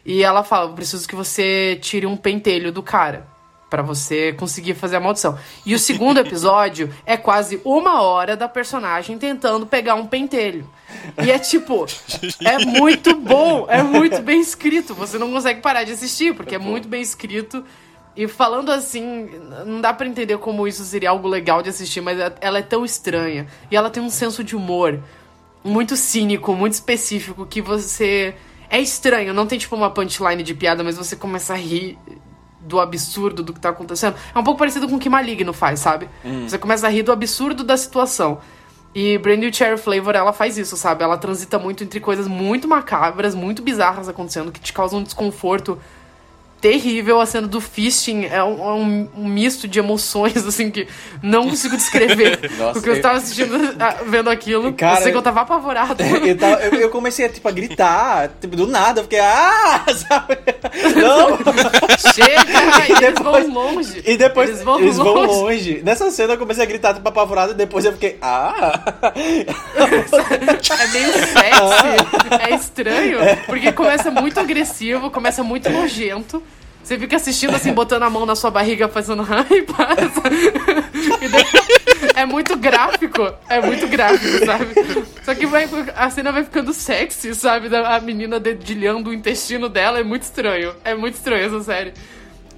E 0.06 0.24
ela 0.24 0.44
fala: 0.44 0.72
preciso 0.74 1.06
que 1.06 1.16
você 1.16 1.78
tire 1.82 2.06
um 2.06 2.16
pentelho 2.16 2.72
do 2.72 2.82
cara 2.82 3.28
para 3.72 3.82
você 3.82 4.34
conseguir 4.34 4.74
fazer 4.74 4.98
a 4.98 5.00
maldição. 5.00 5.40
E 5.66 5.74
o 5.74 5.80
segundo 5.80 6.20
episódio 6.20 6.94
é 7.06 7.16
quase 7.16 7.62
uma 7.64 8.02
hora 8.02 8.36
da 8.36 8.50
personagem 8.50 9.18
tentando 9.18 9.66
pegar 9.66 9.96
um 9.96 10.06
pentelho. 10.06 10.70
E 11.24 11.32
é 11.32 11.40
tipo, 11.40 11.86
é 12.46 12.66
muito 12.66 13.16
bom, 13.16 13.66
é 13.70 13.82
muito 13.82 14.22
bem 14.22 14.42
escrito. 14.42 14.94
Você 14.94 15.18
não 15.18 15.32
consegue 15.32 15.62
parar 15.62 15.86
de 15.86 15.94
assistir, 15.94 16.36
porque 16.36 16.54
é 16.54 16.60
muito 16.60 16.86
bem 16.90 17.02
escrito. 17.02 17.64
E 18.14 18.28
falando 18.28 18.74
assim, 18.74 19.30
não 19.66 19.80
dá 19.80 19.94
para 19.94 20.06
entender 20.06 20.38
como 20.38 20.68
isso 20.68 20.84
seria 20.84 21.12
algo 21.12 21.30
legal 21.30 21.64
de 21.64 21.70
assistir, 21.70 22.02
mas 22.02 22.20
ela 22.42 22.60
é 22.60 22.62
tão 22.62 22.84
estranha. 22.84 23.48
E 23.72 23.76
ela 23.78 23.90
tem 23.90 24.04
um 24.04 24.10
senso 24.10 24.44
de 24.44 24.54
humor 24.54 25.02
muito 25.64 25.96
cínico, 25.96 26.54
muito 26.54 26.74
específico, 26.74 27.46
que 27.46 27.62
você. 27.62 28.36
É 28.70 28.80
estranho, 28.80 29.34
não 29.34 29.46
tem 29.46 29.60
tipo 29.60 29.76
uma 29.76 29.90
punchline 29.90 30.44
de 30.44 30.54
piada, 30.54 30.82
mas 30.82 30.98
você 30.98 31.16
começa 31.16 31.54
a 31.54 31.58
rir 31.58 31.98
do 32.62 32.80
absurdo 32.80 33.44
do 33.44 33.54
que 33.54 33.60
tá 33.60 33.70
acontecendo. 33.70 34.16
É 34.34 34.38
um 34.38 34.44
pouco 34.44 34.60
parecido 34.60 34.88
com 34.88 34.96
o 34.96 35.00
que 35.00 35.10
Maligno 35.10 35.54
faz, 35.54 35.80
sabe? 35.80 36.08
Hum. 36.24 36.48
Você 36.48 36.58
começa 36.58 36.88
a 36.88 36.90
rir 36.90 37.04
do 37.04 37.12
absurdo 37.12 37.64
da 37.64 37.76
situação. 37.76 38.40
E 38.94 39.18
Brand 39.18 39.40
New 39.40 39.54
Cherry 39.54 39.78
Flavor, 39.78 40.16
ela 40.16 40.34
faz 40.34 40.58
isso, 40.58 40.76
sabe? 40.76 41.04
Ela 41.04 41.18
transita 41.18 41.58
muito 41.58 41.84
entre 41.84 42.00
coisas 42.00 42.28
muito 42.28 42.68
macabras, 42.68 43.34
muito 43.34 43.62
bizarras 43.62 44.10
acontecendo, 44.10 44.52
que 44.52 44.60
te 44.60 44.74
causam 44.74 45.00
um 45.00 45.04
desconforto 45.04 45.80
terrível. 46.62 47.20
A 47.20 47.26
cena 47.26 47.48
do 47.48 47.60
fisting 47.60 48.26
é 48.26 48.44
um, 48.44 48.64
é 48.64 48.74
um- 48.74 49.10
um 49.18 49.28
misto 49.28 49.68
de 49.68 49.80
emoções, 49.80 50.38
assim, 50.46 50.70
que 50.72 50.88
não 51.24 51.50
consigo 51.50 51.76
descrever. 51.76 52.52
Nossa, 52.58 52.74
porque 52.74 52.90
eu 52.90 52.94
estava 52.96 53.18
assistindo, 53.18 53.76
ah, 53.80 53.96
vendo 54.06 54.30
aquilo. 54.30 54.72
Cara, 54.74 55.00
eu 55.00 55.04
sei 55.04 55.12
que 55.12 55.18
eu 55.18 55.22
tava 55.22 55.42
apavorado. 55.42 56.02
Eu, 56.22 56.38
tava- 56.38 56.62
eu- 56.62 56.74
eu 56.80 56.90
comecei 56.90 57.28
tipo, 57.30 57.48
a 57.48 57.52
gritar, 57.52 58.30
tipo, 58.40 58.56
do 58.56 58.68
nada, 58.68 59.00
eu 59.00 59.04
fiquei, 59.04 59.20
ah, 59.20 59.84
sabe? 60.08 60.38
Não! 60.96 61.38
Chega! 62.14 62.86
E 62.88 62.92
eles 62.92 63.16
depois- 63.16 63.46
vão 63.52 63.54
longe. 63.76 64.04
E 64.06 64.18
depois 64.18 64.50
Eles 64.50 64.64
vão 64.64 65.14
longe. 65.14 65.28
longe. 65.42 65.82
Nessa 65.84 66.12
cena 66.12 66.34
eu 66.34 66.38
comecei 66.38 66.64
a 66.64 66.68
gritar, 66.68 66.94
tipo, 66.94 67.08
apavorado, 67.08 67.54
e 67.54 67.56
depois 67.56 67.86
eu 67.86 67.94
fiquei, 67.94 68.18
ah! 68.22 68.82
É 69.06 70.88
meio 70.88 71.14
sexy, 71.14 72.44
é 72.50 72.56
estranho, 72.56 73.20
porque 73.46 73.72
começa 73.72 74.12
muito 74.12 74.40
agressivo, 74.40 75.10
começa 75.10 75.44
muito 75.44 75.70
nojento. 75.70 76.42
Você 76.92 77.00
fica 77.00 77.16
assistindo 77.16 77.56
assim, 77.56 77.72
botando 77.72 78.04
a 78.04 78.10
mão 78.10 78.26
na 78.26 78.36
sua 78.36 78.52
barriga, 78.52 78.90
fazendo 78.90 79.26
ai, 79.30 79.62
passa. 79.62 80.22
É 82.14 82.26
muito 82.26 82.58
gráfico, 82.58 83.34
é 83.48 83.62
muito 83.62 83.88
gráfico, 83.88 84.46
sabe? 84.46 84.74
Só 85.24 85.34
que 85.34 85.46
vai, 85.46 85.70
a 85.96 86.10
cena 86.10 86.34
vai 86.34 86.44
ficando 86.44 86.74
sexy, 86.74 87.34
sabe? 87.34 87.74
A 87.74 88.00
menina 88.02 88.42
dedilhando 88.42 89.10
o 89.10 89.14
intestino 89.14 89.70
dela, 89.70 90.00
é 90.00 90.04
muito 90.04 90.24
estranho. 90.24 90.76
É 90.84 90.94
muito 90.94 91.16
estranho 91.16 91.46
essa 91.46 91.64
série. 91.64 91.94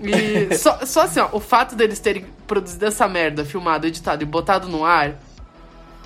E 0.02 0.56
só, 0.56 0.84
só 0.84 1.02
assim, 1.02 1.20
ó, 1.20 1.30
o 1.32 1.40
fato 1.40 1.76
deles 1.76 2.00
terem 2.00 2.26
produzido 2.48 2.88
essa 2.88 3.08
merda, 3.08 3.46
filmado, 3.46 3.86
editado 3.86 4.24
e 4.24 4.26
botado 4.26 4.68
no 4.68 4.84
ar, 4.84 5.20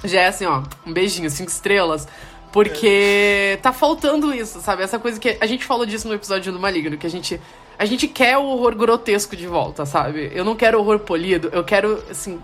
já 0.03 0.21
é 0.21 0.27
assim, 0.27 0.45
ó, 0.45 0.63
um 0.85 0.91
beijinho, 0.91 1.29
cinco 1.29 1.49
estrelas. 1.49 2.05
Porque 2.51 3.57
tá 3.61 3.71
faltando 3.71 4.33
isso, 4.33 4.59
sabe? 4.59 4.83
Essa 4.83 4.99
coisa 4.99 5.17
que. 5.17 5.37
A 5.39 5.45
gente 5.45 5.63
falou 5.63 5.85
disso 5.85 6.09
no 6.09 6.13
episódio 6.13 6.51
do 6.51 6.59
Maligno, 6.59 6.97
que 6.97 7.07
a 7.07 7.09
gente. 7.09 7.39
A 7.79 7.85
gente 7.85 8.07
quer 8.07 8.37
o 8.37 8.43
horror 8.43 8.75
grotesco 8.75 9.35
de 9.35 9.45
volta, 9.47 9.85
sabe? 9.85 10.31
Eu 10.33 10.43
não 10.43 10.55
quero 10.55 10.79
horror 10.79 10.99
polido, 10.99 11.49
eu 11.51 11.63
quero, 11.63 12.03
assim, 12.09 12.39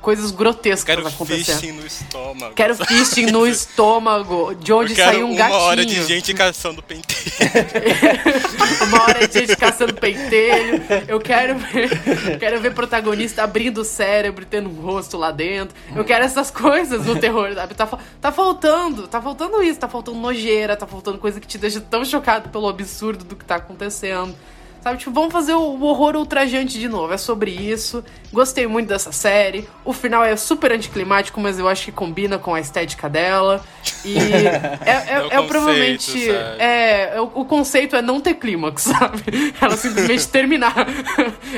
coisas 0.00 0.30
grotescas 0.30 0.84
Quero 0.84 1.06
acontecendo. 1.06 1.58
fishing 1.60 1.72
no 1.72 1.86
estômago. 1.86 2.54
Quero 2.54 2.74
sabe? 2.74 2.88
fisting 2.94 3.26
no 3.26 3.46
estômago, 3.48 4.54
de 4.54 4.72
onde 4.72 4.94
quero 4.94 5.12
saiu 5.12 5.26
um 5.26 5.30
uma 5.30 5.38
gatinho. 5.38 5.60
hora 5.60 5.84
de 5.86 6.04
gente 6.04 6.34
caçando 6.34 6.82
penteiro. 6.82 7.20
Uma 8.86 9.02
hora 9.02 9.28
de 9.28 9.40
gente 9.40 9.56
caçando 9.56 9.94
pentelho. 9.94 10.82
Eu 11.06 11.20
quero 11.20 11.58
ver, 11.58 12.38
quero 12.38 12.60
ver 12.60 12.74
protagonista 12.74 13.42
abrindo 13.42 13.78
o 13.82 13.84
cérebro, 13.84 14.42
e 14.42 14.46
tendo 14.46 14.70
um 14.70 14.80
rosto 14.80 15.16
lá 15.18 15.30
dentro. 15.30 15.74
Eu 15.94 16.04
quero 16.04 16.24
essas 16.24 16.50
coisas 16.50 17.04
no 17.06 17.18
terror, 17.18 17.52
sabe? 17.54 17.74
Tá, 17.74 17.86
tá 18.20 18.32
faltando, 18.32 19.06
tá 19.06 19.20
faltando 19.20 19.62
isso, 19.62 19.78
tá 19.78 19.88
faltando 19.88 20.18
nojeira, 20.18 20.76
tá 20.76 20.86
faltando 20.86 21.18
coisa 21.18 21.40
que 21.40 21.46
te 21.46 21.58
deixa 21.58 21.80
tão 21.80 22.04
chocado 22.04 22.48
pelo 22.48 22.68
absurdo 22.68 23.24
do 23.24 23.36
que 23.36 23.44
tá 23.44 23.56
acontecendo. 23.56 24.34
Sabe, 24.82 24.98
tipo, 24.98 25.10
vamos 25.10 25.30
fazer 25.30 25.52
o 25.54 25.82
horror 25.82 26.16
ultrajante 26.16 26.78
de 26.78 26.88
novo. 26.88 27.12
É 27.12 27.18
sobre 27.18 27.50
isso. 27.50 28.02
Gostei 28.32 28.66
muito 28.66 28.88
dessa 28.88 29.12
série. 29.12 29.68
O 29.84 29.92
final 29.92 30.24
é 30.24 30.34
super 30.36 30.72
anticlimático, 30.72 31.38
mas 31.38 31.58
eu 31.58 31.68
acho 31.68 31.84
que 31.84 31.92
combina 31.92 32.38
com 32.38 32.54
a 32.54 32.60
estética 32.60 33.08
dela. 33.08 33.62
E 34.04 34.16
é, 34.18 34.80
é, 34.86 35.12
É 35.12 35.20
o 35.20 35.26
é 35.26 35.28
conceito, 35.28 35.48
provavelmente. 35.48 36.26
sabe? 36.26 36.62
É, 36.62 37.12
é, 37.14 37.20
o, 37.20 37.24
o 37.24 37.44
conceito 37.44 37.94
é 37.94 38.00
não 38.00 38.20
ter 38.20 38.34
clímax, 38.34 38.82
sabe? 38.98 39.54
Ela 39.60 39.76
simplesmente 39.76 40.26
terminar. 40.28 40.74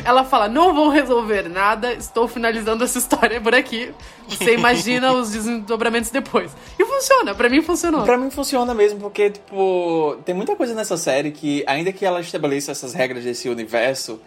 Ela 0.05 0.25
fala: 0.25 0.49
não 0.49 0.75
vou 0.75 0.89
resolver 0.89 1.49
nada, 1.49 1.93
estou 1.93 2.27
finalizando 2.27 2.83
essa 2.83 2.99
história 2.99 3.41
por 3.41 3.55
aqui. 3.55 3.93
Você 4.37 4.55
imagina 4.55 5.13
os 5.13 5.31
desdobramentos 5.31 6.11
depois. 6.11 6.51
E 6.79 6.85
funciona, 6.85 7.35
pra 7.35 7.49
mim 7.49 7.63
funcionou. 7.63 8.03
Pra 8.03 8.17
mim 8.19 8.31
funciona 8.31 8.75
mesmo, 8.75 9.01
porque, 9.01 9.31
tipo, 9.31 10.17
tem 10.25 10.35
muita 10.35 10.57
coisa 10.57 10.75
nessa 10.75 10.97
série 10.97 11.31
que, 11.31 11.65
ainda 11.67 11.93
que 11.93 12.05
ela 12.05 12.21
estabeleça 12.21 12.73
essas 12.73 12.95
regras 12.95 13.25
desse 13.25 13.49
universo, 13.49 14.21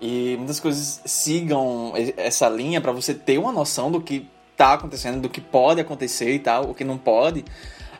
e 0.00 0.34
muitas 0.36 0.58
coisas 0.58 1.00
sigam 1.04 1.92
essa 2.16 2.48
linha 2.48 2.80
pra 2.80 2.90
você 2.90 3.14
ter 3.14 3.38
uma 3.38 3.52
noção 3.52 3.90
do 3.90 4.00
que 4.00 4.26
tá 4.56 4.72
acontecendo, 4.74 5.20
do 5.20 5.28
que 5.28 5.40
pode 5.40 5.80
acontecer 5.80 6.34
e 6.34 6.38
tal, 6.38 6.70
o 6.70 6.74
que 6.74 6.84
não 6.84 6.98
pode. 6.98 7.44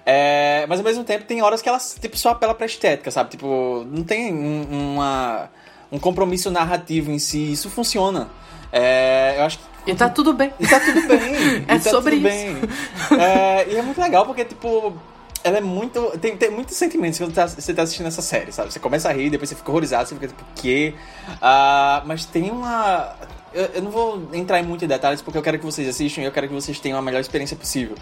É, 0.04 0.66
mas 0.68 0.80
ao 0.80 0.84
mesmo 0.84 1.04
tempo 1.04 1.24
tem 1.24 1.42
horas 1.42 1.62
que 1.62 1.68
ela 1.68 1.78
tipo, 1.78 2.16
só 2.16 2.30
apela 2.30 2.54
pra 2.54 2.66
estética, 2.66 3.10
sabe? 3.10 3.30
Tipo, 3.30 3.86
não 3.88 4.02
tem 4.02 4.34
um, 4.34 4.94
uma, 4.94 5.48
um 5.92 5.98
compromisso 5.98 6.50
narrativo 6.50 7.10
em 7.12 7.20
si, 7.20 7.52
isso 7.52 7.70
funciona. 7.70 8.28
É, 8.72 9.36
eu 9.38 9.44
acho 9.44 9.58
que 9.58 9.64
E 9.86 9.94
tá 9.94 10.08
tudo 10.08 10.32
bem. 10.32 10.52
e 10.60 10.66
tá 10.66 10.78
tudo 10.80 11.00
bem. 11.08 11.64
É 11.68 11.78
tá 11.78 11.90
sobre 11.90 12.16
tudo 12.16 12.28
isso. 12.28 12.36
bem. 12.36 13.20
É, 13.20 13.66
e 13.68 13.76
é 13.76 13.82
muito 13.82 14.00
legal 14.00 14.24
porque, 14.24 14.44
tipo, 14.44 14.94
ela 15.42 15.58
é 15.58 15.60
muito. 15.60 16.16
Tem, 16.18 16.36
tem 16.36 16.50
muitos 16.50 16.76
sentimentos 16.76 17.18
quando 17.18 17.34
tá- 17.34 17.48
você 17.48 17.74
tá 17.74 17.82
assistindo 17.82 18.06
essa 18.06 18.22
série, 18.22 18.52
sabe? 18.52 18.72
Você 18.72 18.78
começa 18.78 19.08
a 19.08 19.12
rir, 19.12 19.30
depois 19.30 19.48
você 19.48 19.56
fica 19.56 19.70
horrorizado, 19.70 20.08
você 20.08 20.14
fica 20.14 20.28
tipo, 20.28 20.44
quê? 20.54 20.94
Ah, 21.40 22.02
mas 22.06 22.24
tem 22.24 22.50
uma. 22.50 23.16
Eu, 23.52 23.64
eu 23.74 23.82
não 23.82 23.90
vou 23.90 24.28
entrar 24.32 24.60
em 24.60 24.62
muitos 24.62 24.86
detalhes 24.88 25.20
porque 25.20 25.36
eu 25.36 25.42
quero 25.42 25.58
que 25.58 25.64
vocês 25.64 25.86
assistam 25.88 26.22
e 26.22 26.24
eu 26.24 26.32
quero 26.32 26.48
que 26.48 26.54
vocês 26.54 26.78
tenham 26.80 26.98
a 26.98 27.02
melhor 27.02 27.20
experiência 27.20 27.56
possível. 27.56 27.96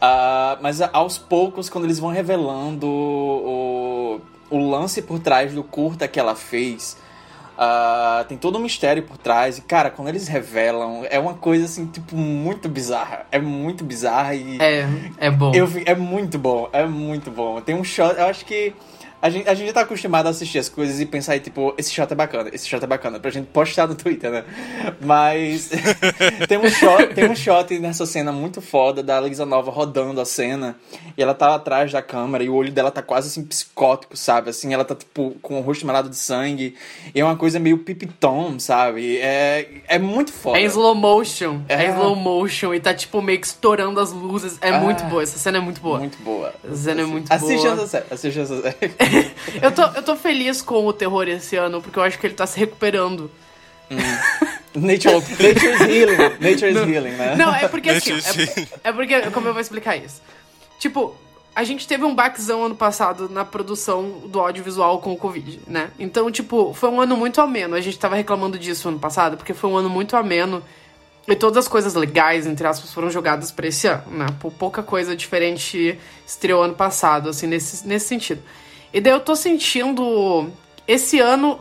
Ah, 0.00 0.58
mas 0.60 0.80
aos 0.80 1.16
poucos, 1.16 1.68
quando 1.68 1.84
eles 1.84 1.98
vão 1.98 2.10
revelando 2.10 2.86
o, 2.88 4.20
o 4.50 4.70
lance 4.70 5.00
por 5.02 5.18
trás 5.20 5.52
do 5.52 5.62
curta 5.62 6.08
que 6.08 6.18
ela 6.18 6.34
fez. 6.34 6.96
Ah, 7.62 8.24
tem 8.26 8.38
todo 8.38 8.56
um 8.56 8.62
mistério 8.62 9.02
por 9.02 9.18
trás. 9.18 9.58
E, 9.58 9.60
cara, 9.60 9.90
quando 9.90 10.08
eles 10.08 10.26
revelam, 10.26 11.04
é 11.10 11.18
uma 11.18 11.34
coisa 11.34 11.66
assim, 11.66 11.84
tipo, 11.84 12.16
muito 12.16 12.70
bizarra. 12.70 13.26
É 13.30 13.38
muito 13.38 13.84
bizarra 13.84 14.34
e. 14.34 14.56
É, 14.58 14.88
é 15.18 15.30
bom. 15.30 15.52
Eu, 15.54 15.68
é 15.84 15.94
muito 15.94 16.38
bom, 16.38 16.70
é 16.72 16.86
muito 16.86 17.30
bom. 17.30 17.60
Tem 17.60 17.74
um 17.74 17.84
shot, 17.84 18.18
eu 18.18 18.24
acho 18.24 18.46
que 18.46 18.72
a 19.22 19.28
gente, 19.30 19.48
a 19.48 19.54
gente 19.54 19.72
tá 19.72 19.82
acostumado 19.82 20.26
a 20.26 20.30
assistir 20.30 20.58
as 20.58 20.68
coisas 20.68 21.00
e 21.00 21.06
pensar 21.06 21.32
aí, 21.34 21.40
tipo, 21.40 21.74
esse 21.76 21.92
shot 21.92 22.10
é 22.12 22.16
bacana, 22.16 22.50
esse 22.52 22.66
shot 22.68 22.82
é 22.82 22.86
bacana, 22.86 23.18
pra 23.20 23.30
gente 23.30 23.46
postar 23.48 23.86
no 23.86 23.94
Twitter, 23.94 24.30
né? 24.30 24.44
Mas 25.00 25.70
tem 26.48 26.58
um 26.58 26.68
shot, 26.68 27.14
tem 27.14 27.28
um 27.30 27.34
shot 27.36 27.78
nessa 27.78 28.06
cena 28.06 28.32
muito 28.32 28.60
foda 28.60 29.02
da 29.02 29.20
Lisa 29.20 29.44
Nova 29.46 29.70
rodando 29.70 30.20
a 30.20 30.24
cena 30.24 30.76
e 31.16 31.22
ela 31.22 31.34
tá 31.34 31.54
atrás 31.54 31.92
da 31.92 32.00
câmera 32.02 32.42
e 32.44 32.48
o 32.48 32.54
olho 32.54 32.72
dela 32.72 32.90
tá 32.90 33.02
quase 33.02 33.28
assim 33.28 33.44
psicótico, 33.44 34.16
sabe? 34.16 34.50
Assim, 34.50 34.72
ela 34.72 34.84
tá 34.84 34.94
tipo 34.94 35.36
com 35.42 35.58
o 35.58 35.62
rosto 35.62 35.86
malado 35.86 36.08
de 36.08 36.16
sangue 36.16 36.74
e 37.14 37.20
é 37.20 37.24
uma 37.24 37.36
coisa 37.36 37.58
meio 37.58 37.78
pipitom, 37.78 38.58
sabe? 38.58 39.18
É, 39.18 39.66
é 39.88 39.98
muito 39.98 40.32
foda. 40.32 40.58
É 40.58 40.62
em 40.62 40.66
slow 40.66 40.94
motion. 40.94 41.60
É. 41.68 41.74
É. 41.74 41.86
em 41.86 41.90
slow 41.90 42.14
motion 42.16 42.74
e 42.74 42.80
tá 42.80 42.94
tipo 42.94 43.20
meio 43.22 43.40
que 43.40 43.46
estourando 43.46 44.00
as 44.00 44.12
luzes. 44.12 44.58
É 44.60 44.70
Ah. 44.70 44.80
muito 44.80 45.04
boa. 45.04 45.22
Essa 45.22 45.38
cena 45.38 45.58
é 45.58 45.60
muito 45.60 45.80
boa. 45.80 45.98
Muito 45.98 46.18
boa. 46.22 46.52
Essa 46.64 46.76
cena 46.76 47.00
é 47.02 47.04
muito 47.04 47.30
Assiste 47.32 47.62
boa. 47.62 47.72
essa 47.74 47.86
série, 47.86 48.04
assiste 48.10 48.40
essa 48.40 48.62
série. 48.62 48.76
Eu 49.62 49.72
tô, 49.72 49.82
eu 49.82 50.02
tô 50.02 50.16
feliz 50.16 50.62
com 50.62 50.86
o 50.86 50.92
terror 50.92 51.26
esse 51.28 51.56
ano, 51.56 51.82
porque 51.82 51.98
eu 51.98 52.02
acho 52.02 52.18
que 52.18 52.26
ele 52.26 52.34
tá 52.34 52.46
se 52.46 52.58
recuperando. 52.58 53.30
Nature, 54.74 55.14
nature's 55.14 55.80
healing. 55.80 56.16
Nature's 56.40 56.76
healing, 56.88 57.10
né? 57.16 57.34
Não, 57.36 57.52
é 57.54 57.66
porque 57.68 57.90
assim. 57.90 58.12
É, 58.84 58.88
é 58.90 58.92
porque. 58.92 59.20
Como 59.30 59.48
eu 59.48 59.52
vou 59.52 59.60
explicar 59.60 59.96
isso? 59.96 60.22
Tipo, 60.78 61.16
a 61.54 61.64
gente 61.64 61.86
teve 61.88 62.04
um 62.04 62.14
baquezão 62.14 62.64
ano 62.64 62.76
passado 62.76 63.28
na 63.28 63.44
produção 63.44 64.22
do 64.26 64.38
audiovisual 64.40 65.00
com 65.00 65.12
o 65.12 65.16
Covid, 65.16 65.60
né? 65.66 65.90
Então, 65.98 66.30
tipo, 66.30 66.72
foi 66.72 66.88
um 66.88 67.00
ano 67.00 67.16
muito 67.16 67.40
ameno. 67.40 67.74
A 67.74 67.80
gente 67.80 67.98
tava 67.98 68.14
reclamando 68.14 68.56
disso 68.58 68.88
ano 68.88 68.98
passado, 68.98 69.36
porque 69.36 69.52
foi 69.52 69.68
um 69.68 69.76
ano 69.76 69.90
muito 69.90 70.16
ameno. 70.16 70.62
E 71.28 71.34
todas 71.36 71.58
as 71.58 71.68
coisas 71.68 71.94
legais, 71.94 72.46
entre 72.46 72.66
aspas, 72.66 72.92
foram 72.94 73.10
jogadas 73.10 73.50
pra 73.52 73.66
esse 73.66 73.86
ano, 73.88 74.02
né? 74.12 74.26
Pou- 74.40 74.50
Pouca 74.50 74.82
coisa 74.82 75.14
diferente 75.16 75.98
estreou 76.26 76.62
ano 76.62 76.74
passado, 76.74 77.28
assim, 77.28 77.46
nesse, 77.46 77.86
nesse 77.86 78.06
sentido. 78.06 78.40
E 78.92 79.00
daí 79.00 79.12
eu 79.12 79.20
tô 79.20 79.34
sentindo. 79.36 80.48
Esse 80.86 81.20
ano 81.20 81.60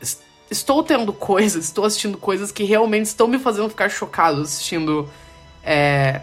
es- 0.00 0.20
estou 0.50 0.82
tendo 0.82 1.12
coisas, 1.12 1.64
estou 1.66 1.84
assistindo 1.84 2.18
coisas 2.18 2.50
que 2.50 2.64
realmente 2.64 3.06
estão 3.06 3.28
me 3.28 3.38
fazendo 3.38 3.68
ficar 3.68 3.88
chocado 3.88 4.42
assistindo. 4.42 5.08
É, 5.62 6.22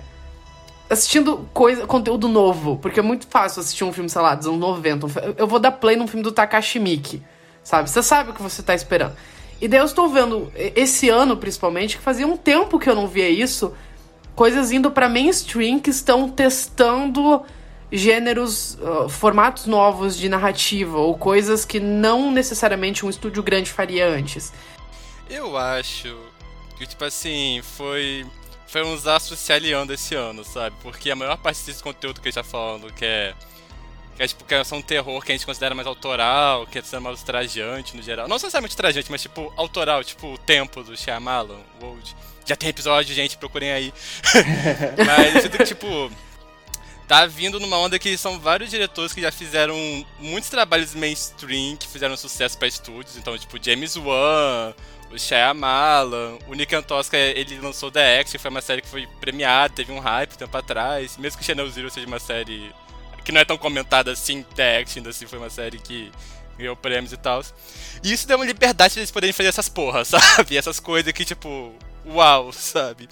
assistindo 0.90 1.48
coisa, 1.54 1.86
conteúdo 1.86 2.28
novo. 2.28 2.78
Porque 2.78 3.00
é 3.00 3.04
muito 3.04 3.28
fácil 3.28 3.62
assistir 3.62 3.84
um 3.84 3.94
filme, 3.94 4.10
sei 4.10 4.22
lá, 4.22 4.36
dos 4.36 4.48
anos 4.48 4.60
90. 4.60 5.06
um 5.06 5.10
fi- 5.10 5.20
Eu 5.38 5.48
vou 5.48 5.60
dar 5.60 5.72
play 5.72 5.96
num 5.96 6.08
filme 6.08 6.24
do 6.24 6.32
Takashi 6.32 6.80
Miike, 6.80 7.22
sabe? 7.64 7.90
Você 7.90 8.02
sabe 8.04 8.32
o 8.32 8.34
que 8.34 8.42
você 8.42 8.62
tá 8.64 8.74
esperando. 8.74 9.16
E 9.60 9.68
daí 9.68 9.80
eu 9.80 9.86
estou 9.86 10.08
vendo, 10.08 10.52
esse 10.56 11.10
ano 11.10 11.36
principalmente, 11.36 11.98
que 11.98 12.04
fazia 12.04 12.28
um 12.28 12.38
tempo 12.38 12.78
que 12.78 12.88
eu 12.90 12.94
não 12.96 13.08
via 13.08 13.28
isso, 13.28 13.74
coisas 14.36 14.72
indo 14.72 14.92
pra 14.92 15.10
mainstream 15.10 15.80
que 15.80 15.90
estão 15.90 16.30
testando 16.30 17.42
gêneros, 17.92 18.78
ah, 18.82 19.10
formatos 19.10 19.66
novos 19.66 20.18
de 20.18 20.28
narrativa, 20.28 20.98
ou 20.98 21.18
coisas 21.18 21.66
que 21.66 21.80
não 21.80 22.32
necessariamente 22.32 23.06
um 23.06 23.10
estúdio 23.10 23.42
grande 23.42 23.72
faria 23.72 24.08
antes. 24.08 24.52
Eu 25.30 25.58
acho 25.58 26.18
que, 26.78 26.86
tipo 26.86 27.04
assim, 27.04 27.62
foi. 27.64 28.26
Foi 28.68 28.84
uns 28.84 29.08
astros 29.08 29.40
se 29.40 29.54
aliando 29.54 29.94
esse 29.94 30.14
ano, 30.14 30.44
sabe? 30.44 30.76
Porque 30.82 31.10
a 31.10 31.16
maior 31.16 31.38
parte 31.38 31.66
desse 31.66 31.82
conteúdo 31.82 32.20
que 32.20 32.28
a 32.28 32.32
gente 32.32 32.36
tá 32.36 32.44
falando, 32.44 32.92
que 32.92 33.06
é. 33.06 33.34
Que 34.18 34.24
é 34.24 34.28
tipo, 34.28 34.44
que 34.44 34.54
é 34.54 34.62
um 34.74 34.82
terror 34.82 35.24
que 35.24 35.32
a 35.32 35.36
gente 35.36 35.46
considera 35.46 35.76
mais 35.76 35.88
autoral, 35.88 36.66
que 36.66 36.80
é 36.80 37.00
mais 37.00 37.20
ultrajante 37.20 37.96
no 37.96 38.02
geral. 38.02 38.28
Não 38.28 38.36
necessariamente 38.36 38.74
ultrajante, 38.74 39.12
mas 39.12 39.22
tipo, 39.22 39.54
autoral, 39.56 40.04
tipo 40.04 40.34
o 40.34 40.38
tempo 40.40 40.84
do 40.84 40.98
Shyamalan, 40.98 41.60
World. 41.82 42.16
Já 42.44 42.56
tem 42.56 42.70
episódio, 42.70 43.14
gente, 43.14 43.38
procurem 43.38 43.72
aí. 43.72 43.94
mas 45.06 45.68
tipo. 45.68 46.12
Tá 47.08 47.26
vindo 47.26 47.60
numa 47.60 47.78
onda 47.78 47.98
que 47.98 48.18
são 48.18 48.38
vários 48.38 48.70
diretores 48.70 49.14
que 49.14 49.22
já 49.22 49.32
fizeram 49.32 49.76
muitos 50.20 50.50
trabalhos 50.50 50.94
mainstream 50.94 51.78
que 51.78 51.88
fizeram 51.88 52.18
sucesso 52.18 52.58
para 52.58 52.68
estúdios. 52.68 53.16
Então, 53.16 53.38
tipo, 53.38 53.58
James 53.64 53.96
Wan, 53.96 54.74
o 55.10 55.18
Shyamalan, 55.18 56.38
o 56.48 56.54
Nick 56.54 56.76
Antosca, 56.76 57.18
ele 57.18 57.60
lançou 57.60 57.90
The 57.90 58.26
que 58.26 58.38
foi 58.38 58.52
uma 58.52 58.62
série 58.62 58.82
que 58.82 58.90
foi 58.90 59.08
premiada, 59.22 59.74
teve 59.74 59.92
um 59.92 60.00
hype 60.00 60.38
tempo 60.38 60.58
atrás. 60.58 61.18
Mesmo 61.18 61.40
que 61.40 61.46
Channel 61.46 61.70
Zero 61.70 61.90
seja 61.90 62.06
uma 62.06 62.20
série 62.20 62.74
que 63.24 63.32
não 63.32 63.42
é 63.42 63.46
tão 63.46 63.58
comentada 63.58 64.12
assim, 64.12 64.44
The 64.56 64.82
X 64.82 64.98
ainda 64.98 65.10
assim 65.10 65.28
foi 65.28 65.40
uma 65.40 65.50
série 65.50 65.80
que 65.80 66.12
ganhou 66.58 66.76
prêmios 66.76 67.14
e 67.14 67.18
tal. 67.18 67.42
E 68.04 68.12
isso 68.12 68.28
deu 68.28 68.38
uma 68.38 68.46
liberdade 68.46 68.94
pra 68.94 69.02
eles 69.02 69.12
poderem 69.12 69.34
fazer 69.34 69.50
essas 69.50 69.70
porras, 69.70 70.10
sabe? 70.36 70.58
Essas 70.58 70.80
coisas 70.80 71.12
que, 71.14 71.24
tipo, 71.24 71.74
uau, 72.06 72.52
sabe? 72.52 73.08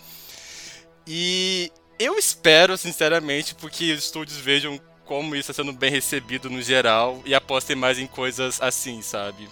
E 1.07 1.71
eu 1.97 2.17
espero, 2.17 2.77
sinceramente, 2.77 3.55
porque 3.55 3.91
os 3.91 4.05
estúdios 4.05 4.37
vejam 4.37 4.79
como 5.05 5.35
isso 5.35 5.51
está 5.51 5.63
sendo 5.63 5.73
bem 5.73 5.91
recebido 5.91 6.49
no 6.49 6.61
geral 6.61 7.21
e 7.25 7.33
apostem 7.33 7.75
mais 7.75 7.99
em 7.99 8.07
coisas 8.07 8.61
assim, 8.61 9.01
sabe? 9.01 9.47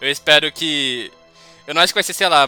Eu 0.00 0.10
espero 0.10 0.50
que. 0.52 1.10
Eu 1.66 1.74
não 1.74 1.80
acho 1.80 1.92
que 1.92 1.96
vai 1.96 2.02
ser, 2.02 2.12
sei 2.12 2.28
lá, 2.28 2.46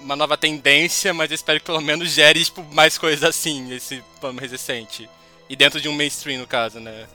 uma 0.00 0.16
nova 0.16 0.36
tendência, 0.36 1.14
mas 1.14 1.30
eu 1.30 1.34
espero 1.34 1.60
que 1.60 1.66
pelo 1.66 1.80
menos 1.80 2.10
gere 2.10 2.44
tipo, 2.44 2.62
mais 2.74 2.98
coisas 2.98 3.24
assim, 3.24 3.72
esse 3.72 4.02
plano 4.20 4.40
recente. 4.40 5.08
E 5.48 5.56
dentro 5.56 5.80
de 5.80 5.88
um 5.88 5.92
mainstream, 5.92 6.40
no 6.40 6.46
caso, 6.46 6.78
né? 6.80 7.06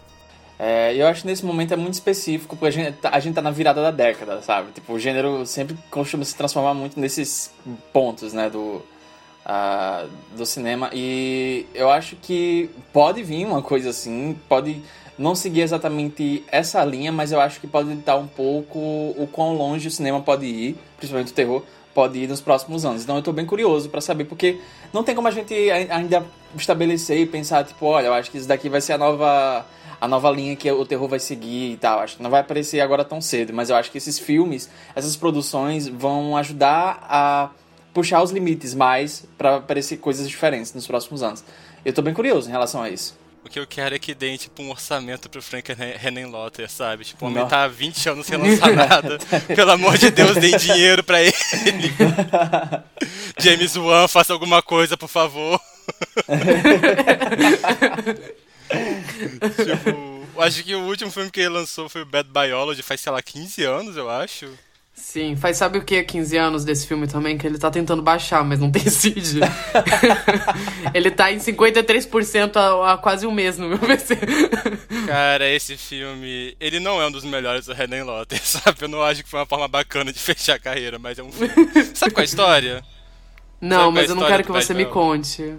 É, 0.58 0.96
eu 0.96 1.06
acho 1.08 1.22
que 1.22 1.28
nesse 1.28 1.46
momento 1.46 1.74
é 1.74 1.78
muito 1.78 1.96
específico, 1.96 2.56
porque 2.56 2.68
a 2.68 2.72
gente, 2.72 2.98
tá, 2.98 3.10
a 3.12 3.20
gente 3.20 3.36
tá 3.36 3.42
na 3.42 3.52
virada 3.52 3.82
da 3.82 3.92
década, 3.92 4.42
sabe? 4.42 4.72
Tipo, 4.72 4.94
o 4.94 5.00
gênero 5.00 5.46
sempre 5.46 5.78
costuma 5.92 6.24
se 6.24 6.36
transformar 6.36 6.74
muito 6.74 7.00
nesses 7.00 7.52
pontos, 7.92 8.32
né, 8.32 8.50
do, 8.50 8.82
uh, 9.46 10.10
do 10.36 10.46
cinema. 10.46 10.90
E 10.94 11.66
eu 11.74 11.90
acho 11.90 12.16
que 12.16 12.70
pode 12.92 13.24
vir 13.24 13.46
uma 13.46 13.62
coisa 13.62 13.92
assim, 13.92 14.38
pode 14.50 14.82
não 15.18 15.36
seguir 15.36 15.62
exatamente 15.62 16.44
essa 16.52 16.84
linha, 16.84 17.12
mas 17.12 17.32
eu 17.32 17.40
acho 17.40 17.60
que 17.60 17.68
pode 17.68 17.92
estar 17.94 18.18
um 18.18 18.28
pouco 18.28 18.80
o 18.80 19.28
quão 19.32 19.56
longe 19.56 19.88
o 19.88 19.92
cinema 19.92 20.20
pode 20.22 20.46
ir, 20.46 20.78
principalmente 20.98 21.32
o 21.32 21.36
terror, 21.36 21.64
pode 21.94 22.20
ir 22.20 22.28
nos 22.28 22.42
próximos 22.42 22.84
anos. 22.84 23.04
Então 23.04 23.16
eu 23.16 23.22
tô 23.22 23.32
bem 23.32 23.46
curioso 23.46 23.90
para 23.90 24.02
saber, 24.02 24.26
porque 24.26 24.60
não 24.92 25.04
tem 25.04 25.16
como 25.16 25.28
a 25.28 25.32
gente 25.32 25.54
ainda 25.90 26.26
estabelecer 26.56 27.20
e 27.20 27.26
pensar, 27.26 27.64
tipo, 27.64 27.86
olha, 27.86 28.08
eu 28.08 28.14
acho 28.14 28.30
que 28.30 28.38
isso 28.38 28.48
daqui 28.48 28.68
vai 28.68 28.82
ser 28.82 28.94
a 28.94 28.98
nova 28.98 29.66
a 30.00 30.10
nova 30.10 30.30
linha 30.30 30.58
que 30.58 30.70
o 30.70 30.86
terror 30.86 31.08
vai 31.08 31.20
seguir 31.20 31.72
e 31.72 31.78
tal. 31.78 32.00
Acho 32.00 32.18
que 32.18 32.24
não 32.24 32.30
vai 32.30 32.42
aparecer 32.42 32.82
agora 32.82 33.06
tão 33.06 33.22
cedo, 33.22 33.54
mas 33.54 33.70
eu 33.70 33.78
acho 33.78 33.90
que 33.90 33.98
esses 33.98 34.20
filmes, 34.20 34.70
essas 34.94 35.16
produções 35.16 35.88
vão 35.88 36.36
ajudar 36.36 37.00
a 37.10 37.50
puxar 37.96 38.22
os 38.22 38.30
limites 38.30 38.74
mais 38.74 39.26
para 39.38 39.56
aparecer 39.56 39.98
coisas 39.98 40.28
diferentes 40.28 40.74
nos 40.74 40.86
próximos 40.86 41.24
anos. 41.24 41.46
Eu 41.86 41.94
tô 41.94 42.02
bem 42.02 42.14
curioso 42.14 42.50
em 42.50 42.52
relação 42.52 42.84
a 42.84 42.90
isso. 42.90 43.18
O 43.46 43.50
que 43.50 43.58
eu 43.58 43.66
quero 43.66 43.96
é 43.96 44.00
que 44.00 44.14
deem, 44.14 44.38
tipo, 44.38 44.62
um 44.62 44.72
orçamento 44.72 45.30
pro 45.30 45.42
Frank 45.42 45.72
Henenlotter, 46.04 46.70
sabe? 46.70 47.06
Tipo, 47.06 47.28
homem 47.28 47.48
tá 47.48 47.64
há 47.64 47.68
20 47.68 48.10
anos 48.10 48.26
sem 48.26 48.38
lançar 48.38 48.74
nada. 48.76 49.18
Pelo 49.56 49.72
amor 49.72 49.98
de 49.98 50.12
Deus, 50.12 50.36
deem 50.36 50.58
dinheiro 50.58 51.04
pra 51.04 51.22
ele. 51.22 51.34
James 53.40 53.78
Wan, 53.78 54.10
faça 54.10 54.34
alguma 54.34 54.62
coisa, 54.62 54.98
por 54.98 55.08
favor. 55.08 55.62
tipo, 59.64 60.42
acho 60.42 60.64
que 60.64 60.76
o 60.76 60.82
último 60.82 61.12
filme 61.12 61.32
que 61.32 61.40
ele 61.40 61.50
lançou 61.50 61.88
foi 61.88 62.02
o 62.02 62.06
Bad 62.06 62.30
Biology, 62.30 62.82
faz, 62.82 63.00
sei 63.00 63.12
lá, 63.12 63.22
15 63.22 63.64
anos, 63.64 63.96
eu 63.96 64.10
acho. 64.10 64.50
Sim, 65.16 65.34
faz 65.38 65.56
sabe 65.56 65.78
o 65.78 65.82
que 65.82 66.04
15 66.04 66.36
anos 66.36 66.66
desse 66.66 66.86
filme 66.86 67.08
também? 67.08 67.38
Que 67.38 67.48
ele 67.48 67.58
tá 67.58 67.72
tentando 67.72 68.02
baixar, 68.02 68.44
mas 68.44 68.60
não 68.60 68.68
tem 68.70 68.84
CID. 68.84 69.40
ele 70.94 71.10
tá 71.10 71.32
em 71.32 71.38
53% 71.38 72.58
há, 72.58 72.92
há 72.92 72.98
quase 72.98 73.26
um 73.26 73.32
mês 73.32 73.58
no 73.58 73.70
meu 73.70 73.80
PC. 73.80 74.18
Cara, 75.08 75.50
esse 75.50 75.78
filme, 75.78 76.54
ele 76.60 76.82
não 76.82 77.02
é 77.02 77.08
um 77.08 77.12
dos 77.12 77.24
melhores 77.24 77.66
do 77.66 77.74
Renan 77.74 78.04
Lotter, 78.04 78.38
sabe? 78.44 78.76
Eu 78.82 78.90
não 78.90 79.02
acho 79.02 79.24
que 79.24 79.30
foi 79.30 79.40
uma 79.40 79.46
forma 79.46 79.70
bacana 79.70 80.12
de 80.12 80.20
fechar 80.20 80.56
a 80.56 80.60
carreira, 80.60 81.00
mas 81.00 81.18
é 81.18 81.24
um 81.24 81.32
filme. 81.32 81.54
Sabe 81.94 82.12
qual 82.12 82.20
é 82.20 82.22
a 82.22 82.26
história? 82.26 82.84
Não, 83.62 83.90
mas 83.94 84.10
eu 84.10 84.18
não 84.18 84.28
quero 84.28 84.44
que 84.44 84.52
você 84.52 84.74
me 84.74 84.84
conte. 84.84 85.56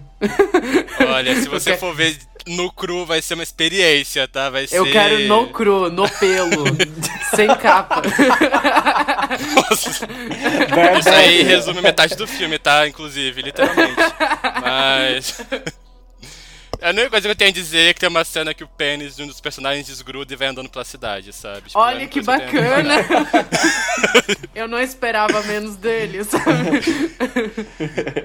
Olha, 1.01 1.35
se 1.35 1.49
você 1.49 1.79
for 1.79 1.95
ver 1.95 2.15
no 2.47 2.71
cru, 2.71 3.05
vai 3.05 3.21
ser 3.21 3.35
uma 3.35 3.43
experiência, 3.43 4.29
tá? 4.29 4.49
Vai 4.51 4.67
ser... 4.67 4.77
Eu 4.77 4.91
quero 4.91 5.19
no 5.21 5.49
cru, 5.49 5.91
no 5.91 6.09
pelo, 6.09 6.65
sem 7.35 7.49
capa. 7.57 8.03
Nossa. 9.71 9.91
Isso 10.99 11.09
aí 11.09 11.43
resume 11.43 11.81
metade 11.81 12.17
do 12.17 12.27
filme, 12.27 12.59
tá? 12.59 12.87
Inclusive, 12.87 13.43
literalmente. 13.43 13.95
Mas... 14.63 15.41
A 16.81 16.91
única 16.91 17.11
coisa 17.11 17.27
que 17.27 17.33
eu 17.33 17.37
tenho 17.37 17.51
a 17.51 17.55
dizer 17.55 17.91
é 17.91 17.95
que 17.95 18.01
tem 18.01 18.09
uma 18.09 18.25
cena 18.25 18.53
que 18.53 18.63
o 18.63 18.69
pênis 18.69 19.17
de 19.17 19.23
um 19.23 19.27
dos 19.27 19.41
personagens 19.41 19.87
desgruda 19.87 20.33
e 20.33 20.37
vai 20.37 20.49
andando 20.49 20.69
pela 20.69 20.85
cidade, 20.85 21.33
sabe? 21.33 21.69
Tipo, 21.69 21.79
Olha 21.79 22.07
que 22.07 22.21
bacana! 22.21 22.95
eu 24.55 24.69
não 24.69 24.79
esperava 24.79 25.43
menos 25.43 25.77
dele, 25.77 26.23
sabe? 26.25 26.45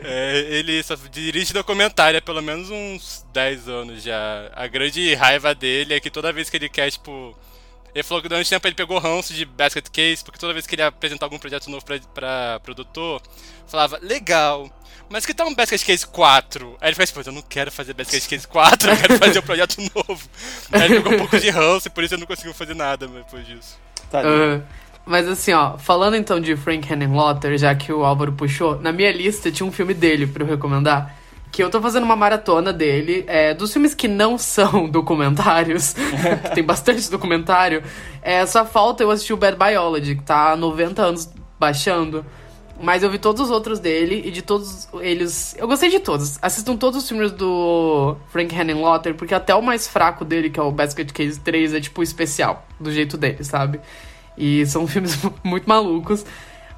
É, 0.03 0.39
ele 0.49 0.83
só 0.83 0.95
dirige 1.09 1.53
documentário 1.53 2.19
há 2.19 2.21
pelo 2.21 2.41
menos 2.41 2.69
uns 2.69 3.25
10 3.31 3.69
anos 3.69 4.03
já. 4.03 4.51
A 4.53 4.67
grande 4.67 5.13
raiva 5.13 5.55
dele 5.55 5.93
é 5.93 5.99
que 5.99 6.09
toda 6.09 6.33
vez 6.33 6.49
que 6.49 6.57
ele 6.57 6.69
quer, 6.69 6.91
tipo. 6.91 7.35
Ele 7.93 8.03
falou 8.03 8.21
que 8.21 8.29
durante 8.29 8.47
o 8.47 8.49
tempo 8.49 8.67
ele 8.67 8.75
pegou 8.75 8.97
ranço 8.99 9.33
de 9.33 9.45
basket 9.45 9.87
case, 9.89 10.23
porque 10.23 10.39
toda 10.39 10.53
vez 10.53 10.65
que 10.65 10.75
ele 10.75 10.81
apresentar 10.81 11.25
algum 11.25 11.37
projeto 11.37 11.69
novo 11.69 11.83
pra, 11.83 11.99
pra 12.13 12.59
produtor, 12.61 13.21
falava, 13.67 13.99
legal, 14.01 14.69
mas 15.11 15.25
que 15.25 15.33
tal 15.33 15.47
um 15.47 15.53
Basket 15.53 15.83
Case 15.83 16.07
4? 16.07 16.77
Aí 16.79 16.87
ele 16.87 16.95
faz, 16.95 17.11
pô, 17.11 17.19
eu 17.19 17.33
não 17.33 17.41
quero 17.41 17.69
fazer 17.69 17.93
Basket 17.93 18.25
Case 18.25 18.47
4, 18.47 18.91
eu 18.91 18.97
quero 18.97 19.17
fazer 19.17 19.39
um 19.39 19.41
projeto 19.41 19.75
novo. 19.93 20.29
Aí 20.71 20.83
ele 20.83 21.01
pegou 21.01 21.13
um 21.13 21.17
pouco 21.17 21.37
de 21.37 21.49
ranço 21.49 21.89
e 21.89 21.91
por 21.91 22.01
isso 22.01 22.13
eu 22.13 22.17
não 22.17 22.25
conseguiu 22.25 22.53
fazer 22.53 22.73
nada 22.73 23.07
depois 23.07 23.45
disso. 23.45 23.77
Tá 24.09 24.21
uh, 24.21 24.63
mas 25.05 25.27
assim, 25.27 25.51
ó, 25.51 25.77
falando 25.77 26.15
então 26.15 26.39
de 26.39 26.55
Frank 26.55 26.91
Henenlotter, 26.91 27.57
já 27.57 27.75
que 27.75 27.91
o 27.91 28.05
Álvaro 28.05 28.31
puxou, 28.31 28.79
na 28.79 28.93
minha 28.93 29.11
lista 29.11 29.51
tinha 29.51 29.67
um 29.67 29.71
filme 29.71 29.93
dele 29.93 30.25
para 30.27 30.43
eu 30.43 30.47
recomendar. 30.47 31.13
Que 31.51 31.61
eu 31.61 31.69
tô 31.69 31.81
fazendo 31.81 32.03
uma 32.03 32.15
maratona 32.15 32.71
dele, 32.71 33.25
é, 33.27 33.53
dos 33.53 33.73
filmes 33.73 33.93
que 33.93 34.07
não 34.07 34.37
são 34.37 34.87
documentários, 34.89 35.93
que 36.47 36.55
tem 36.55 36.63
bastante 36.63 37.09
documentário, 37.11 37.83
é, 38.21 38.45
só 38.45 38.65
falta 38.65 39.03
eu 39.03 39.11
assistir 39.11 39.33
o 39.33 39.37
Bad 39.37 39.57
Biology, 39.57 40.15
que 40.15 40.23
tá 40.23 40.51
há 40.51 40.55
90 40.55 41.01
anos 41.01 41.29
baixando. 41.59 42.25
Mas 42.81 43.03
eu 43.03 43.11
vi 43.11 43.19
todos 43.19 43.41
os 43.41 43.51
outros 43.51 43.79
dele 43.79 44.23
e 44.25 44.31
de 44.31 44.41
todos 44.41 44.89
eles. 45.01 45.55
Eu 45.57 45.67
gostei 45.67 45.89
de 45.89 45.99
todos. 45.99 46.39
Assistam 46.41 46.75
todos 46.75 47.03
os 47.03 47.07
filmes 47.07 47.31
do 47.31 48.15
Frank 48.29 48.55
Henenlotter, 48.55 49.13
porque 49.13 49.35
até 49.35 49.53
o 49.53 49.61
mais 49.61 49.87
fraco 49.87 50.25
dele, 50.25 50.49
que 50.49 50.59
é 50.59 50.63
o 50.63 50.71
Basket 50.71 51.11
Case 51.11 51.39
3, 51.39 51.75
é 51.75 51.79
tipo 51.79 52.01
especial, 52.01 52.65
do 52.79 52.91
jeito 52.91 53.17
dele, 53.17 53.43
sabe? 53.43 53.79
E 54.35 54.65
são 54.65 54.87
filmes 54.87 55.19
muito 55.43 55.69
malucos. 55.69 56.25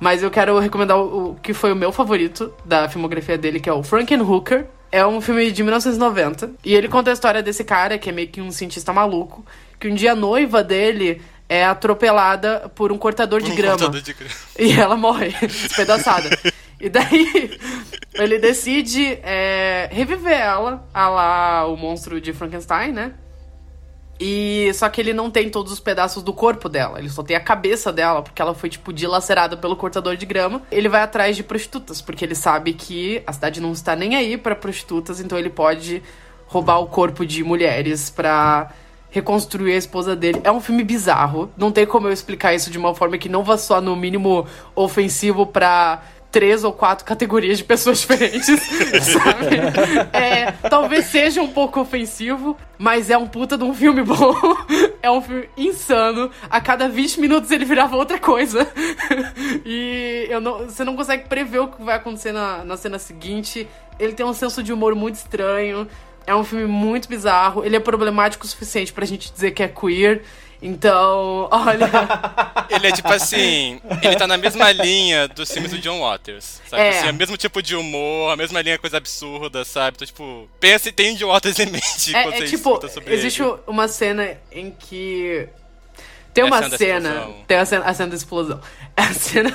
Mas 0.03 0.21
eu 0.21 0.29
quero 0.29 0.59
recomendar 0.59 0.97
o, 0.97 1.29
o 1.29 1.35
que 1.35 1.53
foi 1.53 1.71
o 1.71 1.75
meu 1.77 1.89
favorito 1.89 2.53
da 2.65 2.89
filmografia 2.89 3.37
dele, 3.37 3.57
que 3.57 3.69
é 3.69 3.73
o 3.73 3.81
Frankenhooker. 3.81 4.65
É 4.91 5.07
um 5.07 5.21
filme 5.21 5.49
de 5.49 5.63
1990. 5.63 6.51
E 6.61 6.75
ele 6.75 6.89
conta 6.89 7.09
a 7.09 7.13
história 7.13 7.41
desse 7.41 7.63
cara, 7.63 7.97
que 7.97 8.09
é 8.09 8.11
meio 8.11 8.27
que 8.27 8.41
um 8.41 8.51
cientista 8.51 8.91
maluco, 8.91 9.45
que 9.79 9.87
um 9.87 9.95
dia 9.95 10.11
a 10.11 10.15
noiva 10.15 10.61
dele 10.61 11.21
é 11.47 11.63
atropelada 11.63 12.69
por 12.75 12.91
um 12.91 12.97
cortador 12.97 13.41
de, 13.41 13.49
um 13.49 13.55
grama, 13.55 13.77
cortador 13.77 14.01
de 14.01 14.11
grama. 14.11 14.33
E 14.59 14.73
ela 14.73 14.97
morre, 14.97 15.29
despedaçada. 15.39 16.37
e 16.81 16.89
daí 16.89 17.57
ele 18.15 18.39
decide 18.39 19.19
é, 19.23 19.87
reviver 19.89 20.37
ela, 20.37 20.85
a 20.93 21.07
lá 21.07 21.65
o 21.65 21.77
monstro 21.77 22.19
de 22.19 22.33
Frankenstein, 22.33 22.91
né? 22.91 23.13
E 24.25 24.71
só 24.73 24.87
que 24.87 25.01
ele 25.01 25.11
não 25.11 25.29
tem 25.29 25.49
todos 25.49 25.69
os 25.69 25.81
pedaços 25.81 26.23
do 26.23 26.31
corpo 26.31 26.69
dela, 26.69 26.97
ele 26.97 27.09
só 27.09 27.21
tem 27.21 27.35
a 27.35 27.41
cabeça 27.41 27.91
dela, 27.91 28.21
porque 28.21 28.41
ela 28.41 28.53
foi 28.53 28.69
tipo 28.69 28.93
dilacerada 28.93 29.57
pelo 29.57 29.75
cortador 29.75 30.15
de 30.15 30.25
grama. 30.25 30.61
Ele 30.71 30.87
vai 30.87 31.01
atrás 31.01 31.35
de 31.35 31.43
prostitutas, 31.43 32.01
porque 32.01 32.23
ele 32.23 32.33
sabe 32.33 32.71
que 32.71 33.21
a 33.27 33.33
cidade 33.33 33.59
não 33.59 33.73
está 33.73 33.97
nem 33.97 34.15
aí 34.15 34.37
para 34.37 34.55
prostitutas, 34.55 35.19
então 35.19 35.37
ele 35.37 35.49
pode 35.49 36.01
roubar 36.47 36.79
o 36.79 36.87
corpo 36.87 37.25
de 37.25 37.43
mulheres 37.43 38.09
pra 38.09 38.71
reconstruir 39.09 39.73
a 39.73 39.77
esposa 39.77 40.15
dele. 40.15 40.39
É 40.45 40.51
um 40.51 40.61
filme 40.61 40.85
bizarro. 40.85 41.51
Não 41.57 41.69
tem 41.69 41.85
como 41.85 42.07
eu 42.07 42.13
explicar 42.13 42.53
isso 42.53 42.71
de 42.71 42.77
uma 42.77 42.95
forma 42.95 43.17
que 43.17 43.27
não 43.27 43.43
vá 43.43 43.57
só 43.57 43.81
no 43.81 43.93
mínimo 43.93 44.47
ofensivo 44.73 45.45
para 45.45 46.01
três 46.33 46.63
ou 46.63 46.73
quatro 46.73 47.05
categorias 47.05 47.59
de 47.59 47.63
pessoas 47.63 47.99
diferentes, 47.99 48.47
sabe? 49.13 49.55
É, 50.11 50.51
talvez 50.67 51.05
seja 51.05 51.43
um 51.43 51.47
pouco 51.47 51.79
ofensivo, 51.79 52.57
mas 52.75 53.11
é 53.11 53.17
um 53.17 53.27
puta 53.27 53.55
de 53.55 53.63
um 53.63 53.71
filme 53.71 54.01
bom. 54.01 54.35
É 55.03 55.11
um 55.11 55.21
filme 55.21 55.47
insano. 55.55 56.31
A 56.49 56.59
cada 56.59 56.89
20 56.89 57.19
minutos 57.19 57.51
ele 57.51 57.65
virava 57.65 57.95
outra 57.95 58.19
coisa. 58.19 58.67
E 59.63 60.25
eu 60.27 60.41
não, 60.41 60.65
você 60.65 60.83
não 60.83 60.95
consegue 60.95 61.27
prever 61.29 61.59
o 61.59 61.67
que 61.67 61.83
vai 61.83 61.95
acontecer 61.95 62.31
na, 62.31 62.65
na 62.65 62.77
cena 62.77 62.97
seguinte. 62.97 63.67
Ele 63.99 64.13
tem 64.13 64.25
um 64.25 64.33
senso 64.33 64.63
de 64.63 64.73
humor 64.73 64.95
muito 64.95 65.15
estranho 65.15 65.87
É 66.25 66.35
um 66.35 66.43
filme 66.43 66.65
muito 66.65 67.07
bizarro. 67.07 67.63
Ele 67.63 67.75
é 67.75 67.79
problemático 67.79 68.43
o 68.43 68.47
suficiente 68.47 68.91
pra 68.91 69.05
gente 69.05 69.31
dizer 69.31 69.51
que 69.51 69.61
é 69.61 69.67
queer. 69.67 70.23
Então, 70.65 71.49
olha. 71.51 71.89
Ele 72.71 72.87
é 72.87 72.91
tipo 72.91 73.11
assim, 73.11 73.79
ele 74.01 74.15
tá 74.15 74.25
na 74.25 74.37
mesma 74.37 74.71
linha 74.71 75.27
dos 75.27 75.51
filmes 75.51 75.71
do 75.71 75.77
John 75.77 75.99
Waters. 75.99 76.61
Sabe? 76.69 76.81
É. 76.81 76.89
Assim, 76.99 77.07
é 77.07 77.11
o 77.11 77.13
mesmo 77.13 77.35
tipo 77.37 77.61
de 77.61 77.75
humor, 77.75 78.31
a 78.31 78.35
mesma 78.37 78.61
linha 78.61 78.79
coisa 78.79 78.97
absurda, 78.97 79.63
sabe? 79.65 79.95
Então, 79.97 80.07
tipo, 80.07 80.49
pensa 80.59 80.87
e 80.89 80.91
tem 80.93 81.15
John 81.15 81.27
Waters 81.27 81.59
em 81.59 81.65
mente 81.67 82.15
É, 82.15 82.23
quando 82.23 82.33
é 82.35 82.37
você 82.37 82.45
tipo, 82.45 82.69
escuta 82.69 82.87
sobre 82.87 83.13
existe 83.13 83.41
ele. 83.43 83.53
uma 83.67 83.87
cena 83.89 84.37
em 84.51 84.71
que. 84.71 85.47
Tem 86.33 86.43
É 86.43 86.47
uma 86.47 86.63
cena 86.63 86.77
cena. 86.77 87.27
Tem 87.45 87.57
a 87.57 87.65
cena, 87.65 87.85
a 87.85 87.93
cena 87.93 88.09
da 88.09 88.15
explosão. 88.15 88.59
É 88.97 89.01
a 89.03 89.13
cena 89.13 89.51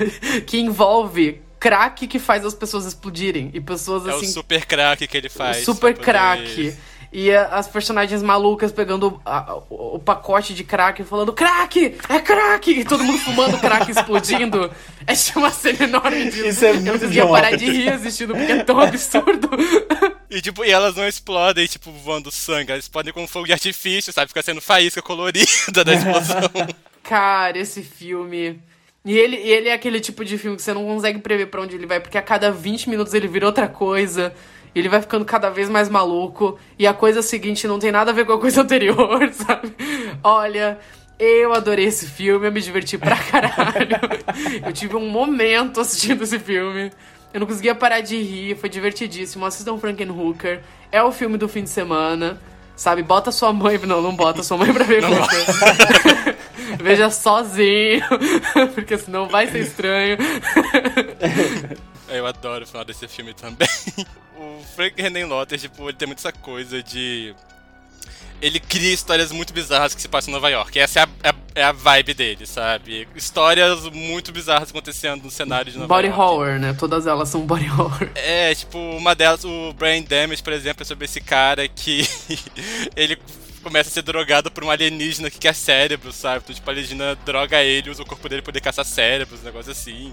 que 0.46 0.58
envolve 0.58 1.42
crack 1.58 2.06
que 2.06 2.18
faz 2.18 2.44
as 2.46 2.54
pessoas 2.54 2.86
explodirem. 2.86 3.50
E 3.52 3.60
pessoas 3.60 4.06
É 4.06 4.10
assim. 4.12 4.26
o 4.26 4.28
super 4.28 4.64
crack 4.64 5.06
que 5.06 5.16
ele 5.16 5.28
faz. 5.28 5.64
super 5.64 5.94
pra 5.94 6.36
poder- 6.38 6.44
crack. 6.54 6.76
E 7.12 7.30
as 7.30 7.68
personagens 7.68 8.22
malucas 8.22 8.72
pegando 8.72 9.20
a- 9.24 9.56
o, 9.68 9.96
o 9.96 9.98
pacote 9.98 10.54
de 10.54 10.64
crack 10.64 11.02
e 11.02 11.04
falando 11.04 11.30
crack! 11.32 11.98
É 12.08 12.18
crack! 12.18 12.70
E 12.70 12.84
todo 12.86 13.04
mundo 13.04 13.18
fumando 13.18 13.58
crack 13.58 13.88
e 13.88 13.92
explodindo. 13.92 14.70
É 15.04 15.14
tipo 15.16 15.40
uma 15.40 15.50
cena 15.50 15.82
enorme 15.82 16.26
disso. 16.30 16.46
Isso 16.46 16.64
é 16.64 16.70
Eu 16.70 16.74
não 16.74 16.80
muito 16.82 16.92
conseguia 17.00 17.22
John 17.24 17.32
parar 17.32 17.56
de 17.56 17.68
rir 17.68 17.88
assistindo 17.92 18.34
porque 18.36 18.52
é 18.52 18.62
tão 18.62 18.78
absurdo. 18.80 19.50
E, 20.30 20.40
tipo, 20.40 20.64
e 20.64 20.70
elas 20.70 20.94
não 20.94 21.06
explodem, 21.08 21.66
tipo, 21.66 21.90
voando 21.90 22.30
sangue. 22.30 22.70
Elas 22.70 22.84
explodem 22.84 23.12
com 23.12 23.26
fogo 23.26 23.46
de 23.46 23.52
artifício, 23.52 24.12
sabe? 24.12 24.28
Fica 24.28 24.42
sendo 24.42 24.60
faísca 24.60 25.02
colorida 25.02 25.82
da 25.84 25.92
explosão. 25.92 26.40
Cara, 27.02 27.58
esse 27.58 27.82
filme. 27.82 28.60
E 29.04 29.18
ele, 29.18 29.36
e 29.38 29.50
ele 29.50 29.68
é 29.70 29.72
aquele 29.72 29.98
tipo 30.00 30.24
de 30.24 30.38
filme 30.38 30.56
que 30.56 30.62
você 30.62 30.72
não 30.72 30.84
consegue 30.86 31.18
prever 31.18 31.46
pra 31.46 31.60
onde 31.60 31.74
ele 31.74 31.86
vai, 31.86 31.98
porque 31.98 32.16
a 32.16 32.22
cada 32.22 32.52
20 32.52 32.88
minutos 32.88 33.12
ele 33.12 33.26
vira 33.26 33.44
outra 33.46 33.66
coisa. 33.66 34.32
E 34.74 34.78
ele 34.78 34.88
vai 34.88 35.00
ficando 35.00 35.24
cada 35.24 35.50
vez 35.50 35.68
mais 35.68 35.88
maluco. 35.88 36.58
E 36.78 36.86
a 36.86 36.94
coisa 36.94 37.22
seguinte 37.22 37.66
não 37.66 37.78
tem 37.78 37.92
nada 37.92 38.10
a 38.10 38.14
ver 38.14 38.24
com 38.24 38.32
a 38.32 38.40
coisa 38.40 38.60
anterior, 38.62 39.30
sabe? 39.32 39.74
Olha, 40.22 40.78
eu 41.18 41.52
adorei 41.52 41.86
esse 41.86 42.06
filme, 42.06 42.46
eu 42.46 42.52
me 42.52 42.60
diverti 42.60 42.96
pra 42.98 43.16
caralho. 43.16 43.96
eu 44.64 44.72
tive 44.72 44.96
um 44.96 45.08
momento 45.08 45.80
assistindo 45.80 46.22
esse 46.22 46.38
filme. 46.38 46.90
Eu 47.32 47.40
não 47.40 47.46
conseguia 47.46 47.74
parar 47.74 48.00
de 48.00 48.20
rir, 48.20 48.56
foi 48.56 48.68
divertidíssimo. 48.68 49.44
Assistam 49.46 49.78
Frankenhooker. 49.78 50.60
É 50.90 51.02
o 51.02 51.12
filme 51.12 51.38
do 51.38 51.48
fim 51.48 51.62
de 51.62 51.70
semana. 51.70 52.40
Sabe, 52.76 53.02
bota 53.02 53.30
sua 53.30 53.52
mãe. 53.52 53.78
Não, 53.78 54.02
não 54.02 54.14
bota 54.14 54.42
sua 54.42 54.58
mãe 54.58 54.72
pra 54.72 54.84
ver 54.84 55.02
com 55.02 55.14
você. 55.14 56.36
Veja 56.82 57.10
sozinho, 57.10 58.02
porque 58.74 58.98
senão 58.98 59.28
vai 59.28 59.46
ser 59.46 59.60
estranho. 59.60 60.18
Eu 62.14 62.26
adoro 62.26 62.64
o 62.64 62.66
final 62.66 62.84
desse 62.84 63.06
filme 63.08 63.32
também. 63.34 63.68
O 64.34 64.60
Frank 64.74 65.00
René 65.00 65.24
Lotter, 65.24 65.56
tipo, 65.56 65.88
ele 65.88 65.96
tem 65.96 66.06
muito 66.06 66.18
essa 66.18 66.32
coisa 66.32 66.82
de. 66.82 67.32
Ele 68.40 68.58
cria 68.58 68.92
histórias 68.92 69.30
muito 69.30 69.52
bizarras 69.52 69.94
que 69.94 70.02
se 70.02 70.08
passam 70.08 70.30
em 70.30 70.34
Nova 70.34 70.48
York. 70.50 70.76
Essa 70.80 71.00
é 71.00 71.02
a, 71.04 71.08
é 71.22 71.28
a- 71.28 71.34
é 71.54 71.62
a 71.62 71.70
vibe 71.70 72.12
dele, 72.14 72.44
sabe? 72.44 73.06
Histórias 73.14 73.84
muito 73.90 74.32
bizarras 74.32 74.70
acontecendo 74.70 75.22
no 75.22 75.30
cenário 75.30 75.70
de 75.70 75.78
Nova 75.78 75.86
Body 75.94 76.08
York. 76.08 76.20
horror, 76.20 76.58
né? 76.58 76.72
Todas 76.76 77.06
elas 77.06 77.28
são 77.28 77.46
body 77.46 77.70
horror. 77.70 78.08
É, 78.16 78.52
tipo, 78.52 78.78
uma 78.78 79.14
delas, 79.14 79.44
o 79.44 79.72
Brain 79.74 80.02
Damage, 80.02 80.42
por 80.42 80.52
exemplo, 80.54 80.82
é 80.82 80.84
sobre 80.86 81.04
esse 81.04 81.20
cara 81.20 81.68
que 81.68 82.04
ele 82.96 83.16
começa 83.62 83.90
a 83.90 83.92
ser 83.92 84.02
drogado 84.02 84.50
por 84.50 84.64
um 84.64 84.70
alienígena 84.70 85.30
que 85.30 85.38
quer 85.38 85.54
cérebro, 85.54 86.10
sabe? 86.12 86.38
Então, 86.42 86.54
tipo, 86.54 86.68
a 86.68 86.72
alienígena 86.72 87.14
droga 87.24 87.62
ele, 87.62 87.90
usa 87.90 88.02
o 88.02 88.06
corpo 88.06 88.28
dele 88.28 88.42
pra 88.42 88.46
poder 88.46 88.60
caçar 88.60 88.84
cérebros, 88.84 89.40
um 89.40 89.44
negócio 89.44 89.70
assim. 89.70 90.12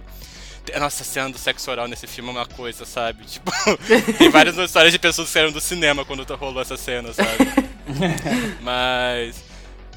Nossa, 0.78 1.04
a 1.04 1.06
cena 1.06 1.30
do 1.30 1.38
sexo 1.38 1.72
oral 1.72 1.88
nesse 1.88 2.06
filme 2.08 2.30
é 2.30 2.34
uma 2.34 2.46
coisa, 2.46 2.86
sabe? 2.86 3.24
Tipo, 3.26 3.52
tem 4.18 4.30
várias 4.30 4.58
histórias 4.58 4.92
de 4.92 5.00
pessoas 5.00 5.28
que 5.28 5.34
saíram 5.34 5.52
do 5.52 5.62
cinema 5.62 6.04
quando 6.04 6.24
rolou 6.36 6.62
essa 6.62 6.76
cena, 6.76 7.14
sabe? 7.14 7.70
Mas. 8.62 9.44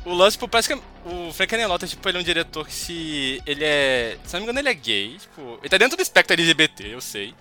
O 0.05 0.13
lance, 0.13 0.37
tipo, 0.37 0.49
parece 0.49 0.75
que 0.75 0.81
o 1.05 1.33
Frank 1.33 1.55
Anelotta, 1.55 1.87
tipo, 1.87 2.09
ele 2.09 2.19
é 2.19 2.21
um 2.21 2.25
diretor 2.25 2.67
que 2.67 2.73
se. 2.73 3.43
Ele 3.47 3.65
é. 3.65 4.19
Se 4.25 4.35
não 4.35 4.41
me 4.41 4.45
engano, 4.45 4.61
ele 4.61 4.69
é 4.69 4.75
gay. 4.75 5.17
Tipo, 5.19 5.59
ele 5.61 5.69
tá 5.69 5.79
dentro 5.79 5.97
do 5.97 6.03
espectro 6.03 6.35
LGBT, 6.35 6.95
eu 6.95 7.01
sei. 7.01 7.35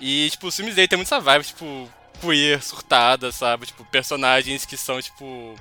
E, 0.00 0.28
tipo, 0.30 0.46
os 0.46 0.56
filmes 0.56 0.74
dele 0.74 0.88
tem 0.88 0.96
muita 0.96 1.20
vibe, 1.20 1.44
tipo, 1.44 1.88
queer, 2.20 2.62
surtada, 2.62 3.30
sabe? 3.30 3.66
Tipo, 3.66 3.84
personagens 3.84 4.64
que 4.64 4.76
são, 4.76 5.00
tipo. 5.00 5.54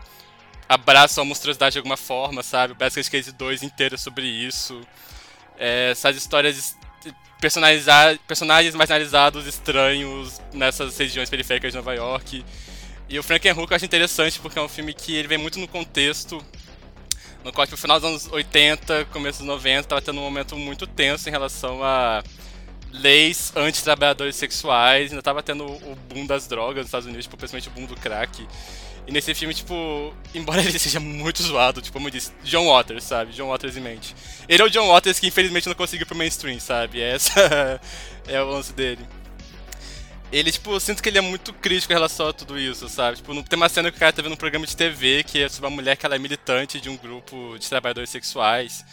abraçam 0.69 1.23
a 1.23 1.25
monstruosidade 1.25 1.73
de 1.73 1.79
alguma 1.79 1.97
forma, 1.97 2.41
sabe? 2.43 2.73
O 2.73 2.75
Basket 2.75 3.09
Case 3.09 3.31
2 3.31 3.63
inteiro 3.63 3.95
é 3.95 3.97
sobre 3.97 4.25
isso. 4.25 4.81
É, 5.57 5.91
essas 5.91 6.15
histórias 6.15 6.75
personaliza- 7.41 8.17
personagens 8.27 8.73
marginalizados, 8.73 9.45
estranhos, 9.45 10.39
nessas 10.53 10.97
regiões 10.97 11.29
periféricas 11.29 11.71
de 11.71 11.77
Nova 11.77 11.93
York. 11.93 12.45
E 13.09 13.19
o 13.19 13.23
Frankenhooker 13.23 13.73
eu 13.73 13.75
acho 13.75 13.85
interessante 13.85 14.39
porque 14.39 14.57
é 14.57 14.61
um 14.61 14.69
filme 14.69 14.93
que 14.93 15.13
ele 15.13 15.27
vem 15.27 15.37
muito 15.37 15.59
no 15.59 15.67
contexto 15.67 16.41
no 17.43 17.51
qual, 17.51 17.65
tipo, 17.65 17.75
final 17.75 17.99
dos 17.99 18.07
anos 18.07 18.31
80, 18.31 19.05
começo 19.05 19.39
dos 19.39 19.47
90, 19.47 19.87
tava 19.87 20.01
tendo 20.01 20.19
um 20.19 20.23
momento 20.23 20.55
muito 20.55 20.85
tenso 20.85 21.27
em 21.27 21.31
relação 21.31 21.83
a 21.83 22.23
leis 22.91 23.51
anti-trabalhadores 23.55 24.35
sexuais, 24.35 25.09
ainda 25.09 25.23
tava 25.23 25.41
tendo 25.41 25.65
o 25.65 25.97
boom 26.07 26.25
das 26.27 26.45
drogas 26.47 26.77
nos 26.77 26.85
Estados 26.85 27.07
Unidos, 27.07 27.25
tipo, 27.25 27.37
principalmente 27.37 27.67
o 27.67 27.71
boom 27.71 27.85
do 27.85 27.95
crack. 27.95 28.47
E 29.07 29.11
nesse 29.11 29.33
filme, 29.33 29.53
tipo, 29.53 30.13
embora 30.33 30.61
ele 30.61 30.77
seja 30.77 30.99
muito 30.99 31.41
zoado, 31.43 31.81
tipo, 31.81 31.93
como 31.93 32.07
eu 32.07 32.11
disse, 32.11 32.31
John 32.43 32.67
Waters, 32.67 33.03
sabe? 33.03 33.33
John 33.33 33.49
Waters 33.49 33.77
em 33.77 33.81
mente. 33.81 34.15
Ele 34.47 34.61
é 34.61 34.65
o 34.65 34.69
John 34.69 34.87
Waters 34.87 35.19
que 35.19 35.27
infelizmente 35.27 35.67
não 35.67 35.75
conseguiu 35.75 36.05
pro 36.05 36.15
mainstream, 36.15 36.59
sabe? 36.59 37.01
Essa 37.01 37.79
é 38.27 38.41
o 38.41 38.49
lance 38.49 38.73
dele. 38.73 39.05
Ele, 40.31 40.49
tipo, 40.49 40.71
eu 40.71 40.79
sinto 40.79 41.03
que 41.03 41.09
ele 41.09 41.17
é 41.17 41.21
muito 41.21 41.51
crítico 41.51 41.91
em 41.91 41.95
relação 41.95 42.29
a 42.29 42.33
tudo 42.33 42.57
isso, 42.57 42.87
sabe? 42.87 43.17
Tipo, 43.17 43.43
tem 43.43 43.57
uma 43.57 43.67
cena 43.67 43.91
que 43.91 43.97
o 43.97 43.99
cara 43.99 44.13
tá 44.13 44.21
vendo 44.21 44.31
um 44.31 44.37
programa 44.37 44.65
de 44.65 44.77
TV 44.77 45.23
que 45.23 45.43
é 45.43 45.49
sobre 45.49 45.67
uma 45.67 45.75
mulher 45.75 45.97
que 45.97 46.05
ela 46.05 46.15
é 46.15 46.19
militante 46.19 46.79
de 46.79 46.89
um 46.89 46.95
grupo 46.95 47.57
de 47.59 47.67
trabalhadores 47.67 48.09
sexuais. 48.09 48.85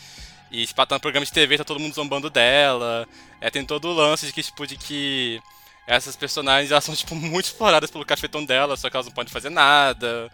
E, 0.51 0.67
tipo, 0.67 0.81
ela 0.81 0.87
tá 0.87 0.97
no 0.97 1.01
programa 1.01 1.25
de 1.25 1.33
TV, 1.33 1.57
tá 1.57 1.65
todo 1.65 1.79
mundo 1.79 1.95
zombando 1.95 2.29
dela. 2.29 3.07
É, 3.41 3.51
tem 3.51 3.65
todo 3.65 3.87
o 3.87 3.95
lance 3.95 4.27
de 4.27 4.33
que, 4.33 4.43
tipo, 4.43 4.67
de 4.67 4.77
que 4.77 5.41
essas 5.89 6.15
personagens, 6.15 6.71
elas 6.71 6.85
são, 6.85 6.95
tipo, 6.95 7.15
muito 7.15 7.47
exploradas 7.47 7.91
pelo 7.91 8.05
cafetão 8.05 8.45
dela, 8.45 8.77
só 8.77 8.91
que 8.91 8.97
elas 8.97 9.07
não 9.07 9.13
podem 9.15 9.33
fazer 9.33 9.49
nada. 9.49 10.31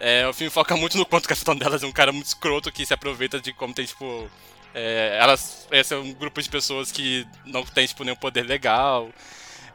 É, 0.00 0.26
o 0.26 0.32
filme 0.32 0.50
foca 0.50 0.74
muito 0.76 0.96
no 0.96 1.04
quanto 1.04 1.26
o 1.26 1.28
cafetão 1.28 1.54
delas 1.54 1.82
é 1.82 1.86
um 1.86 1.92
cara 1.92 2.10
muito 2.10 2.26
escroto 2.26 2.72
que 2.72 2.86
se 2.86 2.94
aproveita 2.94 3.38
de 3.38 3.52
como 3.52 3.74
tem, 3.74 3.84
tipo... 3.84 4.30
é, 4.74 5.18
elas... 5.20 5.68
Esse 5.70 5.92
é 5.92 5.98
um 5.98 6.14
grupo 6.14 6.40
de 6.40 6.48
pessoas 6.48 6.90
que 6.90 7.26
não 7.44 7.62
tem, 7.64 7.86
tipo, 7.86 8.02
nenhum 8.02 8.16
poder 8.16 8.44
legal. 8.44 9.10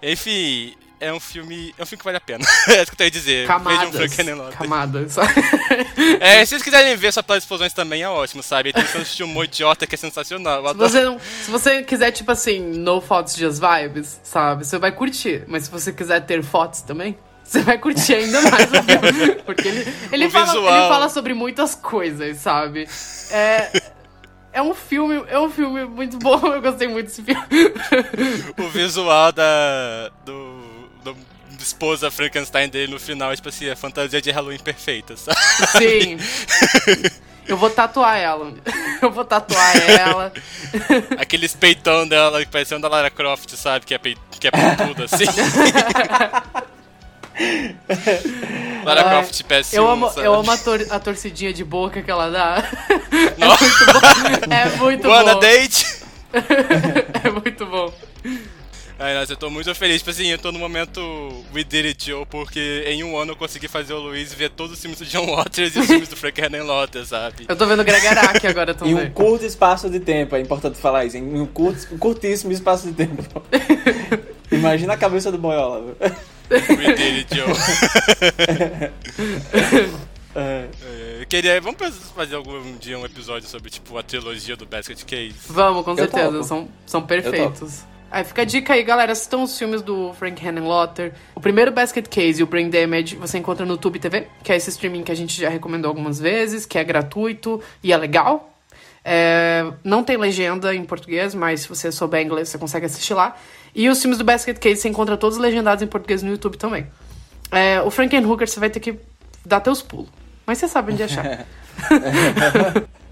Enfim, 0.01 0.75
é 1.00 1.14
um 1.14 1.20
filme. 1.20 1.74
É 1.78 1.84
um 1.84 1.86
filme 1.86 2.00
que 2.00 2.06
vale 2.06 2.18
a 2.18 2.22
pena. 2.22 2.45
é 2.68 2.82
isso 2.82 2.86
que 2.88 2.93
eu 2.93 2.97
tenho 2.97 3.08
a 3.08 3.12
dizer. 3.12 3.47
Vejam 3.47 3.47
Camadas. 3.47 3.95
Frankenstein. 3.95 4.52
Camadas. 4.52 5.16
É, 6.20 6.43
se 6.43 6.50
vocês 6.50 6.64
quiserem 6.64 6.95
ver 6.95 7.14
só 7.14 7.22
pelas 7.22 7.43
explosões 7.43 7.74
também 7.74 8.02
é 8.02 8.10
ótimo, 8.10 8.41
sabe? 8.41 8.74
Tem 8.74 8.84
um 8.84 9.04
de 9.04 9.24
humor 9.24 9.45
idiota 9.45 9.86
que 9.86 9.95
é 9.95 9.97
sensacional. 9.97 10.68
Se 10.70 10.74
você, 10.74 11.04
não, 11.04 11.20
se 11.20 11.52
você 11.52 11.84
quiser, 11.84 12.12
tipo 12.12 12.32
assim, 12.32 12.60
no 12.60 13.00
fotos 13.00 13.36
just 13.36 13.60
vibes, 13.62 14.20
sabe? 14.24 14.66
Você 14.66 14.78
vai 14.78 14.91
curtir. 14.91 15.43
Mas 15.47 15.66
se 15.66 15.72
você 15.72 15.93
quiser 15.93 16.22
ter 16.22 16.43
fotos 16.43 16.82
também, 16.82 17.18
você 17.43 17.62
vai 17.62 17.78
curtir 17.78 18.16
ainda 18.16 18.41
mais 18.41 18.72
o 18.72 18.84
filme. 18.84 19.36
Porque 19.45 19.68
ele, 19.68 19.93
ele, 20.12 20.30
fala, 20.30 20.45
visual. 20.45 20.78
ele 20.78 20.88
fala 20.88 21.10
sobre 21.10 21.34
muitas 21.34 21.76
coisas, 21.76 22.38
sabe? 22.38 22.88
É. 23.32 24.00
É 24.52 24.62
um 24.62 24.74
filme, 24.74 25.24
é 25.28 25.39
um 25.39 25.50
filme 25.50 25.86
muito 25.86 26.18
bom, 26.18 26.39
eu 26.47 26.62
gostei 26.62 26.88
muito 26.88 27.06
desse 27.06 27.22
filme. 27.22 27.41
O 28.58 28.68
visual 28.70 29.32
da. 29.32 30.12
do. 30.26 30.49
Do 31.04 31.16
esposa 31.60 32.10
Frankenstein 32.10 32.70
dele 32.70 32.91
no 32.93 33.00
final, 33.00 33.32
é 33.32 33.36
tipo 33.36 33.50
assim, 33.50 33.70
a 33.70 33.76
fantasia 33.76 34.22
de 34.22 34.32
Halloween 34.32 34.60
perfeita, 34.60 35.16
sabe? 35.18 35.38
Sim. 35.78 36.18
Eu 37.47 37.58
vou 37.58 37.70
tatuar 37.72 38.16
ela. 38.18 38.54
Eu 39.02 39.12
vou 39.12 39.26
tatuar 39.26 39.76
ela. 39.89 40.32
Aqueles 41.18 41.56
peitão 41.56 42.08
dela 42.08 42.45
que 42.45 42.52
parecendo 42.52 42.82
da 42.82 42.88
Lara 42.88 43.10
Croft, 43.10 43.50
sabe? 43.56 43.86
Que 43.88 43.95
é, 43.95 43.97
pei... 43.97 44.16
que 44.39 44.47
é 44.47 44.52
peituda, 44.52 45.06
assim. 45.06 45.26
Lara 48.86 49.02
Ai, 49.04 49.10
Croft 49.10 49.43
PS1, 49.43 49.74
Eu 49.74 49.89
amo, 49.89 50.10
sabe? 50.10 50.28
eu 50.28 50.34
amo 50.34 50.52
a, 50.52 50.58
tor- 50.58 50.88
a 50.91 51.00
torcidinha 51.00 51.52
de 51.54 51.64
boca 51.64 52.02
que 52.02 52.12
ela 52.12 52.30
dá. 52.30 52.64
Nossa. 53.38 53.66
É 54.54 54.70
muito 54.78 55.08
Wanna 55.08 55.34
bom. 55.36 55.39
date? 55.39 55.86
É 57.24 57.30
muito 57.32 57.66
bom. 57.66 57.93
Ai, 59.00 59.14
nossa, 59.14 59.32
eu 59.32 59.38
tô 59.38 59.50
muito 59.50 59.74
feliz. 59.74 60.00
Tipo 60.00 60.10
assim, 60.10 60.28
eu 60.28 60.38
tô 60.38 60.52
no 60.52 60.60
momento 60.60 61.00
We 61.56 61.64
Did 61.64 61.86
It, 61.86 62.06
Joe, 62.08 62.26
porque 62.26 62.84
em 62.86 63.02
um 63.02 63.18
ano 63.18 63.32
eu 63.32 63.36
consegui 63.36 63.70
fazer 63.70 63.93
o 63.93 64.00
Luiz 64.00 64.34
ver 64.34 64.50
todos 64.50 64.74
os 64.74 64.82
filmes 64.82 65.00
do 65.00 65.06
John 65.06 65.26
Waters 65.38 65.74
e 65.74 65.80
os 65.80 65.86
filmes 65.88 66.10
do 66.10 66.18
Frank 66.18 66.41
Lotter, 66.41 67.06
sabe? 67.06 67.45
Eu 67.47 67.56
tô 67.56 67.66
vendo 67.66 67.82
Greg 67.86 68.06
Araki 68.06 68.45
agora 68.45 68.72
Em 68.74 68.76
também. 68.76 68.95
um 68.95 69.10
curto 69.12 69.45
espaço 69.45 69.89
de 69.89 70.02
tempo, 70.02 70.36
é 70.36 70.41
importante 70.41 70.78
falar 70.78 71.06
isso, 71.06 71.16
em 71.16 71.39
um 71.39 71.45
curto, 71.45 71.88
curtíssimo 71.97 72.52
espaço 72.52 72.88
de 72.88 72.93
tempo. 72.93 73.41
Imagina 74.52 74.93
a 74.93 74.97
cabeça 74.97 75.32
do 75.32 75.38
boiola. 75.38 75.95
We 76.52 76.93
Did 76.95 77.32
It, 77.32 77.36
Joe. 77.36 77.47
É. 80.36 80.68
É, 80.84 81.22
Eu 81.22 81.26
queria. 81.26 81.60
Vamos 81.60 81.80
fazer 82.16 82.36
algum 82.36 82.78
dia 82.78 82.97
um 83.00 83.04
episódio 83.04 83.50
sobre, 83.50 83.72
tipo, 83.72 83.97
a 83.97 84.04
trilogia 84.04 84.56
do 84.56 84.64
Basket 84.66 85.04
Case? 85.04 85.34
Vamos, 85.47 85.84
com 85.84 85.95
certeza. 85.95 86.43
São, 86.43 86.70
são 86.86 87.02
perfeitos. 87.02 87.84
Aí 88.12 88.24
fica 88.24 88.41
a 88.41 88.45
dica 88.45 88.74
aí, 88.74 88.84
galera. 88.84 89.12
Assistam 89.12 89.39
os 89.39 89.57
filmes 89.57 89.82
do 89.82 90.14
Frank 90.14 90.45
Henenlotter. 90.45 91.14
O 91.36 91.39
primeiro 91.39 91.72
Basket 91.72 92.07
Case 92.07 92.41
e 92.41 92.43
o 92.43 92.47
Brain 92.47 92.70
Damage 92.70 93.16
você 93.16 93.38
encontra 93.38 93.66
no 93.66 93.78
Tube 93.78 93.99
TV, 93.99 94.28
que 94.43 94.51
é 94.51 94.55
esse 94.55 94.70
streaming 94.70 95.03
que 95.03 95.12
a 95.12 95.16
gente 95.16 95.39
já 95.39 95.49
recomendou 95.49 95.89
algumas 95.89 96.20
vezes, 96.20 96.66
que 96.66 96.78
é 96.78 96.84
gratuito 96.84 97.62
e 97.84 97.93
é 97.93 97.97
legal. 97.97 98.53
É, 99.03 99.66
não 99.84 100.03
tem 100.03 100.18
legenda 100.18 100.74
em 100.76 100.84
português, 100.84 101.34
mas 101.34 101.62
se 101.62 101.70
você 101.70 101.91
souber 101.91 102.26
inglês, 102.26 102.49
você 102.49 102.57
consegue 102.57 102.86
assistir 102.86 103.14
lá. 103.14 103.36
E 103.74 103.88
os 103.88 104.01
filmes 104.01 104.18
do 104.18 104.24
Basket 104.24 104.57
Case 104.57 104.82
você 104.82 104.89
encontra 104.89 105.16
todos 105.16 105.38
legendados 105.38 105.84
em 105.84 105.88
português 105.88 106.24
no 106.24 106.32
YouTube 106.32 106.57
também. 106.57 106.88
É, 107.51 107.82
o 107.82 107.89
Frankenhooker 107.89 108.47
você 108.47 108.60
vai 108.60 108.70
ter 108.70 108.80
que 108.80 108.99
dar 109.45 109.60
teus 109.60 109.82
pulos. 109.82 110.10
Mas 110.45 110.57
você 110.57 110.68
sabe 110.68 110.93
onde 110.93 111.03
achar. 111.03 111.45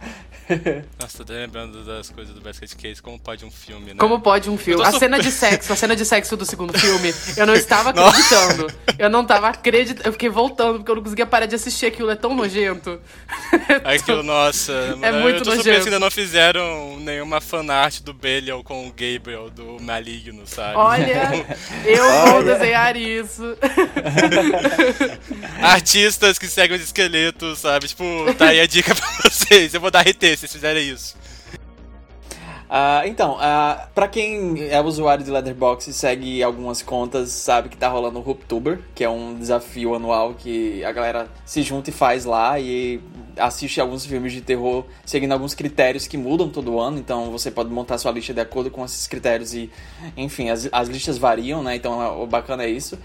Nossa, 1.00 1.26
tô 1.26 1.34
lembrando 1.34 1.84
das 1.84 2.10
coisas 2.10 2.34
do 2.34 2.42
Basket 2.42 2.74
Case, 2.76 3.02
como 3.02 3.20
pode 3.20 3.44
um 3.46 3.52
filme, 3.52 3.88
né? 3.94 3.96
Como 4.00 4.20
pode 4.22 4.50
um 4.50 4.58
filme? 4.58 4.82
Eu 4.82 4.88
A 4.88 4.92
so- 4.92 5.00
cena 5.00 5.20
de 5.20 5.30
sexo, 5.32 5.74
a 5.74 5.76
cena 5.76 5.96
de 5.96 6.06
sexo 6.06 6.38
do 6.38 6.46
segundo 6.46 6.78
filme, 6.78 7.14
eu 7.36 7.46
não 7.46 7.54
estava 7.54 7.90
acreditando. 7.90 8.68
Eu 8.98 9.10
não 9.10 9.22
estava 9.24 9.50
acreditando. 9.50 10.08
Eu 10.08 10.14
fiquei 10.14 10.30
voltando, 10.30 10.78
porque 10.80 10.92
eu 10.92 10.96
não 10.96 11.04
conseguia 11.04 11.26
parar 11.26 11.46
de 11.46 11.56
assistir 11.56 11.86
aquilo, 11.88 12.10
é 12.10 12.16
tão 12.16 12.34
nojento. 12.36 13.00
Aquilo, 13.84 14.24
nossa. 14.24 14.72
É 15.02 15.12
muito 15.12 15.40
eu 15.40 15.44
tô 15.44 15.50
nojento. 15.56 15.80
que 15.80 15.86
ainda 15.86 16.00
não 16.00 16.10
fizeram 16.12 16.98
nenhuma 17.00 17.40
fanart 17.42 18.02
do 18.02 18.14
Belial 18.14 18.64
com 18.64 18.88
o 18.88 18.92
Gabriel 18.92 19.50
do 19.50 19.78
Maligno, 19.82 20.46
sabe? 20.46 20.76
Olha, 20.78 21.46
eu 21.86 22.32
vou 22.32 22.44
desenhar 22.44 22.96
isso. 22.96 23.58
Artistas 25.62 26.38
que 26.40 26.48
seguem 26.48 26.78
os 26.78 26.84
esqueletos, 26.84 27.60
sabe? 27.60 27.88
Tipo, 27.88 28.04
tá 28.38 28.48
aí 28.50 28.60
a 28.60 28.66
dica 28.68 28.94
pra 28.96 29.08
vocês. 29.30 29.74
Eu 29.74 29.82
vou 29.82 29.92
dar 29.92 30.02
RT 30.08 30.37
se 30.38 30.42
vocês 30.42 30.54
fizerem 30.54 30.90
isso. 30.90 31.16
Ah, 32.70 33.04
então, 33.06 33.38
ah, 33.40 33.88
pra 33.96 34.10
quem 34.10 34.68
é 34.70 34.80
usuário 34.82 35.24
de 35.24 35.32
Letterboxd 35.32 35.90
e 35.90 35.94
segue 35.94 36.44
algumas 36.44 36.82
contas, 36.82 37.30
sabe 37.30 37.70
que 37.70 37.78
tá 37.78 37.88
rolando 37.88 38.20
o 38.20 38.30
Hooptuber, 38.30 38.82
que 38.94 39.06
é 39.06 39.10
um 39.10 39.36
desafio 39.36 39.96
anual 39.96 40.34
que 40.34 40.84
a 40.84 40.92
galera 40.92 41.30
se 41.46 41.62
junta 41.62 41.90
e 41.90 41.94
faz 41.94 42.26
lá 42.26 42.60
e 42.60 43.00
assiste 43.38 43.80
alguns 43.80 44.06
filmes 44.06 44.34
de 44.34 44.42
terror 44.42 44.84
seguindo 45.06 45.32
alguns 45.32 45.54
critérios 45.54 46.08
que 46.08 46.18
mudam 46.18 46.50
todo 46.50 46.80
ano, 46.80 46.98
então 46.98 47.32
você 47.32 47.50
pode 47.50 47.70
montar 47.70 47.98
sua 48.00 48.12
lista 48.12 48.34
de 48.34 48.42
acordo 48.42 48.70
com 48.70 48.84
esses 48.84 49.08
critérios 49.08 49.54
e, 49.54 49.72
enfim, 50.18 50.50
as, 50.50 50.68
as 50.72 50.90
listas 50.90 51.18
variam, 51.18 51.64
né? 51.64 51.76
Então 51.76 52.22
o 52.22 52.28
bacana 52.28 52.64
é 52.64 52.70
isso. 52.70 52.98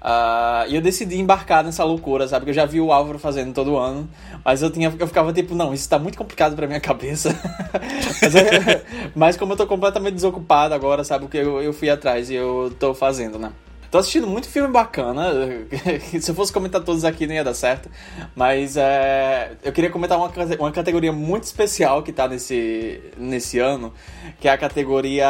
Ah, 0.00 0.64
e 0.68 0.76
eu 0.76 0.80
decidi 0.80 1.18
embarcar 1.18 1.64
nessa 1.64 1.82
loucura, 1.84 2.28
sabe? 2.28 2.44
Que 2.44 2.50
eu 2.50 2.54
já 2.54 2.64
vi 2.64 2.80
o 2.80 2.92
Álvaro 2.92 3.18
fazendo 3.18 3.52
todo 3.52 3.76
ano, 3.76 4.08
mas 4.44 4.62
eu, 4.62 4.70
tinha, 4.70 4.94
eu 4.98 5.06
ficava 5.06 5.32
tipo, 5.32 5.54
não, 5.54 5.74
isso 5.74 5.88
tá 5.88 5.98
muito 5.98 6.16
complicado 6.16 6.54
pra 6.54 6.66
minha 6.66 6.80
cabeça. 6.80 7.30
mas, 8.22 8.34
é- 8.34 8.84
mas 9.14 9.36
como 9.36 9.52
eu 9.54 9.56
tô 9.56 9.66
completamente 9.66 10.14
desocupado 10.14 10.72
agora, 10.72 11.02
sabe? 11.02 11.24
O 11.24 11.28
que 11.28 11.38
eu, 11.38 11.60
eu 11.60 11.72
fui 11.72 11.90
atrás 11.90 12.30
e 12.30 12.34
eu 12.34 12.72
tô 12.78 12.94
fazendo, 12.94 13.38
né? 13.38 13.52
Tô 13.90 13.96
assistindo 13.98 14.26
muito 14.26 14.48
filme 14.48 14.70
bacana. 14.70 15.32
Se 16.20 16.30
eu 16.30 16.34
fosse 16.34 16.52
comentar 16.52 16.82
todos 16.82 17.04
aqui 17.04 17.26
não 17.26 17.34
ia 17.34 17.42
dar 17.42 17.54
certo. 17.54 17.88
Mas 18.36 18.76
é, 18.76 19.52
eu 19.64 19.72
queria 19.72 19.88
comentar 19.90 20.18
uma, 20.18 20.30
uma 20.58 20.70
categoria 20.70 21.10
muito 21.10 21.44
especial 21.44 22.02
que 22.02 22.12
tá 22.12 22.28
nesse, 22.28 23.00
nesse 23.16 23.58
ano, 23.58 23.92
que 24.38 24.46
é 24.46 24.52
a 24.52 24.58
categoria 24.58 25.26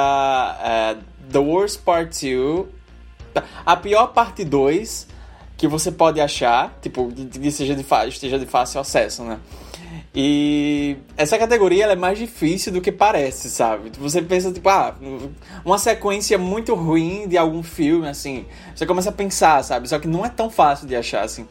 é, 0.61 0.97
The 1.31 1.39
Worst 1.39 1.83
Part 1.83 2.27
2 2.27 2.78
a 3.65 3.77
pior 3.77 4.09
parte 4.09 4.45
2 4.45 5.07
que 5.57 5.67
você 5.67 5.91
pode 5.91 6.21
achar, 6.21 6.79
tipo, 6.81 7.13
que 7.13 7.51
seja 7.51 7.75
de 7.75 7.85
esteja 8.09 8.39
de 8.39 8.47
fácil 8.47 8.81
acesso, 8.81 9.25
né? 9.25 9.41
E 10.15 10.97
essa 11.17 11.37
categoria 11.37 11.87
é 11.87 11.97
mais 11.97 12.19
difícil 12.19 12.73
do 12.73 12.81
que 12.81 12.91
parece, 12.91 13.51
sabe? 13.51 13.91
Você 13.99 14.23
pensa, 14.23 14.53
tipo, 14.53 14.69
ah, 14.69 14.97
uma 15.65 15.79
sequência 15.79 16.39
muito 16.39 16.75
ruim 16.75 17.29
de 17.29 17.37
algum 17.37 17.63
filme, 17.63 18.09
assim. 18.09 18.47
Você 18.75 18.87
começa 18.87 19.11
a 19.11 19.13
pensar, 19.13 19.63
sabe? 19.63 19.89
Só 19.89 19.99
que 19.99 20.09
não 20.09 20.25
é 20.25 20.29
tão 20.29 20.49
fácil 20.49 20.87
de 20.87 20.97
achar, 20.97 21.25
assim. 21.25 21.47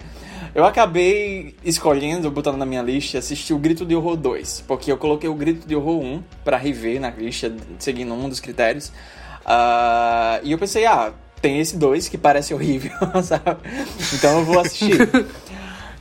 Eu 0.56 0.66
acabei 0.66 1.56
escolhendo, 1.64 2.32
botando 2.32 2.58
na 2.58 2.66
minha 2.66 2.82
lista, 2.82 3.20
assistir 3.20 3.54
o 3.54 3.60
Grito 3.60 3.86
de 3.86 3.96
Horror 3.96 4.16
2. 4.16 4.64
Porque 4.68 4.92
eu 4.92 4.98
coloquei 4.98 5.30
o 5.30 5.36
Grito 5.36 5.68
de 5.68 5.76
Horror 5.76 6.02
1 6.02 6.24
pra 6.44 6.58
rever 6.58 7.00
na 7.00 7.10
lista, 7.12 7.54
seguindo 7.78 8.14
um 8.14 8.28
dos 8.28 8.40
critérios. 8.40 8.92
Ah, 9.46 10.40
e 10.44 10.52
eu 10.52 10.58
pensei, 10.58 10.86
ah, 10.86 11.14
tem 11.42 11.60
esse 11.60 11.78
2 11.78 12.10
que 12.10 12.18
parece 12.18 12.54
horrível, 12.54 12.92
sabe? 13.24 13.58
Então 14.14 14.40
eu 14.40 14.46
vou 14.46 14.60
assistir. 14.60 14.98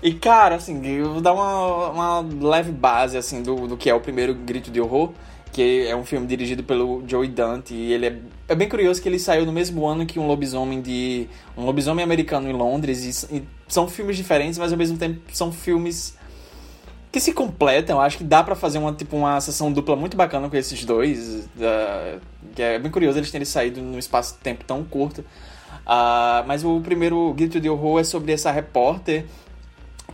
E 0.03 0.13
cara, 0.13 0.57
assim, 0.57 0.87
eu 0.87 1.15
vou 1.15 1.21
dar 1.21 1.33
uma, 1.33 1.89
uma 1.91 2.49
leve 2.49 2.71
base, 2.71 3.17
assim, 3.17 3.43
do, 3.43 3.67
do 3.67 3.77
que 3.77 3.91
é 3.91 3.95
o 3.95 4.01
primeiro 4.01 4.35
Grito 4.35 4.71
de 4.71 4.81
Horror, 4.81 5.13
que 5.53 5.87
é 5.87 5.97
um 5.97 6.05
filme 6.05 6.27
dirigido 6.27 6.63
pelo 6.63 7.03
Joey 7.09 7.29
Dante, 7.29 7.75
e 7.75 7.93
ele 7.93 8.07
é, 8.07 8.19
é 8.49 8.55
bem 8.55 8.69
curioso 8.69 9.01
que 9.01 9.09
ele 9.09 9.19
saiu 9.19 9.47
no 9.47 9.53
mesmo 9.53 9.87
ano 9.87 10.05
que 10.05 10.19
um 10.19 10.27
lobisomem 10.27 10.83
de... 10.83 11.27
um 11.57 11.65
lobisomem 11.65 12.05
americano 12.05 12.49
em 12.49 12.53
Londres, 12.53 13.27
e, 13.31 13.37
e 13.37 13.43
são 13.67 13.89
filmes 13.89 14.17
diferentes, 14.17 14.59
mas 14.59 14.71
ao 14.71 14.79
mesmo 14.79 14.99
tempo 14.99 15.21
são 15.33 15.51
filmes 15.51 16.17
que 17.17 17.21
se 17.21 17.33
completam, 17.33 17.97
eu 17.97 18.03
acho 18.03 18.19
que 18.19 18.25
dá 18.25 18.45
pra 18.45 18.55
fazer 18.55 18.77
uma, 18.77 18.93
tipo, 18.93 19.17
uma 19.17 19.41
sessão 19.41 19.73
dupla 19.73 19.97
muito 19.97 20.19
bacana 20.19 20.51
com 20.51 20.57
esses 20.59 20.85
dois, 20.85 21.49
que 22.55 22.61
é 22.61 22.79
bem 22.79 22.93
curioso 22.93 23.19
eles 23.19 23.31
terem 23.31 23.47
saído 23.47 23.81
num 23.81 23.99
espaço 23.99 24.35
de 24.35 24.41
tempo 24.41 24.65
tão 24.67 24.85
curto. 24.85 25.25
Ah, 25.87 26.45
mas 26.47 26.63
o 26.63 26.79
primeiro 26.83 27.33
Grito 27.33 27.59
de 27.59 27.71
Horror 27.71 28.01
é 28.01 28.05
sobre 28.05 28.33
essa 28.33 28.51
repórter 28.51 29.25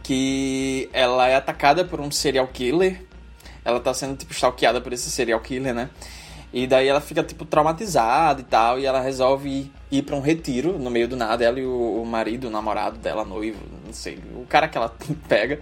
que 0.00 0.88
ela 0.92 1.26
é 1.26 1.34
atacada 1.34 1.84
por 1.84 2.00
um 2.00 2.08
serial 2.08 2.46
killer. 2.46 3.04
Ela 3.64 3.80
tá 3.80 3.92
sendo, 3.92 4.16
tipo, 4.16 4.32
stalkeada 4.32 4.80
por 4.80 4.92
esse 4.92 5.10
serial 5.10 5.40
killer, 5.40 5.74
né? 5.74 5.90
E 6.52 6.68
daí 6.68 6.86
ela 6.86 7.00
fica, 7.00 7.24
tipo, 7.24 7.44
traumatizada 7.44 8.42
e 8.42 8.44
tal, 8.44 8.78
e 8.78 8.86
ela 8.86 9.00
resolve 9.00 9.72
ir, 9.92 10.02
pra 10.02 10.16
um 10.16 10.20
retiro 10.20 10.78
no 10.78 10.90
meio 10.90 11.06
do 11.06 11.16
nada. 11.16 11.44
Ela 11.44 11.60
e 11.60 11.66
o, 11.66 12.04
marido, 12.04 12.48
o 12.48 12.50
namorado 12.50 12.98
dela, 12.98 13.24
noivo, 13.24 13.58
não 13.86 13.92
sei, 13.92 14.18
o 14.34 14.46
cara 14.46 14.66
que 14.66 14.76
ela 14.76 14.92
pega. 15.28 15.60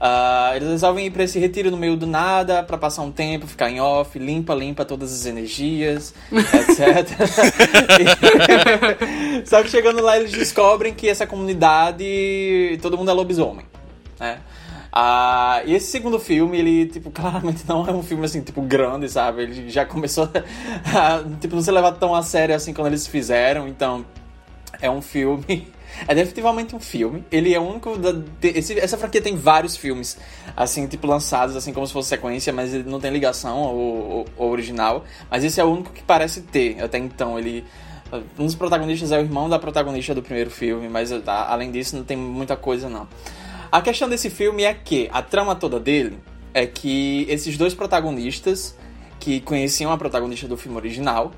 ah, 0.00 0.52
eles 0.56 0.68
resolvem 0.68 1.06
ir 1.06 1.10
pra 1.10 1.22
esse 1.22 1.38
retiro 1.38 1.70
no 1.70 1.76
meio 1.76 1.96
do 1.96 2.06
nada, 2.06 2.62
pra 2.62 2.76
passar 2.76 3.02
um 3.02 3.12
tempo, 3.12 3.46
ficar 3.46 3.70
em 3.70 3.80
off, 3.80 4.18
limpa, 4.18 4.54
limpa 4.54 4.84
todas 4.84 5.12
as 5.12 5.24
energias, 5.24 6.12
etc. 6.32 7.16
Só 9.46 9.62
que 9.62 9.70
chegando 9.70 10.02
lá 10.02 10.18
eles 10.18 10.32
descobrem 10.32 10.92
que 10.92 11.08
essa 11.08 11.26
comunidade, 11.26 12.78
todo 12.82 12.98
mundo 12.98 13.10
é 13.10 13.14
lobisomem, 13.14 13.64
né? 14.18 14.40
Ah, 14.92 15.62
e 15.64 15.74
esse 15.74 15.86
segundo 15.86 16.18
filme, 16.18 16.58
ele, 16.58 16.86
tipo, 16.86 17.10
claramente 17.12 17.62
não 17.68 17.86
é 17.86 17.92
um 17.92 18.02
filme, 18.02 18.24
assim, 18.24 18.40
tipo, 18.42 18.60
grande, 18.62 19.08
sabe? 19.08 19.42
Ele 19.42 19.70
já 19.70 19.84
começou 19.84 20.24
a, 20.94 21.22
tipo, 21.40 21.54
não 21.54 21.62
ser 21.62 21.72
levado 21.72 21.98
tão 21.98 22.14
a 22.14 22.22
sério, 22.22 22.54
assim, 22.54 22.72
quando 22.72 22.88
eles 22.88 23.06
fizeram. 23.06 23.68
Então, 23.68 24.04
é 24.80 24.90
um 24.90 25.00
filme... 25.02 25.68
É 26.06 26.14
definitivamente 26.14 26.74
um 26.74 26.78
filme. 26.80 27.24
Ele 27.32 27.52
é 27.52 27.58
o 27.58 27.62
único... 27.68 27.98
Da, 27.98 28.10
esse- 28.44 28.78
essa 28.78 28.96
franquia 28.96 29.20
tem 29.20 29.36
vários 29.36 29.76
filmes, 29.76 30.16
assim, 30.56 30.86
tipo, 30.86 31.04
lançados, 31.06 31.56
assim, 31.56 31.72
como 31.72 31.84
se 31.84 31.92
fosse 31.92 32.10
sequência, 32.10 32.52
mas 32.52 32.72
ele 32.72 32.88
não 32.88 33.00
tem 33.00 33.10
ligação 33.10 33.58
ao, 33.58 34.24
ao- 34.38 34.48
original. 34.50 35.04
Mas 35.28 35.42
esse 35.42 35.60
é 35.60 35.64
o 35.64 35.66
único 35.70 35.92
que 35.92 36.00
parece 36.02 36.42
ter, 36.42 36.80
até 36.82 36.96
então. 36.96 37.36
Ele... 37.38 37.64
Um 38.38 38.46
dos 38.46 38.54
protagonistas 38.54 39.10
é 39.10 39.18
o 39.18 39.20
irmão 39.20 39.48
da 39.48 39.58
protagonista 39.58 40.14
do 40.14 40.22
primeiro 40.22 40.48
filme, 40.50 40.88
mas 40.88 41.10
além 41.26 41.72
disso 41.72 41.96
não 41.96 42.04
tem 42.04 42.16
muita 42.16 42.56
coisa 42.56 42.88
não. 42.88 43.06
A 43.72 43.80
questão 43.80 44.08
desse 44.08 44.28
filme 44.28 44.64
é 44.64 44.74
que 44.74 45.08
a 45.12 45.22
trama 45.22 45.54
toda 45.54 45.78
dele 45.78 46.18
é 46.52 46.66
que 46.66 47.24
esses 47.28 47.56
dois 47.56 47.72
protagonistas 47.72 48.76
que 49.20 49.40
conheciam 49.40 49.92
a 49.92 49.98
protagonista 49.98 50.48
do 50.48 50.56
filme 50.56 50.76
original, 50.76 51.30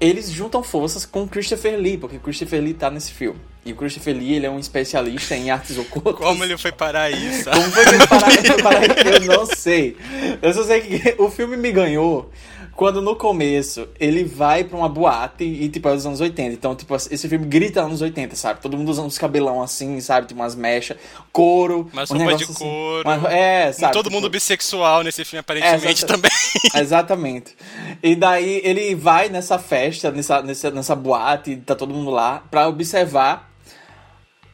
eles 0.00 0.28
juntam 0.28 0.62
forças 0.64 1.06
com 1.06 1.28
Christopher 1.28 1.78
Lee, 1.78 1.96
porque 1.96 2.18
Christopher 2.18 2.60
Lee 2.60 2.74
tá 2.74 2.90
nesse 2.90 3.12
filme. 3.12 3.38
E 3.64 3.72
o 3.72 3.76
Christopher 3.76 4.16
Lee, 4.16 4.34
ele 4.34 4.46
é 4.46 4.50
um 4.50 4.58
especialista 4.58 5.36
em 5.36 5.52
artes 5.52 5.78
ocultas. 5.78 6.16
Como 6.16 6.42
ele 6.42 6.58
foi 6.58 6.72
parar 6.72 7.12
sabe? 7.44 7.60
Como 7.60 7.70
foi 7.70 7.84
que 7.84 7.94
ele 7.94 8.06
parou, 8.08 8.30
foi 8.30 8.62
parar 8.62 8.80
aí? 8.82 9.14
Eu 9.14 9.36
não 9.36 9.46
sei. 9.46 9.96
Eu 10.42 10.52
só 10.52 10.64
sei 10.64 10.80
que 10.80 11.14
o 11.22 11.30
filme 11.30 11.56
me 11.56 11.70
ganhou 11.70 12.28
quando 12.74 13.02
no 13.02 13.14
começo 13.14 13.86
ele 14.00 14.24
vai 14.24 14.64
pra 14.64 14.76
uma 14.78 14.88
boate 14.88 15.44
e, 15.44 15.68
tipo, 15.68 15.88
é 15.88 15.94
dos 15.94 16.06
anos 16.06 16.20
80. 16.20 16.54
Então, 16.54 16.74
tipo, 16.74 16.94
esse 16.94 17.28
filme 17.28 17.46
grita 17.46 17.82
anos 17.82 18.00
80, 18.00 18.34
sabe? 18.34 18.60
Todo 18.60 18.76
mundo 18.76 18.88
usando 18.90 19.06
uns 19.06 19.18
cabelão 19.18 19.62
assim, 19.62 20.00
sabe? 20.00 20.26
Tipo, 20.26 20.40
umas 20.40 20.54
mechas, 20.54 20.96
couro. 21.30 21.88
Umas 21.92 22.10
um 22.10 22.16
roupas 22.18 22.38
de 22.38 22.44
assim. 22.44 22.54
couro. 22.54 23.08
Uma- 23.08 23.32
é, 23.32 23.70
sabe? 23.72 23.92
Todo 23.92 24.04
tipo- 24.06 24.16
mundo 24.16 24.30
bissexual 24.30 25.02
nesse 25.02 25.24
filme, 25.24 25.40
aparentemente, 25.40 26.02
É, 26.04 26.06
também. 26.06 26.30
Exatamente. 26.74 27.54
E 28.02 28.16
daí 28.16 28.60
ele 28.64 28.94
vai 28.94 29.28
nessa 29.28 29.58
festa, 29.58 30.10
nessa, 30.10 30.40
nessa, 30.42 30.70
nessa 30.70 30.96
boate, 30.96 31.56
tá 31.58 31.74
todo 31.74 31.92
mundo 31.92 32.10
lá, 32.10 32.42
pra 32.50 32.68
observar 32.68 33.50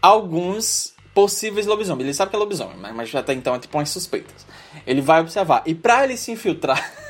alguns 0.03 0.93
possíveis 1.14 1.66
lobisomens. 1.66 2.05
Ele 2.05 2.14
sabe 2.14 2.31
que 2.31 2.37
é 2.37 2.39
lobisomem, 2.39 2.77
mas, 2.81 2.95
mas 2.95 3.14
até 3.14 3.33
então 3.33 3.55
é 3.55 3.59
tipo 3.59 3.77
umas 3.79 3.89
suspeitas. 3.91 4.47
Ele 4.87 5.01
vai 5.01 5.21
observar. 5.21 5.62
E 5.66 5.75
pra 5.75 6.05
ele 6.05 6.16
se 6.16 6.31
infiltrar. 6.33 6.93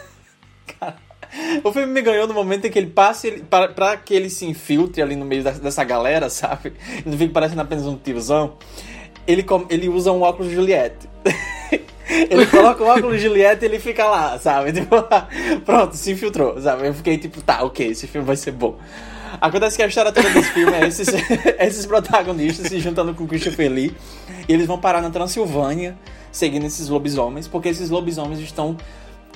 O 1.62 1.72
filme 1.72 1.92
me 1.92 2.02
ganhou 2.02 2.26
no 2.26 2.34
momento 2.34 2.66
em 2.66 2.70
que 2.70 2.78
ele 2.78 2.92
pra, 3.50 3.68
pra 3.68 3.96
que 3.96 4.14
ele 4.14 4.30
se 4.30 4.46
infiltre 4.46 5.02
ali 5.02 5.14
no 5.16 5.24
meio 5.24 5.42
da- 5.42 5.50
dessa 5.52 5.84
galera, 5.84 6.28
sabe? 6.30 6.72
Não 7.04 7.16
fique 7.16 7.32
parecendo 7.32 7.60
apenas 7.60 7.86
um 7.86 7.96
tiozão. 7.96 8.54
Ele, 9.26 9.44
ele 9.68 9.88
usa 9.88 10.10
um 10.10 10.22
óculos 10.22 10.50
Juliette. 10.50 11.08
Ele 12.30 12.46
coloca 12.46 12.82
o 12.82 12.86
óculos 12.86 13.20
Juliette 13.20 13.62
e 13.62 13.68
ele 13.68 13.78
fica 13.78 14.06
lá, 14.06 14.38
sabe? 14.38 14.72
Tipo, 14.80 14.96
pronto, 15.66 15.94
se 15.94 16.10
infiltrou, 16.12 16.58
sabe? 16.58 16.86
Eu 16.88 16.94
fiquei 16.94 17.18
tipo, 17.18 17.42
tá, 17.42 17.62
ok, 17.62 17.88
esse 17.88 18.06
filme 18.06 18.26
vai 18.26 18.34
ser 18.34 18.52
bom. 18.52 18.78
Acontece 19.38 19.76
que 19.76 19.82
a 19.82 19.86
história 19.86 20.10
toda 20.10 20.30
desse 20.30 20.50
filme 20.52 20.72
é 20.72 20.86
esses, 20.86 21.06
esses 21.58 21.84
protagonistas 21.84 22.68
se 22.68 22.80
juntando 22.80 23.12
com 23.12 23.26
Christopher 23.26 23.70
Lee 23.70 23.94
e 24.48 24.52
eles 24.54 24.66
vão 24.66 24.78
parar 24.80 25.02
na 25.02 25.10
Transilvânia 25.10 25.98
seguindo 26.32 26.64
esses 26.64 26.88
lobisomens, 26.88 27.46
porque 27.46 27.68
esses 27.68 27.90
lobisomens 27.90 28.38
estão 28.40 28.74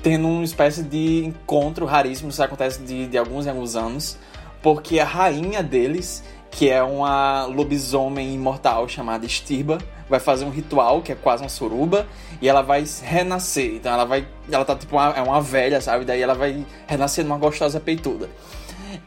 tendo 0.02 0.26
uma 0.26 0.44
espécie 0.44 0.82
de 0.82 1.24
encontro 1.24 1.86
raríssimo, 1.86 2.30
isso 2.30 2.42
acontece 2.42 2.80
de, 2.82 3.06
de 3.06 3.16
alguns 3.16 3.46
em 3.46 3.50
alguns 3.50 3.76
anos, 3.76 4.18
porque 4.60 4.98
a 4.98 5.04
rainha 5.04 5.62
deles, 5.62 6.24
que 6.50 6.68
é 6.68 6.82
uma 6.82 7.44
lobisomem 7.46 8.34
imortal 8.34 8.88
chamada 8.88 9.26
Stirba, 9.28 9.78
vai 10.08 10.20
fazer 10.20 10.44
um 10.44 10.50
ritual 10.50 11.00
que 11.00 11.12
é 11.12 11.14
quase 11.14 11.42
uma 11.42 11.48
suruba 11.48 12.06
e 12.40 12.48
ela 12.48 12.62
vai 12.62 12.84
renascer. 13.02 13.76
Então 13.76 13.92
ela 13.92 14.04
vai, 14.04 14.26
ela 14.50 14.64
tá 14.64 14.74
tipo 14.76 14.96
uma, 14.96 15.10
é 15.10 15.22
uma 15.22 15.40
velha, 15.40 15.80
sabe? 15.80 16.04
Daí 16.04 16.20
ela 16.20 16.34
vai 16.34 16.66
renascer 16.86 17.24
numa 17.24 17.38
gostosa 17.38 17.80
peituda. 17.80 18.28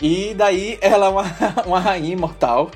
E 0.01 0.33
daí 0.33 0.79
ela 0.81 1.05
é 1.05 1.09
uma, 1.09 1.23
uma 1.67 1.79
rainha 1.79 2.13
imortal, 2.13 2.71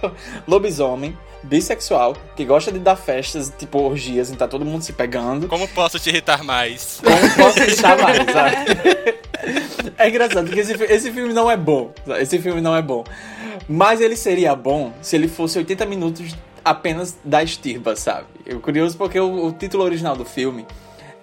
lobisomem, 0.48 1.18
bissexual, 1.44 2.16
que 2.36 2.46
gosta 2.46 2.72
de 2.72 2.80
dar 2.80 2.96
festas, 2.96 3.52
tipo 3.58 3.80
orgias, 3.80 4.30
e 4.32 4.36
tá 4.36 4.48
todo 4.48 4.66
mundo 4.66 4.82
se 4.84 4.94
pegando. 4.94 5.48
Como 5.48 5.68
posso 5.70 6.00
te 6.00 6.10
irritar 6.10 6.44
mais? 6.44 7.02
Como 7.04 7.36
posso 7.36 7.56
te 7.56 7.72
irritar 7.72 7.98
mais, 8.02 8.18
sabe? 8.32 8.56
É 9.98 10.10
engraçado, 10.10 10.46
porque 10.46 10.60
esse, 10.62 10.74
esse 10.84 11.12
filme 11.12 11.34
não 11.34 11.50
é 11.50 11.58
bom. 11.58 11.94
Esse 12.20 12.40
filme 12.40 12.62
não 12.62 12.76
é 12.76 12.82
bom. 12.82 13.04
Mas 13.68 14.02
ele 14.02 14.16
seria 14.16 14.56
bom 14.56 14.94
se 15.02 15.16
ele 15.16 15.28
fosse 15.28 15.58
80 15.58 15.86
minutos 15.86 16.36
apenas 16.64 17.18
da 17.24 17.42
estirba, 17.44 17.96
sabe? 17.96 18.28
Eu 18.46 18.60
curioso 18.60 18.98
porque 18.98 19.20
o, 19.20 19.48
o 19.48 19.54
título 19.54 19.84
original 19.84 20.16
do 20.16 20.26
filme 20.26 20.66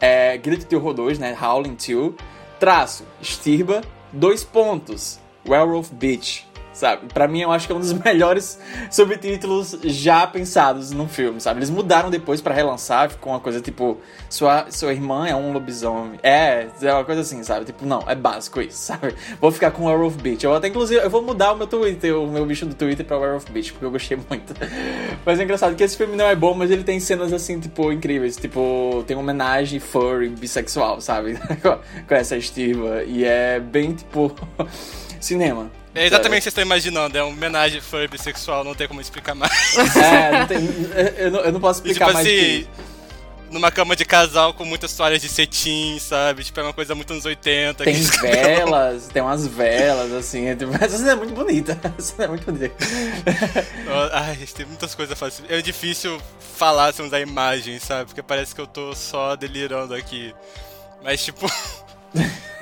é 0.01 0.37
Grito 0.37 0.67
de 0.67 0.77
Horror 0.77 0.95
2, 0.95 1.19
né? 1.19 1.37
Howling 1.41 1.77
2, 1.77 2.15
traço, 2.59 3.05
estirba, 3.21 3.83
dois 4.13 4.45
pontos, 4.45 5.19
Werewolf 5.47 5.91
Beach 5.93 6.47
sabe? 6.77 7.07
Para 7.13 7.27
mim, 7.27 7.41
eu 7.41 7.51
acho 7.51 7.67
que 7.67 7.73
é 7.73 7.77
um 7.77 7.81
dos 7.81 7.93
melhores 8.05 8.59
subtítulos 8.91 9.77
já 9.83 10.27
pensados 10.27 10.91
no 10.93 11.09
filme, 11.09 11.41
sabe? 11.41 11.59
Eles 11.59 11.71
mudaram 11.71 12.11
depois 12.11 12.41
para 12.41 12.55
relançar, 12.55 13.11
ficou 13.11 13.33
uma 13.33 13.41
coisa 13.41 13.61
tipo, 13.61 13.99
sua, 14.29 14.71
sua 14.71 14.93
irmã 14.93 15.27
é 15.27 15.35
um 15.35 15.53
lobisomem. 15.53 16.21
É, 16.23 16.67
é 16.83 16.93
uma 16.93 17.05
coisa 17.05 17.23
assim, 17.23 17.43
sabe? 17.43 17.65
Tipo, 17.65 17.87
não, 17.87 18.03
é 18.07 18.15
básico 18.15 18.61
isso, 18.61 18.79
sabe? 18.93 19.15
Vou 19.41 19.51
ficar 19.51 19.71
com 19.71 19.87
Werewolf 19.87 20.17
Beach. 20.17 20.45
Eu 20.45 20.55
até, 20.55 20.69
inclusive, 20.69 21.03
eu 21.03 21.11
vou 21.11 21.23
mudar 21.23 21.53
o 21.53 21.57
meu 21.57 21.67
Twitter, 21.67 22.17
o 22.17 22.27
meu 22.27 22.45
bicho 22.45 22.67
do 22.67 22.75
Twitter 22.75 23.05
pra 23.05 23.17
Werewolf 23.17 23.49
Beach, 23.51 23.73
porque 23.73 23.85
eu 23.85 23.91
gostei 23.91 24.19
muito. 24.29 24.55
Mas 25.25 25.41
é 25.41 25.45
engraçado 25.45 25.75
que 25.75 25.83
esse 25.83 25.97
filme 25.97 26.15
não 26.15 26.27
é 26.27 26.37
bom, 26.37 26.55
mas 26.55 26.71
ele 26.71 26.85
tem 26.85 27.01
cenas 27.01 27.33
assim, 27.33 27.59
tipo, 27.59 27.91
incríveis. 27.91 28.37
Tipo, 28.37 29.03
tem 29.07 29.17
homenagem 29.17 29.81
furry, 29.81 30.29
bissexual, 30.29 31.01
sabe? 31.01 31.39
com 32.07 32.15
essa 32.15 32.37
estiva. 32.37 33.03
E 33.05 33.25
é 33.25 33.59
bem, 33.59 33.95
tipo, 33.95 34.33
cinema. 35.21 35.71
É 35.97 36.07
exatamente 36.07 36.27
o 36.27 36.37
que 36.39 36.43
vocês 36.43 36.53
estão 36.53 36.63
imaginando, 36.63 37.17
é 37.17 37.23
uma 37.23 37.33
homenagem 37.33 37.81
furry 37.81 38.07
bissexual, 38.07 38.63
não 38.63 38.75
tem 38.75 38.87
como 38.87 39.01
explicar 39.01 39.35
mais. 39.35 39.51
É, 39.97 40.41
não 40.41 40.47
tem, 40.47 40.59
eu, 41.17 41.31
não, 41.31 41.41
eu 41.41 41.53
não 41.53 41.61
posso 41.61 41.81
explicar 41.81 42.07
tipo 42.07 42.15
mais 42.15 42.27
assim, 42.27 42.67
numa 43.51 43.71
cama 43.71 43.97
de 43.97 44.05
casal 44.05 44.53
com 44.53 44.65
muitas 44.65 44.95
toalhas 44.95 45.23
de 45.23 45.29
cetim, 45.29 45.99
sabe? 45.99 46.45
Tipo, 46.45 46.61
é 46.61 46.63
uma 46.65 46.73
coisa 46.73 46.95
muito 46.95 47.13
anos 47.13 47.25
80. 47.25 47.85
Tem 47.85 47.95
velas, 48.21 49.09
tem 49.09 49.23
umas 49.23 49.47
velas, 49.47 50.13
assim. 50.13 50.47
É 50.47 50.57
tipo, 50.57 50.73
essa 50.83 50.99
cena 50.99 51.13
é 51.13 51.15
muito 51.15 51.35
bonita. 51.35 51.79
Essa 51.99 52.13
cena 52.13 52.25
é 52.25 52.29
muito 52.29 52.45
bonita. 52.45 52.75
Ai, 54.13 54.37
tem 54.55 54.67
muitas 54.67 54.95
coisas 54.95 55.19
fáceis. 55.19 55.49
É 55.51 55.61
difícil 55.63 56.21
falar 56.57 56.93
sem 56.93 57.07
usar 57.07 57.21
imagem, 57.21 57.79
sabe? 57.79 58.07
Porque 58.07 58.23
parece 58.23 58.55
que 58.55 58.61
eu 58.61 58.67
tô 58.67 58.95
só 58.95 59.37
delirando 59.37 59.95
aqui. 59.95 60.35
Mas, 61.03 61.25
tipo... 61.25 61.47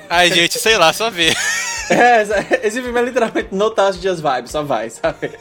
Ai, 0.09 0.31
gente, 0.31 0.59
sei 0.59 0.77
lá, 0.77 0.93
só 0.93 1.09
ver. 1.09 1.35
É, 1.95 2.67
esse 2.67 2.81
filme 2.81 2.99
é 2.99 3.03
literalmente 3.03 3.53
Nostalgia's 3.53 4.19
Vibes, 4.19 4.51
só 4.51 4.63
vai, 4.63 4.89
sabe? 4.89 5.31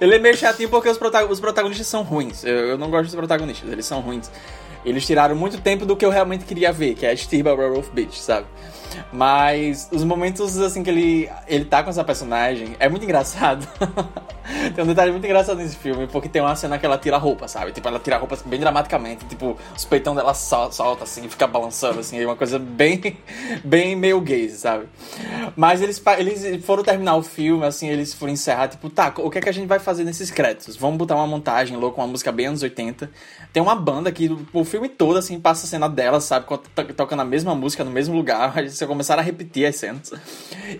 Ele 0.00 0.14
é 0.14 0.18
meio 0.18 0.36
chatinho 0.36 0.68
porque 0.68 0.88
os, 0.88 0.98
os 1.30 1.40
protagonistas 1.40 1.86
são 1.86 2.02
ruins. 2.02 2.44
Eu, 2.44 2.54
eu, 2.54 2.78
não 2.78 2.90
gosto 2.90 3.04
dos 3.04 3.14
protagonistas, 3.14 3.70
eles 3.70 3.84
são 3.84 4.00
ruins. 4.00 4.30
Eles 4.84 5.06
tiraram 5.06 5.34
muito 5.34 5.60
tempo 5.60 5.86
do 5.86 5.96
que 5.96 6.04
eu 6.04 6.10
realmente 6.10 6.44
queria 6.44 6.72
ver, 6.72 6.94
que 6.94 7.06
é 7.06 7.10
a 7.10 7.16
Stirba 7.16 7.54
Werewolf 7.54 7.88
Beach, 7.90 8.20
sabe? 8.20 8.46
Mas 9.12 9.88
os 9.90 10.04
momentos 10.04 10.58
assim 10.58 10.82
que 10.82 10.90
ele, 10.90 11.30
ele 11.46 11.64
tá 11.64 11.82
com 11.82 11.90
essa 11.90 12.04
personagem 12.04 12.76
é 12.78 12.88
muito 12.88 13.04
engraçado. 13.04 13.66
tem 14.74 14.84
um 14.84 14.86
detalhe 14.86 15.10
muito 15.10 15.24
engraçado 15.24 15.56
nesse 15.56 15.76
filme, 15.76 16.06
porque 16.06 16.28
tem 16.28 16.42
uma 16.42 16.54
cena 16.54 16.78
que 16.78 16.84
ela 16.84 16.98
tira 16.98 17.16
a 17.16 17.18
roupa, 17.18 17.48
sabe? 17.48 17.72
Tipo, 17.72 17.88
ela 17.88 17.98
tira 17.98 18.16
a 18.16 18.18
roupa 18.18 18.36
bem 18.44 18.60
dramaticamente, 18.60 19.24
tipo, 19.26 19.56
os 19.76 19.84
peitão 19.84 20.14
dela 20.14 20.34
sol, 20.34 20.70
solta 20.70 21.04
assim, 21.04 21.28
fica 21.28 21.46
balançando 21.46 22.00
assim, 22.00 22.20
é 22.20 22.26
uma 22.26 22.36
coisa 22.36 22.58
bem 22.58 23.00
bem 23.64 23.96
meio 23.96 24.20
gay, 24.20 24.48
sabe? 24.50 24.86
Mas 25.56 25.80
eles 25.80 26.02
eles 26.18 26.64
foram 26.64 26.82
terminar 26.82 27.16
o 27.16 27.22
filme 27.22 27.64
assim, 27.64 27.88
eles 27.88 28.12
foram 28.12 28.32
encerrar, 28.32 28.68
tipo, 28.68 28.90
tá, 28.90 29.12
o 29.18 29.30
que 29.30 29.38
é 29.38 29.40
que 29.40 29.48
a 29.48 29.52
gente 29.52 29.66
vai 29.66 29.78
fazer 29.78 30.04
nesses 30.04 30.30
créditos? 30.30 30.76
Vamos 30.76 30.98
botar 30.98 31.14
uma 31.14 31.26
montagem 31.26 31.76
louca, 31.76 32.00
uma 32.00 32.06
música 32.06 32.30
bem 32.30 32.46
anos 32.46 32.62
80. 32.62 33.10
Tem 33.52 33.62
uma 33.62 33.74
banda 33.74 34.12
que 34.12 34.30
o 34.52 34.64
filme 34.64 34.88
todo 34.88 35.16
assim 35.18 35.40
passa 35.40 35.66
a 35.66 35.68
cena 35.68 35.88
dela, 35.88 36.20
sabe, 36.20 36.46
tocando 36.96 37.20
a 37.20 37.24
mesma 37.24 37.54
música 37.54 37.84
no 37.84 37.90
mesmo 37.90 38.14
lugar, 38.14 38.52
você 38.68 38.86
começaram 38.86 39.22
a 39.22 39.24
repetir 39.24 39.66
as 39.66 39.76
cenas. 39.76 40.12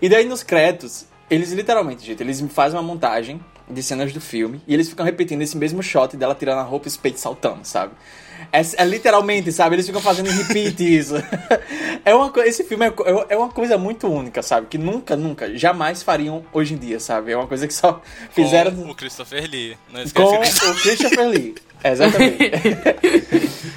E 0.01 0.09
daí 0.09 0.25
nos 0.25 0.43
créditos, 0.43 1.07
eles 1.31 1.53
literalmente, 1.53 2.05
gente, 2.05 2.23
eles 2.23 2.41
fazem 2.51 2.79
uma 2.79 2.87
montagem 2.87 3.41
de 3.69 3.83
cenas 3.83 4.13
do 4.13 4.21
filme 4.21 4.61
e 4.67 4.75
eles 4.75 4.89
ficam 4.89 5.05
repetindo 5.05 5.43
esse 5.43 5.57
mesmo 5.57 5.83
shot 5.83 6.17
dela 6.17 6.35
tirando 6.35 6.59
a 6.59 6.63
roupa 6.63 6.87
e 6.87 6.91
os 6.91 6.97
peitos 6.97 7.21
saltando, 7.21 7.65
sabe? 7.65 7.93
É, 8.53 8.61
é, 8.61 8.85
literalmente, 8.85 9.51
sabe? 9.53 9.77
Eles 9.77 9.87
ficam 9.87 10.01
fazendo 10.01 10.29
repeat 10.31 10.81
isso. 10.85 11.15
é 12.05 12.15
uma, 12.15 12.33
esse 12.47 12.65
filme 12.65 12.87
é, 12.87 12.93
é, 13.31 13.37
uma 13.37 13.49
coisa 13.49 13.79
muito 13.79 14.07
única, 14.07 14.43
sabe? 14.43 14.67
Que 14.67 14.79
nunca, 14.79 15.17
nunca, 15.17 15.57
jamais 15.57 16.03
fariam 16.03 16.45
hoje 16.53 16.75
em 16.75 16.79
dia, 16.79 17.01
sabe? 17.01 17.33
É 17.33 17.37
uma 17.37 17.47
coisa 17.47 17.67
que 17.67 17.75
só 17.75 18.03
fizeram. 18.31 18.75
Com 18.75 18.91
o 18.91 18.95
Christopher 18.95 19.49
Lee. 19.51 19.77
Não 19.93 20.05
com 20.11 20.35
o 20.35 20.41
Christopher 20.83 21.29
Lee. 21.29 21.55
Exatamente. 21.85 22.51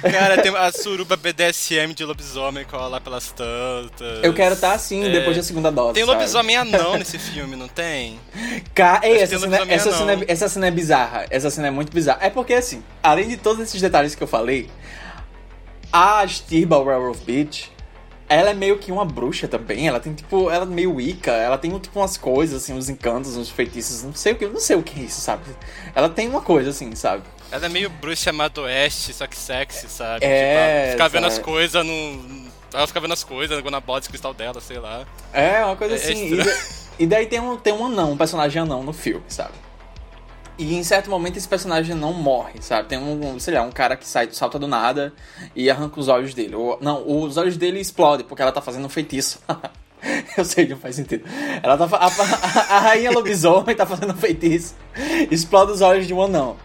Cara, 0.00 0.40
tem 0.40 0.56
a 0.56 0.72
suruba 0.72 1.16
BDSM 1.16 1.92
de 1.94 2.04
lobisomem 2.04 2.64
que 2.64 2.74
lá 2.74 3.00
pelas 3.00 3.30
tantas. 3.32 4.22
Eu 4.22 4.32
quero 4.32 4.54
estar 4.54 4.70
tá 4.70 4.74
assim 4.74 5.04
é... 5.04 5.10
depois 5.10 5.36
da 5.36 5.42
segunda 5.42 5.70
dose. 5.70 5.94
Tem 5.94 6.04
lobisomem 6.04 6.56
anão 6.58 6.96
nesse 6.96 7.18
filme, 7.18 7.54
não 7.54 7.68
tem? 7.68 8.18
Ca... 8.74 9.00
Ei, 9.02 9.18
essa, 9.18 9.38
cena, 9.38 9.56
essa, 9.68 9.92
cena 9.92 10.12
é, 10.12 10.24
essa 10.26 10.48
cena 10.48 10.66
é 10.68 10.70
bizarra. 10.70 11.26
Essa 11.28 11.50
cena 11.50 11.68
é 11.68 11.70
muito 11.70 11.92
bizarra. 11.92 12.20
É 12.22 12.30
porque, 12.30 12.54
assim, 12.54 12.82
além 13.02 13.28
de 13.28 13.36
todos 13.36 13.62
esses 13.62 13.80
detalhes 13.80 14.14
que 14.14 14.22
eu 14.22 14.28
falei, 14.28 14.70
a 15.92 16.26
Stirba 16.26 16.78
Werewolf 16.78 17.20
Beach 17.24 17.70
ela 18.28 18.50
é 18.50 18.54
meio 18.54 18.78
que 18.78 18.92
uma 18.92 19.06
bruxa 19.06 19.48
também. 19.48 19.88
Ela 19.88 19.98
tem, 19.98 20.12
tipo, 20.12 20.50
ela 20.50 20.64
é 20.64 20.68
meio 20.68 20.94
Wicca. 20.94 21.32
Ela 21.32 21.56
tem, 21.56 21.76
tipo, 21.78 21.98
umas 21.98 22.18
coisas, 22.18 22.62
assim, 22.62 22.74
uns 22.74 22.88
encantos, 22.88 23.36
uns 23.36 23.48
feitiços. 23.48 24.02
Não 24.04 24.14
sei 24.14 24.34
o 24.34 24.36
que, 24.36 24.46
não 24.46 24.60
sei 24.60 24.76
o 24.76 24.82
que 24.82 25.00
é 25.00 25.04
isso, 25.04 25.20
sabe? 25.20 25.44
Ela 25.94 26.10
tem 26.10 26.28
uma 26.28 26.42
coisa, 26.42 26.70
assim, 26.70 26.94
sabe? 26.94 27.22
Ela 27.50 27.66
é 27.66 27.68
meio 27.68 27.88
bruxa 27.88 28.30
amado 28.30 28.62
oeste, 28.62 29.12
só 29.12 29.26
que 29.26 29.36
sexy, 29.36 29.88
sabe? 29.88 30.24
É. 30.24 30.82
Tipo, 30.82 30.92
ficar 30.92 31.08
vendo 31.08 31.26
as 31.26 31.38
coisas 31.38 31.84
no. 31.84 32.48
Ela 32.72 32.86
fica 32.86 33.00
vendo 33.00 33.14
as 33.14 33.24
coisas 33.24 33.64
na 33.64 33.80
bola 33.80 34.00
de 34.00 34.08
cristal 34.08 34.34
dela, 34.34 34.60
sei 34.60 34.78
lá. 34.78 35.06
É, 35.32 35.64
uma 35.64 35.76
coisa 35.76 35.94
é, 35.94 35.96
assim. 35.96 36.38
É 36.38 36.44
e, 36.98 37.04
e, 37.04 37.06
daí 37.06 37.26
tem 37.26 37.40
um, 37.40 37.56
tem 37.56 37.72
um 37.72 37.86
anão, 37.86 38.12
um 38.12 38.16
personagem 38.16 38.60
anão 38.60 38.82
no 38.82 38.92
filme, 38.92 39.24
sabe? 39.28 39.54
E 40.58 40.74
em 40.74 40.82
certo 40.82 41.08
momento 41.08 41.36
esse 41.36 41.48
personagem 41.48 41.94
não 41.94 42.12
morre, 42.12 42.60
sabe? 42.60 42.88
Tem 42.88 42.98
um, 42.98 43.38
sei 43.38 43.54
lá, 43.54 43.62
um 43.62 43.70
cara 43.70 43.96
que 43.96 44.06
sai, 44.06 44.28
salta 44.32 44.58
do 44.58 44.66
nada 44.66 45.12
e 45.54 45.70
arranca 45.70 45.98
os 45.98 46.08
olhos 46.08 46.34
dele. 46.34 46.56
Ou, 46.56 46.76
não, 46.82 47.02
os 47.06 47.36
olhos 47.36 47.56
dele 47.56 47.80
explodem 47.80 48.26
porque 48.26 48.42
ela 48.42 48.52
tá 48.52 48.60
fazendo 48.60 48.84
um 48.84 48.90
feitiço. 48.90 49.40
Eu 50.36 50.44
sei, 50.44 50.66
não 50.68 50.76
faz 50.76 50.96
sentido. 50.96 51.24
Ela 51.62 51.76
tá. 51.76 51.96
A, 51.96 52.06
a, 52.06 52.76
a 52.76 52.80
rainha 52.80 53.10
lobisomem 53.10 53.74
tá 53.74 53.86
fazendo 53.86 54.12
um 54.12 54.16
feitiço. 54.16 54.74
Explode 55.30 55.72
os 55.72 55.80
olhos 55.80 56.06
de 56.06 56.14
um 56.14 56.22
anão. 56.22 56.56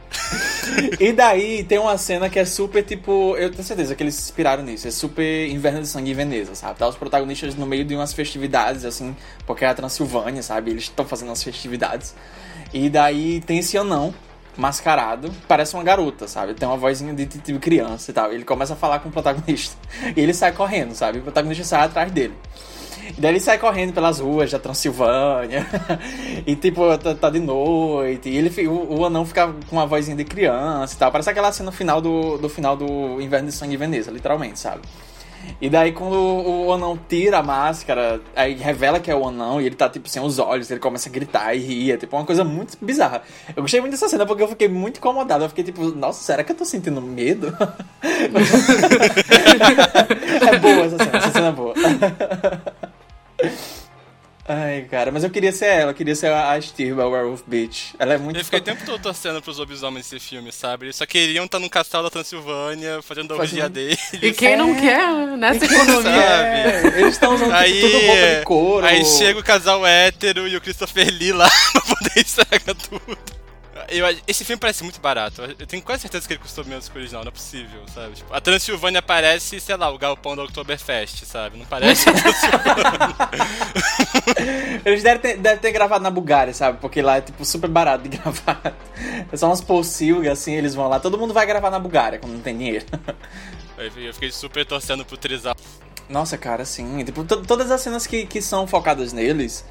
E 0.99 1.11
daí 1.11 1.63
tem 1.63 1.77
uma 1.77 1.97
cena 1.97 2.29
que 2.29 2.39
é 2.39 2.45
super 2.45 2.83
tipo. 2.83 3.35
Eu 3.37 3.51
tenho 3.51 3.63
certeza 3.63 3.95
que 3.95 4.03
eles 4.03 4.15
se 4.15 4.23
inspiraram 4.23 4.63
nisso. 4.63 4.87
É 4.87 4.91
super 4.91 5.47
Inverno 5.49 5.81
de 5.81 5.87
Sangue 5.87 6.11
em 6.11 6.13
Veneza, 6.13 6.55
sabe? 6.55 6.79
Tá 6.79 6.87
os 6.87 6.95
protagonistas 6.95 7.55
no 7.55 7.65
meio 7.65 7.83
de 7.85 7.95
umas 7.95 8.13
festividades, 8.13 8.85
assim, 8.85 9.15
porque 9.45 9.65
é 9.65 9.67
a 9.67 9.73
Transilvânia, 9.73 10.41
sabe? 10.41 10.71
Eles 10.71 10.83
estão 10.83 11.05
fazendo 11.05 11.31
as 11.31 11.43
festividades. 11.43 12.15
E 12.73 12.89
daí 12.89 13.41
tem 13.41 13.59
esse 13.59 13.77
anão 13.77 14.13
mascarado, 14.55 15.31
parece 15.47 15.73
uma 15.73 15.83
garota, 15.83 16.27
sabe? 16.27 16.53
Tem 16.53 16.67
uma 16.67 16.77
vozinha 16.77 17.13
de 17.13 17.25
tipo 17.25 17.59
criança 17.59 18.11
e 18.11 18.13
tal. 18.13 18.31
Ele 18.31 18.43
começa 18.43 18.73
a 18.73 18.75
falar 18.75 18.99
com 18.99 19.09
o 19.09 19.11
protagonista. 19.11 19.75
E 20.15 20.19
ele 20.19 20.33
sai 20.33 20.51
correndo, 20.51 20.93
sabe? 20.93 21.19
O 21.19 21.21
protagonista 21.21 21.63
sai 21.63 21.85
atrás 21.85 22.11
dele. 22.11 22.33
E 23.17 23.21
daí 23.21 23.31
ele 23.31 23.39
sai 23.39 23.57
correndo 23.57 23.93
pelas 23.93 24.19
ruas 24.19 24.51
da 24.51 24.59
Transilvânia. 24.59 25.65
e 26.45 26.55
tipo, 26.55 26.97
tá, 26.97 27.15
tá, 27.15 27.29
de 27.29 27.39
noite. 27.39 28.29
E 28.29 28.37
ele, 28.37 28.67
o, 28.67 28.99
o, 28.99 29.05
anão 29.05 29.25
fica 29.25 29.47
com 29.69 29.75
uma 29.75 29.85
vozinha 29.85 30.15
de 30.15 30.23
criança 30.23 30.95
e 30.95 30.97
tal. 30.97 31.11
Parece 31.11 31.29
aquela 31.29 31.51
cena 31.51 31.71
final 31.71 32.01
do, 32.01 32.37
do 32.37 32.49
final 32.49 32.75
do 32.75 33.21
Inverno 33.21 33.49
de 33.49 33.55
Sangue 33.55 33.75
em 33.75 33.77
Veneza, 33.77 34.11
literalmente, 34.11 34.59
sabe? 34.59 34.81
E 35.61 35.69
daí 35.69 35.91
quando 35.91 36.15
o, 36.15 36.67
o 36.67 36.73
anão 36.73 36.97
tira 37.07 37.39
a 37.39 37.43
máscara, 37.43 38.21
aí 38.35 38.53
revela 38.53 38.99
que 38.99 39.09
é 39.09 39.15
o 39.15 39.27
anão 39.27 39.61
e 39.61 39.65
ele 39.65 39.75
tá 39.75 39.89
tipo 39.89 40.07
sem 40.09 40.21
os 40.21 40.39
olhos, 40.39 40.69
ele 40.69 40.79
começa 40.79 41.09
a 41.09 41.11
gritar 41.11 41.53
e 41.55 41.59
rir, 41.59 41.91
é 41.91 41.97
tipo 41.97 42.15
uma 42.15 42.25
coisa 42.25 42.43
muito 42.43 42.77
bizarra. 42.81 43.21
Eu 43.55 43.61
gostei 43.61 43.79
muito 43.79 43.91
dessa 43.91 44.09
cena 44.09 44.25
porque 44.25 44.43
eu 44.43 44.47
fiquei 44.47 44.67
muito 44.67 44.97
incomodado, 44.97 45.43
eu 45.43 45.49
fiquei 45.49 45.63
tipo, 45.63 45.83
nossa, 45.95 46.23
será 46.23 46.43
que 46.43 46.51
eu 46.51 46.55
tô 46.55 46.65
sentindo 46.65 47.01
medo? 47.01 47.47
é 50.47 50.59
boa 50.59 50.85
essa 50.85 50.97
cena, 50.97 51.17
essa 51.17 51.31
cena 51.31 51.47
é 51.47 51.51
boa. 51.51 51.73
Ai, 54.55 54.85
cara, 54.91 55.11
mas 55.11 55.23
eu 55.23 55.29
queria 55.29 55.51
ser 55.51 55.65
ela, 55.65 55.91
eu 55.91 55.95
queria 55.95 56.15
ser 56.15 56.27
a 56.31 56.59
Stirba, 56.61 57.03
a 57.03 57.07
Werewolf 57.07 57.41
Bitch. 57.47 57.93
Ela 57.97 58.13
é 58.13 58.17
muito. 58.17 58.39
Eu 58.39 58.43
fiquei 58.45 58.59
o 58.59 58.63
tempo 58.63 58.85
todo 58.85 59.01
torcendo 59.01 59.41
pros 59.41 59.57
lobisomens 59.57 60.09
desse 60.09 60.23
filme, 60.23 60.51
sabe? 60.51 60.85
Eles 60.85 60.95
só 60.95 61.05
queriam 61.05 61.45
estar 61.45 61.59
num 61.59 61.69
castelo 61.69 62.03
da 62.03 62.09
Transilvânia, 62.09 63.01
fazendo 63.01 63.33
a 63.33 63.37
orgia 63.37 63.67
deles. 63.69 63.99
E 64.21 64.31
quem 64.31 64.55
não 64.57 64.75
É. 64.75 64.79
quer 64.81 65.13
nessa 65.37 65.65
Sabe? 65.65 65.73
economia? 65.75 66.11
É, 66.11 66.81
eles 66.97 67.13
estão 67.13 67.35
usando 67.35 67.53
Aí, 67.53 67.81
tudo 67.81 67.97
roupa 67.97 68.39
de 68.39 68.45
couro. 68.45 68.85
aí 68.85 69.05
chega 69.05 69.39
o 69.39 69.43
casal 69.43 69.85
hétero 69.87 70.47
e 70.47 70.55
o 70.55 70.61
Christopher 70.61 71.07
Lee 71.11 71.31
lá 71.31 71.49
pra 71.73 71.81
poder 71.81 72.19
estragar 72.19 72.75
tudo. 72.75 73.17
Eu, 73.89 74.05
esse 74.27 74.43
filme 74.45 74.59
parece 74.59 74.83
muito 74.83 74.99
barato. 75.01 75.41
Eu 75.41 75.67
tenho 75.67 75.81
quase 75.83 76.01
certeza 76.03 76.27
que 76.27 76.33
ele 76.33 76.39
custou 76.41 76.63
menos 76.65 76.87
que 76.89 76.95
o 76.95 76.99
original, 76.99 77.23
não 77.23 77.29
é 77.29 77.31
possível, 77.31 77.81
sabe? 77.93 78.13
Tipo, 78.15 78.33
a 78.33 78.39
Transilvânia 78.41 79.01
parece, 79.01 79.59
sei 79.59 79.75
lá, 79.75 79.89
o 79.89 79.97
galpão 79.97 80.35
da 80.35 80.43
Oktoberfest, 80.43 81.25
sabe? 81.25 81.57
Não 81.57 81.65
parece 81.65 82.07
a 82.09 82.13
Transilvânia. 82.13 83.15
Eles 84.85 85.03
devem 85.03 85.21
ter, 85.21 85.37
devem 85.37 85.59
ter 85.59 85.71
gravado 85.71 86.03
na 86.03 86.09
Bulgária, 86.09 86.53
sabe? 86.53 86.79
Porque 86.79 87.01
lá 87.01 87.17
é 87.17 87.21
tipo 87.21 87.43
super 87.45 87.69
barato 87.69 88.07
de 88.07 88.17
gravar. 88.17 88.73
É 89.31 89.37
só 89.37 89.47
umas 89.47 89.61
pocilgas 89.61 90.39
assim, 90.39 90.53
eles 90.53 90.75
vão 90.75 90.87
lá. 90.87 90.99
Todo 90.99 91.17
mundo 91.17 91.33
vai 91.33 91.45
gravar 91.45 91.69
na 91.69 91.79
Bulgária 91.79 92.19
quando 92.19 92.33
não 92.33 92.41
tem 92.41 92.57
dinheiro. 92.57 92.85
Eu 93.77 94.13
fiquei 94.13 94.31
super 94.31 94.65
torcendo 94.65 95.03
pro 95.05 95.17
Trizal. 95.17 95.55
Nossa, 96.09 96.37
cara, 96.37 96.63
sim. 96.65 97.03
Tipo, 97.03 97.23
to- 97.23 97.41
todas 97.43 97.71
as 97.71 97.81
cenas 97.81 98.05
que, 98.05 98.25
que 98.25 98.41
são 98.41 98.67
focadas 98.67 99.13
neles, 99.13 99.65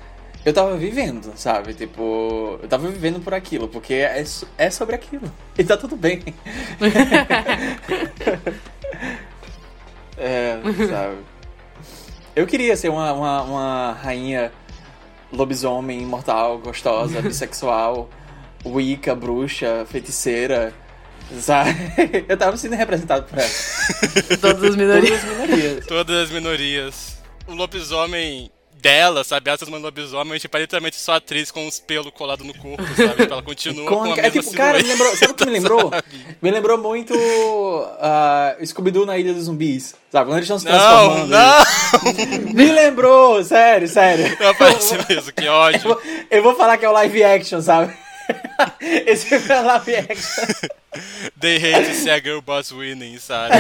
eu 0.45 0.53
tava 0.53 0.77
vivendo, 0.77 1.33
sabe? 1.37 1.73
Tipo, 1.73 2.59
eu 2.61 2.69
tava 2.69 2.89
vivendo 2.89 3.21
por 3.21 3.33
aquilo, 3.33 3.69
porque 3.69 3.95
é, 3.95 4.25
é 4.59 4.71
sobre 4.71 4.95
aquilo. 4.95 5.31
E 5.57 5.63
tá 5.63 5.77
tudo 5.77 5.95
bem. 5.95 6.23
é, 10.17 10.59
sabe? 10.89 11.19
Eu 12.35 12.47
queria 12.47 12.75
ser 12.75 12.89
uma, 12.89 13.13
uma, 13.13 13.43
uma 13.43 13.93
rainha 13.93 14.51
lobisomem, 15.31 16.01
imortal, 16.01 16.59
gostosa, 16.59 17.21
bissexual, 17.21 18.09
wicca, 18.65 19.15
bruxa, 19.15 19.85
feiticeira, 19.87 20.73
sabe? 21.39 21.77
Eu 22.27 22.37
tava 22.37 22.57
sendo 22.57 22.75
representado 22.75 23.27
por 23.27 23.39
ela. 23.39 23.51
Todas 24.41 24.65
as 24.65 24.77
minorias. 24.77 25.21
Todas 25.21 25.23
as 25.23 25.39
minorias. 25.39 25.87
Todas 25.87 26.17
as 26.17 26.31
minorias. 26.31 27.19
O 27.47 27.55
lobisomem 27.55 28.51
dela, 28.83 29.23
sabe? 29.23 29.49
Ela 29.49 29.57
transformando 29.57 29.85
lobisomem, 29.85 30.39
tipo, 30.39 30.57
é 30.57 30.61
literalmente 30.61 30.97
só 30.97 31.15
atriz 31.15 31.51
com 31.53 31.67
os 31.69 31.79
pelos 31.79 32.13
colados 32.13 32.45
no 32.45 32.53
corpo, 32.53 32.83
sabe? 32.97 33.15
Tipo, 33.23 33.33
ela 33.33 33.43
continua 33.43 33.87
com 33.89 33.95
a 33.95 34.09
Icônica. 34.09 34.23
mesma 34.23 34.39
É 34.39 34.43
tipo, 34.43 34.57
cara, 34.57 34.79
me 34.79 34.85
lembrou. 34.89 35.17
Sabe 35.17 35.33
o 35.33 35.35
que 35.35 35.47
me 35.47 35.53
lembrou? 35.53 35.91
sabe? 35.91 36.05
Me 36.43 36.51
lembrou 36.51 36.79
muito 36.79 37.15
uh, 37.15 38.67
Scooby-Doo 38.67 39.07
na 39.07 39.17
Ilha 39.17 39.33
dos 39.33 39.45
Zumbis. 39.45 39.95
Sabe? 40.11 40.27
Quando 40.27 40.39
eles 40.39 40.45
estão 40.51 40.59
se 40.59 40.65
Não, 40.67 40.73
transformando. 40.73 41.31
não! 41.31 42.53
Me 42.55 42.71
lembrou, 42.73 43.43
sério, 43.45 43.89
sério. 43.89 44.37
Não 44.39 44.55
parece 44.55 44.99
mesmo, 45.09 45.33
que 45.33 45.45
Eu 45.47 45.53
ódio. 45.53 45.81
vou, 45.81 46.03
eu 46.31 46.43
vou 46.43 46.55
falar 46.55 46.77
que 46.77 46.85
é 46.85 46.89
o 46.89 46.93
live 46.93 47.25
action, 47.25 47.63
sabe? 47.63 47.95
Esse 49.07 49.27
filme 49.27 49.49
é 49.49 49.61
live 49.61 49.97
action. 49.97 50.45
They 51.41 51.57
hate 51.57 51.89
to 51.89 51.95
see 51.95 52.11
a 52.11 52.19
girl 52.21 52.41
boss 52.41 52.71
winning, 52.73 53.19
sabe? 53.19 53.55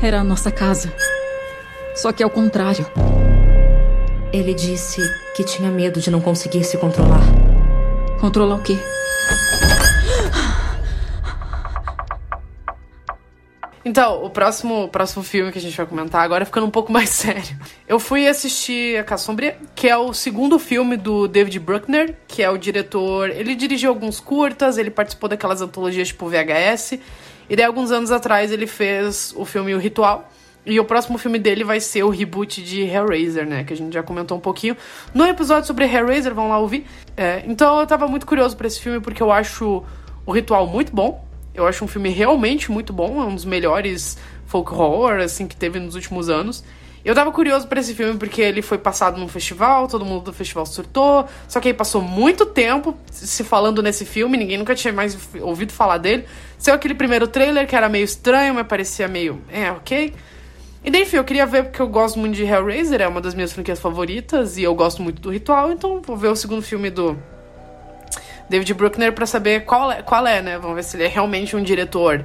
Era 0.00 0.20
a 0.20 0.24
nossa 0.24 0.52
casa. 0.52 0.92
Só 1.96 2.12
que 2.12 2.22
ao 2.22 2.30
contrário. 2.30 2.86
Ele 4.32 4.54
disse 4.54 5.00
que 5.34 5.42
tinha 5.42 5.70
medo 5.70 6.00
de 6.00 6.08
não 6.08 6.20
conseguir 6.20 6.62
se 6.62 6.78
controlar. 6.78 7.20
Controlar 8.20 8.56
o 8.56 8.62
quê? 8.62 8.76
Então, 13.84 14.22
o 14.22 14.28
próximo, 14.28 14.84
o 14.84 14.88
próximo 14.88 15.24
filme 15.24 15.50
que 15.50 15.58
a 15.58 15.60
gente 15.60 15.76
vai 15.76 15.86
comentar 15.86 16.22
agora 16.22 16.42
é 16.42 16.44
ficando 16.44 16.66
um 16.66 16.70
pouco 16.70 16.92
mais 16.92 17.08
sério. 17.08 17.58
Eu 17.88 17.98
fui 17.98 18.28
assistir 18.28 19.00
A 19.00 19.02
Casa 19.02 19.24
Sombria, 19.24 19.56
que 19.74 19.88
é 19.88 19.96
o 19.96 20.12
segundo 20.12 20.58
filme 20.58 20.96
do 20.96 21.26
David 21.26 21.58
Bruckner, 21.58 22.14
que 22.28 22.42
é 22.42 22.50
o 22.50 22.58
diretor. 22.58 23.30
Ele 23.30 23.56
dirigiu 23.56 23.88
alguns 23.88 24.20
curtas, 24.20 24.78
ele 24.78 24.90
participou 24.90 25.28
daquelas 25.28 25.60
antologias 25.60 26.08
tipo 26.08 26.28
VHS. 26.28 27.00
E 27.48 27.56
daí, 27.56 27.64
alguns 27.64 27.90
anos 27.90 28.10
atrás, 28.10 28.52
ele 28.52 28.66
fez 28.66 29.34
o 29.36 29.44
filme 29.44 29.74
O 29.74 29.78
Ritual. 29.78 30.28
E 30.66 30.78
o 30.78 30.84
próximo 30.84 31.16
filme 31.16 31.38
dele 31.38 31.64
vai 31.64 31.80
ser 31.80 32.02
o 32.02 32.10
reboot 32.10 32.62
de 32.62 32.82
Hellraiser, 32.82 33.46
né? 33.46 33.64
Que 33.64 33.72
a 33.72 33.76
gente 33.76 33.94
já 33.94 34.02
comentou 34.02 34.36
um 34.36 34.40
pouquinho 34.40 34.76
no 35.14 35.24
episódio 35.26 35.66
sobre 35.66 35.86
Hellraiser, 35.86 36.34
vão 36.34 36.50
lá 36.50 36.58
ouvir. 36.58 36.84
É, 37.16 37.42
então 37.46 37.80
eu 37.80 37.86
tava 37.86 38.06
muito 38.06 38.26
curioso 38.26 38.54
pra 38.54 38.66
esse 38.66 38.78
filme 38.78 39.00
porque 39.00 39.22
eu 39.22 39.32
acho 39.32 39.82
o 40.26 40.30
Ritual 40.30 40.66
muito 40.66 40.94
bom. 40.94 41.26
Eu 41.54 41.66
acho 41.66 41.82
um 41.84 41.88
filme 41.88 42.10
realmente 42.10 42.70
muito 42.70 42.92
bom, 42.92 43.20
é 43.20 43.24
um 43.24 43.34
dos 43.34 43.46
melhores 43.46 44.18
folk 44.46 44.72
horror 44.72 45.20
assim 45.20 45.46
que 45.46 45.56
teve 45.56 45.80
nos 45.80 45.94
últimos 45.94 46.28
anos. 46.28 46.62
Eu 47.08 47.14
tava 47.14 47.32
curioso 47.32 47.66
pra 47.66 47.80
esse 47.80 47.94
filme 47.94 48.18
porque 48.18 48.42
ele 48.42 48.60
foi 48.60 48.76
passado 48.76 49.18
num 49.18 49.28
festival, 49.28 49.88
todo 49.88 50.04
mundo 50.04 50.24
do 50.24 50.32
festival 50.34 50.66
surtou, 50.66 51.26
só 51.48 51.58
que 51.58 51.68
aí 51.68 51.72
passou 51.72 52.02
muito 52.02 52.44
tempo 52.44 52.94
se 53.10 53.42
falando 53.42 53.82
nesse 53.82 54.04
filme, 54.04 54.36
ninguém 54.36 54.58
nunca 54.58 54.74
tinha 54.74 54.92
mais 54.92 55.18
ouvido 55.40 55.72
falar 55.72 55.96
dele. 55.96 56.26
Saiu 56.58 56.74
aquele 56.74 56.94
primeiro 56.94 57.26
trailer 57.26 57.66
que 57.66 57.74
era 57.74 57.88
meio 57.88 58.04
estranho, 58.04 58.52
mas 58.52 58.66
parecia 58.66 59.08
meio, 59.08 59.40
é, 59.50 59.72
OK. 59.72 60.12
E 60.84 60.90
daí, 60.90 61.00
enfim, 61.00 61.16
eu 61.16 61.24
queria 61.24 61.46
ver 61.46 61.64
porque 61.64 61.80
eu 61.80 61.88
gosto 61.88 62.18
muito 62.18 62.34
de 62.34 62.44
Hellraiser, 62.44 63.00
é 63.00 63.08
uma 63.08 63.22
das 63.22 63.34
minhas 63.34 63.54
franquias 63.54 63.80
favoritas 63.80 64.58
e 64.58 64.62
eu 64.64 64.74
gosto 64.74 65.00
muito 65.00 65.22
do 65.22 65.30
Ritual, 65.30 65.72
então 65.72 66.02
vou 66.02 66.14
ver 66.14 66.28
o 66.28 66.36
segundo 66.36 66.60
filme 66.60 66.90
do 66.90 67.16
David 68.50 68.74
Bruckner 68.74 69.14
pra 69.14 69.24
saber 69.24 69.64
qual 69.64 69.90
é, 69.90 70.02
qual 70.02 70.26
é, 70.26 70.42
né? 70.42 70.58
Vamos 70.58 70.76
ver 70.76 70.84
se 70.84 70.94
ele 70.98 71.04
é 71.04 71.08
realmente 71.08 71.56
um 71.56 71.62
diretor 71.62 72.22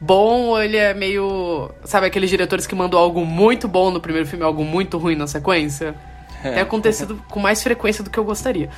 bom 0.00 0.46
ou 0.46 0.62
ele 0.62 0.76
é 0.76 0.94
meio. 0.94 1.70
Sabe, 1.84 2.06
aqueles 2.06 2.30
diretores 2.30 2.66
que 2.66 2.74
mandou 2.74 2.98
algo 2.98 3.24
muito 3.24 3.68
bom 3.68 3.90
no 3.90 4.00
primeiro 4.00 4.26
filme 4.26 4.44
e 4.44 4.46
algo 4.46 4.64
muito 4.64 4.96
ruim 4.98 5.14
na 5.14 5.26
sequência? 5.26 5.94
Tem 6.42 6.58
acontecido 6.58 7.22
com 7.28 7.38
mais 7.38 7.62
frequência 7.62 8.02
do 8.02 8.08
que 8.08 8.18
eu 8.18 8.24
gostaria. 8.24 8.70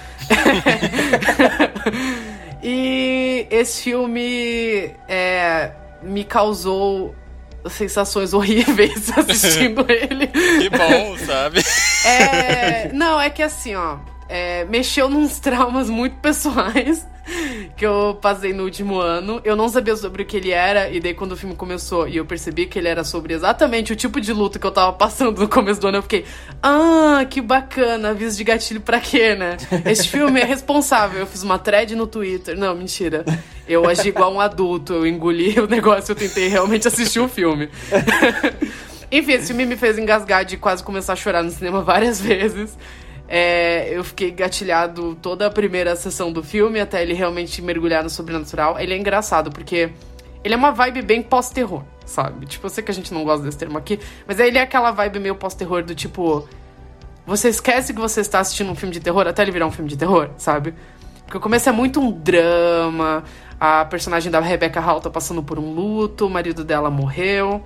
e 2.61 3.47
esse 3.49 3.85
filme 3.85 4.91
é, 5.09 5.71
me 6.03 6.25
causou 6.25 7.15
sensações 7.71 8.35
horríveis 8.35 9.11
assistindo 9.17 9.87
ele. 9.89 10.27
que 10.27 10.71
bom, 10.71 11.17
sabe? 11.19 11.61
É, 12.05 12.93
não, 12.93 13.21
é 13.21 13.31
que 13.31 13.45
assim, 13.45 13.77
ó. 13.77 13.99
é, 14.29 14.65
mexeu 14.65 15.09
nos 15.09 15.39
traumas 15.39 15.89
muito 15.89 16.17
pessoais 16.17 17.07
que 17.77 17.85
eu 17.85 18.19
passei 18.21 18.53
no 18.53 18.65
último 18.65 18.99
ano. 19.01 19.41
Eu 19.45 19.57
não 19.57 19.69
sabia 19.69 19.97
sobre 19.97 20.23
o 20.23 20.27
que 20.27 20.37
ele 20.37 20.51
era, 20.51 20.91
e 20.91 21.01
daí 21.01 21.15
quando 21.15 21.33
o 21.33 21.37
filme 21.37 21.55
começou 21.55 22.09
e 22.09 22.17
eu 22.17 22.25
percebi 22.25 22.67
que 22.67 22.79
ele 22.79 22.89
era 22.89 23.05
sobre 23.05 23.35
exatamente 23.35 23.93
o 23.93 23.97
tipo 23.97 24.21
de 24.21 24.33
luta 24.33 24.59
que 24.59 24.67
eu 24.67 24.71
tava 24.71 24.93
passando 24.93 25.41
no 25.41 25.49
começo 25.49 25.81
do 25.81 25.89
ano, 25.89 25.99
eu 25.99 26.03
fiquei, 26.03 26.25
ah, 26.63 27.25
que 27.29 27.41
bacana, 27.41 28.11
aviso 28.11 28.37
de 28.37 28.45
gatilho 28.45 28.81
pra 28.81 29.01
quê, 29.01 29.35
né? 29.35 29.57
Este 29.87 30.09
filme 30.09 30.41
é 30.41 30.45
responsável. 30.45 31.21
Eu 31.21 31.27
fiz 31.27 31.43
uma 31.43 31.59
thread 31.59 31.95
no 31.95 32.07
Twitter. 32.07 32.57
Não, 32.57 32.75
mentira. 32.75 33.25
Eu 33.67 33.89
agi 33.89 34.09
igual 34.09 34.33
um 34.33 34.41
adulto, 34.41 34.93
eu 34.93 35.07
engoli 35.07 35.59
o 35.59 35.67
negócio, 35.67 36.13
eu 36.13 36.17
tentei 36.17 36.49
realmente 36.49 36.87
assistir 36.89 37.21
o 37.21 37.29
filme. 37.29 37.69
Enfim, 39.11 39.33
esse 39.33 39.49
filme 39.49 39.67
me 39.67 39.77
fez 39.77 39.99
engasgar 39.99 40.43
de 40.43 40.57
quase 40.57 40.83
começar 40.83 41.13
a 41.13 41.17
chorar 41.17 41.43
no 41.43 41.51
cinema 41.51 41.83
várias 41.83 42.19
vezes. 42.19 42.77
É, 43.35 43.89
eu 43.91 44.05
fiquei 44.05 44.31
gatilhado 44.31 45.15
toda 45.15 45.47
a 45.47 45.51
primeira 45.51 45.97
sessão 45.97 46.31
do 46.31 46.43
filme 46.43 46.79
até 46.79 47.01
ele 47.01 47.15
realmente 47.15 47.63
mergulhar 47.63 48.03
no 48.03 48.11
sobrenatural. 48.11 48.79
Ele 48.79 48.93
é 48.93 48.99
engraçado 48.99 49.51
porque 49.51 49.91
ele 50.45 50.53
é 50.53 50.57
uma 50.57 50.71
vibe 50.71 51.01
bem 51.01 51.23
pós-terror, 51.23 51.83
sabe? 52.05 52.45
Tipo, 52.45 52.67
eu 52.67 52.71
sei 52.71 52.85
que 52.85 52.91
a 52.91 52.95
gente 52.95 53.15
não 53.15 53.25
gosta 53.25 53.43
desse 53.43 53.57
termo 53.57 53.79
aqui, 53.79 53.99
mas 54.27 54.39
ele 54.39 54.59
é 54.59 54.61
aquela 54.61 54.91
vibe 54.91 55.19
meio 55.19 55.35
pós-terror 55.35 55.83
do 55.83 55.95
tipo. 55.95 56.47
Você 57.25 57.49
esquece 57.49 57.95
que 57.95 58.01
você 58.01 58.21
está 58.21 58.39
assistindo 58.39 58.71
um 58.71 58.75
filme 58.75 58.93
de 58.93 59.01
terror 59.01 59.27
até 59.27 59.41
ele 59.41 59.51
virar 59.51 59.67
um 59.67 59.71
filme 59.71 59.89
de 59.89 59.97
terror, 59.97 60.29
sabe? 60.37 60.75
Porque 61.25 61.39
o 61.39 61.41
começo 61.41 61.67
é 61.71 61.73
muito 61.73 62.01
um 62.01 62.13
drama. 62.13 63.25
A 63.59 63.87
personagem 63.87 64.31
da 64.31 64.41
Rebecca 64.41 64.79
Hall 64.79 65.01
tá 65.01 65.09
passando 65.09 65.43
por 65.43 65.59
um 65.59 65.73
luto, 65.73 66.27
o 66.27 66.31
marido 66.31 66.65
dela 66.65 66.91
morreu. 66.91 67.65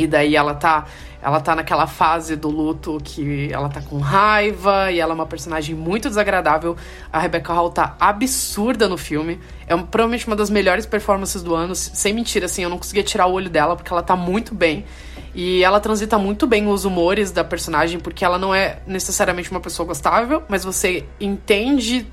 E 0.00 0.06
daí 0.06 0.34
ela 0.34 0.54
tá, 0.54 0.86
ela 1.20 1.40
tá 1.40 1.54
naquela 1.54 1.86
fase 1.86 2.34
do 2.36 2.48
luto 2.48 2.98
que 3.04 3.52
ela 3.52 3.68
tá 3.68 3.82
com 3.82 3.98
raiva 3.98 4.90
e 4.90 4.98
ela 4.98 5.12
é 5.12 5.14
uma 5.14 5.26
personagem 5.26 5.74
muito 5.74 6.08
desagradável. 6.08 6.74
A 7.12 7.18
Rebecca 7.18 7.52
Hall 7.52 7.70
tá 7.70 7.96
absurda 8.00 8.88
no 8.88 8.96
filme. 8.96 9.38
É 9.66 9.76
provavelmente 9.76 10.26
uma 10.26 10.36
das 10.36 10.48
melhores 10.48 10.86
performances 10.86 11.42
do 11.42 11.54
ano, 11.54 11.74
sem 11.74 12.14
mentira, 12.14 12.46
assim, 12.46 12.62
eu 12.62 12.70
não 12.70 12.78
conseguia 12.78 13.02
tirar 13.02 13.26
o 13.26 13.32
olho 13.32 13.50
dela 13.50 13.76
porque 13.76 13.92
ela 13.92 14.02
tá 14.02 14.16
muito 14.16 14.54
bem. 14.54 14.86
E 15.34 15.62
ela 15.62 15.78
transita 15.78 16.18
muito 16.18 16.46
bem 16.46 16.66
os 16.66 16.84
humores 16.84 17.30
da 17.30 17.44
personagem, 17.44 18.00
porque 18.00 18.24
ela 18.24 18.38
não 18.38 18.54
é 18.54 18.80
necessariamente 18.86 19.50
uma 19.50 19.60
pessoa 19.60 19.86
gostável, 19.86 20.42
mas 20.48 20.64
você 20.64 21.04
entende 21.20 22.06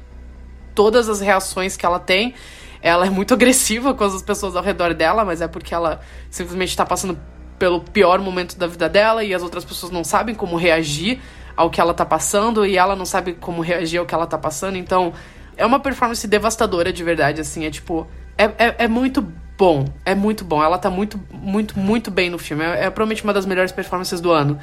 todas 0.75 1.09
as 1.09 1.19
reações 1.21 1.75
que 1.75 1.85
ela 1.85 1.99
tem. 1.99 2.35
ela 2.81 3.07
é 3.07 3.09
muito 3.09 3.33
agressiva 3.33 3.93
com 3.93 4.03
as 4.03 4.21
pessoas 4.21 4.55
ao 4.55 4.61
redor 4.61 4.93
dela, 4.93 5.25
mas 5.25 5.41
é 5.41 5.47
porque 5.47 5.73
ela 5.73 6.01
simplesmente 6.29 6.75
tá 6.75 6.85
passando 6.85 7.17
pelo 7.57 7.81
pior 7.81 8.19
momento 8.19 8.57
da 8.57 8.67
vida 8.67 8.87
dela 8.87 9.23
e 9.23 9.33
as 9.33 9.41
outras 9.41 9.65
pessoas 9.65 9.91
não 9.91 10.03
sabem 10.03 10.35
como 10.35 10.55
reagir 10.55 11.19
ao 11.55 11.69
que 11.69 11.81
ela 11.81 11.93
tá 11.93 12.05
passando 12.05 12.65
e 12.65 12.77
ela 12.77 12.95
não 12.95 13.05
sabe 13.05 13.33
como 13.33 13.61
reagir 13.61 13.99
ao 13.99 14.05
que 14.05 14.13
ela 14.13 14.27
tá 14.27 14.37
passando. 14.37 14.77
Então, 14.77 15.13
é 15.57 15.65
uma 15.65 15.79
performance 15.79 16.25
devastadora 16.27 16.93
de 16.93 17.03
verdade, 17.03 17.41
assim. 17.41 17.65
É 17.65 17.71
tipo. 17.71 18.07
É, 18.37 18.45
é, 18.45 18.75
é 18.79 18.87
muito 18.87 19.25
bom. 19.57 19.85
É 20.05 20.13
muito 20.13 20.45
bom. 20.45 20.63
Ela 20.63 20.77
tá 20.77 20.89
muito, 20.89 21.19
muito, 21.31 21.77
muito 21.77 22.11
bem 22.11 22.29
no 22.29 22.37
filme. 22.37 22.63
É, 22.63 22.85
é 22.85 22.89
provavelmente 22.91 23.23
uma 23.23 23.33
das 23.33 23.45
melhores 23.45 23.71
performances 23.71 24.21
do 24.21 24.31
ano. 24.31 24.59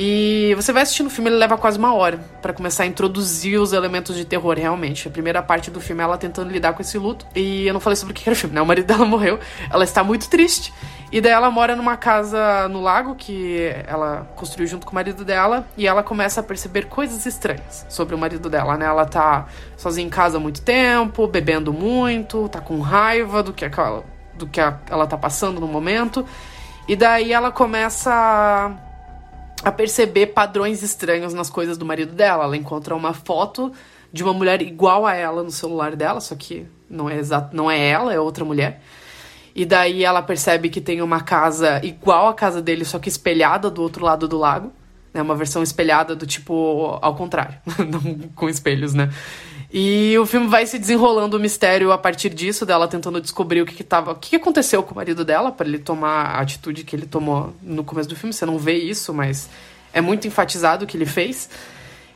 E 0.00 0.54
você 0.54 0.72
vai 0.72 0.84
assistindo 0.84 1.08
o 1.08 1.10
filme, 1.10 1.28
ele 1.28 1.38
leva 1.38 1.58
quase 1.58 1.76
uma 1.76 1.92
hora 1.92 2.20
para 2.40 2.52
começar 2.52 2.84
a 2.84 2.86
introduzir 2.86 3.60
os 3.60 3.72
elementos 3.72 4.14
de 4.14 4.24
terror, 4.24 4.56
realmente. 4.56 5.08
A 5.08 5.10
primeira 5.10 5.42
parte 5.42 5.72
do 5.72 5.80
filme 5.80 6.00
é 6.00 6.04
ela 6.04 6.16
tentando 6.16 6.52
lidar 6.52 6.72
com 6.72 6.80
esse 6.80 6.96
luto. 6.96 7.26
E 7.34 7.66
eu 7.66 7.72
não 7.72 7.80
falei 7.80 7.96
sobre 7.96 8.12
o 8.12 8.14
que 8.14 8.28
era 8.28 8.32
o 8.32 8.38
filme, 8.38 8.54
né? 8.54 8.62
O 8.62 8.66
marido 8.66 8.86
dela 8.86 9.02
morreu, 9.04 9.40
ela 9.68 9.82
está 9.82 10.04
muito 10.04 10.30
triste. 10.30 10.72
E 11.10 11.20
daí 11.20 11.32
ela 11.32 11.50
mora 11.50 11.74
numa 11.74 11.96
casa 11.96 12.68
no 12.68 12.80
lago 12.80 13.16
que 13.16 13.72
ela 13.88 14.30
construiu 14.36 14.68
junto 14.68 14.86
com 14.86 14.92
o 14.92 14.94
marido 14.94 15.24
dela. 15.24 15.66
E 15.76 15.88
ela 15.88 16.04
começa 16.04 16.38
a 16.38 16.44
perceber 16.44 16.86
coisas 16.86 17.26
estranhas 17.26 17.84
sobre 17.88 18.14
o 18.14 18.18
marido 18.18 18.48
dela, 18.48 18.76
né? 18.76 18.86
Ela 18.86 19.04
tá 19.04 19.46
sozinha 19.76 20.06
em 20.06 20.10
casa 20.10 20.36
há 20.36 20.40
muito 20.40 20.62
tempo, 20.62 21.26
bebendo 21.26 21.72
muito, 21.72 22.48
tá 22.48 22.60
com 22.60 22.78
raiva 22.78 23.42
do 23.42 23.52
que, 23.52 23.68
do 24.34 24.46
que 24.46 24.60
ela 24.60 25.08
tá 25.08 25.18
passando 25.18 25.60
no 25.60 25.66
momento. 25.66 26.24
E 26.86 26.94
daí 26.94 27.32
ela 27.32 27.50
começa 27.50 28.78
a 29.64 29.72
perceber 29.72 30.28
padrões 30.28 30.82
estranhos 30.82 31.34
nas 31.34 31.50
coisas 31.50 31.76
do 31.76 31.84
marido 31.84 32.12
dela. 32.12 32.44
Ela 32.44 32.56
encontra 32.56 32.94
uma 32.94 33.12
foto 33.12 33.72
de 34.12 34.22
uma 34.22 34.32
mulher 34.32 34.62
igual 34.62 35.06
a 35.06 35.14
ela 35.14 35.42
no 35.42 35.50
celular 35.50 35.94
dela, 35.94 36.20
só 36.20 36.34
que 36.34 36.66
não 36.88 37.08
é 37.08 37.16
exato, 37.16 37.54
não 37.54 37.70
é 37.70 37.78
ela, 37.88 38.12
é 38.12 38.20
outra 38.20 38.44
mulher. 38.44 38.82
E 39.54 39.64
daí 39.64 40.04
ela 40.04 40.22
percebe 40.22 40.68
que 40.68 40.80
tem 40.80 41.02
uma 41.02 41.20
casa 41.20 41.84
igual 41.84 42.28
à 42.28 42.34
casa 42.34 42.62
dele, 42.62 42.84
só 42.84 42.98
que 42.98 43.08
espelhada 43.08 43.68
do 43.68 43.82
outro 43.82 44.04
lado 44.04 44.28
do 44.28 44.38
lago. 44.38 44.72
Né? 45.12 45.20
Uma 45.20 45.34
versão 45.34 45.62
espelhada 45.62 46.14
do 46.14 46.26
tipo 46.26 46.98
ao 47.02 47.14
contrário, 47.14 47.58
não 47.78 48.28
com 48.34 48.48
espelhos, 48.48 48.94
né? 48.94 49.10
E 49.70 50.16
o 50.18 50.24
filme 50.24 50.46
vai 50.46 50.66
se 50.66 50.78
desenrolando 50.78 51.36
o 51.36 51.40
mistério 51.40 51.92
a 51.92 51.98
partir 51.98 52.30
disso, 52.30 52.64
dela 52.64 52.88
tentando 52.88 53.20
descobrir 53.20 53.60
o 53.60 53.66
que, 53.66 53.74
que 53.74 53.84
tava. 53.84 54.12
O 54.12 54.14
que, 54.14 54.30
que 54.30 54.36
aconteceu 54.36 54.82
com 54.82 54.92
o 54.92 54.96
marido 54.96 55.24
dela 55.24 55.52
para 55.52 55.68
ele 55.68 55.78
tomar 55.78 56.36
a 56.36 56.40
atitude 56.40 56.84
que 56.84 56.96
ele 56.96 57.04
tomou 57.04 57.52
no 57.62 57.84
começo 57.84 58.08
do 58.08 58.16
filme. 58.16 58.32
Você 58.32 58.46
não 58.46 58.58
vê 58.58 58.78
isso, 58.78 59.12
mas 59.12 59.48
é 59.92 60.00
muito 60.00 60.26
enfatizado 60.26 60.84
o 60.84 60.88
que 60.88 60.96
ele 60.96 61.04
fez. 61.04 61.50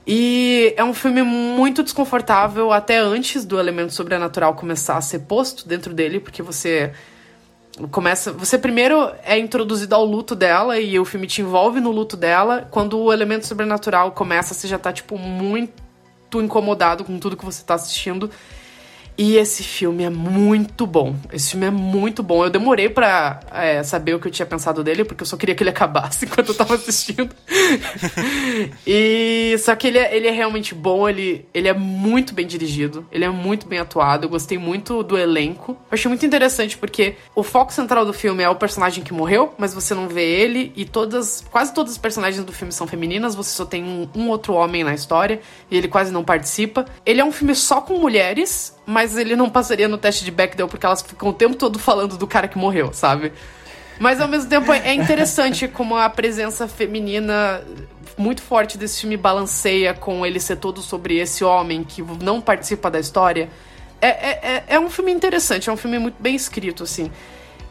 E 0.07 0.75
é 0.77 0.83
um 0.83 0.95
filme 0.95 1.23
muito 1.23 1.83
desconfortável 1.83 2.73
até 2.73 2.99
antes 2.99 3.45
do 3.45 3.61
elemento 3.61 3.93
sobrenatural 3.93 4.55
começar 4.55 4.97
a 4.97 5.01
ser 5.01 5.21
posto 5.21 5.69
dentro 5.69 5.93
dele, 5.93 6.19
porque 6.19 6.43
você 6.43 6.93
começa, 7.91 8.33
você 8.33 8.59
primeiro 8.59 9.13
é 9.25 9.39
introduzido 9.39 9.95
ao 9.95 10.05
luto 10.05 10.35
dela 10.35 10.79
e 10.79 10.99
o 10.99 11.05
filme 11.05 11.27
te 11.27 11.41
envolve 11.41 11.81
no 11.81 11.91
luto 11.91 12.17
dela. 12.17 12.67
Quando 12.71 12.99
o 12.99 13.13
elemento 13.13 13.47
sobrenatural 13.47 14.11
começa, 14.13 14.55
você 14.55 14.67
já 14.67 14.79
tá 14.79 14.93
tipo 14.93 15.17
muito 15.19 15.92
incomodado 16.41 17.05
com 17.05 17.19
tudo 17.19 17.37
que 17.37 17.45
você 17.45 17.63
tá 17.65 17.75
assistindo. 17.75 18.31
E 19.17 19.37
esse 19.37 19.63
filme 19.63 20.05
é 20.05 20.11
muito 20.11 20.87
bom. 20.87 21.15
Esse 21.33 21.51
filme 21.51 21.67
é 21.67 21.71
muito 21.71 22.23
bom. 22.23 22.45
Eu 22.45 22.51
demorei 22.51 22.89
pra 22.89 23.41
é, 23.53 23.83
saber 23.83 24.15
o 24.15 24.21
que 24.21 24.29
eu 24.29 24.33
tinha 24.33 24.47
pensado 24.47 24.83
dele, 24.83 25.05
porque 25.05 25.23
eu 25.23 25.27
só 25.27 25.37
queria 25.37 25.55
que 25.55 25.63
ele 25.63 25.71
acabasse 25.71 26.25
enquanto 26.25 26.49
eu 26.49 26.55
tava 26.55 26.75
assistindo. 26.75 27.31
e 28.87 29.55
só 29.59 29.75
que 29.77 29.89
ele 29.89 29.99
é, 29.99 30.17
ele 30.17 30.29
é 30.29 30.31
realmente 30.31 30.75
bom, 30.75 31.09
ele, 31.09 31.47
ele 31.53 31.69
é 31.69 31.75
muito 31.75 32.35
bem 32.35 32.47
dirigido, 32.47 33.07
ele 33.13 33.25
é 33.25 33.29
muito 33.29 33.67
bem 33.67 33.79
atuado. 33.79 34.25
Eu 34.25 34.31
gostei 34.31 34.59
muito 34.59 35.03
do 35.03 35.19
elenco. 35.19 35.73
Eu 35.73 35.95
achei 35.95 36.09
muito 36.09 36.25
interessante 36.25 36.79
porque 36.79 37.17
o 37.35 37.43
foco 37.43 37.73
central 37.73 38.05
do 38.05 38.13
filme 38.13 38.43
é 38.43 38.49
o 38.49 38.55
personagem 38.55 39.05
que 39.05 39.13
morreu, 39.13 39.55
mas 39.59 39.75
você 39.75 39.95
não 39.95 40.09
vê 40.09 40.25
ele, 40.25 40.73
e 40.75 40.85
todas, 40.85 41.45
quase 41.51 41.75
todas 41.75 41.93
as 41.93 41.99
personagens 41.99 42.45
do 42.45 42.53
filme 42.53 42.73
são 42.73 42.87
femininas, 42.87 43.35
você 43.35 43.51
só 43.51 43.65
tem 43.65 43.85
um, 43.85 44.09
um 44.15 44.29
outro 44.29 44.55
homem 44.55 44.83
na 44.83 44.95
história, 44.95 45.41
e 45.71 45.77
ele 45.77 45.89
quase 45.89 46.13
não 46.13 46.25
participa. 46.25 46.87
Ele 47.05 47.21
é 47.21 47.25
um 47.25 47.33
filme 47.33 47.55
só 47.55 47.81
com 47.81 47.99
mulheres 47.99 48.75
mas 48.87 49.17
ele 49.17 49.37
não 49.37 49.49
passaria 49.49 49.89
no 49.89 49.99
teste 49.99 50.25
de 50.25 50.31
Bechdel 50.31 50.69
porque 50.69 50.85
elas 50.85 51.03
ficam 51.03 51.29
o 51.29 51.33
tempo 51.33 51.57
todo 51.57 51.79
falando 51.79 52.17
do 52.17 52.27
cara 52.27 52.49
que 52.49 52.59
morreu, 52.59 52.93
sabe? 52.93 53.33
Mas 53.99 54.21
ao 54.21 54.29
mesmo 54.29 54.49
tempo 54.49 54.73
é 54.73 54.95
interessante 54.95 55.69
como 55.69 55.97
a 55.97 56.09
presença 56.09 56.67
feminina 56.67 57.63
muito 58.17 58.43
forte 58.43 58.77
desse 58.77 59.01
filme 59.01 59.17
balanceia 59.17 59.95
com 59.95 60.25
ele 60.27 60.41
ser 60.41 60.57
todo 60.57 60.81
sobre 60.81 61.19
esse 61.19 61.45
homem 61.45 61.85
que 61.85 62.03
não 62.21 62.41
participa 62.41 62.91
da 62.91 62.99
história. 62.99 63.49
É, 64.01 64.09
é, 64.09 64.41
é, 64.43 64.65
é 64.75 64.81
um 64.81 64.91
filme 64.91 65.13
interessante, 65.13 65.71
é 65.71 65.73
um 65.73 65.77
filme 65.77 65.99
muito 65.99 66.21
bem 66.21 66.35
escrito, 66.35 66.83
assim. 66.83 67.11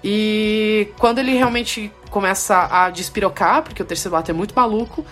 E 0.03 0.87
quando 0.97 1.19
ele 1.19 1.33
realmente 1.33 1.91
começa 2.09 2.67
a 2.71 2.89
despirocar, 2.89 3.61
porque 3.63 3.81
o 3.81 3.85
terceiro 3.85 4.15
ato 4.15 4.31
é 4.31 4.33
muito 4.33 4.53
maluco, 4.55 5.05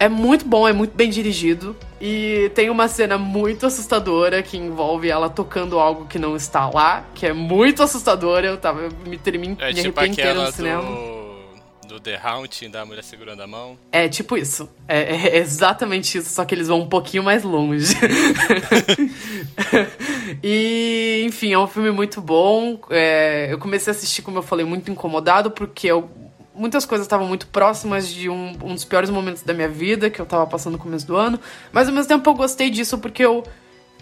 é 0.00 0.08
muito 0.08 0.46
bom, 0.46 0.66
é 0.66 0.72
muito 0.72 0.96
bem 0.96 1.10
dirigido. 1.10 1.76
E 2.00 2.50
tem 2.54 2.70
uma 2.70 2.88
cena 2.88 3.18
muito 3.18 3.66
assustadora 3.66 4.42
que 4.42 4.56
envolve 4.56 5.10
ela 5.10 5.28
tocando 5.28 5.78
algo 5.78 6.06
que 6.06 6.18
não 6.18 6.34
está 6.34 6.70
lá, 6.70 7.04
que 7.14 7.26
é 7.26 7.34
muito 7.34 7.82
assustadora. 7.82 8.46
Eu 8.46 8.56
tava 8.56 8.88
me 9.06 9.18
tremendo 9.18 9.62
é, 9.62 9.74
me 9.74 9.82
tipo 9.82 10.02
inteiro 10.02 10.40
no 10.40 10.50
cinema. 10.50 10.82
Do, 10.82 11.86
do 11.86 12.00
The 12.00 12.18
Haunting, 12.24 12.70
da 12.70 12.86
mulher 12.86 13.04
segurando 13.04 13.42
a 13.42 13.46
mão. 13.46 13.76
É 13.92 14.08
tipo 14.08 14.38
isso. 14.38 14.70
É, 14.88 15.00
é 15.02 15.36
exatamente 15.36 16.16
isso, 16.16 16.30
só 16.30 16.46
que 16.46 16.54
eles 16.54 16.68
vão 16.68 16.80
um 16.80 16.88
pouquinho 16.88 17.22
mais 17.22 17.44
longe. 17.44 17.94
e, 20.42 21.22
enfim, 21.26 21.52
é 21.52 21.58
um 21.58 21.66
filme 21.66 21.90
muito 21.90 22.22
bom. 22.22 22.80
É, 22.88 23.52
eu 23.52 23.58
comecei 23.58 23.92
a 23.92 23.94
assistir, 23.94 24.22
como 24.22 24.38
eu 24.38 24.42
falei, 24.42 24.64
muito 24.64 24.90
incomodado, 24.90 25.50
porque 25.50 25.88
eu 25.88 26.08
muitas 26.60 26.84
coisas 26.84 27.06
estavam 27.06 27.26
muito 27.26 27.46
próximas 27.46 28.06
de 28.06 28.28
um, 28.28 28.50
um, 28.62 28.74
dos 28.74 28.84
piores 28.84 29.08
momentos 29.08 29.42
da 29.42 29.54
minha 29.54 29.68
vida, 29.68 30.10
que 30.10 30.20
eu 30.20 30.26
tava 30.26 30.46
passando 30.46 30.74
no 30.74 30.78
começo 30.78 31.06
do 31.06 31.16
ano. 31.16 31.40
Mas 31.72 31.88
ao 31.88 31.94
mesmo 31.94 32.08
tempo 32.08 32.28
eu 32.28 32.34
gostei 32.34 32.68
disso 32.68 32.98
porque 32.98 33.24
eu, 33.24 33.42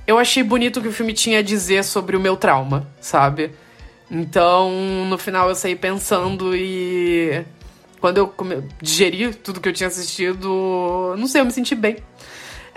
eu 0.07 0.19
achei 0.19 0.43
bonito 0.43 0.79
o 0.79 0.83
que 0.83 0.89
o 0.89 0.93
filme 0.93 1.13
tinha 1.13 1.39
a 1.39 1.43
dizer 1.43 1.85
sobre 1.85 2.17
o 2.17 2.21
meu 2.21 2.37
trauma, 2.37 2.89
sabe? 3.01 3.53
Então, 4.11 4.71
no 5.09 5.17
final 5.17 5.49
eu 5.49 5.55
saí 5.55 5.77
pensando 5.77 6.57
e. 6.57 7.45
Quando 8.01 8.19
eu 8.19 8.35
digeri 8.81 9.35
tudo 9.35 9.61
que 9.61 9.69
eu 9.69 9.73
tinha 9.73 9.89
assistido, 9.89 11.15
não 11.19 11.27
sei, 11.27 11.41
eu 11.41 11.45
me 11.45 11.51
senti 11.51 11.75
bem. 11.75 11.97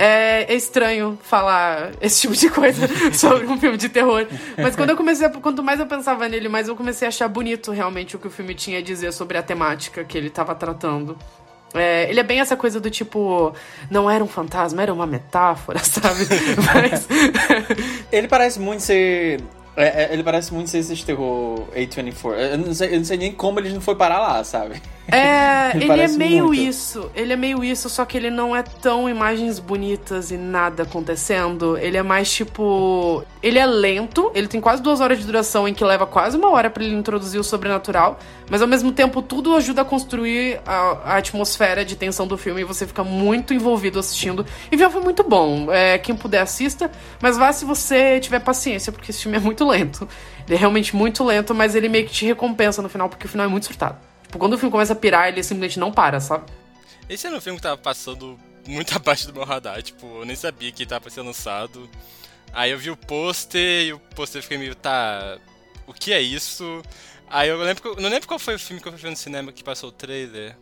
É, 0.04 0.52
é, 0.52 0.56
estranho 0.56 1.16
falar 1.22 1.92
esse 2.02 2.22
tipo 2.22 2.36
de 2.36 2.50
coisa 2.50 2.88
sobre 3.14 3.46
um 3.46 3.56
filme 3.60 3.78
de 3.78 3.88
terror. 3.88 4.26
Mas 4.58 4.76
quando 4.76 4.90
eu 4.90 4.98
comecei, 4.98 5.28
a, 5.28 5.30
quanto 5.30 5.62
mais 5.62 5.80
eu 5.80 5.86
pensava 5.86 6.28
nele, 6.28 6.50
mais 6.50 6.68
eu 6.68 6.76
comecei 6.76 7.08
a 7.08 7.10
achar 7.10 7.28
bonito 7.28 7.72
realmente 7.72 8.16
o 8.16 8.20
que 8.20 8.26
o 8.26 8.32
filme 8.32 8.56
tinha 8.56 8.80
a 8.80 8.82
dizer 8.82 9.14
sobre 9.14 9.38
a 9.38 9.44
temática 9.44 10.04
que 10.04 10.18
ele 10.18 10.30
estava 10.30 10.56
tratando. 10.56 11.16
É, 11.76 12.10
ele 12.10 12.20
é 12.20 12.24
bem 12.24 12.40
essa 12.40 12.58
coisa 12.58 12.80
do 12.80 12.90
tipo, 12.90 13.54
não 13.92 14.10
era 14.10 14.24
um 14.24 14.28
fantasma, 14.28 14.82
era 14.82 14.92
uma 14.92 15.06
metáfora, 15.06 15.78
sabe? 15.86 16.26
Mas. 16.74 17.08
ele 18.12 18.28
parece 18.28 18.60
muito 18.60 18.82
ser 18.82 19.40
é, 19.76 20.04
é, 20.04 20.14
ele 20.14 20.24
parece 20.24 20.54
muito 20.54 20.70
ser 20.70 20.80
esse 20.80 21.06
terror 21.06 21.66
A24. 21.74 22.34
Eu 22.34 22.58
não, 22.58 22.74
sei, 22.74 22.94
eu 22.94 22.98
não 22.98 23.06
sei 23.06 23.18
nem 23.18 23.32
como 23.32 23.60
ele 23.60 23.70
não 23.70 23.80
foi 23.80 23.96
parar 23.96 24.20
lá, 24.20 24.44
sabe? 24.44 24.82
É, 25.08 25.72
ele, 25.76 25.90
ele 25.90 26.02
é 26.02 26.08
meio 26.10 26.46
muito. 26.48 26.62
isso. 26.62 27.10
Ele 27.16 27.32
é 27.32 27.36
meio 27.38 27.64
isso, 27.64 27.90
só 27.90 28.04
que 28.04 28.18
ele 28.18 28.30
não 28.30 28.54
é 28.56 28.64
tão 28.64 29.10
imagens 29.10 29.60
bonitas 29.60 30.30
e 30.30 30.38
nada 30.38 30.84
acontecendo. 30.84 31.78
Ele 31.78 31.96
é 31.96 32.04
mais 32.04 32.30
tipo. 32.32 33.24
Ele 33.42 33.58
é 33.58 33.66
lento, 33.66 34.30
ele 34.36 34.48
tem 34.48 34.60
quase 34.60 34.82
duas 34.82 35.00
horas 35.00 35.20
de 35.20 35.26
duração, 35.26 35.68
em 35.68 35.74
que 35.74 35.84
leva 35.86 36.06
quase 36.06 36.36
uma 36.36 36.50
hora 36.50 36.70
para 36.70 36.84
ele 36.84 36.96
introduzir 36.96 37.40
o 37.40 37.44
sobrenatural. 37.44 38.20
Mas 38.52 38.62
ao 38.62 38.68
mesmo 38.68 38.92
tempo, 38.92 39.22
tudo 39.22 39.56
ajuda 39.56 39.82
a 39.82 39.86
construir 39.86 40.60
a, 40.66 41.14
a 41.14 41.18
atmosfera 41.20 41.86
de 41.86 41.96
tensão 41.96 42.28
do 42.28 42.38
filme 42.38 42.60
e 42.60 42.64
você 42.66 42.86
fica 42.86 43.02
muito 43.02 43.54
envolvido 43.54 43.98
assistindo. 43.98 44.46
E 44.70 44.76
o 44.76 44.92
foi 44.92 45.02
muito 45.02 45.24
bom. 45.24 45.72
É, 45.72 45.98
quem 45.98 46.14
puder 46.14 46.42
assista, 46.42 46.92
mas 47.22 47.38
vá 47.38 47.54
se 47.54 47.64
você 47.64 48.20
tiver 48.20 48.42
paciência, 48.42 48.92
porque 48.92 49.12
esse 49.12 49.22
filme 49.22 49.38
é 49.38 49.40
muito 49.40 49.66
lento. 49.66 50.06
Ele 50.46 50.56
é 50.56 50.58
realmente 50.58 50.94
muito 50.94 51.24
lento, 51.24 51.56
mas 51.56 51.76
ele 51.76 51.88
meio 51.88 52.06
que 52.06 52.12
te 52.12 52.26
recompensa 52.26 52.82
no 52.82 52.90
final, 52.90 53.08
porque 53.08 53.26
o 53.26 53.30
final 53.30 53.46
é 53.46 53.50
muito 53.50 53.68
surtado. 53.68 53.98
Tipo, 54.24 54.38
quando 54.38 54.52
o 54.52 54.58
filme 54.58 54.70
começa 54.70 54.92
a 54.92 54.98
pirar, 54.98 55.30
ele 55.30 55.42
simplesmente 55.44 55.80
não 55.80 55.90
para, 55.90 56.20
sabe? 56.20 56.44
Esse 57.08 57.28
era 57.28 57.38
um 57.38 57.40
filme 57.40 57.58
que 57.58 57.64
tava 57.64 57.78
passando 57.78 58.38
muito 58.68 58.94
abaixo 59.00 59.28
do 59.28 59.34
meu 59.34 59.46
radar, 59.46 59.82
tipo, 59.82 60.06
eu 60.20 60.26
nem 60.26 60.36
sabia 60.36 60.74
que 60.74 60.86
tava 60.86 61.10
sendo 61.10 61.28
lançado. 61.28 61.90
Aí 62.52 62.72
eu 62.72 62.78
vi 62.78 62.92
o 62.92 62.98
pôster 62.98 63.86
e 63.86 63.94
o 63.94 64.00
pôster 64.14 64.42
fiquei 64.42 64.58
meio, 64.58 64.76
tá, 64.76 65.38
o 65.88 65.94
que 65.94 66.12
é 66.12 66.22
isso? 66.22 66.82
Aí 67.32 67.50
eu 67.50 67.58
lembro, 67.58 67.96
não 68.00 68.10
lembro 68.10 68.28
qual 68.28 68.38
foi 68.38 68.56
o 68.56 68.60
filme 68.60 68.82
que 68.82 68.88
eu 68.88 68.92
fui 68.92 69.02
ver 69.02 69.10
no 69.10 69.16
cinema 69.16 69.52
que 69.52 69.64
passou 69.64 69.90
o 69.90 69.92
trailer. 69.92 70.58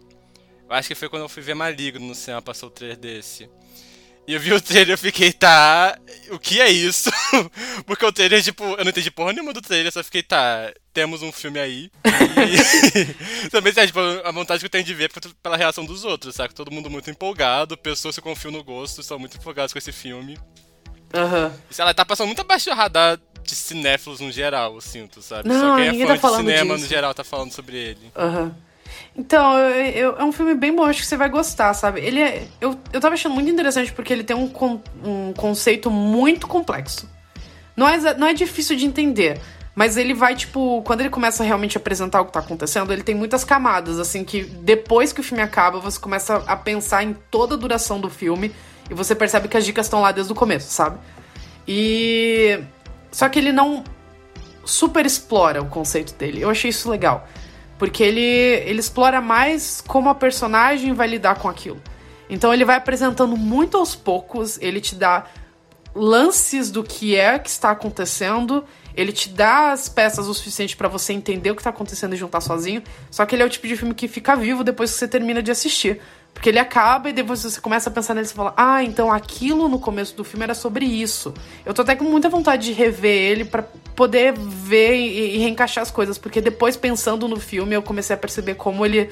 Eu 0.69 0.75
acho 0.75 0.87
que 0.87 0.95
foi 0.95 1.09
quando 1.09 1.23
eu 1.23 1.29
fui 1.29 1.41
ver 1.41 1.55
Maligno 1.55 2.07
no 2.07 2.13
cinema, 2.13 2.43
passou 2.43 2.69
o 2.69 2.71
trailer 2.71 2.97
desse. 2.97 3.49
E 4.27 4.33
eu 4.35 4.39
vi 4.39 4.53
o 4.53 4.61
trailer 4.61 4.89
e 4.89 4.91
eu 4.91 4.97
fiquei, 4.99 5.33
tá, 5.33 5.97
o 6.29 6.37
que 6.37 6.61
é 6.61 6.69
isso? 6.69 7.09
Porque 7.87 8.05
o 8.05 8.11
trailer, 8.11 8.43
tipo, 8.43 8.63
eu 8.63 8.83
não 8.83 8.91
entendi 8.91 9.09
porra 9.09 9.33
nenhuma 9.33 9.51
do 9.51 9.63
trailer, 9.63 9.91
só 9.91 10.03
fiquei, 10.03 10.21
tá, 10.21 10.71
temos 10.93 11.23
um 11.23 11.31
filme 11.31 11.59
aí. 11.59 11.89
E 12.05 13.49
também, 13.49 13.73
sabe, 13.73 13.87
tipo, 13.87 13.99
a 13.99 14.31
vontade 14.31 14.59
que 14.59 14.67
eu 14.67 14.69
tenho 14.69 14.83
de 14.83 14.93
ver 14.93 15.09
é 15.15 15.29
pela 15.41 15.57
reação 15.57 15.83
dos 15.83 16.05
outros, 16.05 16.35
sabe? 16.35 16.53
Todo 16.53 16.69
mundo 16.69 16.91
muito 16.91 17.09
empolgado, 17.09 17.75
pessoas 17.75 18.13
se 18.13 18.21
confiam 18.21 18.51
no 18.51 18.63
gosto, 18.63 19.01
são 19.01 19.17
muito 19.17 19.35
empolgadas 19.35 19.73
com 19.73 19.79
esse 19.79 19.91
filme. 19.91 20.37
Aham. 21.11 21.47
Uhum. 21.47 21.59
Ela 21.75 21.95
tá 21.95 22.05
passando 22.05 22.27
muito 22.27 22.41
abaixo 22.41 22.69
do 22.69 22.75
radar 22.75 23.19
de 23.49 23.55
cinéfilos 23.55 24.19
no 24.19 24.31
geral, 24.31 24.75
eu 24.75 24.81
sinto, 24.81 25.21
sabe? 25.21 25.47
Não, 25.49 25.59
Só 25.59 25.75
quem 25.75 25.87
é 26.01 26.07
fã 26.07 26.17
tá 26.17 26.29
de 26.29 26.35
cinema 26.37 26.73
disso. 26.75 26.83
no 26.85 26.89
geral 26.89 27.13
tá 27.13 27.23
falando 27.23 27.51
sobre 27.51 27.77
ele. 27.77 28.11
Aham. 28.15 28.55
Então, 29.15 29.57
eu- 29.57 29.85
eu- 30.11 30.17
é 30.19 30.23
um 30.23 30.31
filme 30.31 30.53
bem 30.55 30.73
bom, 30.75 30.83
acho 30.85 31.01
que 31.01 31.07
você 31.07 31.17
vai 31.17 31.29
gostar, 31.29 31.73
sabe? 31.73 31.99
Ele 32.01 32.21
é. 32.21 32.47
Eu, 32.61 32.79
eu 32.93 32.99
tava 33.01 33.13
achando 33.15 33.33
muito 33.35 33.49
interessante 33.49 33.91
porque 33.91 34.11
ele 34.13 34.23
tem 34.23 34.35
um, 34.35 34.47
con- 34.47 34.81
um 35.03 35.33
conceito 35.33 35.91
muito 35.91 36.47
complexo. 36.47 37.07
Não 37.75 37.87
é, 37.87 38.13
não 38.15 38.27
é 38.27 38.33
difícil 38.33 38.75
de 38.75 38.85
entender. 38.85 39.39
Mas 39.75 39.95
ele 39.95 40.13
vai, 40.13 40.35
tipo, 40.35 40.81
quando 40.85 40.99
ele 41.01 41.09
começa 41.09 41.41
a 41.41 41.45
realmente 41.45 41.77
apresentar 41.77 42.19
o 42.19 42.25
que 42.25 42.33
tá 42.33 42.39
acontecendo, 42.39 42.91
ele 42.91 43.03
tem 43.03 43.15
muitas 43.15 43.45
camadas, 43.45 43.97
assim, 43.99 44.25
que 44.25 44.43
depois 44.43 45.13
que 45.13 45.21
o 45.21 45.23
filme 45.23 45.41
acaba, 45.41 45.79
você 45.79 45.97
começa 45.97 46.35
a 46.47 46.55
pensar 46.57 47.03
em 47.03 47.15
toda 47.31 47.55
a 47.55 47.57
duração 47.57 47.99
do 48.01 48.09
filme 48.09 48.53
e 48.89 48.93
você 48.93 49.15
percebe 49.15 49.47
que 49.47 49.55
as 49.55 49.63
dicas 49.63 49.85
estão 49.85 50.01
lá 50.01 50.11
desde 50.11 50.33
o 50.33 50.35
começo, 50.35 50.69
sabe? 50.73 50.97
E. 51.67 52.59
Só 53.11 53.27
que 53.29 53.39
ele 53.39 53.51
não 53.51 53.83
super 54.65 55.05
explora 55.05 55.61
o 55.61 55.67
conceito 55.67 56.13
dele. 56.13 56.41
Eu 56.41 56.49
achei 56.49 56.69
isso 56.69 56.89
legal. 56.89 57.27
Porque 57.77 58.03
ele, 58.03 58.21
ele 58.21 58.79
explora 58.79 59.21
mais 59.21 59.81
como 59.81 60.09
a 60.09 60.15
personagem 60.15 60.93
vai 60.93 61.07
lidar 61.07 61.35
com 61.35 61.47
aquilo. 61.47 61.81
Então 62.29 62.53
ele 62.53 62.65
vai 62.65 62.75
apresentando 62.75 63.35
muito 63.35 63.77
aos 63.77 63.95
poucos, 63.95 64.59
ele 64.61 64.79
te 64.79 64.93
dá 64.93 65.25
lances 65.95 66.69
do 66.69 66.83
que 66.83 67.15
é 67.15 67.39
que 67.39 67.49
está 67.49 67.71
acontecendo, 67.71 68.63
ele 68.95 69.11
te 69.11 69.29
dá 69.29 69.71
as 69.71 69.89
peças 69.89 70.27
o 70.27 70.33
suficiente 70.33 70.77
pra 70.77 70.87
você 70.87 71.13
entender 71.13 71.49
o 71.51 71.55
que 71.55 71.63
tá 71.63 71.71
acontecendo 71.71 72.13
e 72.13 72.17
juntar 72.17 72.41
sozinho. 72.41 72.83
Só 73.09 73.25
que 73.25 73.35
ele 73.35 73.41
é 73.41 73.45
o 73.45 73.49
tipo 73.49 73.67
de 73.67 73.75
filme 73.75 73.95
que 73.95 74.07
fica 74.07 74.35
vivo 74.35 74.63
depois 74.63 74.91
que 74.91 74.97
você 74.97 75.07
termina 75.07 75.41
de 75.41 75.49
assistir. 75.49 76.01
Porque 76.33 76.47
ele 76.47 76.59
acaba 76.59 77.09
e 77.09 77.13
depois 77.13 77.43
você 77.43 77.59
começa 77.59 77.89
a 77.89 77.93
pensar 77.93 78.13
nele 78.13 78.25
e 78.25 78.29
fala: 78.29 78.53
Ah, 78.55 78.81
então 78.83 79.11
aquilo 79.11 79.67
no 79.67 79.77
começo 79.77 80.15
do 80.15 80.23
filme 80.23 80.43
era 80.43 80.53
sobre 80.53 80.85
isso. 80.85 81.33
Eu 81.65 81.73
tô 81.73 81.81
até 81.81 81.95
com 81.95 82.05
muita 82.05 82.29
vontade 82.29 82.67
de 82.67 82.71
rever 82.71 83.31
ele 83.31 83.43
pra 83.45 83.63
poder 83.95 84.33
ver 84.37 84.95
e, 84.95 85.35
e 85.35 85.37
reencaixar 85.39 85.81
as 85.81 85.91
coisas. 85.91 86.17
Porque 86.17 86.39
depois, 86.39 86.77
pensando 86.77 87.27
no 87.27 87.39
filme, 87.39 87.75
eu 87.75 87.81
comecei 87.81 88.13
a 88.13 88.17
perceber 88.17 88.55
como 88.55 88.85
ele 88.85 89.09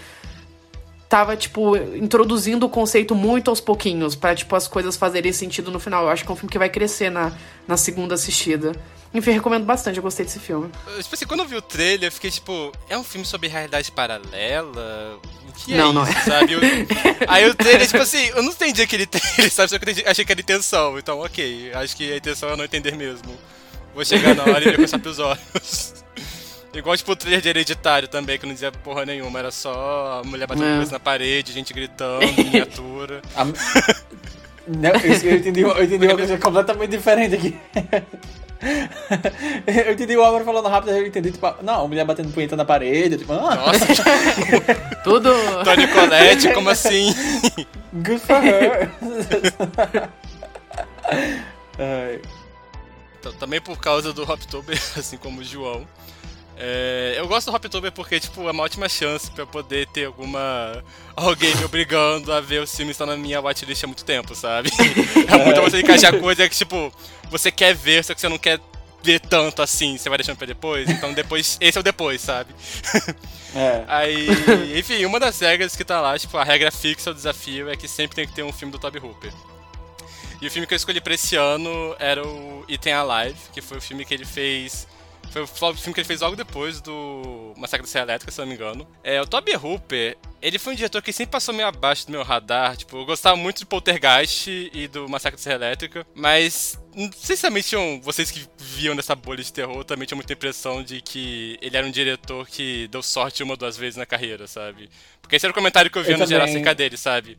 tava, 1.09 1.37
tipo, 1.37 1.75
introduzindo 1.75 2.65
o 2.65 2.69
conceito 2.69 3.15
muito 3.15 3.49
aos 3.49 3.61
pouquinhos, 3.61 4.15
pra, 4.15 4.35
tipo, 4.35 4.55
as 4.55 4.67
coisas 4.67 4.95
fazerem 4.95 5.31
sentido 5.31 5.71
no 5.71 5.79
final. 5.79 6.03
Eu 6.03 6.09
acho 6.09 6.23
que 6.23 6.29
é 6.29 6.33
um 6.33 6.35
filme 6.35 6.51
que 6.51 6.59
vai 6.59 6.69
crescer 6.69 7.09
na, 7.09 7.31
na 7.67 7.77
segunda 7.77 8.15
assistida. 8.15 8.73
Enfim, 9.13 9.31
recomendo 9.31 9.65
bastante, 9.65 9.97
eu 9.97 10.03
gostei 10.03 10.25
desse 10.25 10.39
filme. 10.39 10.69
Tipo 11.01 11.15
assim, 11.15 11.25
quando 11.25 11.39
eu 11.41 11.47
vi 11.47 11.55
o 11.55 11.61
trailer, 11.61 12.09
eu 12.09 12.11
fiquei 12.11 12.29
tipo, 12.29 12.71
é 12.89 12.97
um 12.97 13.03
filme 13.03 13.25
sobre 13.25 13.47
realidade 13.47 13.91
paralela? 13.91 15.17
Que 15.65 15.73
é 15.73 15.77
Não, 15.77 15.91
não 15.93 16.03
isso, 16.03 16.17
é. 16.17 16.21
sabe? 16.21 16.53
Eu- 16.53 16.59
aí 17.27 17.49
o 17.49 17.55
trailer, 17.55 17.85
tipo 17.87 18.01
assim, 18.01 18.25
eu 18.35 18.43
não 18.43 18.51
entendi 18.51 18.81
aquele 18.81 19.05
trailer, 19.05 19.49
sabe? 19.51 19.69
Só 19.69 19.77
que 19.79 19.85
eu 19.85 19.91
entendi- 19.91 20.07
achei 20.07 20.23
que 20.25 20.31
era 20.31 20.41
intenção. 20.41 20.97
Então, 20.97 21.19
ok, 21.19 21.71
acho 21.73 21.95
que 21.95 22.11
a 22.13 22.17
intenção 22.17 22.49
é 22.49 22.55
não 22.55 22.63
entender 22.65 22.95
mesmo. 22.95 23.37
Vou 23.93 24.05
chegar 24.05 24.35
na 24.35 24.43
hora 24.43 24.61
e 24.61 24.65
ver 24.71 24.75
com 24.77 24.83
os 24.83 24.91
próprios 24.91 25.19
olhos. 25.19 25.93
Igual, 26.73 26.95
tipo, 26.95 27.11
o 27.11 27.15
trailer 27.15 27.41
de 27.41 27.49
Hereditário 27.49 28.07
também, 28.07 28.37
que 28.37 28.45
não 28.45 28.53
dizia 28.53 28.71
porra 28.71 29.03
nenhuma. 29.05 29.39
Era 29.39 29.49
só 29.51 30.21
a 30.23 30.27
mulher 30.27 30.45
batendo 30.45 30.67
É. 30.67 30.75
coisa 30.77 30.91
na 30.91 30.99
parede, 30.99 31.51
gente 31.51 31.73
gritando, 31.73 32.21
miniatura. 32.37 33.21
A- 33.35 33.45
Não, 33.45 34.91
eu, 35.01 35.31
eu 35.31 35.35
entendi, 35.37 35.61
eu 35.61 35.83
entendi 35.83 36.05
uma 36.05 36.15
coisa 36.15 36.37
completamente 36.37 36.89
diferente 36.91 37.35
aqui. 37.35 37.57
Eu 39.67 39.93
entendi 39.93 40.17
o 40.17 40.23
Álvaro 40.23 40.43
falando 40.45 40.67
rápido, 40.67 40.91
eu 40.91 41.05
entendi, 41.05 41.31
tipo, 41.31 41.47
não, 41.61 41.85
a 41.85 41.87
mulher 41.87 42.05
batendo 42.05 42.33
punheta 42.33 42.55
na 42.55 42.65
parede, 42.65 43.17
tipo, 43.17 43.33
ah, 43.33 43.55
Nossa, 43.55 43.85
Tudo. 45.03 45.31
Tony 45.63 45.87
Colette, 45.87 46.53
como 46.53 46.69
assim? 46.69 47.13
good 47.93 48.19
for 48.19 48.41
her. 48.41 48.89
Ai. 51.79 52.19
Então, 53.19 53.33
também 53.33 53.59
por 53.61 53.77
causa 53.79 54.13
do 54.13 54.23
Hoptober, 54.23 54.79
assim 54.97 55.17
como 55.17 55.41
o 55.41 55.43
João. 55.43 55.87
É, 56.59 57.15
eu 57.17 57.27
gosto 57.27 57.51
do 57.51 57.55
Hoptober 57.55 57.91
porque, 57.91 58.19
tipo, 58.19 58.47
é 58.47 58.51
uma 58.51 58.63
ótima 58.63 58.89
chance 58.89 59.29
pra 59.29 59.43
eu 59.43 59.47
poder 59.47 59.87
ter 59.87 60.05
alguma. 60.05 60.83
alguém 61.15 61.55
me 61.55 61.63
obrigando 61.63 62.33
a 62.33 62.41
ver 62.41 62.63
os 62.63 62.75
filmes 62.75 62.97
que 62.97 63.03
estão 63.03 63.07
na 63.07 63.15
minha 63.15 63.39
watchlist 63.39 63.83
há 63.83 63.87
muito 63.87 64.03
tempo, 64.03 64.33
sabe? 64.33 64.69
É 65.27 65.45
muito 65.45 65.61
você 65.61 65.81
encaixar 65.81 66.17
coisa 66.19 66.49
que, 66.49 66.55
tipo, 66.55 66.91
você 67.29 67.51
quer 67.51 67.75
ver, 67.75 68.03
só 68.03 68.13
que 68.15 68.21
você 68.21 68.27
não 68.27 68.39
quer 68.39 68.59
ver 69.03 69.19
tanto 69.19 69.61
assim, 69.61 69.97
você 69.97 70.09
vai 70.09 70.17
deixando 70.17 70.37
pra 70.37 70.47
depois. 70.47 70.89
Então 70.89 71.13
depois. 71.13 71.57
Esse 71.61 71.77
é 71.77 71.81
o 71.81 71.83
depois, 71.83 72.21
sabe? 72.21 72.53
É. 73.55 73.83
Aí, 73.87 74.27
enfim, 74.79 75.05
uma 75.05 75.19
das 75.19 75.39
regras 75.39 75.75
que 75.75 75.85
tá 75.85 76.01
lá, 76.01 76.17
tipo, 76.17 76.35
a 76.37 76.43
regra 76.43 76.71
fixa, 76.71 77.11
o 77.11 77.13
desafio, 77.13 77.69
é 77.69 77.75
que 77.75 77.87
sempre 77.87 78.15
tem 78.15 78.27
que 78.27 78.33
ter 78.33 78.43
um 78.43 78.51
filme 78.51 78.71
do 78.71 78.79
Toby 78.79 78.97
Hooper. 78.97 79.31
E 80.41 80.47
o 80.47 80.51
filme 80.51 80.67
que 80.67 80.73
eu 80.73 80.77
escolhi 80.77 81.01
pra 81.01 81.13
esse 81.13 81.35
ano 81.35 81.95
era 81.99 82.25
o 82.25 82.63
Item 82.67 82.93
Alive, 82.93 83.39
que 83.53 83.61
foi 83.61 83.77
o 83.77 83.81
filme 83.81 84.05
que 84.05 84.13
ele 84.13 84.25
fez. 84.25 84.87
Foi 85.31 85.41
o 85.43 85.75
filme 85.75 85.93
que 85.93 85.99
ele 85.99 86.07
fez 86.07 86.21
logo 86.21 86.35
depois 86.35 86.81
do 86.81 87.53
Massacre 87.57 87.85
da 87.85 87.91
Serra 87.91 88.05
Elétrica, 88.05 88.31
se 88.31 88.39
eu 88.39 88.45
não 88.45 88.49
me 88.49 88.55
engano. 88.55 88.87
É, 89.03 89.21
o 89.21 89.27
Toby 89.27 89.55
Hooper, 89.55 90.17
ele 90.41 90.57
foi 90.57 90.73
um 90.73 90.75
diretor 90.75 91.01
que 91.01 91.11
sempre 91.13 91.31
passou 91.31 91.53
meio 91.53 91.67
abaixo 91.67 92.05
do 92.05 92.11
meu 92.11 92.23
radar. 92.23 92.75
Tipo, 92.77 92.97
eu 92.97 93.05
gostava 93.05 93.35
muito 93.35 93.59
de 93.59 93.65
Poltergeist 93.65 94.47
e 94.73 94.87
do 94.87 95.07
Massacre 95.07 95.37
da 95.37 95.43
Serra 95.43 95.55
Elétrica, 95.55 96.05
mas 96.15 96.79
não 96.95 97.11
sei 97.15 97.35
se 97.35 97.41
também 97.43 97.61
tinham, 97.61 98.01
vocês 98.01 98.31
que 98.31 98.47
viam 98.57 98.95
dessa 98.95 99.15
bolha 99.15 99.43
de 99.43 99.53
terror, 99.53 99.83
também 99.83 100.07
tinham 100.07 100.17
muita 100.17 100.33
impressão 100.33 100.81
de 100.81 101.01
que 101.01 101.57
ele 101.61 101.77
era 101.77 101.85
um 101.85 101.91
diretor 101.91 102.47
que 102.47 102.87
deu 102.87 103.03
sorte 103.03 103.43
uma 103.43 103.53
ou 103.53 103.57
duas 103.57 103.77
vezes 103.77 103.97
na 103.97 104.05
carreira, 104.05 104.47
sabe? 104.47 104.89
Porque 105.21 105.35
esse 105.35 105.45
era 105.45 105.51
o 105.51 105.55
comentário 105.55 105.91
que 105.91 105.97
eu 105.97 106.03
via 106.03 106.13
Eu 106.13 106.17
no 106.17 106.25
geral 106.25 106.47
também. 106.47 106.61
acerca 106.61 106.73
dele, 106.73 106.97
sabe? 106.97 107.37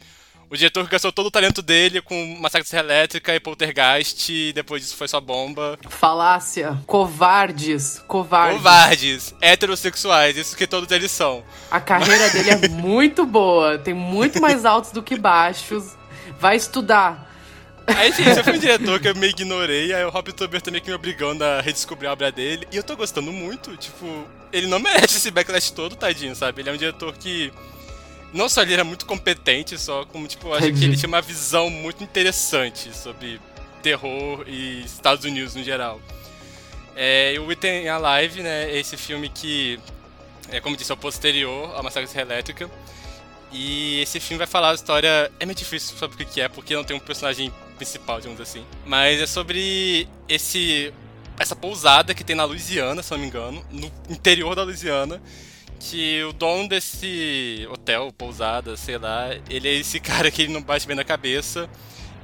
O 0.50 0.56
diretor 0.56 0.84
que 0.84 0.90
gastou 0.90 1.12
todo 1.12 1.26
o 1.26 1.30
talento 1.30 1.60
dele 1.60 2.00
com 2.00 2.38
Massacre 2.40 2.66
Serra 2.66 2.82
Elétrica 2.84 3.34
e 3.34 3.40
Poltergeist, 3.40 4.32
e 4.32 4.52
depois 4.52 4.82
disso 4.82 4.96
foi 4.96 5.06
só 5.06 5.20
bomba. 5.20 5.78
Falácia. 5.88 6.78
Covardes. 6.86 8.02
Covardes. 8.08 8.56
Covardes, 8.56 9.34
heterossexuais, 9.42 10.38
isso 10.38 10.56
que 10.56 10.66
todos 10.66 10.90
eles 10.90 11.10
são. 11.10 11.44
A 11.70 11.80
carreira 11.80 12.28
dele 12.32 12.50
é 12.50 12.68
muito 12.68 13.26
boa. 13.26 13.78
Tem 13.78 13.92
muito 13.92 14.40
mais 14.40 14.64
altos 14.64 14.90
do 14.90 15.02
que 15.02 15.18
baixos. 15.18 15.94
Vai 16.40 16.56
estudar. 16.56 17.28
Aí, 17.86 18.10
enfim, 18.10 18.22
esse 18.22 18.42
foi 18.42 18.54
um 18.54 18.58
diretor 18.60 19.00
que 19.00 19.08
eu 19.08 19.14
meio 19.14 19.30
ignorei, 19.30 19.92
aí 19.92 20.04
o 20.04 20.10
Rob 20.10 20.32
Tuber 20.32 20.60
também 20.60 20.80
que 20.80 20.88
me 20.88 20.94
obrigando 20.94 21.44
a 21.44 21.60
redescobrir 21.60 22.08
a 22.08 22.12
obra 22.12 22.30
dele. 22.30 22.66
E 22.72 22.76
eu 22.76 22.82
tô 22.82 22.96
gostando 22.96 23.32
muito, 23.32 23.76
tipo, 23.76 24.26
ele 24.52 24.66
não 24.66 24.78
merece 24.78 25.16
esse 25.16 25.30
backlash 25.30 25.72
todo, 25.72 25.96
tadinho, 25.96 26.34
sabe? 26.34 26.62
Ele 26.62 26.70
é 26.70 26.72
um 26.72 26.76
diretor 26.76 27.14
que. 27.16 27.52
Não 28.32 28.48
só 28.48 28.62
ele 28.62 28.74
era 28.74 28.84
muito 28.84 29.06
competente, 29.06 29.78
só 29.78 30.04
como, 30.04 30.26
tipo, 30.26 30.48
eu 30.48 30.54
acho 30.54 30.72
que 30.72 30.84
ele 30.84 30.96
tinha 30.96 31.08
uma 31.08 31.22
visão 31.22 31.70
muito 31.70 32.04
interessante 32.04 32.94
sobre 32.94 33.40
terror 33.82 34.44
e 34.46 34.82
Estados 34.84 35.24
Unidos 35.24 35.54
no 35.54 35.62
geral. 35.62 36.00
É, 36.94 37.34
e 37.34 37.38
o 37.38 37.50
Item 37.50 37.88
Alive, 37.88 38.42
né, 38.42 38.70
é 38.70 38.78
esse 38.78 38.96
filme 38.96 39.28
que, 39.28 39.78
é, 40.50 40.60
como 40.60 40.76
disse, 40.76 40.90
é 40.90 40.94
o 40.94 40.98
posterior 40.98 41.74
ao 41.74 41.82
Massacre 41.82 42.12
da 42.12 42.20
Elétrica. 42.20 42.68
E 43.50 44.00
esse 44.00 44.20
filme 44.20 44.38
vai 44.38 44.46
falar 44.46 44.72
a 44.72 44.74
história. 44.74 45.30
É 45.40 45.46
meio 45.46 45.56
difícil 45.56 45.96
saber 45.96 46.14
o 46.14 46.16
que 46.18 46.24
que 46.24 46.40
é, 46.40 46.48
porque 46.48 46.74
não 46.74 46.84
tem 46.84 46.96
um 46.96 47.00
personagem 47.00 47.52
principal, 47.76 48.20
digamos 48.20 48.40
assim. 48.40 48.64
Mas 48.84 49.20
é 49.20 49.26
sobre 49.26 50.08
esse. 50.28 50.92
essa 51.38 51.56
pousada 51.56 52.12
que 52.14 52.22
tem 52.22 52.36
na 52.36 52.44
Louisiana, 52.44 53.02
se 53.02 53.10
não 53.10 53.18
me 53.18 53.26
engano, 53.26 53.64
no 53.70 53.90
interior 54.10 54.54
da 54.54 54.64
Louisiana. 54.64 55.22
Que 55.80 56.22
o 56.24 56.32
dono 56.32 56.68
desse 56.68 57.66
hotel, 57.70 58.12
pousada, 58.16 58.76
sei 58.76 58.98
lá, 58.98 59.28
ele 59.48 59.68
é 59.68 59.74
esse 59.74 60.00
cara 60.00 60.30
que 60.30 60.42
ele 60.42 60.52
não 60.52 60.62
bate 60.62 60.86
bem 60.86 60.96
na 60.96 61.04
cabeça. 61.04 61.68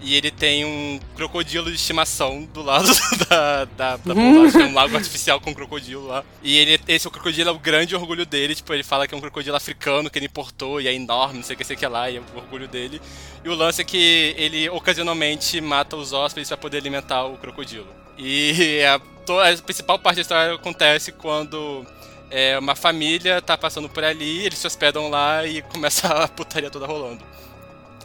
E 0.02 0.16
ele 0.16 0.30
tem 0.30 0.66
um 0.66 1.00
crocodilo 1.16 1.70
de 1.70 1.76
estimação 1.76 2.42
do 2.52 2.62
lado 2.62 2.88
da, 3.30 3.64
da, 3.64 3.96
da 3.96 4.14
pousada. 4.14 4.52
Tem 4.64 4.66
um 4.70 4.74
lago 4.74 4.94
artificial 4.96 5.40
com 5.40 5.50
um 5.50 5.54
crocodilo 5.54 6.06
lá. 6.08 6.22
E 6.42 6.58
ele, 6.58 6.78
esse 6.88 7.08
crocodilo 7.08 7.48
é 7.48 7.52
o 7.52 7.58
grande 7.58 7.94
orgulho 7.96 8.26
dele. 8.26 8.54
Tipo, 8.54 8.74
ele 8.74 8.82
fala 8.82 9.06
que 9.08 9.14
é 9.14 9.16
um 9.16 9.20
crocodilo 9.20 9.56
africano 9.56 10.10
que 10.10 10.18
ele 10.18 10.26
importou 10.26 10.78
e 10.78 10.88
é 10.88 10.92
enorme, 10.92 11.36
não 11.38 11.42
sei 11.44 11.54
o 11.54 11.56
que, 11.56 11.64
sei 11.64 11.74
o 11.76 11.78
que 11.78 11.86
lá, 11.86 12.10
e 12.10 12.16
é 12.16 12.20
o 12.20 12.36
orgulho 12.36 12.68
dele. 12.68 13.00
E 13.42 13.48
o 13.48 13.54
lance 13.54 13.80
é 13.80 13.84
que 13.84 14.34
ele 14.36 14.68
ocasionalmente 14.68 15.58
mata 15.62 15.96
os 15.96 16.12
hóspedes 16.12 16.48
pra 16.48 16.58
poder 16.58 16.78
alimentar 16.78 17.24
o 17.24 17.38
crocodilo. 17.38 17.88
E 18.18 18.82
a, 18.84 18.98
to- 19.24 19.40
a 19.40 19.56
principal 19.56 19.98
parte 19.98 20.16
da 20.16 20.22
história 20.22 20.54
acontece 20.54 21.12
quando 21.12 21.86
é, 22.34 22.58
uma 22.58 22.74
família 22.74 23.40
tá 23.40 23.56
passando 23.56 23.88
por 23.88 24.02
ali, 24.02 24.44
eles 24.44 24.58
se 24.58 24.66
hospedam 24.66 25.08
lá 25.08 25.46
e 25.46 25.62
começa 25.70 26.08
a 26.08 26.26
putaria 26.26 26.68
toda 26.68 26.84
rolando. 26.84 27.24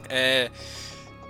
É, 0.08 0.52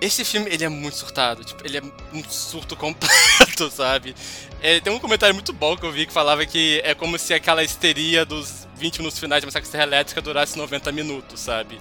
esse 0.02 0.22
filme, 0.22 0.50
ele 0.50 0.64
é 0.64 0.68
muito 0.68 0.98
surtado, 0.98 1.42
tipo, 1.42 1.66
ele 1.66 1.78
é 1.78 1.82
um 2.12 2.22
surto 2.28 2.76
completo, 2.76 3.70
sabe? 3.72 4.14
É, 4.60 4.80
tem 4.80 4.92
um 4.92 4.98
comentário 4.98 5.34
muito 5.34 5.50
bom 5.50 5.78
que 5.78 5.86
eu 5.86 5.90
vi 5.90 6.04
que 6.04 6.12
falava 6.12 6.44
que 6.44 6.82
é 6.84 6.94
como 6.94 7.18
se 7.18 7.32
aquela 7.32 7.64
histeria 7.64 8.26
dos 8.26 8.68
20 8.76 8.98
minutos 8.98 9.18
finais 9.18 9.40
de 9.40 9.46
Massacre 9.46 9.70
Serra 9.70 9.84
Elétrica 9.84 10.20
durasse 10.20 10.58
90 10.58 10.92
minutos, 10.92 11.40
sabe? 11.40 11.80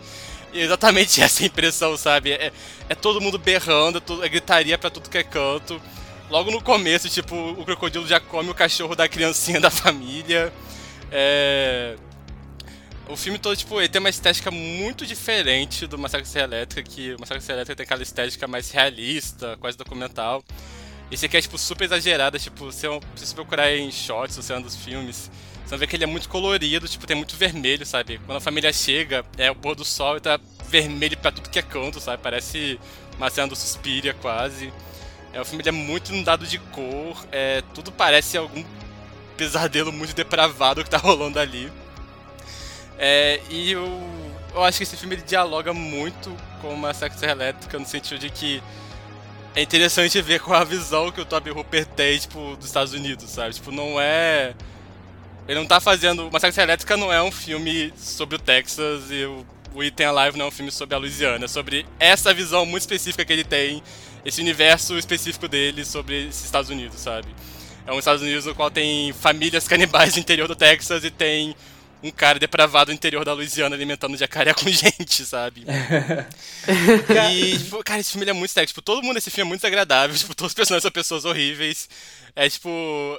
E 0.53 0.61
exatamente 0.61 1.19
essa 1.23 1.45
impressão, 1.45 1.97
sabe? 1.97 2.31
É, 2.31 2.53
é 2.87 2.95
todo 2.95 3.19
mundo 3.19 3.37
berrando, 3.37 4.01
é, 4.21 4.25
é 4.25 4.29
gritaria 4.29 4.77
pra 4.77 4.89
tudo 4.89 5.09
que 5.09 5.17
é 5.17 5.23
canto. 5.23 5.81
Logo 6.29 6.49
no 6.49 6.61
começo, 6.61 7.09
tipo, 7.09 7.35
o 7.35 7.65
crocodilo 7.65 8.07
já 8.07 8.21
come 8.21 8.49
o 8.49 8.55
cachorro 8.55 8.95
da 8.95 9.09
criancinha 9.09 9.59
da 9.59 9.69
família. 9.69 10.53
É... 11.11 11.95
O 13.07 13.17
filme 13.17 13.39
todo, 13.39 13.55
tipo, 13.57 13.79
ele 13.79 13.89
tem 13.89 13.99
uma 13.99 14.09
estética 14.09 14.51
muito 14.51 15.03
diferente 15.03 15.87
do 15.87 15.97
Massacre 15.97 16.25
da 16.25 16.31
Serra 16.31 16.45
Elétrica, 16.45 16.83
que 16.87 17.13
o 17.15 17.19
Massacre 17.19 17.39
da 17.39 17.41
Serra 17.41 17.57
Elétrica 17.57 17.75
tem 17.77 17.83
aquela 17.83 18.03
estética 18.03 18.47
mais 18.47 18.69
realista, 18.69 19.57
quase 19.59 19.75
documental. 19.75 20.43
Esse 21.11 21.25
aqui 21.25 21.37
é, 21.37 21.41
tipo, 21.41 21.57
super 21.57 21.85
exagerado, 21.85 22.37
tipo, 22.37 22.71
se 22.71 22.87
você 23.15 23.33
procurar 23.33 23.75
em 23.75 23.89
shots 23.89 24.37
ou 24.37 24.43
cena 24.43 24.61
dos 24.61 24.75
filmes, 24.75 25.31
você 25.65 25.75
ver 25.75 25.87
que 25.87 25.95
ele 25.95 26.03
é 26.03 26.07
muito 26.07 26.29
colorido, 26.29 26.87
tipo, 26.87 27.07
tem 27.07 27.15
muito 27.15 27.35
vermelho, 27.35 27.83
sabe? 27.83 28.19
Quando 28.25 28.37
a 28.37 28.41
família 28.41 28.71
chega, 28.71 29.25
é 29.37 29.49
o 29.49 29.55
pôr 29.55 29.75
do 29.75 29.83
sol 29.83 30.17
e 30.17 30.19
tá 30.19 30.39
vermelho 30.67 31.17
pra 31.17 31.31
tudo 31.31 31.49
que 31.49 31.57
é 31.57 31.63
canto, 31.63 31.99
sabe? 31.99 32.21
Parece 32.21 32.79
uma 33.17 33.29
cena 33.31 33.47
do 33.47 33.55
Suspiria, 33.55 34.13
quase. 34.13 34.71
É, 35.33 35.41
o 35.41 35.45
filme 35.45 35.63
é 35.65 35.71
muito 35.71 36.11
inundado 36.11 36.45
de 36.45 36.59
cor, 36.59 37.25
é, 37.31 37.63
tudo 37.73 37.91
parece 37.91 38.37
algum 38.37 38.63
pesadelo 39.39 39.93
muito 39.93 40.13
depravado 40.13 40.83
que 40.83 40.89
tá 40.89 40.97
rolando 40.97 41.39
ali. 41.39 41.71
É, 42.97 43.39
e 43.49 43.71
eu, 43.71 43.87
eu 44.53 44.61
acho 44.65 44.79
que 44.79 44.83
esse 44.83 44.97
filme 44.97 45.15
ele 45.15 45.21
dialoga 45.21 45.73
muito 45.73 46.35
com 46.61 46.73
uma 46.73 46.93
secta 46.93 47.25
elétrica 47.25 47.79
no 47.79 47.85
sentido 47.85 48.19
de 48.19 48.29
que 48.29 48.61
é 49.55 49.61
interessante 49.61 50.21
ver 50.21 50.41
com 50.41 50.53
a 50.53 50.65
visão 50.65 51.09
que 51.09 51.21
o 51.21 51.25
Toby 51.25 51.51
Hooper 51.51 51.85
tem, 51.85 52.19
tipo, 52.19 52.57
dos 52.57 52.65
Estados 52.65 52.91
Unidos, 52.91 53.29
sabe? 53.29 53.53
Tipo, 53.53 53.71
não 53.71 53.99
é. 53.99 54.53
Ele 55.47 55.57
não 55.57 55.65
tá 55.65 55.79
fazendo. 55.79 56.29
Massacre 56.29 56.61
Elétrica 56.61 56.97
não 56.97 57.11
é 57.11 57.23
um 57.23 57.31
filme 57.31 57.93
sobre 57.95 58.35
o 58.35 58.39
Texas 58.39 59.09
e 59.09 59.23
o, 59.23 59.45
o 59.73 59.81
Item 59.81 60.07
Alive 60.07 60.37
não 60.37 60.45
é 60.45 60.47
um 60.49 60.51
filme 60.51 60.71
sobre 60.71 60.95
a 60.95 60.97
Louisiana. 60.97 61.45
É 61.45 61.47
sobre 61.47 61.85
essa 61.97 62.33
visão 62.33 62.65
muito 62.65 62.81
específica 62.81 63.23
que 63.23 63.31
ele 63.31 63.45
tem, 63.45 63.81
esse 64.25 64.41
universo 64.41 64.97
específico 64.97 65.47
dele 65.47 65.85
sobre 65.85 66.27
esses 66.27 66.43
Estados 66.43 66.69
Unidos, 66.69 66.99
sabe? 66.99 67.29
É 67.89 67.91
um 67.91 67.97
Estados 67.97 68.21
Unidos 68.21 68.45
no 68.45 68.53
qual 68.53 68.69
tem 68.69 69.11
famílias 69.13 69.67
canibais 69.67 70.13
no 70.13 70.19
interior 70.19 70.47
do 70.47 70.55
Texas 70.55 71.03
e 71.03 71.09
tem 71.09 71.55
um 72.03 72.11
cara 72.11 72.37
depravado 72.37 72.91
no 72.91 72.95
interior 72.95 73.25
da 73.25 73.33
Louisiana 73.33 73.75
alimentando 73.75 74.15
jacaré 74.15 74.53
com 74.53 74.69
gente, 74.69 75.25
sabe? 75.25 75.65
e, 77.33 77.57
tipo, 77.57 77.83
cara, 77.83 77.99
esse 77.99 78.11
filme 78.11 78.29
é 78.29 78.33
muito 78.33 78.51
sério. 78.51 78.67
Tipo, 78.67 78.83
todo 78.83 79.01
mundo 79.01 79.15
nesse 79.15 79.31
filme 79.31 79.47
é 79.47 79.49
muito 79.49 79.61
desagradável. 79.61 80.15
Tipo, 80.15 80.35
todos 80.35 80.51
os 80.51 80.53
personagens 80.53 80.83
são 80.83 80.91
pessoas 80.91 81.25
horríveis. 81.25 81.89
É, 82.35 82.47
tipo, 82.47 82.69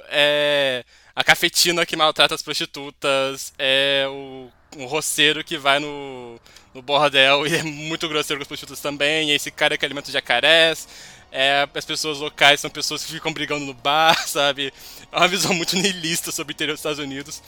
é... 0.07 0.85
A 1.13 1.21
cafetina 1.21 1.85
que 1.85 1.97
maltrata 1.97 2.33
as 2.33 2.41
prostitutas. 2.41 3.51
É 3.59 4.05
o 4.07 4.49
um 4.77 4.85
roceiro 4.85 5.43
que 5.43 5.57
vai 5.57 5.79
no, 5.79 6.39
no 6.73 6.81
bordel 6.81 7.45
e 7.45 7.55
é 7.55 7.61
muito 7.61 8.07
grosseiro 8.07 8.39
com 8.39 8.43
as 8.43 8.47
prostitutas 8.47 8.79
também. 8.79 9.31
E 9.31 9.33
esse 9.33 9.51
cara 9.51 9.77
que 9.77 9.83
alimenta 9.83 10.09
jacarés. 10.09 10.87
É, 11.31 11.67
as 11.73 11.85
pessoas 11.85 12.19
locais 12.19 12.59
são 12.59 12.69
pessoas 12.69 13.05
que 13.05 13.11
ficam 13.13 13.31
brigando 13.31 13.65
no 13.65 13.73
bar, 13.73 14.15
sabe? 14.27 14.73
É 15.11 15.17
uma 15.17 15.27
visão 15.27 15.53
muito 15.53 15.75
niilista 15.75 16.31
sobre 16.31 16.51
o 16.51 16.55
interior 16.55 16.73
dos 16.73 16.79
Estados 16.79 16.99
Unidos. 16.99 17.41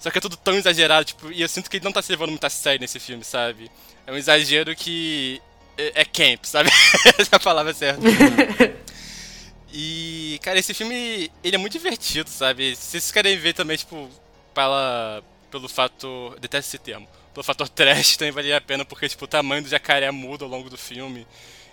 Só 0.00 0.10
que 0.10 0.18
é 0.18 0.20
tudo 0.20 0.36
tão 0.36 0.54
exagerado, 0.54 1.04
tipo, 1.04 1.30
e 1.30 1.42
eu 1.42 1.48
sinto 1.48 1.70
que 1.70 1.76
ele 1.76 1.84
não 1.84 1.92
tá 1.92 2.00
se 2.00 2.10
levando 2.10 2.30
muito 2.30 2.44
a 2.44 2.50
sério 2.50 2.80
nesse 2.80 2.98
filme, 2.98 3.22
sabe? 3.22 3.70
É 4.06 4.12
um 4.12 4.16
exagero 4.16 4.74
que 4.74 5.40
é, 5.76 6.00
é 6.00 6.04
camp, 6.04 6.44
sabe? 6.44 6.70
Essa 7.18 7.28
é 7.32 7.36
a 7.36 7.40
palavra 7.40 7.74
certa. 7.74 8.00
e, 9.70 10.40
cara, 10.42 10.58
esse 10.58 10.72
filme, 10.72 11.30
ele 11.44 11.54
é 11.54 11.58
muito 11.58 11.74
divertido, 11.74 12.30
sabe? 12.30 12.74
Se 12.74 12.92
vocês 12.92 13.12
querem 13.12 13.36
ver 13.36 13.52
também, 13.52 13.76
tipo, 13.76 14.08
pela, 14.54 15.22
pelo 15.50 15.68
fator, 15.68 16.38
detesto 16.40 16.70
esse 16.70 16.78
termo, 16.78 17.06
pelo 17.34 17.44
fator 17.44 17.68
trash 17.68 18.16
também 18.16 18.32
valia 18.32 18.56
a 18.56 18.60
pena, 18.60 18.84
porque, 18.86 19.08
tipo, 19.08 19.26
o 19.26 19.28
tamanho 19.28 19.62
do 19.62 19.68
jacaré 19.68 20.10
muda 20.10 20.44
ao 20.44 20.50
longo 20.50 20.70
do 20.70 20.78
filme. 20.78 21.26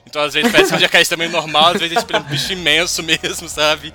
Então, 0.07 0.21
às 0.21 0.33
vezes, 0.33 0.51
parece 0.51 0.73
um 0.73 0.79
jacaré 0.79 1.03
também 1.03 1.29
normal, 1.29 1.73
às 1.73 1.79
vezes 1.79 1.97
é 1.97 1.99
tipo, 1.99 2.17
um 2.17 2.23
bicho 2.23 2.53
imenso 2.53 3.03
mesmo, 3.03 3.49
sabe? 3.49 3.93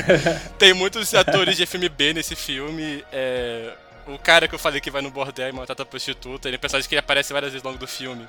Tem 0.58 0.74
muitos 0.74 1.14
atores 1.14 1.56
de 1.56 1.64
filme 1.66 1.88
B 1.88 2.12
nesse 2.12 2.36
filme. 2.36 3.02
É... 3.10 3.72
O 4.06 4.18
cara 4.18 4.46
que 4.46 4.54
eu 4.54 4.58
falei 4.58 4.80
que 4.80 4.88
vai 4.88 5.02
no 5.02 5.10
bordel 5.10 5.48
e 5.48 5.52
maltrata 5.52 5.82
a 5.82 5.86
prostituta, 5.86 6.46
ele 6.48 6.56
é 6.56 6.58
um 6.58 6.60
personagem 6.60 6.88
que 6.88 6.94
ele 6.94 7.00
aparece 7.00 7.32
várias 7.32 7.50
vezes 7.50 7.64
ao 7.64 7.72
longo 7.72 7.80
do 7.80 7.88
filme. 7.88 8.24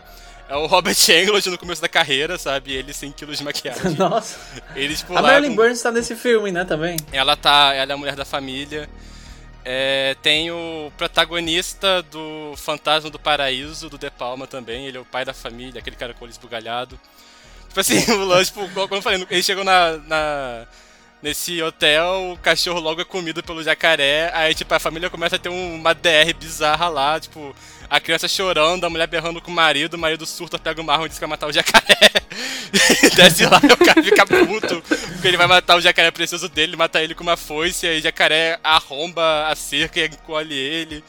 É 0.50 0.56
o 0.56 0.66
Robert 0.66 0.96
Englund 1.12 1.48
no 1.50 1.58
começo 1.58 1.82
da 1.82 1.90
carreira, 1.90 2.38
sabe? 2.38 2.74
Ele 2.74 2.94
sem 2.94 3.12
quilos 3.12 3.38
de 3.38 3.44
maquiagem. 3.44 3.94
Nossa. 4.00 4.40
Eles, 4.76 5.00
tipo, 5.00 5.16
a 5.16 5.22
Marilyn. 5.22 5.56
Burns 5.56 5.82
tá 5.82 5.92
nesse 5.92 6.16
filme, 6.16 6.52
né, 6.52 6.66
também? 6.66 6.98
Ela 7.12 7.36
tá, 7.36 7.74
ela 7.76 7.92
é 7.92 7.94
a 7.94 7.98
mulher 7.98 8.16
da 8.16 8.26
família. 8.26 8.90
É, 9.70 10.16
tem 10.22 10.50
o 10.50 10.90
protagonista 10.98 12.02
do 12.04 12.54
Fantasma 12.56 13.10
do 13.10 13.20
Paraíso, 13.20 13.90
do 13.90 13.98
De 13.98 14.10
Palma 14.10 14.48
também. 14.48 14.86
Ele 14.86 14.98
é 14.98 15.02
o 15.02 15.04
pai 15.04 15.26
da 15.26 15.34
família, 15.34 15.80
aquele 15.80 15.98
cara 15.98 16.14
com 16.14 16.22
o 16.22 16.24
olho 16.24 16.32
esbugalhado. 16.32 16.98
Tipo 17.68 17.82
assim, 17.82 18.00
o 18.16 18.24
lance, 18.24 18.54
tipo, 18.54 18.62
eu 18.80 19.02
falei, 19.02 19.28
ele 19.30 19.44
chegou 19.44 19.66
na, 19.66 19.98
na, 19.98 20.66
nesse 21.22 21.62
hotel, 21.62 22.32
o 22.34 22.38
cachorro 22.38 22.80
logo 22.80 23.02
é 23.02 23.06
comido 23.06 23.42
pelo 23.42 23.64
jacaré, 23.64 24.32
aí, 24.34 24.54
tipo, 24.54 24.74
a 24.74 24.80
família 24.80 25.10
começa 25.10 25.36
a 25.36 25.40
ter 25.40 25.50
uma 25.50 25.94
DR 25.94 26.34
bizarra 26.38 26.88
lá, 26.88 27.20
tipo, 27.20 27.56
a 27.90 28.00
criança 28.00 28.28
chorando, 28.28 28.86
a 28.86 28.90
mulher 28.90 29.08
berrando 29.08 29.42
com 29.42 29.50
o 29.50 29.54
marido, 29.54 29.96
o 29.96 29.98
marido 29.98 30.26
surta, 30.26 30.60
pega 30.60 30.82
o 30.82 30.84
marrom 30.84 31.06
e 31.06 31.10
diz 31.10 31.18
que 31.18 31.22
vai 31.22 31.30
matar 31.30 31.48
o 31.48 31.54
jacaré. 31.54 31.98
Desce 33.16 33.46
lá 33.46 33.58
o 33.58 33.86
cara 33.86 34.04
fica 34.04 34.26
puto, 34.26 34.82
porque 34.82 35.28
ele 35.28 35.38
vai 35.38 35.48
matar 35.48 35.78
o 35.78 35.82
jacaré 35.82 36.12
precioso 36.12 36.50
dele, 36.50 36.76
mata 36.76 37.02
ele 37.02 37.16
com 37.16 37.24
uma 37.24 37.38
foice, 37.38 37.88
aí 37.88 38.00
o 38.00 38.04
jacaré 38.04 38.60
arromba 38.64 39.48
a 39.48 39.56
cerca 39.56 40.00
e 40.00 40.06
encolhe 40.06 40.54
ele. 40.54 41.04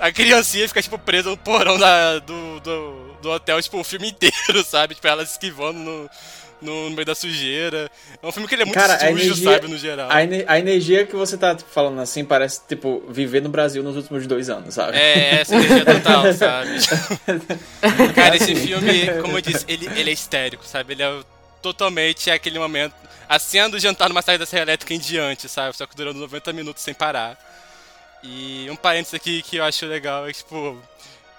A 0.00 0.10
criancinha 0.10 0.66
fica, 0.66 0.82
tipo, 0.82 0.98
presa 0.98 1.30
no 1.30 1.36
porão 1.36 1.78
da, 1.78 2.18
do, 2.18 2.60
do, 2.60 3.14
do 3.22 3.30
hotel, 3.30 3.62
tipo, 3.62 3.78
o 3.78 3.84
filme 3.84 4.08
inteiro, 4.10 4.62
sabe? 4.66 4.94
Tipo, 4.94 5.06
ela 5.06 5.24
se 5.24 5.32
esquivando 5.32 5.78
no, 5.78 6.10
no, 6.60 6.90
no, 6.90 6.96
meio 6.96 7.04
da 7.04 7.14
sujeira. 7.14 7.90
É 8.22 8.26
um 8.26 8.32
filme 8.32 8.48
que 8.48 8.54
ele 8.54 8.62
é 8.62 8.64
muito 8.64 8.74
Cara, 8.74 8.98
sujo, 8.98 9.10
energia, 9.10 9.52
sabe, 9.52 9.68
no 9.68 9.78
geral. 9.78 10.10
A, 10.10 10.16
a, 10.16 10.58
energia 10.58 11.06
que 11.06 11.14
você 11.14 11.36
tá 11.36 11.56
falando 11.56 12.00
assim 12.00 12.24
parece, 12.24 12.60
tipo, 12.68 13.02
viver 13.08 13.42
no 13.42 13.48
Brasil 13.48 13.82
nos 13.82 13.96
últimos 13.96 14.26
dois 14.26 14.50
anos, 14.50 14.74
sabe? 14.74 14.96
É, 14.96 15.40
essa 15.40 15.54
energia 15.54 15.84
total, 15.84 16.32
sabe? 16.34 16.70
Cara, 18.14 18.36
esse 18.36 18.54
filme, 18.54 19.20
como 19.20 19.38
eu 19.38 19.42
disse, 19.42 19.64
ele, 19.68 19.88
ele 19.96 20.10
é 20.10 20.12
histérico, 20.12 20.64
sabe? 20.66 20.94
Ele 20.94 21.02
é 21.02 21.20
totalmente 21.62 22.30
aquele 22.30 22.58
momento. 22.58 22.94
A 23.28 23.38
cena 23.38 23.70
do 23.70 23.78
jantar 23.78 24.08
numa 24.08 24.22
saída 24.22 24.44
da 24.44 24.46
serra 24.46 24.62
elétrica 24.62 24.92
em 24.92 24.98
diante, 24.98 25.48
sabe? 25.48 25.76
Só 25.76 25.86
que 25.86 25.96
durando 25.96 26.18
90 26.20 26.52
minutos 26.52 26.82
sem 26.82 26.92
parar. 26.92 27.38
E 28.22 28.66
um 28.70 28.76
parênteses 28.76 29.14
aqui 29.14 29.42
que 29.42 29.56
eu 29.56 29.64
acho 29.64 29.84
legal 29.86 30.26
é 30.26 30.32
que, 30.32 30.38
tipo, 30.38 30.78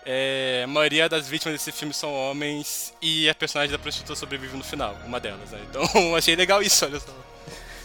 é, 0.06 0.62
a 0.64 0.68
maioria 0.68 1.10
das 1.10 1.28
vítimas 1.28 1.54
desse 1.56 1.72
filme 1.72 1.94
são 1.94 2.14
homens 2.14 2.94
e 3.02 3.28
a 3.28 3.34
personagem 3.34 3.72
da 3.72 3.80
prostituta 3.80 4.16
sobrevive 4.16 4.56
no 4.56 4.64
final, 4.64 4.96
uma 5.06 5.20
delas, 5.20 5.50
né? 5.50 5.60
Então 5.70 5.84
achei 6.16 6.36
legal 6.36 6.62
isso, 6.62 6.86
olha 6.86 7.00
só. 7.00 7.14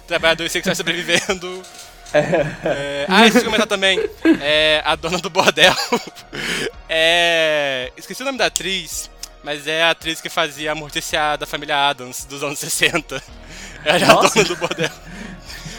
Trabalhadores 0.07 0.53
sexuais 0.53 0.77
sobrevivendo. 0.77 1.63
É, 2.13 3.07
ah, 3.09 3.25
esqueci 3.25 3.39
de 3.39 3.45
comentar 3.45 3.69
também. 3.69 3.97
É, 4.41 4.83
a 4.85 4.97
dona 4.97 5.19
do 5.19 5.31
bordel. 5.31 5.73
É, 6.93 7.93
esqueci 7.97 8.23
o 8.23 8.25
nome 8.25 8.37
da 8.37 8.47
atriz, 8.47 9.09
mas 9.45 9.69
é 9.69 9.85
a 9.85 9.91
atriz 9.91 10.21
que 10.21 10.29
fazia 10.29 10.73
a 10.73 10.75
Morticia 10.75 11.37
da 11.37 11.47
família 11.47 11.89
Adams 11.89 12.25
dos 12.25 12.43
anos 12.43 12.59
60. 12.59 13.23
Ela 13.85 13.99
é 13.99 14.03
a 14.03 14.15
dona 14.15 14.45
do 14.45 14.57
bordel. 14.57 14.91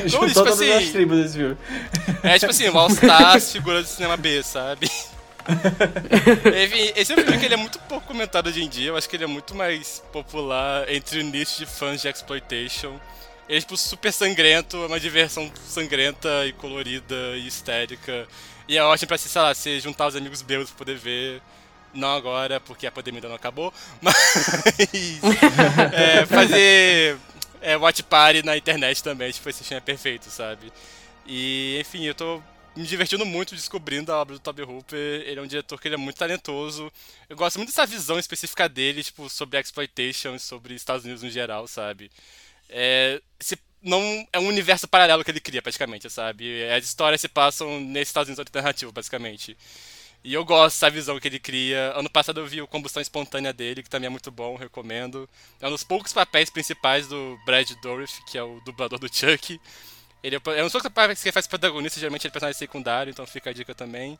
Juntou 0.06 0.28
tipo 0.30 0.40
todas 0.40 0.54
assim, 0.54 0.72
as 0.72 0.90
tribos 0.90 1.18
desse 1.18 1.38
filme. 1.38 1.58
É 2.24 2.40
tipo 2.40 2.52
assim, 2.52 2.70
o 2.70 2.80
All-Star, 2.80 3.42
figuras 3.42 3.88
de 3.88 3.92
cinema 3.92 4.16
B, 4.16 4.42
sabe? 4.42 4.90
Enfim, 6.66 6.94
esse 6.96 7.12
é 7.12 7.16
um 7.16 7.24
filme 7.24 7.38
que 7.38 7.46
ele 7.46 7.54
é 7.54 7.58
muito 7.58 7.80
pouco 7.80 8.08
comentado 8.08 8.48
hoje 8.48 8.64
em 8.64 8.70
dia. 8.70 8.90
Eu 8.90 8.98
acho 8.98 9.10
que 9.10 9.16
ele 9.16 9.24
é 9.24 9.28
muito 9.28 9.56
mais 9.56 10.04
popular 10.12 10.90
entre 10.92 11.20
o 11.20 11.24
nicho 11.24 11.58
de 11.60 11.66
fãs 11.66 12.02
de 12.02 12.08
exploitation. 12.08 13.00
Ele 13.48 13.58
é 13.58 13.62
tipo 13.62 13.76
super 13.76 14.14
sangrento, 14.14 14.78
é 14.78 14.88
uma 14.88 15.00
diversão 15.00 15.52
sangrenta 15.68 16.46
e 16.46 16.54
colorida 16.54 17.16
e 17.36 17.48
histérica. 17.48 18.28
E 18.68 18.78
é 18.78 18.84
ótimo 18.84 19.08
pra 19.08 19.18
se, 19.18 19.28
sei 19.28 19.42
lá, 19.42 19.54
se 19.54 19.80
juntar 19.80 20.08
os 20.08 20.16
amigos 20.16 20.42
belos 20.42 20.70
pra 20.70 20.78
poder 20.78 20.98
ver. 20.98 21.42
Não 21.94 22.16
agora, 22.16 22.60
porque 22.62 22.88
a 22.88 22.92
pandemia 22.92 23.18
ainda 23.18 23.28
não 23.28 23.36
acabou. 23.36 23.74
Mas. 24.02 24.16
é, 25.94 26.26
fazer 26.26 27.18
é, 27.62 27.78
watch 27.78 28.02
party 28.04 28.44
na 28.44 28.58
internet 28.58 29.04
também, 29.04 29.32
tipo, 29.32 29.50
esse 29.50 29.64
filme 29.64 29.78
é 29.78 29.82
perfeito, 29.82 30.30
sabe? 30.30 30.72
E, 31.26 31.78
enfim, 31.80 32.06
eu 32.06 32.16
tô 32.16 32.42
me 32.76 32.84
divertindo 32.84 33.26
muito 33.26 33.56
descobrindo 33.56 34.12
a 34.12 34.22
obra 34.22 34.36
do 34.36 34.40
Toby 34.40 34.64
Hooper. 34.64 35.24
Ele 35.26 35.40
é 35.40 35.44
um 35.44 35.48
diretor 35.48 35.80
que 35.80 35.88
ele 35.88 35.96
é 35.96 35.98
muito 35.98 36.18
talentoso. 36.18 36.92
Eu 37.30 37.36
gosto 37.36 37.58
muito 37.58 37.70
dessa 37.70 37.86
visão 37.86 38.18
específica 38.18 38.70
dele, 38.70 39.04
tipo, 39.04 39.30
sobre 39.30 39.60
exploitation 39.60 40.36
e 40.36 40.40
sobre 40.40 40.74
Estados 40.74 41.04
Unidos 41.04 41.24
no 41.24 41.30
geral, 41.30 41.68
sabe? 41.68 42.10
É, 42.70 43.22
se, 43.40 43.58
não 43.82 44.02
é 44.32 44.40
um 44.40 44.48
universo 44.48 44.88
paralelo 44.88 45.24
que 45.24 45.32
ele 45.32 45.40
cria, 45.40 45.62
praticamente, 45.62 46.10
sabe? 46.10 46.64
As 46.70 46.86
histórias 46.86 47.20
se 47.20 47.28
passam 47.28 47.80
nesses 47.80 48.10
Estados 48.10 48.30
Unidos 48.30 48.40
alternativo, 48.40 48.92
basicamente. 48.92 49.58
E 50.24 50.34
eu 50.34 50.46
gosto 50.46 50.76
dessa 50.76 50.90
visão 50.90 51.20
que 51.20 51.28
ele 51.28 51.40
cria. 51.40 51.94
Ano 51.96 52.10
passado 52.10 52.40
eu 52.40 52.46
vi 52.46 52.62
o 52.62 52.68
Combustão 52.68 53.02
Espontânea 53.02 53.52
dele, 53.52 53.82
que 53.82 53.90
também 53.90 54.06
é 54.06 54.10
muito 54.10 54.30
bom, 54.30 54.56
recomendo. 54.56 55.28
É 55.60 55.68
um 55.68 55.72
dos 55.72 55.84
poucos 55.84 56.14
papéis 56.14 56.50
principais 56.50 57.08
do 57.08 57.40
Brad 57.44 57.70
Dourif, 57.82 58.24
que 58.26 58.38
é 58.38 58.44
o 58.44 58.62
dublador 58.62 59.00
do 59.00 59.14
Chuck. 59.14 59.60
Ele 60.24 60.36
é, 60.36 60.40
um 60.62 60.64
dos 60.64 60.72
poucos 60.72 60.90
papéis 60.92 61.22
que 61.22 61.32
faz 61.32 61.48
protagonista, 61.48 62.00
geralmente 62.00 62.26
ele 62.26 62.30
é 62.30 62.34
personagem 62.34 62.58
secundário, 62.58 63.12
então 63.12 63.26
fica 63.26 63.50
a 63.50 63.54
dica 63.54 63.74
também. 63.74 64.18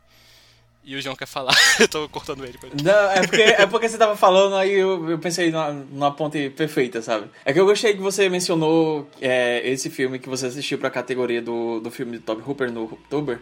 E 0.84 0.96
o 0.96 1.02
João 1.02 1.16
quer 1.16 1.28
falar, 1.28 1.56
eu 1.80 1.88
tô 1.88 2.10
cortando 2.10 2.44
ele. 2.44 2.58
Não, 2.84 3.12
é 3.12 3.22
porque, 3.22 3.42
é 3.42 3.66
porque 3.68 3.88
você 3.88 3.98
tava 4.00 4.16
falando, 4.16 4.56
aí 4.56 4.74
eu, 4.74 5.12
eu 5.12 5.20
pensei 5.20 5.52
numa, 5.52 5.72
numa 5.72 6.12
ponte 6.12 6.50
perfeita, 6.50 7.04
sabe? 7.04 7.28
É 7.46 7.54
que 7.54 7.60
eu 7.60 7.66
gostei 7.66 7.94
que 7.94 8.02
você 8.02 8.28
mencionou 8.30 9.08
é, 9.22 9.62
esse 9.70 9.92
filme 9.92 10.18
que 10.18 10.28
você 10.28 10.48
assistiu 10.48 10.80
pra 10.80 10.90
categoria 10.90 11.42
do, 11.42 11.80
do 11.80 11.92
filme 11.92 12.14
de 12.14 12.20
Toby 12.20 12.42
Hooper 12.42 12.72
no 12.72 12.86
October. 12.86 13.40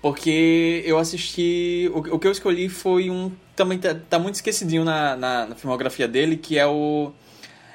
Porque 0.00 0.82
eu 0.86 0.98
assisti. 0.98 1.90
O, 1.92 1.98
o 2.14 2.18
que 2.18 2.26
eu 2.28 2.32
escolhi 2.32 2.68
foi 2.68 3.10
um. 3.10 3.32
Também 3.56 3.78
tá, 3.78 3.94
tá 3.94 4.18
muito 4.18 4.36
esquecidinho 4.36 4.84
na, 4.84 5.16
na, 5.16 5.46
na, 5.46 5.54
filmografia 5.56 6.06
dele, 6.06 6.36
que 6.36 6.56
é 6.56 6.66
o. 6.66 7.12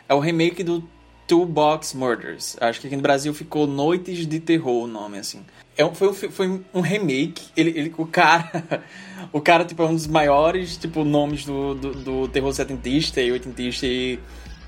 É 0.08 0.14
o 0.14 0.20
remake 0.20 0.64
do 0.64 0.88
Two 1.34 1.48
Box 1.48 1.96
Murders. 1.96 2.56
Acho 2.62 2.80
que 2.80 2.86
aqui 2.86 2.96
no 2.96 3.02
Brasil 3.02 3.34
ficou 3.34 3.66
Noites 3.66 4.28
de 4.28 4.40
Terror 4.40 4.84
o 4.84 4.88
nome, 4.88 5.18
assim. 5.18 5.44
É 5.76 5.84
um, 5.84 5.92
foi, 5.92 6.10
um, 6.10 6.14
foi 6.14 6.62
um 6.72 6.80
remake. 6.80 7.48
Ele, 7.58 7.72
ele, 7.76 7.94
o 7.98 8.06
cara. 8.06 8.84
O 9.32 9.42
cara, 9.42 9.66
tipo, 9.66 9.82
é 9.82 9.88
um 9.88 9.96
dos 9.96 10.06
maiores, 10.06 10.78
tipo, 10.78 11.04
nomes 11.04 11.44
do, 11.44 11.74
do, 11.74 11.92
do 11.94 12.28
terror 12.28 12.54
setentista 12.54 13.20
e 13.20 13.32
oitentista. 13.32 13.88
E 13.88 14.20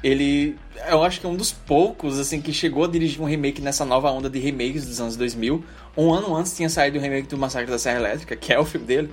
ele. 0.01 0.57
Eu 0.87 1.03
acho 1.03 1.19
que 1.19 1.27
é 1.27 1.29
um 1.29 1.35
dos 1.35 1.51
poucos, 1.51 2.17
assim, 2.17 2.41
que 2.41 2.51
chegou 2.51 2.85
a 2.85 2.87
dirigir 2.87 3.21
um 3.21 3.25
remake 3.25 3.61
nessa 3.61 3.85
nova 3.85 4.09
onda 4.09 4.27
de 4.27 4.39
remakes 4.39 4.87
dos 4.87 4.99
anos 4.99 5.15
2000. 5.15 5.63
Um 5.95 6.11
ano 6.11 6.35
antes 6.35 6.55
tinha 6.55 6.69
saído 6.69 6.97
o 6.97 7.01
remake 7.01 7.27
do 7.27 7.37
Massacre 7.37 7.69
da 7.69 7.77
Serra 7.77 7.99
Elétrica, 7.99 8.35
que 8.35 8.51
é 8.51 8.57
o 8.57 8.65
filme 8.65 8.87
dele. 8.87 9.11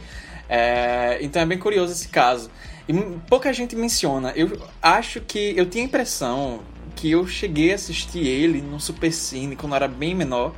É, 0.49 1.19
então 1.20 1.43
é 1.43 1.45
bem 1.45 1.59
curioso 1.59 1.93
esse 1.93 2.09
caso. 2.09 2.51
E 2.89 2.95
pouca 3.29 3.53
gente 3.53 3.77
menciona. 3.77 4.33
Eu 4.35 4.59
acho 4.81 5.20
que. 5.20 5.53
Eu 5.55 5.66
tinha 5.66 5.85
a 5.85 5.87
impressão 5.87 6.61
que 7.03 7.11
eu 7.11 7.27
cheguei 7.27 7.73
a 7.73 7.74
assistir 7.74 8.24
ele 8.24 8.62
no 8.62 8.79
Super 8.79 9.12
Cine 9.12 9.57
quando 9.57 9.73
eu 9.73 9.77
era 9.77 9.89
bem 9.89 10.15
menor. 10.15 10.55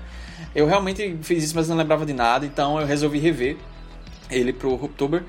Eu 0.55 0.67
realmente 0.67 1.17
fiz 1.23 1.43
isso, 1.43 1.57
mas 1.57 1.71
não 1.71 1.77
lembrava 1.77 2.05
de 2.05 2.13
nada, 2.13 2.45
então 2.45 2.79
eu 2.79 2.87
resolvi 2.87 3.19
rever 3.19 3.57
ele 4.31 4.53
pro 4.53 4.75
October. 4.75 5.25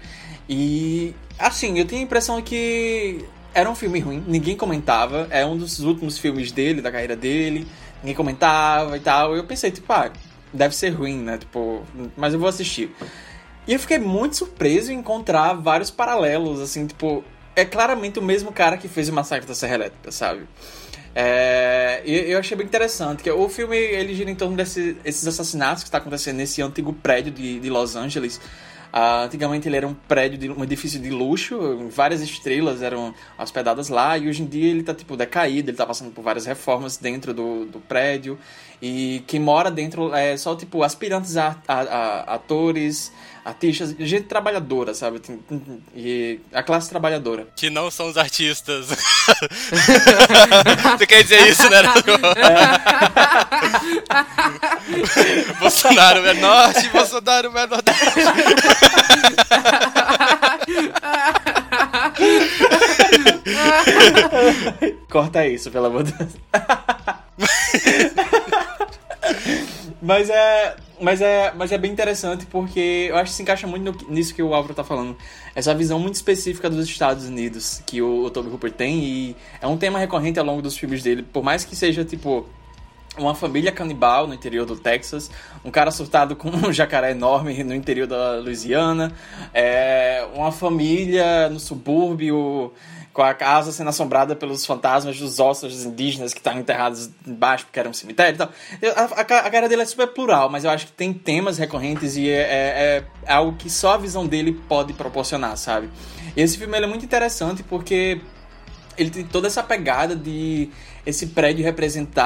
E 0.49 1.15
assim, 1.39 1.79
eu 1.79 1.85
tinha 1.85 2.01
a 2.01 2.03
impressão 2.03 2.41
que 2.41 3.23
era 3.53 3.71
um 3.71 3.75
filme 3.75 3.97
ruim, 4.01 4.21
ninguém 4.27 4.57
comentava, 4.57 5.25
é 5.29 5.45
um 5.45 5.55
dos 5.55 5.79
últimos 5.79 6.17
filmes 6.17 6.51
dele, 6.51 6.81
da 6.81 6.91
carreira 6.91 7.15
dele, 7.15 7.65
ninguém 8.01 8.13
comentava 8.13 8.97
e 8.97 8.99
tal. 8.99 9.37
Eu 9.37 9.45
pensei, 9.45 9.71
tipo, 9.71 9.93
ah, 9.93 10.11
deve 10.51 10.75
ser 10.75 10.89
ruim, 10.89 11.19
né? 11.19 11.37
Tipo, 11.37 11.81
mas 12.17 12.33
eu 12.33 12.39
vou 12.41 12.49
assistir. 12.49 12.93
E 13.65 13.71
eu 13.71 13.79
fiquei 13.79 13.99
muito 13.99 14.35
surpreso 14.35 14.91
em 14.91 14.97
encontrar 14.97 15.53
vários 15.53 15.89
paralelos, 15.89 16.59
assim, 16.59 16.85
tipo, 16.85 17.23
é 17.55 17.63
claramente 17.63 18.19
o 18.19 18.21
mesmo 18.21 18.51
cara 18.51 18.75
que 18.75 18.89
fez 18.89 19.07
o 19.07 19.13
Massacre 19.13 19.47
da 19.47 19.55
Serra 19.55 19.75
Elétrica, 19.75 20.11
sabe? 20.11 20.45
É, 21.17 22.01
eu 22.05 22.37
achei 22.37 22.57
bem 22.57 22.65
interessante 22.65 23.23
que 23.23 23.31
o 23.31 23.47
filme 23.47 23.77
ele 23.77 24.13
gira 24.13 24.29
em 24.29 24.35
torno 24.35 24.57
desses 24.57 25.25
assassinatos 25.25 25.81
que 25.81 25.87
está 25.87 25.97
acontecendo 25.97 26.35
nesse 26.35 26.61
antigo 26.61 26.91
prédio 26.91 27.31
de, 27.31 27.57
de 27.61 27.69
Los 27.69 27.95
Angeles. 27.95 28.41
Uh, 28.93 29.25
antigamente 29.25 29.67
ele 29.67 29.75
era 29.75 29.87
um 29.87 29.93
prédio, 29.93 30.37
de, 30.37 30.49
um 30.49 30.63
edifício 30.63 30.99
de 31.01 31.09
luxo, 31.09 31.89
várias 31.89 32.21
estrelas 32.21 32.81
eram 32.81 33.13
hospedadas 33.37 33.89
lá, 33.89 34.17
e 34.17 34.29
hoje 34.29 34.41
em 34.41 34.45
dia 34.45 34.69
ele 34.69 34.79
está 34.79 34.93
tipo 34.93 35.17
decaído, 35.17 35.69
ele 35.69 35.73
está 35.73 35.85
passando 35.85 36.11
por 36.11 36.21
várias 36.21 36.45
reformas 36.45 36.95
dentro 36.95 37.33
do, 37.33 37.65
do 37.65 37.81
prédio, 37.81 38.39
e 38.81 39.21
quem 39.27 39.37
mora 39.37 39.69
dentro 39.69 40.13
é 40.13 40.37
só 40.37 40.55
tipo 40.55 40.81
aspirantes 40.81 41.35
a, 41.35 41.57
a, 41.67 41.81
a 41.81 42.35
atores, 42.35 43.11
artistas, 43.45 43.95
gente 43.99 44.25
trabalhadora, 44.25 44.95
sabe? 44.95 45.21
E 45.95 46.39
a 46.51 46.63
classe 46.63 46.89
trabalhadora. 46.89 47.47
Que 47.55 47.69
não 47.69 47.91
são 47.91 48.09
os 48.09 48.17
artistas. 48.17 48.87
Você 50.97 51.05
quer 51.05 51.21
dizer 51.21 51.47
isso, 51.47 51.69
né? 51.69 51.83
É. 55.47 55.53
Bolsonaro 55.59 56.25
é 56.25 56.33
norte, 56.33 56.89
Bolsonaro 56.89 57.55
é 57.55 57.67
nordeste. 57.67 58.01
Corta 65.11 65.45
isso, 65.45 65.69
pelo 65.69 65.85
amor 65.85 66.01
de 66.03 66.13
Deus. 66.13 66.31
Mas 70.01 70.29
é, 70.29 70.75
mas 70.99 71.21
é, 71.21 71.53
mas 71.55 71.71
é 71.71 71.77
bem 71.77 71.91
interessante 71.91 72.45
porque 72.45 73.07
eu 73.09 73.17
acho 73.17 73.31
que 73.31 73.37
se 73.37 73.43
encaixa 73.43 73.67
muito 73.67 74.05
no, 74.05 74.13
nisso 74.13 74.33
que 74.33 74.41
o 74.41 74.53
Álvaro 74.53 74.73
tá 74.73 74.83
falando. 74.83 75.15
Essa 75.53 75.73
visão 75.73 75.99
muito 75.99 76.15
específica 76.15 76.69
dos 76.69 76.87
Estados 76.87 77.25
Unidos 77.25 77.81
que 77.85 78.01
o, 78.01 78.23
o 78.25 78.29
Toby 78.29 78.49
Hooper 78.49 78.71
tem 78.71 79.03
e 79.03 79.35
é 79.61 79.67
um 79.67 79.77
tema 79.77 79.99
recorrente 79.99 80.39
ao 80.39 80.45
longo 80.45 80.61
dos 80.61 80.77
filmes 80.77 81.03
dele. 81.03 81.23
Por 81.23 81.43
mais 81.43 81.63
que 81.63 81.75
seja, 81.75 82.03
tipo, 82.03 82.47
uma 83.17 83.33
família 83.33 83.71
canibal 83.71 84.27
no 84.27 84.33
interior 84.33 84.65
do 84.65 84.75
Texas, 84.75 85.31
um 85.63 85.71
cara 85.71 85.91
surtado 85.91 86.35
com 86.35 86.49
um 86.49 86.73
jacaré 86.73 87.11
enorme 87.11 87.63
no 87.63 87.73
interior 87.73 88.07
da 88.07 88.37
Louisiana, 88.37 89.11
é, 89.53 90.27
uma 90.33 90.51
família 90.51 91.49
no 91.49 91.59
subúrbio 91.59 92.73
com 93.15 93.23
a 93.23 93.33
casa 93.33 93.71
sendo 93.71 93.87
assombrada 93.87 94.35
pelos 94.35 94.65
fantasmas 94.65 95.17
dos 95.17 95.39
ossos 95.39 95.85
indígenas 95.85 96.33
que 96.33 96.39
estavam 96.41 96.59
enterrados 96.59 97.09
embaixo 97.25 97.63
porque 97.63 97.79
era 97.79 97.87
um 97.87 97.93
cemitério 97.93 98.35
e 98.35 98.37
tal. 98.37 98.49
A, 98.93 99.01
a, 99.01 99.21
a 99.21 99.23
carreira 99.23 99.69
dele 99.69 99.83
é 99.83 99.85
super 99.85 100.07
plural, 100.07 100.49
mas 100.49 100.65
eu 100.65 100.69
acho 100.69 100.87
que 100.87 100.91
tem 100.91 101.13
temas 101.13 101.57
recorrentes 101.57 102.17
e 102.17 102.29
é, 102.29 102.41
é, 102.41 103.03
é 103.25 103.33
algo 103.33 103.57
que 103.57 103.69
só 103.69 103.93
a 103.93 103.97
visão 103.97 104.27
dele 104.27 104.51
pode 104.67 104.91
proporcionar, 104.91 105.55
sabe? 105.55 105.89
E 106.35 106.41
esse 106.41 106.57
filme 106.57 106.77
é 106.77 106.85
muito 106.85 107.05
interessante 107.05 107.63
porque 107.63 108.19
ele 108.97 109.09
tem 109.09 109.23
toda 109.23 109.47
essa 109.47 109.63
pegada 109.63 110.13
de 110.13 110.69
esse 111.05 111.27
prédio 111.27 111.63
representar 111.63 112.25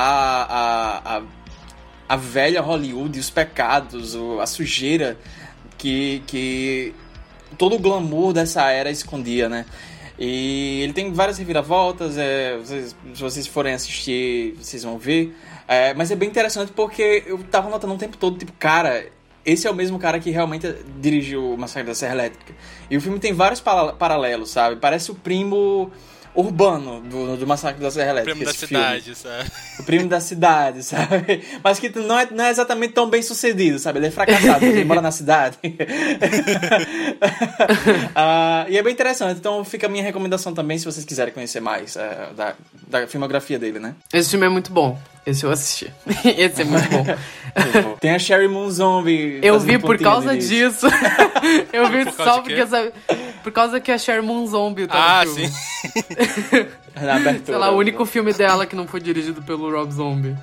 a, 0.50 1.18
a, 1.18 1.22
a 2.10 2.16
velha 2.16 2.62
Hollywood, 2.62 3.20
os 3.20 3.30
pecados, 3.30 4.18
a 4.42 4.48
sujeira 4.48 5.20
que, 5.78 6.24
que 6.26 6.96
todo 7.60 7.76
o 7.76 7.80
glamour 7.80 8.34
dessa 8.34 8.72
era 8.72 8.90
escondia, 8.90 9.48
né? 9.48 9.68
E 10.22 10.82
ele 10.82 10.92
tem 10.92 11.14
várias 11.14 11.38
reviravoltas, 11.38 12.18
é, 12.18 12.58
vocês, 12.58 12.96
se 13.14 13.22
vocês 13.22 13.48
forem 13.48 13.74
assistir, 13.74 14.54
vocês 14.60 14.84
vão 14.84 14.98
ver. 14.98 15.34
É, 15.66 15.94
mas 15.94 16.12
é 16.12 16.16
bem 16.16 16.28
interessante 16.28 16.74
porque 16.74 17.24
eu 17.26 17.38
tava 17.50 17.70
notando 17.70 17.94
o 17.94 17.98
tempo 17.98 18.18
todo, 18.18 18.38
tipo, 18.38 18.52
cara, 18.60 19.06
esse 19.46 19.66
é 19.66 19.72
o 19.72 19.74
mesmo 19.74 19.98
cara 19.98 20.20
que 20.20 20.30
realmente 20.30 20.76
dirigiu 21.00 21.54
o 21.54 21.58
Massacre 21.58 21.88
da 21.88 21.96
Serra 21.96 22.16
Elétrica. 22.16 22.54
E 22.92 22.98
o 22.98 23.02
filme 23.02 23.18
tem 23.18 23.32
vários 23.32 23.62
paralelos, 23.62 24.50
sabe? 24.50 24.76
Parece 24.76 25.10
o 25.10 25.16
primo 25.16 25.90
urbano 26.34 27.02
do, 27.02 27.38
do 27.38 27.48
Massacre 27.48 27.82
da 27.82 27.92
Serra 27.92 28.12
Elétrica. 28.12 28.32
O 28.32 28.40
primo 28.40 28.46
da 28.46 28.54
filme. 28.54 28.68
cidade, 28.68 29.16
sabe? 29.16 29.52
O 29.80 29.84
primo 29.84 30.08
da 30.08 30.20
cidade, 30.20 30.84
sabe? 30.86 31.44
Mas 31.64 31.80
que 31.80 31.90
não 32.00 32.20
é, 32.20 32.28
não 32.32 32.44
é 32.46 32.50
exatamente 32.50 32.94
tão 32.94 33.10
bem 33.10 33.22
sucedido, 33.22 33.80
sabe? 33.80 34.00
Ele 34.00 34.08
é 34.08 34.12
fracassado, 34.12 34.66
ele 34.66 34.84
mora 34.84 35.02
na 35.02 35.12
cidade. 35.12 35.58
uh, 35.64 35.70
e 38.70 38.78
é 38.78 38.84
bem 38.84 38.94
interessante, 38.94 39.38
então 39.38 39.64
fica 39.66 39.88
a 39.88 39.90
minha 39.90 40.04
recomendação 40.04 40.54
também, 40.54 40.78
se 40.78 40.86
vocês 40.86 41.06
quiserem 41.06 41.34
conhecer 41.34 41.60
mais 41.60 41.96
uh, 41.96 42.34
da, 42.36 42.56
da 42.88 43.08
filmografia 43.08 43.58
dele, 43.60 43.80
né? 43.80 43.96
Esse 44.14 44.30
filme 44.32 44.46
é 44.46 44.50
muito 44.50 44.72
bom. 44.72 44.98
Esse 45.26 45.46
eu 45.46 45.52
assisti. 45.52 45.94
Esse 46.38 46.62
é 46.62 46.66
muito 46.66 46.90
bom. 46.90 47.98
Tem 48.00 48.16
a 48.16 48.20
Sherry 48.20 48.48
Moon 48.48 48.70
Zombie. 48.72 49.40
Eu 49.44 49.60
vi 49.60 49.78
por 49.78 49.98
causa 50.00 50.36
disso. 50.36 50.88
eu 51.72 51.88
vi 51.90 52.06
por 52.06 52.14
só 52.14 52.42
porque 52.42 52.66
sabe, 52.66 52.92
por 53.50 53.56
causa 53.56 53.80
que 53.80 53.92
a 53.92 53.98
Sherry 53.98 54.22
Moon 54.26 54.46
Zombie 54.48 54.86
tá 54.88 55.22
Ah, 55.22 55.26
no 55.26 55.34
filme. 55.34 55.50
sim. 55.50 56.66
Na 57.02 57.16
abertura. 57.16 57.46
Sei 57.46 57.56
lá, 57.56 57.72
o 57.72 57.78
único 57.78 58.06
filme 58.06 58.34
dela 58.34 58.66
que 58.66 58.76
não 58.76 58.88
foi 58.88 59.00
dirigido 59.00 59.42
pelo 59.42 59.72
Rob 59.72 59.92
Zombie. 59.92 60.36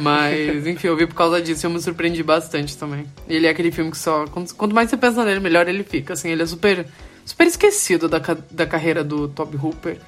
Mas, 0.00 0.66
enfim, 0.66 0.86
eu 0.86 0.96
vi 0.96 1.06
por 1.06 1.14
causa 1.14 1.40
disso 1.42 1.64
e 1.64 1.66
eu 1.66 1.70
me 1.70 1.80
surpreendi 1.80 2.22
bastante 2.22 2.76
também. 2.76 3.06
Ele 3.28 3.46
é 3.46 3.50
aquele 3.50 3.70
filme 3.70 3.90
que 3.90 3.98
só. 3.98 4.24
Quanto, 4.26 4.74
mais 4.74 4.88
você 4.88 4.96
pensa 4.96 5.24
nele, 5.24 5.40
melhor 5.40 5.68
ele 5.68 5.84
fica. 5.84 6.14
Assim, 6.14 6.30
ele 6.30 6.42
é 6.42 6.46
super, 6.46 6.86
super 7.24 7.46
esquecido 7.46 8.08
da, 8.08 8.20
da 8.50 8.66
carreira 8.66 9.04
do 9.04 9.28
Toby 9.28 9.58
Hooper. 9.62 9.98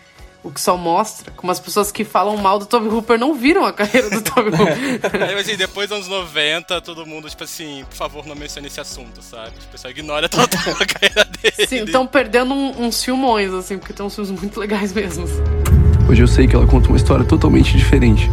O 0.43 0.51
que 0.51 0.59
só 0.61 0.75
mostra 0.75 1.31
como 1.37 1.53
as 1.53 1.61
pessoas 1.61 1.93
que 1.93 2.03
falam 2.03 2.35
mal 2.39 2.59
do 2.59 2.65
Toby 2.65 2.89
Hooper 2.89 3.19
não 3.19 3.35
viram 3.35 3.67
a 3.67 3.73
carreira 3.75 4.09
do 4.09 4.23
Toby 4.23 4.49
Hooper. 4.51 5.23
Aí, 5.29 5.35
assim, 5.39 5.55
depois 5.55 5.89
dos 5.91 5.97
anos 5.99 6.09
90, 6.09 6.81
todo 6.81 7.05
mundo, 7.05 7.29
tipo 7.29 7.45
assim, 7.45 7.85
por 7.91 7.95
favor, 7.97 8.27
não 8.27 8.35
mencione 8.35 8.67
esse 8.69 8.81
assunto, 8.81 9.21
sabe? 9.21 9.51
Tipo, 9.51 9.65
o 9.67 9.69
pessoal 9.73 9.91
ignora 9.91 10.29
total 10.31 10.75
a 10.81 10.87
carreira 10.87 11.25
dele. 11.27 11.67
Sim, 11.69 11.85
estão 11.85 12.07
perdendo 12.07 12.55
um- 12.55 12.87
uns 12.87 13.05
filmões, 13.05 13.53
assim, 13.53 13.77
porque 13.77 13.93
tem 13.93 14.05
uns 14.05 14.15
filmes 14.15 14.31
muito 14.41 14.59
legais 14.59 14.95
mesmo. 14.95 15.27
Hoje 16.09 16.23
eu 16.23 16.27
sei 16.27 16.47
que 16.49 16.57
ela 16.57 16.67
conta 16.67 16.89
uma 16.89 16.97
história 16.97 17.25
totalmente 17.25 17.77
diferente. 17.77 18.31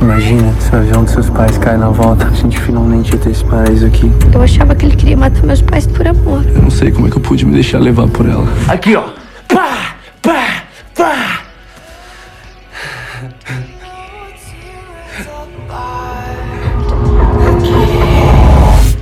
Imagina 0.00 0.52
se 0.60 0.70
o 0.72 0.76
avião 0.76 1.04
dos 1.04 1.12
seus 1.14 1.30
pais 1.30 1.56
cai 1.56 1.78
na 1.78 1.88
volta. 1.88 2.26
A 2.26 2.32
gente 2.32 2.60
finalmente 2.60 3.12
ia 3.14 3.18
ter 3.18 3.30
esse 3.30 3.42
paraíso 3.44 3.86
aqui. 3.86 4.10
Eu 4.32 4.42
achava 4.42 4.74
que 4.74 4.84
ele 4.84 4.94
queria 4.94 5.16
matar 5.16 5.42
meus 5.42 5.62
pais 5.62 5.86
por 5.86 6.06
amor. 6.06 6.44
Eu 6.46 6.60
não 6.62 6.70
sei 6.70 6.92
como 6.92 7.06
é 7.06 7.10
que 7.10 7.16
eu 7.16 7.20
pude 7.22 7.46
me 7.46 7.52
deixar 7.54 7.78
levar 7.78 8.06
por 8.08 8.26
ela. 8.28 8.46
Aqui, 8.68 8.94
ó. 8.94 9.08
Pá! 9.48 9.96
Pá! 10.20 10.64
Pá! 10.94 11.42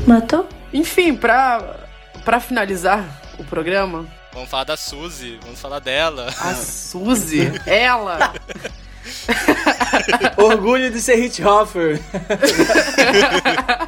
Matou? 0.07 0.49
Enfim, 0.73 1.15
pra, 1.15 1.77
pra 2.25 2.41
finalizar 2.41 3.05
o 3.39 3.45
programa, 3.45 4.07
Vamos 4.33 4.51
falar 4.51 4.65
da 4.65 4.77
Suzy, 4.77 5.39
vamos 5.45 5.61
falar 5.61 5.79
dela. 5.79 6.27
a 6.41 6.55
Suzy, 6.55 7.53
ela. 7.67 8.35
Orgulho 10.37 10.91
de 10.91 11.01
ser 11.01 11.21
Hitchhoffer. 11.25 12.01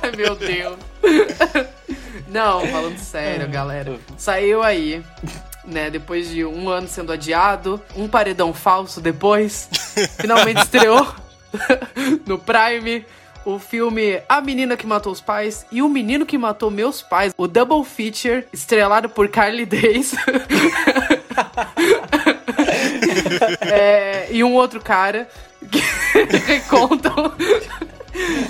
Ai, 0.01 0.13
meu 0.17 0.37
Deus. 0.37 0.77
Não, 2.29 2.65
falando 2.69 2.99
sério, 2.99 3.49
galera. 3.49 3.99
Saiu 4.17 4.63
aí, 4.63 5.03
né? 5.65 5.91
Depois 5.91 6.29
de 6.31 6.45
um 6.45 6.69
ano 6.69 6.87
sendo 6.87 7.13
adiado, 7.13 7.83
um 7.97 8.07
paredão 8.07 8.55
falso 8.55 9.01
depois, 9.01 9.69
finalmente 10.21 10.61
estreou 10.63 11.13
no 12.25 12.39
Prime 12.39 13.05
o 13.47 13.59
filme 13.61 14.21
A 14.29 14.41
Menina 14.41 14.77
que 14.77 14.87
Matou 14.87 15.13
os 15.13 15.21
Pais 15.21 15.65
e 15.71 15.81
O 15.81 15.89
Menino 15.89 16.27
que 16.27 16.37
Matou 16.37 16.71
Meus 16.71 17.01
Pais, 17.01 17.33
o 17.39 17.47
Double 17.47 17.85
Feature, 17.85 18.45
estrelado 18.53 19.09
por 19.09 19.29
Carly 19.29 19.65
Days. 19.67 20.15
É, 23.61 24.27
e 24.31 24.43
um 24.43 24.53
outro 24.55 24.81
cara. 24.81 25.29
que 25.71 25.81
recontam. 26.47 27.33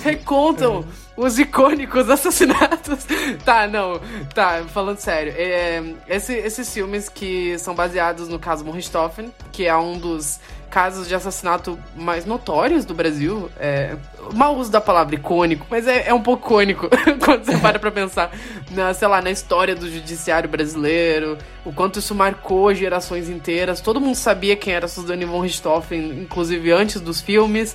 recontam 0.02 0.84
os 1.16 1.38
icônicos 1.38 2.10
assassinatos. 2.10 3.06
Tá, 3.44 3.66
não. 3.66 4.00
Tá, 4.34 4.64
falando 4.72 4.98
sério. 4.98 5.32
É, 5.36 5.82
esse- 6.08 6.34
esses 6.36 6.72
filmes 6.72 7.08
que 7.08 7.58
são 7.58 7.74
baseados 7.74 8.28
no 8.28 8.38
caso 8.38 8.64
von 8.64 8.70
Richthofen, 8.72 9.32
que 9.52 9.66
é 9.66 9.76
um 9.76 9.98
dos 9.98 10.38
casos 10.76 11.08
de 11.08 11.14
assassinato 11.14 11.78
mais 11.94 12.26
notórios 12.26 12.84
do 12.84 12.92
Brasil. 12.92 13.50
É, 13.58 13.96
mal 14.34 14.54
uso 14.54 14.70
da 14.70 14.78
palavra 14.78 15.14
icônico, 15.14 15.66
mas 15.70 15.86
é, 15.86 16.08
é 16.08 16.12
um 16.12 16.20
pouco 16.20 16.46
icônico 16.46 16.90
quando 17.24 17.46
você 17.46 17.56
para 17.56 17.78
pra 17.78 17.90
pensar, 17.90 18.30
na, 18.72 18.92
sei 18.92 19.08
lá, 19.08 19.22
na 19.22 19.30
história 19.30 19.74
do 19.74 19.90
judiciário 19.90 20.50
brasileiro, 20.50 21.38
o 21.64 21.72
quanto 21.72 21.98
isso 21.98 22.14
marcou 22.14 22.74
gerações 22.74 23.30
inteiras. 23.30 23.80
Todo 23.80 23.98
mundo 23.98 24.16
sabia 24.16 24.54
quem 24.54 24.74
era 24.74 24.86
Suzanne 24.86 25.24
von 25.24 25.40
Richthofen, 25.40 26.20
inclusive 26.20 26.70
antes 26.72 27.00
dos 27.00 27.22
filmes. 27.22 27.74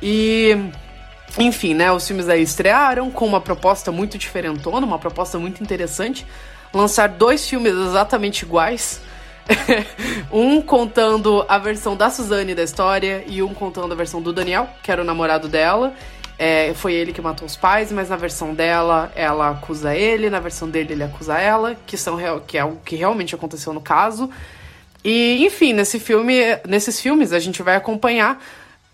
E 0.00 0.56
enfim, 1.36 1.74
né, 1.74 1.90
os 1.90 2.06
filmes 2.06 2.28
aí 2.28 2.42
estrearam 2.42 3.10
com 3.10 3.26
uma 3.26 3.40
proposta 3.40 3.90
muito 3.90 4.16
diferentona, 4.16 4.86
uma 4.86 5.00
proposta 5.00 5.36
muito 5.36 5.64
interessante. 5.64 6.24
Lançar 6.72 7.08
dois 7.08 7.48
filmes 7.48 7.72
exatamente 7.74 8.44
iguais. 8.44 9.00
um 10.32 10.60
contando 10.60 11.44
a 11.48 11.58
versão 11.58 11.96
da 11.96 12.10
Suzane 12.10 12.54
da 12.54 12.62
história 12.62 13.24
e 13.26 13.42
um 13.42 13.54
contando 13.54 13.92
a 13.92 13.96
versão 13.96 14.20
do 14.20 14.32
Daniel, 14.32 14.68
que 14.82 14.90
era 14.90 15.02
o 15.02 15.04
namorado 15.04 15.48
dela. 15.48 15.94
É, 16.38 16.74
foi 16.74 16.92
ele 16.92 17.12
que 17.12 17.20
matou 17.20 17.46
os 17.46 17.56
pais, 17.56 17.90
mas 17.90 18.10
na 18.10 18.16
versão 18.16 18.54
dela, 18.54 19.10
ela 19.14 19.50
acusa 19.50 19.94
ele, 19.94 20.28
na 20.28 20.38
versão 20.38 20.68
dele, 20.68 20.92
ele 20.92 21.02
acusa 21.02 21.38
ela, 21.38 21.76
que, 21.86 21.96
são, 21.96 22.18
que 22.46 22.58
é 22.58 22.64
o 22.64 22.76
que 22.76 22.94
realmente 22.94 23.34
aconteceu 23.34 23.72
no 23.72 23.80
caso. 23.80 24.30
E, 25.02 25.44
enfim, 25.46 25.72
nesse 25.72 25.98
filme, 25.98 26.34
nesses 26.68 27.00
filmes 27.00 27.32
a 27.32 27.38
gente 27.38 27.62
vai 27.62 27.76
acompanhar 27.76 28.42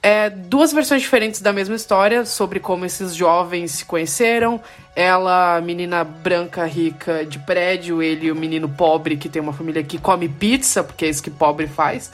é, 0.02 0.28
duas 0.28 0.72
versões 0.72 1.00
diferentes 1.00 1.40
da 1.40 1.52
mesma 1.52 1.76
história 1.76 2.24
sobre 2.24 2.58
como 2.58 2.84
esses 2.84 3.14
jovens 3.14 3.70
se 3.70 3.84
conheceram. 3.84 4.60
Ela, 4.96 5.60
menina 5.60 6.02
branca, 6.02 6.66
rica, 6.66 7.24
de 7.24 7.38
prédio, 7.38 8.02
ele, 8.02 8.30
o 8.30 8.34
menino 8.34 8.68
pobre 8.68 9.16
que 9.16 9.28
tem 9.28 9.40
uma 9.40 9.52
família 9.52 9.82
que 9.82 9.98
come 9.98 10.28
pizza, 10.28 10.82
porque 10.82 11.04
é 11.04 11.08
isso 11.08 11.22
que 11.22 11.30
pobre 11.30 11.68
faz. 11.68 12.10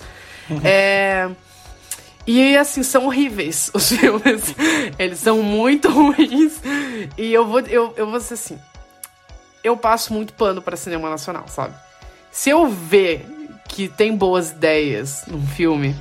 É, 0.63 1.29
E 2.27 2.57
assim, 2.59 2.83
são 2.83 3.07
horríveis 3.07 3.71
os 3.75 3.89
filmes. 3.89 4.55
Eles 4.99 5.19
são 5.19 5.43
muito 5.43 5.89
ruins. 5.91 6.61
E 7.17 7.33
eu 7.33 7.47
vou, 7.47 7.61
eu, 7.61 7.95
eu 7.97 8.11
vou 8.11 8.21
ser 8.21 8.35
assim. 8.35 8.59
Eu 9.65 9.77
passo 9.79 10.13
muito 10.13 10.35
pano 10.35 10.61
pra 10.61 10.77
cinema 10.77 11.09
nacional, 11.09 11.47
sabe? 11.49 11.75
Se 12.31 12.51
eu 12.51 12.69
ver 12.69 13.27
que 13.67 13.89
tem 13.89 14.15
boas 14.15 14.51
ideias 14.51 15.25
num 15.27 15.45
filme 15.47 15.97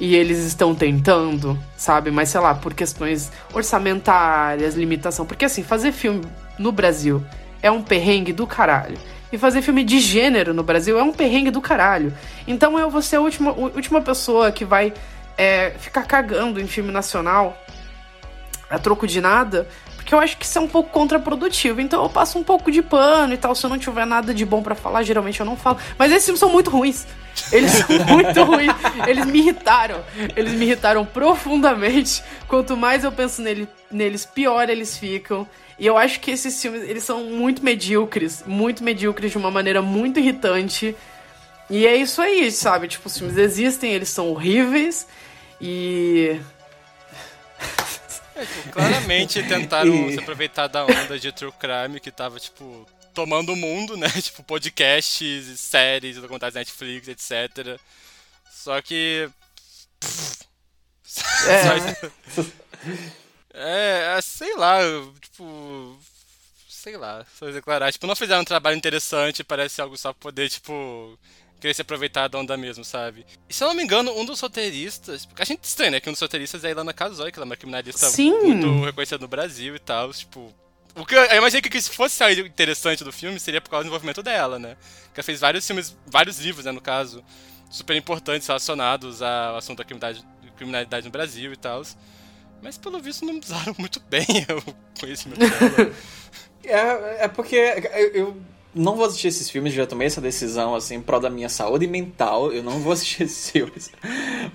e 0.00 0.14
eles 0.14 0.38
estão 0.38 0.74
tentando, 0.74 1.58
sabe? 1.76 2.10
Mas 2.10 2.28
sei 2.28 2.40
lá, 2.40 2.54
por 2.54 2.74
questões 2.74 3.32
orçamentárias, 3.52 4.74
limitação. 4.74 5.26
Porque 5.26 5.44
assim, 5.44 5.62
fazer 5.62 5.92
filme 5.92 6.22
no 6.58 6.70
Brasil 6.70 7.24
é 7.62 7.70
um 7.70 7.82
perrengue 7.82 8.32
do 8.32 8.46
caralho. 8.46 8.96
E 9.32 9.36
fazer 9.36 9.60
filme 9.60 9.84
de 9.84 10.00
gênero 10.00 10.54
no 10.54 10.62
Brasil 10.62 10.98
é 10.98 11.02
um 11.02 11.12
perrengue 11.12 11.50
do 11.50 11.60
caralho. 11.60 12.12
Então 12.46 12.78
eu 12.78 12.88
vou 12.88 13.02
ser 13.02 13.16
a 13.16 13.20
última, 13.20 13.50
a 13.50 13.54
última 13.54 14.00
pessoa 14.00 14.50
que 14.50 14.64
vai 14.64 14.92
é, 15.36 15.70
ficar 15.78 16.04
cagando 16.04 16.60
em 16.60 16.66
filme 16.66 16.90
nacional 16.90 17.56
a 18.70 18.78
troco 18.78 19.06
de 19.06 19.20
nada, 19.20 19.66
porque 19.96 20.14
eu 20.14 20.18
acho 20.18 20.36
que 20.36 20.44
isso 20.44 20.58
é 20.58 20.60
um 20.60 20.68
pouco 20.68 20.90
contraprodutivo. 20.90 21.80
Então 21.80 22.02
eu 22.02 22.08
passo 22.08 22.38
um 22.38 22.44
pouco 22.44 22.70
de 22.70 22.82
pano 22.82 23.34
e 23.34 23.36
tal. 23.36 23.54
Se 23.54 23.66
eu 23.66 23.70
não 23.70 23.78
tiver 23.78 24.06
nada 24.06 24.32
de 24.32 24.46
bom 24.46 24.62
pra 24.62 24.74
falar, 24.74 25.02
geralmente 25.02 25.40
eu 25.40 25.46
não 25.46 25.56
falo. 25.56 25.76
Mas 25.98 26.10
esses 26.12 26.24
filmes 26.24 26.40
são 26.40 26.50
muito 26.50 26.70
ruins. 26.70 27.06
Eles 27.52 27.70
são 27.72 27.88
muito 28.06 28.42
ruins. 28.44 28.72
Eles 29.06 29.24
me 29.26 29.38
irritaram. 29.38 30.04
Eles 30.36 30.52
me 30.54 30.64
irritaram 30.66 31.04
profundamente. 31.04 32.22
Quanto 32.46 32.76
mais 32.76 33.04
eu 33.04 33.12
penso 33.12 33.42
nele, 33.42 33.68
neles, 33.90 34.24
pior 34.26 34.68
eles 34.68 34.96
ficam. 34.96 35.48
E 35.78 35.86
eu 35.86 35.96
acho 35.96 36.18
que 36.20 36.30
esses 36.30 36.60
filmes, 36.60 36.82
eles 36.88 37.04
são 37.04 37.24
muito 37.24 37.64
medíocres. 37.64 38.42
Muito 38.46 38.82
medíocres 38.82 39.30
de 39.32 39.38
uma 39.38 39.50
maneira 39.50 39.80
muito 39.82 40.18
irritante. 40.18 40.94
E 41.70 41.86
é 41.86 41.94
isso 41.96 42.20
aí, 42.22 42.50
sabe? 42.50 42.88
Tipo, 42.88 43.06
os 43.08 43.16
filmes 43.18 43.36
existem, 43.36 43.92
eles 43.92 44.08
são 44.08 44.28
horríveis. 44.30 45.06
E. 45.60 46.40
É, 48.34 48.40
tipo, 48.44 48.68
claramente 48.70 49.42
tentaram 49.42 49.92
E- 50.08 50.12
se 50.14 50.18
aproveitar 50.20 50.66
da 50.68 50.84
onda 50.84 51.18
de 51.18 51.32
true 51.32 51.52
crime 51.58 51.98
que 52.00 52.10
tava, 52.10 52.38
tipo, 52.38 52.86
tomando 53.18 53.52
o 53.52 53.56
mundo, 53.56 53.96
né? 53.96 54.08
Tipo, 54.22 54.44
podcasts, 54.44 55.58
séries, 55.58 56.16
documentários 56.16 56.54
Netflix, 56.54 57.08
etc. 57.08 57.80
Só 58.48 58.80
que. 58.80 59.28
É. 61.48 62.08
é, 64.14 64.16
é, 64.16 64.20
sei 64.22 64.54
lá, 64.54 64.78
tipo. 65.20 65.98
Sei 66.68 66.96
lá, 66.96 67.26
só 67.36 67.50
declarar. 67.50 67.92
Tipo, 67.92 68.06
não 68.06 68.14
fizeram 68.14 68.42
um 68.42 68.44
trabalho 68.44 68.76
interessante, 68.76 69.42
parece 69.42 69.80
algo 69.80 69.96
só 69.96 70.12
pra 70.12 70.20
poder, 70.20 70.48
tipo. 70.48 71.18
Querer 71.60 71.74
se 71.74 71.82
aproveitar 71.82 72.28
da 72.28 72.38
onda 72.38 72.56
mesmo, 72.56 72.84
sabe? 72.84 73.26
E 73.48 73.52
se 73.52 73.64
eu 73.64 73.68
não 73.68 73.74
me 73.74 73.82
engano, 73.82 74.16
um 74.16 74.24
dos 74.24 74.38
roteiristas. 74.38 75.26
Porque 75.26 75.42
a 75.42 75.44
gente 75.44 75.64
estranha, 75.64 75.90
né? 75.90 76.00
Que 76.00 76.08
um 76.08 76.12
dos 76.12 76.20
roteiristas 76.20 76.62
é 76.62 76.68
a 76.68 76.70
Ilana 76.70 76.92
Kazoy, 76.92 77.32
que 77.32 77.38
ela 77.40 77.46
é 77.46 77.50
uma 77.50 77.56
criminalista 77.56 78.06
Sim. 78.06 78.30
muito 78.30 78.84
reconhecida 78.84 79.18
no 79.18 79.26
Brasil 79.26 79.74
e 79.74 79.80
tal. 79.80 80.12
Tipo. 80.12 80.54
O 80.96 81.06
que 81.06 81.14
eu, 81.14 81.24
imaginei 81.36 81.62
que 81.62 81.80
se 81.80 81.90
fosse 81.90 82.22
algo 82.22 82.40
interessante 82.40 83.04
do 83.04 83.12
filme 83.12 83.38
seria 83.38 83.60
por 83.60 83.70
causa 83.70 83.84
do 83.84 83.88
envolvimento 83.88 84.22
dela, 84.22 84.58
né? 84.58 84.76
Que 85.14 85.20
ela 85.20 85.24
fez 85.24 85.40
vários 85.40 85.66
filmes, 85.66 85.96
vários 86.06 86.38
livros, 86.40 86.64
né, 86.64 86.72
no 86.72 86.80
caso, 86.80 87.22
super 87.70 87.96
importantes 87.96 88.46
relacionados 88.48 89.22
ao 89.22 89.56
assunto 89.56 89.78
da 89.78 89.84
criminalidade, 89.84 90.26
criminalidade 90.56 91.06
no 91.06 91.12
Brasil 91.12 91.52
e 91.52 91.56
tal. 91.56 91.82
Mas 92.60 92.76
pelo 92.76 92.98
visto 92.98 93.24
não 93.24 93.38
usaram 93.38 93.74
muito 93.78 94.00
bem 94.08 94.26
o 94.66 95.00
conhecimento 95.00 95.38
dela. 95.38 95.92
É, 96.64 97.24
é 97.24 97.28
porque 97.28 97.56
eu, 98.12 98.36
não 98.74 98.94
vou 98.94 99.06
assistir 99.06 99.28
esses 99.28 99.48
filmes, 99.48 99.72
já 99.72 99.86
tomei 99.86 100.06
essa 100.06 100.20
decisão, 100.20 100.74
assim, 100.74 101.00
prol 101.00 101.20
da 101.20 101.30
minha 101.30 101.48
saúde 101.48 101.86
mental, 101.86 102.52
eu 102.52 102.62
não 102.62 102.80
vou 102.80 102.92
assistir 102.92 103.22
esses 103.22 103.50
filmes. 103.50 103.90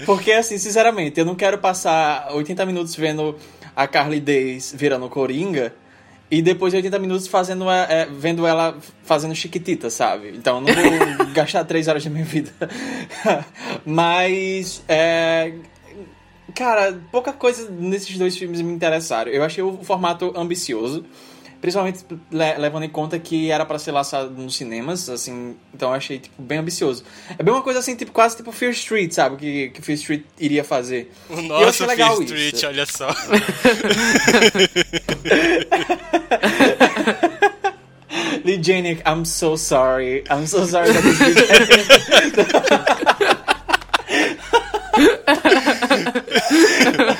Porque, 0.06 0.32
assim, 0.32 0.58
sinceramente, 0.58 1.20
eu 1.20 1.26
não 1.26 1.34
quero 1.34 1.58
passar 1.58 2.32
80 2.32 2.66
minutos 2.66 2.96
vendo 2.96 3.36
a 3.76 3.88
Carly 3.88 4.20
Days 4.20 4.74
virando 4.78 5.10
Coringa 5.10 5.74
e 6.38 6.42
depois 6.42 6.74
80 6.74 6.98
minutos 7.00 7.28
fazendo, 7.28 7.68
a- 7.70 7.88
é, 7.90 8.06
vendo 8.06 8.46
ela 8.48 8.78
fazendo 9.04 9.36
chiquitita, 9.36 9.90
sabe? 9.90 10.30
Então 10.36 10.58
eu 10.58 10.62
não 10.62 10.74
vou 11.18 11.26
gastar 11.34 11.64
3 11.66 11.88
horas 11.88 12.04
da 12.04 12.10
minha 12.10 12.26
vida. 12.26 12.52
Mas, 13.86 14.84
é, 14.88 15.54
Cara, 16.56 17.00
pouca 17.12 17.34
coisa 17.34 17.68
nesses 17.72 18.16
dois 18.18 18.38
filmes 18.38 18.62
me 18.62 18.72
interessaram. 18.74 19.32
Eu 19.32 19.44
achei 19.44 19.64
o 19.64 19.80
formato 19.84 20.32
ambicioso, 20.36 21.04
principalmente 21.64 22.04
le- 22.30 22.58
levando 22.58 22.84
em 22.84 22.90
conta 22.90 23.18
que 23.18 23.50
era 23.50 23.66
pra 23.66 23.80
ser 23.80 23.94
lançado 23.94 24.30
nos 24.32 24.54
cinemas, 24.54 25.08
assim, 25.08 25.56
então 25.74 25.92
eu 25.92 25.96
achei 25.96 26.20
tipo 26.20 26.42
bem 26.42 26.58
ambicioso. 26.58 27.06
É 27.40 27.42
bem 27.42 27.54
uma 27.54 27.62
coisa 27.64 27.80
assim, 27.80 27.96
tipo 27.96 28.12
quase 28.12 28.36
tipo 28.36 28.52
Fear 28.52 28.74
Street, 28.74 29.14
sabe? 29.14 29.38
Que 29.38 29.70
que 29.70 29.82
Fear 29.82 29.98
Street 29.98 30.24
iria 30.38 30.62
fazer. 30.66 31.10
O 31.30 31.40
E 31.40 31.48
eu 31.48 31.70
achei 31.70 31.88
legal 31.88 32.18
Fear 32.18 32.24
Street, 32.26 32.54
isso. 32.56 32.68
olha 32.68 32.86
só. 32.86 33.08
Lee 38.44 38.62
Janik, 38.62 39.02
I'm 39.06 39.24
so 39.24 39.56
sorry. 39.56 40.26
I'm 40.30 40.46
so 40.46 40.66
sorry 40.66 40.92
that 40.92 41.02
this 41.02 41.22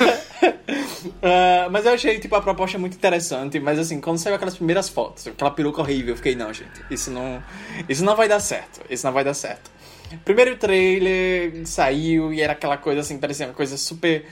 Ah, 1.26 1.68
mas 1.70 1.86
eu 1.86 1.94
achei, 1.94 2.18
tipo, 2.20 2.36
a 2.36 2.42
proposta 2.42 2.78
muito 2.78 2.94
interessante. 2.94 3.58
Mas, 3.58 3.78
assim, 3.78 3.98
quando 3.98 4.18
saiu 4.18 4.34
aquelas 4.36 4.54
primeiras 4.54 4.90
fotos, 4.90 5.26
aquela 5.26 5.50
peruca 5.50 5.80
horrível, 5.80 6.12
eu 6.12 6.16
fiquei, 6.16 6.34
não, 6.34 6.52
gente, 6.52 6.84
isso 6.90 7.10
não, 7.10 7.42
isso 7.88 8.04
não 8.04 8.14
vai 8.14 8.28
dar 8.28 8.40
certo. 8.40 8.82
Isso 8.90 9.06
não 9.06 9.12
vai 9.12 9.24
dar 9.24 9.32
certo. 9.32 9.70
Primeiro 10.22 10.56
trailer 10.56 11.66
saiu 11.66 12.32
e 12.32 12.42
era 12.42 12.52
aquela 12.52 12.76
coisa, 12.76 13.00
assim, 13.00 13.16
parecia 13.18 13.46
uma 13.46 13.54
coisa 13.54 13.78
super... 13.78 14.26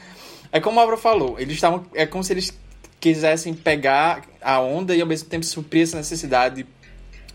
É 0.52 0.60
como 0.60 0.78
a 0.78 0.82
Abra 0.82 0.98
falou, 0.98 1.40
eles 1.40 1.54
estavam... 1.54 1.86
É 1.94 2.04
como 2.04 2.22
se 2.22 2.34
eles 2.34 2.52
quisessem 3.00 3.54
pegar 3.54 4.22
a 4.42 4.60
onda 4.60 4.94
e, 4.94 5.00
ao 5.00 5.06
mesmo 5.06 5.30
tempo, 5.30 5.46
suprir 5.46 5.84
essa 5.84 5.96
necessidade 5.96 6.66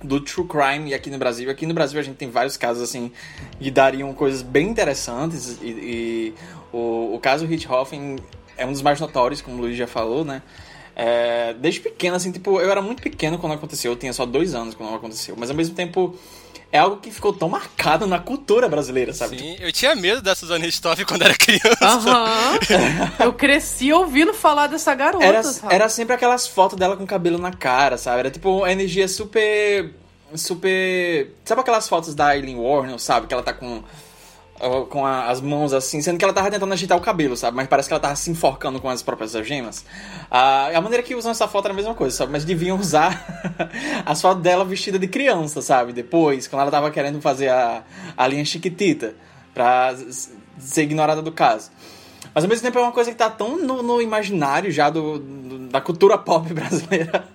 do 0.03 0.21
true 0.21 0.47
crime 0.47 0.93
aqui 0.93 1.09
no 1.09 1.17
Brasil. 1.17 1.49
Aqui 1.49 1.65
no 1.65 1.73
Brasil 1.73 1.99
a 1.99 2.03
gente 2.03 2.17
tem 2.17 2.29
vários 2.29 2.55
casos 2.55 2.83
assim 2.83 3.11
que 3.59 3.71
dariam 3.71 4.13
coisas 4.13 4.43
bem 4.43 4.69
interessantes 4.69 5.57
e, 5.59 5.65
e 5.65 6.33
o, 6.71 7.15
o 7.15 7.19
caso 7.19 7.47
Richthofen 7.47 8.17
é 8.57 8.65
um 8.65 8.71
dos 8.71 8.81
mais 8.81 8.99
notórios, 8.99 9.41
como 9.41 9.57
o 9.57 9.61
Luiz 9.61 9.77
já 9.77 9.87
falou, 9.87 10.25
né? 10.25 10.41
É, 10.95 11.53
desde 11.53 11.79
pequeno, 11.79 12.15
assim, 12.15 12.31
tipo, 12.31 12.59
eu 12.59 12.71
era 12.71 12.81
muito 12.81 13.03
pequeno 13.03 13.37
quando 13.37 13.53
aconteceu, 13.53 13.91
eu 13.91 13.95
tinha 13.95 14.11
só 14.11 14.25
dois 14.25 14.55
anos 14.55 14.73
quando 14.73 14.95
aconteceu, 14.95 15.35
mas 15.37 15.49
ao 15.49 15.55
mesmo 15.55 15.75
tempo 15.75 16.17
é 16.71 16.79
algo 16.79 16.97
que 16.97 17.11
ficou 17.11 17.31
tão 17.31 17.47
marcado 17.47 18.05
na 18.07 18.19
cultura 18.19 18.67
brasileira, 18.67 19.13
sabe? 19.13 19.37
Sim, 19.37 19.55
eu 19.59 19.71
tinha 19.71 19.95
medo 19.95 20.21
da 20.21 20.35
Suzane 20.35 20.65
Richthofen 20.65 21.05
quando 21.05 21.21
era 21.21 21.35
criança. 21.35 21.77
Aham. 21.81 22.59
Eu 23.23 23.33
cresci 23.33 23.93
ouvindo 23.93 24.33
falar 24.33 24.67
dessa 24.67 24.93
garota, 24.93 25.23
Era, 25.23 25.43
sabe? 25.43 25.73
era 25.73 25.87
sempre 25.87 26.13
aquelas 26.15 26.45
fotos 26.47 26.77
dela 26.77 26.97
com 26.97 27.05
cabelo 27.05 27.37
na 27.37 27.53
cara, 27.53 27.97
sabe? 27.97 28.19
Era 28.19 28.31
tipo 28.31 28.49
uma 28.49 28.71
energia 28.71 29.07
super. 29.07 29.93
Super. 30.35 31.31
Sabe 31.45 31.61
aquelas 31.61 31.87
fotos 31.87 32.13
da 32.13 32.35
Eileen 32.35 32.57
Warren, 32.61 32.97
sabe? 32.97 33.27
Que 33.27 33.33
ela 33.33 33.43
tá 33.43 33.53
com 33.53 33.81
com 34.89 35.05
a- 35.05 35.27
as 35.29 35.39
mãos 35.41 35.73
assim, 35.73 36.01
sendo 36.01 36.17
que 36.17 36.23
ela 36.25 36.33
tava 36.33 36.49
tentando 36.51 36.71
agitar 36.73 36.97
o 36.97 37.01
cabelo, 37.01 37.37
sabe? 37.37 37.55
Mas 37.57 37.67
parece 37.67 37.87
que 37.87 37.93
ela 37.93 38.01
tava 38.01 38.15
se 38.15 38.29
enforcando 38.31 38.79
com 38.79 38.89
as 38.89 39.01
próprias 39.03 39.35
algemas. 39.35 39.85
A 40.29 40.79
maneira 40.81 41.03
que 41.03 41.15
usam 41.15 41.31
essa 41.31 41.47
foto 41.47 41.65
era 41.65 41.73
a 41.73 41.75
mesma 41.75 41.93
coisa, 41.93 42.15
sabe? 42.17 42.31
Mas 42.31 42.43
deviam 42.43 42.77
usar 42.77 43.41
as 44.05 44.21
fotos 44.21 44.41
dela 44.43 44.65
vestida 44.65 44.97
de 44.99 45.07
criança, 45.07 45.61
sabe? 45.61 45.93
Depois, 45.93 46.47
quando 46.47 46.61
ela 46.63 46.71
tava 46.71 46.89
querendo 46.91 47.21
fazer 47.21 47.49
a, 47.49 47.83
a 48.15 48.27
linha 48.27 48.43
chiquitita, 48.45 49.15
pra 49.53 49.95
ser 50.59 50.83
ignorada 50.83 51.21
do 51.21 51.31
caso. 51.31 51.71
Mas 52.33 52.43
ao 52.43 52.49
mesmo 52.49 52.63
tempo 52.63 52.77
é 52.77 52.81
uma 52.81 52.91
coisa 52.91 53.11
que 53.11 53.17
tá 53.17 53.29
tão 53.29 53.57
no, 53.57 53.81
no 53.81 54.01
imaginário 54.01 54.71
já 54.71 54.89
do, 54.89 55.17
do- 55.19 55.57
da 55.69 55.81
cultura 55.81 56.17
pop 56.17 56.47
brasileira. 56.53 57.25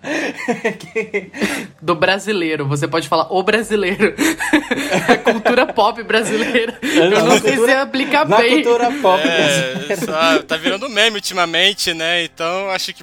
Do 1.81 1.95
brasileiro, 1.95 2.67
você 2.67 2.87
pode 2.89 3.09
falar 3.09 3.27
o 3.33 3.43
brasileiro. 3.43 4.15
a 5.09 5.17
cultura 5.19 5.67
pop 5.67 6.03
brasileira. 6.03 6.79
Eu 6.83 7.11
Na 7.11 7.23
não 7.23 7.31
sei 7.33 7.41
se 7.41 7.49
cultura- 7.57 7.73
ia 7.73 7.83
aplicar 7.83 8.29
na 8.29 8.37
bem. 8.39 8.63
cultura 8.63 8.91
pop 9.03 9.23
É, 9.27 9.75
brasileira. 9.75 9.97
só, 10.07 10.43
tá 10.43 10.57
virando 10.57 10.89
meme 10.89 11.17
ultimamente, 11.17 11.93
né? 11.93 12.25
Então 12.25 12.71
acho 12.71 12.95
que. 12.95 13.03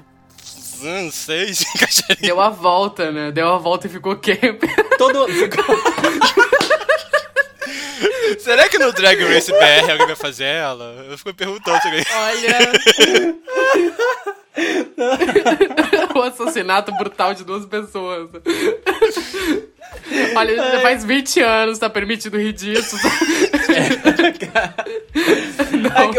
hum, 0.82 1.04
Não 1.06 1.12
sei 1.12 1.54
se 1.54 1.66
encaixaria. 1.76 2.18
Deu 2.22 2.40
a 2.42 2.50
volta, 2.50 3.12
né? 3.12 3.32
Deu 3.32 3.50
a 3.54 3.58
volta 3.58 3.88
e 3.88 3.90
ficou 3.90 4.16
camp. 4.16 4.64
Todo. 4.98 5.28
ficou- 5.28 5.66
Será 8.40 8.68
que 8.70 8.78
no 8.78 8.92
Drag 8.92 9.22
Race 9.24 9.52
BR 9.52 9.92
alguém 9.92 10.08
vai 10.08 10.16
fazer 10.16 10.46
ela? 10.46 11.06
Eu 11.10 11.18
fico 11.18 11.30
me 11.30 11.36
perguntando 11.36 11.82
se 11.82 11.88
alguém. 11.88 12.06
Olha. 12.14 12.58
o 16.16 16.22
assassinato 16.22 16.92
brutal 16.94 17.34
de 17.34 17.44
duas 17.44 17.66
pessoas. 17.66 18.30
Olha, 20.36 20.56
já 20.56 20.80
faz 20.82 21.04
20 21.06 21.40
anos, 21.42 21.80
tá 21.80 21.90
permitido 21.90 22.38
rir 22.38 22.54
disso. 22.54 22.96
É, 23.70 23.90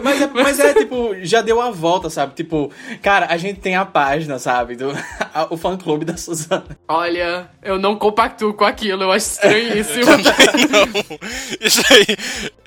mas, 0.02 0.22
é, 0.22 0.26
mas 0.28 0.58
é, 0.60 0.74
tipo, 0.74 1.14
já 1.22 1.40
deu 1.42 1.60
a 1.60 1.70
volta, 1.70 2.08
sabe? 2.10 2.34
Tipo, 2.34 2.70
cara, 3.02 3.26
a 3.30 3.36
gente 3.36 3.60
tem 3.60 3.76
a 3.76 3.84
página, 3.84 4.38
sabe? 4.38 4.76
Do, 4.76 4.90
a- 5.34 5.46
o 5.50 5.56
fã 5.56 5.76
clube 5.76 6.04
da 6.04 6.16
Suzana. 6.16 6.64
Olha, 6.88 7.48
eu 7.62 7.78
não 7.78 7.96
compactuo 7.96 8.54
com 8.54 8.64
aquilo, 8.64 9.02
eu 9.04 9.12
acho 9.12 9.26
estranhíssimo. 9.26 10.10
Não, 10.70 11.18
isso 11.60 11.82
aí. 11.90 12.06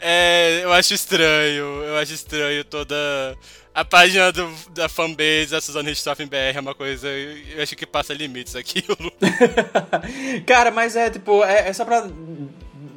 É, 0.02 0.62
eu 0.64 0.74
acho 0.74 0.94
estranho. 0.94 1.66
Eu 1.84 1.98
acho 1.98 2.14
estranho 2.14 2.64
toda. 2.66 2.96
A 3.76 3.84
página 3.84 4.32
do, 4.32 4.48
da 4.72 4.88
fanbase 4.88 5.48
da 5.52 5.60
Suzana 5.60 5.90
Richthofen 5.90 6.28
BR 6.28 6.56
é 6.56 6.60
uma 6.60 6.76
coisa. 6.76 7.08
Eu 7.08 7.64
acho 7.64 7.76
que 7.76 7.86
passa 7.88 8.14
limites 8.14 8.56
aquilo. 8.56 8.96
Cara, 10.46 10.70
mas 10.72 10.96
é, 10.96 11.10
tipo, 11.10 11.44
é, 11.44 11.70
é 11.70 11.74
só 11.74 11.84
pra 11.84 12.08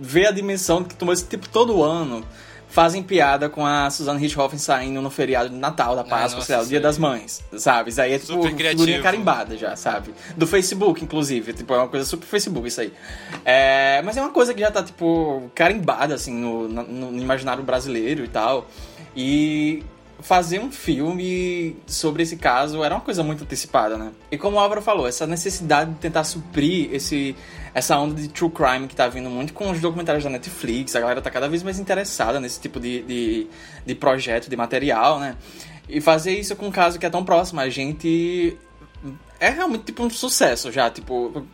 ver 0.01 0.27
a 0.27 0.31
dimensão 0.31 0.85
que 0.85 0.95
tomou 0.95 1.13
esse 1.15 1.25
tipo 1.27 1.49
todo 1.49 1.83
ano. 1.83 2.23
Fazem 2.69 3.03
piada 3.03 3.49
com 3.49 3.65
a 3.65 3.89
Suzanne 3.89 4.21
Richthofen 4.21 4.59
saindo 4.59 5.01
no 5.01 5.09
feriado 5.09 5.49
de 5.49 5.55
Natal, 5.55 5.97
da 5.97 6.05
Páscoa, 6.05 6.43
sei 6.43 6.57
lá, 6.57 6.63
o 6.63 6.67
Dia 6.67 6.81
das 6.81 6.99
Mães, 6.99 7.43
sabe? 7.57 7.89
Isso 7.89 8.01
aí 8.03 8.13
é 8.13 8.19
tipo 8.19 8.35
Super 8.35 8.69
figurinha 8.71 9.01
carimbada 9.01 9.57
já, 9.57 9.75
sabe? 9.77 10.13
Do 10.37 10.47
Facebook, 10.47 11.03
inclusive. 11.03 11.55
Tipo, 11.55 11.73
é 11.73 11.79
uma 11.79 11.89
coisa 11.89 12.05
super 12.05 12.27
Facebook 12.27 12.69
isso 12.69 12.81
aí. 12.83 12.93
É, 13.47 14.03
mas 14.05 14.17
é 14.19 14.21
uma 14.21 14.33
coisa 14.33 14.53
que 14.53 14.61
já 14.61 14.71
tá, 14.71 14.83
tipo, 14.83 15.51
carimbada, 15.55 16.17
assim, 16.17 16.35
no, 16.35 16.69
na- 16.69 16.83
no 16.83 17.17
imaginário 17.19 17.63
brasileiro 17.63 18.25
e 18.25 18.29
tal. 18.29 18.69
E 19.17 19.83
fazer 20.21 20.59
um 20.59 20.73
filme 20.73 21.77
sobre 21.87 22.23
esse 22.23 22.37
caso 22.37 22.83
era 22.83 22.95
uma 22.95 23.01
coisa 23.01 23.23
muito 23.23 23.45
antecipada, 23.45 23.97
né? 23.99 24.13
E 24.31 24.39
como 24.39 24.57
o 24.57 24.61
Álvaro 24.61 24.81
falou, 24.81 25.07
essa 25.07 25.27
necessidade 25.27 25.91
de 25.93 25.99
tentar 25.99 26.25
suprir 26.25 26.93
esse, 26.93 27.37
essa 27.75 27.99
onda 27.99 28.21
de 28.21 28.29
true 28.29 28.51
crime 28.51 28.89
que 28.89 28.97
tá 28.97 29.09
vindo 29.09 29.29
muito 29.29 29.53
com 29.53 29.71
os 29.71 29.81
documentários 29.81 30.25
da 30.25 30.31
Netflix, 30.31 30.97
a 30.97 31.01
galera 31.01 31.21
tá 31.21 31.31
cada 31.31 31.49
vez 31.49 31.63
mais 31.63 31.79
interessada 31.79 32.41
nesse 32.41 32.61
tipo 32.61 32.81
de, 32.81 33.03
de, 33.03 33.47
de 33.85 33.95
projeto, 33.95 34.49
de 34.49 34.57
material, 34.57 35.21
né? 35.21 35.37
E 35.89 36.01
fazer 36.01 36.37
isso 36.37 36.57
com 36.57 36.67
um 36.67 36.73
caso 36.73 36.99
que 36.99 37.07
é 37.07 37.11
tão 37.11 37.25
próximo 37.25 37.61
a 37.61 37.69
gente 37.69 38.57
é 39.39 39.51
realmente 39.51 39.85
tipo 39.85 40.03
um 40.03 40.11
sucesso 40.11 40.73
já, 40.73 40.91
tipo, 40.91 41.47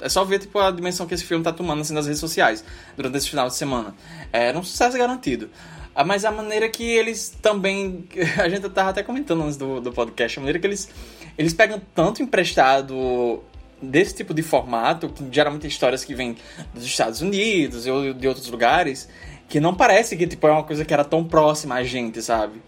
é 0.00 0.08
só 0.08 0.24
ver 0.24 0.38
tipo 0.38 0.58
a 0.58 0.70
dimensão 0.70 1.06
que 1.06 1.14
esse 1.14 1.24
filme 1.24 1.42
tá 1.42 1.52
tomando 1.52 1.80
assim 1.80 1.94
nas 1.94 2.06
redes 2.06 2.20
sociais 2.20 2.62
durante 2.96 3.16
esse 3.16 3.30
final 3.30 3.48
de 3.48 3.54
semana. 3.54 3.94
Era 4.32 4.58
um 4.58 4.62
sucesso 4.62 4.96
garantido. 4.98 5.50
Ah, 5.94 6.04
Mas 6.04 6.24
a 6.24 6.30
maneira 6.30 6.68
que 6.68 6.84
eles 6.84 7.36
também. 7.42 8.04
A 8.38 8.48
gente 8.48 8.68
tava 8.70 8.90
até 8.90 9.02
comentando 9.02 9.42
antes 9.42 9.56
do, 9.56 9.80
do 9.80 9.92
podcast, 9.92 10.38
a 10.38 10.40
maneira 10.40 10.58
que 10.58 10.66
eles, 10.66 10.88
eles 11.36 11.52
pegam 11.52 11.80
tanto 11.94 12.22
emprestado 12.22 13.42
desse 13.82 14.14
tipo 14.14 14.34
de 14.34 14.42
formato, 14.42 15.08
que 15.08 15.24
geralmente 15.30 15.66
histórias 15.66 16.04
que 16.04 16.14
vêm 16.14 16.36
dos 16.74 16.84
Estados 16.84 17.22
Unidos 17.22 17.86
ou 17.86 18.12
de 18.12 18.28
outros 18.28 18.48
lugares, 18.48 19.08
que 19.48 19.58
não 19.58 19.74
parece 19.74 20.16
que 20.16 20.26
tipo, 20.26 20.46
é 20.46 20.52
uma 20.52 20.62
coisa 20.62 20.84
que 20.84 20.92
era 20.92 21.04
tão 21.04 21.24
próxima 21.24 21.76
a 21.76 21.82
gente, 21.82 22.20
sabe? 22.22 22.60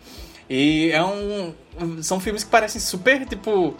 E 0.48 0.90
é 0.90 1.02
um. 1.02 1.54
São 2.02 2.20
filmes 2.20 2.44
que 2.44 2.50
parecem 2.50 2.80
super, 2.80 3.26
tipo. 3.26 3.74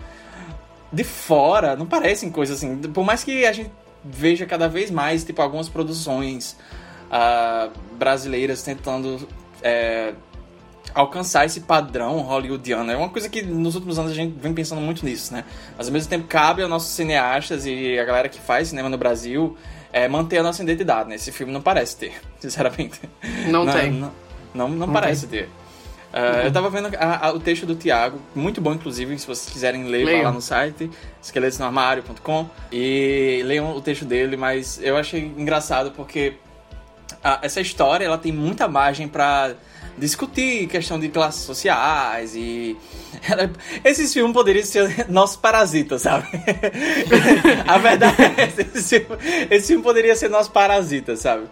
De 0.93 1.05
fora, 1.05 1.74
não 1.74 1.86
parecem 1.86 2.31
coisas 2.31 2.59
assim. 2.59 2.77
Por 2.77 3.02
mais 3.02 3.24
que 3.24 3.47
a 3.47 3.52
gente 3.52 3.70
veja 4.05 4.44
cada 4.44 4.69
vez 4.69 4.90
mais, 4.90 5.24
tipo, 5.24 5.40
algumas 5.40 5.69
produções 5.69 6.56
ah, 7.12 7.68
brasileiras 7.98 8.62
tentando 8.62 9.28
é, 9.62 10.14
alcançar 10.94 11.44
esse 11.47 11.60
padrão 11.60 12.18
hollywoodiano. 12.20 12.90
É 12.90 12.97
uma 12.97 13.09
coisa 13.10 13.28
que 13.28 13.43
nos 13.43 13.74
últimos 13.74 13.98
anos 13.98 14.10
a 14.12 14.14
gente 14.14 14.34
vem 14.40 14.52
pensando 14.55 14.80
muito 14.80 15.05
nisso, 15.05 15.32
né? 15.32 15.44
Mas 15.76 15.86
ao 15.86 15.93
mesmo 15.93 16.09
tempo 16.10 16.26
cabe 16.26 16.62
aos 16.62 16.70
nossos 16.70 16.90
cineastas 16.90 17.64
e 17.66 17.98
a 17.98 18.05
galera 18.05 18.28
que 18.28 18.40
faz 18.40 18.68
cinema 18.68 18.89
no 18.89 18.98
Brasil 18.98 19.56
é, 19.93 20.09
manter 20.09 20.39
a 20.39 20.43
nossa 20.43 20.62
identidade, 20.62 21.09
né? 21.09 21.14
Esse 21.16 21.30
filme 21.30 21.52
não 21.52 21.60
parece 21.62 21.97
ter, 21.97 22.14
sinceramente. 22.40 22.98
Não 23.48 23.66
tem. 23.70 23.90
Não, 23.93 24.12
não, 24.55 24.68
não 24.68 24.86
Não 24.86 24.93
parece 24.93 25.26
tem. 25.26 25.40
ter. 25.43 25.48
Ah, 26.14 26.43
Eu 26.44 26.52
tava 26.52 26.68
vendo 26.68 26.94
a- 26.98 27.28
a- 27.28 27.32
o 27.32 27.40
texto 27.40 27.64
do 27.64 27.74
Tiago, 27.74 28.18
muito 28.34 28.60
bom, 28.60 28.74
inclusive, 28.74 29.18
se 29.18 29.26
vocês 29.26 29.51
quiserem 29.51 29.84
ler, 29.84 30.05
Leiam. 30.05 30.24
lá 30.24 30.30
no 30.32 30.43
site, 30.43 30.90
esqueletosnoarmário.com, 31.22 32.48
e 32.70 33.43
leiam 33.47 33.74
o 33.74 33.80
texto 33.80 34.05
dele, 34.05 34.36
mas 34.36 34.78
eu 34.82 34.97
achei 34.98 35.20
engraçado 35.39 35.90
porque 35.93 36.34
essa 37.43 37.61
história 37.61 38.05
ela 38.05 38.19
tem 38.19 38.32
muita 38.32 38.69
margem 38.69 39.09
pra 39.09 39.55
discutir 39.97 40.66
questão 40.69 40.99
de 40.99 41.09
classes 41.09 41.43
sociais 41.43 42.35
e 42.35 42.77
esses 43.85 44.12
filmes 44.12 44.32
poderiam 44.32 44.65
ser 44.65 45.07
nossos 45.09 45.36
parasitas, 45.36 46.03
sabe? 46.03 46.27
A 47.69 47.78
verdade 47.78 48.16
é 48.23 48.43
essa, 48.43 48.62
esse 48.62 49.01
filme, 49.01 49.23
esse 49.51 49.66
filme 49.69 49.82
poderia 49.82 50.16
ser 50.16 50.28
nosso 50.28 50.51
parasita, 50.51 51.16
sabe? 51.16 51.47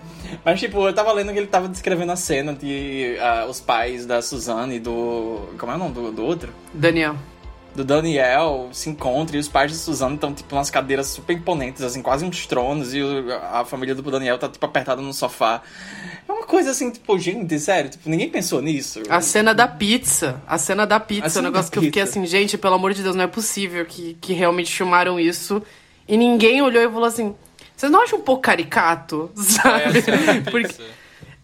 Mas 0.44 0.60
tipo, 0.60 0.86
eu 0.86 0.92
tava 0.92 1.12
lendo 1.12 1.32
que 1.32 1.38
ele 1.38 1.46
tava 1.46 1.68
descrevendo 1.68 2.12
a 2.12 2.16
cena 2.16 2.54
de 2.54 3.16
ah, 3.20 3.46
os 3.48 3.60
pais 3.60 4.06
da 4.06 4.22
Suzane 4.22 4.76
e 4.76 4.80
do. 4.80 5.48
Como 5.58 5.72
é 5.72 5.74
o 5.74 5.78
nome 5.78 5.92
do, 5.92 6.12
do 6.12 6.24
outro? 6.24 6.52
Daniel. 6.72 7.16
Do 7.80 7.84
Daniel 7.84 8.68
se 8.72 8.90
encontra 8.90 9.36
e 9.36 9.40
os 9.40 9.48
pais 9.48 9.72
de 9.72 9.78
Suzana 9.78 10.14
estão, 10.14 10.34
tipo, 10.34 10.54
umas 10.54 10.70
cadeiras 10.70 11.06
super 11.08 11.34
imponentes, 11.34 11.82
assim, 11.82 12.02
quase 12.02 12.24
uns 12.24 12.46
tronos, 12.46 12.92
e 12.94 13.00
a 13.52 13.64
família 13.64 13.94
do 13.94 14.02
Daniel 14.02 14.38
tá, 14.38 14.48
tipo, 14.48 14.64
apertada 14.64 15.00
no 15.00 15.12
sofá. 15.12 15.62
É 16.28 16.32
uma 16.32 16.44
coisa 16.44 16.70
assim, 16.70 16.90
tipo, 16.90 17.18
gente, 17.18 17.58
sério, 17.58 17.90
tipo, 17.90 18.08
ninguém 18.08 18.28
pensou 18.28 18.60
nisso. 18.60 19.02
A 19.08 19.20
cena 19.20 19.54
da 19.54 19.66
pizza. 19.66 20.42
A 20.46 20.58
cena 20.58 20.86
da 20.86 21.00
pizza. 21.00 21.26
O 21.26 21.30
cena 21.30 21.48
negócio 21.48 21.70
da 21.70 21.72
que 21.72 21.78
eu 21.78 21.82
fiquei 21.84 22.02
assim, 22.02 22.24
gente, 22.26 22.58
pelo 22.58 22.74
amor 22.74 22.92
de 22.92 23.02
Deus, 23.02 23.16
não 23.16 23.24
é 23.24 23.28
possível 23.28 23.84
que, 23.86 24.16
que 24.20 24.32
realmente 24.32 24.72
filmaram 24.72 25.18
isso. 25.18 25.62
E 26.06 26.16
ninguém 26.16 26.60
olhou 26.60 26.82
e 26.82 26.88
falou 26.88 27.04
assim: 27.04 27.34
vocês 27.76 27.90
não 27.90 28.02
acham 28.02 28.18
um 28.18 28.22
pouco 28.22 28.42
caricato? 28.42 29.30
Sabe? 29.34 30.02
Porque, 30.50 30.74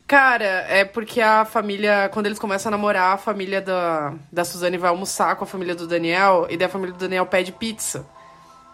cara, 0.06 0.44
é 0.68 0.84
porque 0.84 1.20
a 1.20 1.44
família, 1.44 2.08
quando 2.12 2.26
eles 2.26 2.38
começam 2.38 2.70
a 2.70 2.76
namorar, 2.76 3.14
a 3.14 3.18
família 3.18 3.60
da, 3.60 4.14
da 4.30 4.44
Suzane 4.44 4.78
vai 4.78 4.90
almoçar 4.90 5.36
com 5.36 5.44
a 5.44 5.46
família 5.46 5.74
do 5.74 5.86
Daniel, 5.86 6.46
e 6.48 6.56
daí 6.56 6.66
a 6.66 6.70
família 6.70 6.94
do 6.94 6.98
Daniel 6.98 7.26
pede 7.26 7.52
pizza. 7.52 8.06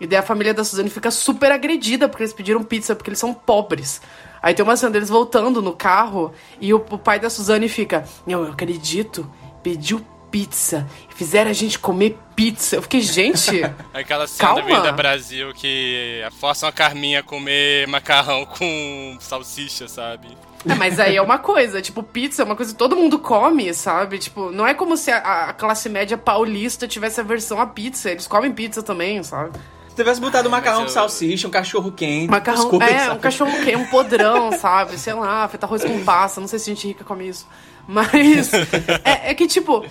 E 0.01 0.07
daí 0.07 0.19
a 0.19 0.23
família 0.23 0.53
da 0.53 0.65
Suzane 0.65 0.91
fica 0.91 1.11
super 1.11 1.53
agredida 1.53 2.09
porque 2.09 2.25
eles 2.25 2.33
pediram 2.33 2.63
pizza, 2.65 2.95
porque 2.95 3.09
eles 3.09 3.19
são 3.19 3.33
pobres. 3.33 4.03
Aí 4.43 4.53
tem 4.53 4.65
uma 4.65 4.77
cena 4.77 4.91
deles 4.91 5.09
voltando 5.09 5.63
no 5.63 5.73
carro 5.73 6.33
e 6.61 6.75
o, 6.75 6.85
o 6.91 6.99
pai 6.99 7.21
da 7.21 7.31
Suzane 7.31 7.69
fica: 7.69 8.05
Não, 8.27 8.45
eu 8.45 8.53
acredito, 8.53 9.31
pediu 9.63 10.05
pizza, 10.33 10.89
fizeram 11.15 11.51
a 11.51 11.55
gente 11.55 11.79
comer 11.79 12.19
pizza. 12.35 12.77
Eu 12.77 12.83
fiquei, 12.83 13.01
gente. 13.01 13.63
Aquela 13.95 14.27
cena 14.27 14.49
Calma. 14.49 14.63
da 14.63 14.67
Avenida 14.67 14.93
Brasil 14.93 15.53
que 15.55 16.21
forçam 16.41 16.69
a 16.69 16.73
Carminha 16.73 17.21
a 17.21 17.23
comer 17.23 17.87
macarrão 17.87 18.45
com 18.45 19.17
salsicha, 19.21 19.87
sabe? 19.87 20.27
É, 20.69 20.75
mas 20.77 21.01
aí 21.01 21.17
é 21.17 21.23
uma 21.23 21.39
coisa, 21.39 21.83
tipo, 21.83 22.03
pizza 22.03 22.43
é 22.43 22.45
uma 22.45 22.55
coisa 22.55 22.73
que 22.73 22.79
todo 22.79 22.95
mundo 22.97 23.19
come, 23.19 23.73
sabe? 23.75 24.19
Tipo, 24.19 24.51
não 24.53 24.67
é 24.67 24.75
como 24.75 24.97
se 24.97 25.11
a, 25.11 25.49
a 25.49 25.53
classe 25.53 25.89
média 25.89 26.17
paulista 26.17 26.87
tivesse 26.87 27.21
a 27.21 27.25
versão 27.25 27.61
a 27.61 27.67
pizza. 27.67 28.11
Eles 28.11 28.27
comem 28.27 28.53
pizza 28.53 28.83
também, 28.83 29.23
sabe? 29.23 29.51
Se 29.89 29.97
tivesse 29.97 30.21
botado 30.21 30.49
um 30.49 30.51
macarrão 30.53 30.81
eu- 30.81 30.87
com 30.87 30.91
salsicha, 30.93 31.47
um 31.49 31.51
cachorro 31.51 31.91
quente, 31.93 32.31
Macarrão, 32.31 32.69
cuscuz, 32.71 32.91
é, 32.91 32.99
sabe? 33.01 33.17
um 33.17 33.19
cachorro 33.21 33.51
quente, 33.65 33.77
um 33.77 33.87
podrão, 33.87 34.53
sabe? 34.59 34.97
Sei 34.99 35.13
lá, 35.13 35.47
feito 35.49 35.65
arroz 35.65 35.85
com 35.85 36.03
passa. 36.05 36.41
Não 36.41 36.49
sei 36.49 36.59
se 36.59 36.67
gente 36.67 36.87
rica 36.87 37.05
come 37.05 37.29
isso. 37.29 37.47
Mas 37.87 38.53
é, 39.05 39.31
é 39.31 39.35
que, 39.35 39.47
tipo, 39.49 39.85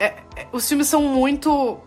é- 0.00 0.14
é- 0.36 0.46
os 0.52 0.68
filmes 0.68 0.86
são 0.88 1.00
muito 1.00 1.78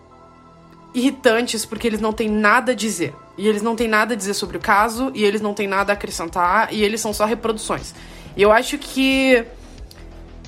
irritantes 0.94 1.66
porque 1.66 1.88
eles 1.88 2.00
não 2.02 2.12
têm 2.14 2.30
nada 2.30 2.72
a 2.72 2.76
dizer. 2.76 3.14
E 3.38 3.48
eles 3.48 3.62
não 3.62 3.76
têm 3.76 3.88
nada 3.88 4.14
a 4.14 4.18
dizer 4.18 4.34
sobre 4.34 4.58
o 4.58 4.60
caso, 4.60 5.12
e 5.16 5.24
eles 5.24 5.42
não 5.42 5.54
têm 5.54 5.68
nada 5.68 5.92
a 5.92 5.96
acrescentar, 5.96 6.72
e 6.74 6.84
eles 6.84 7.00
são 7.02 7.14
só 7.14 7.26
reproduções. 7.26 7.96
E 8.36 8.42
eu 8.42 8.52
acho 8.52 8.78
que 8.78 9.46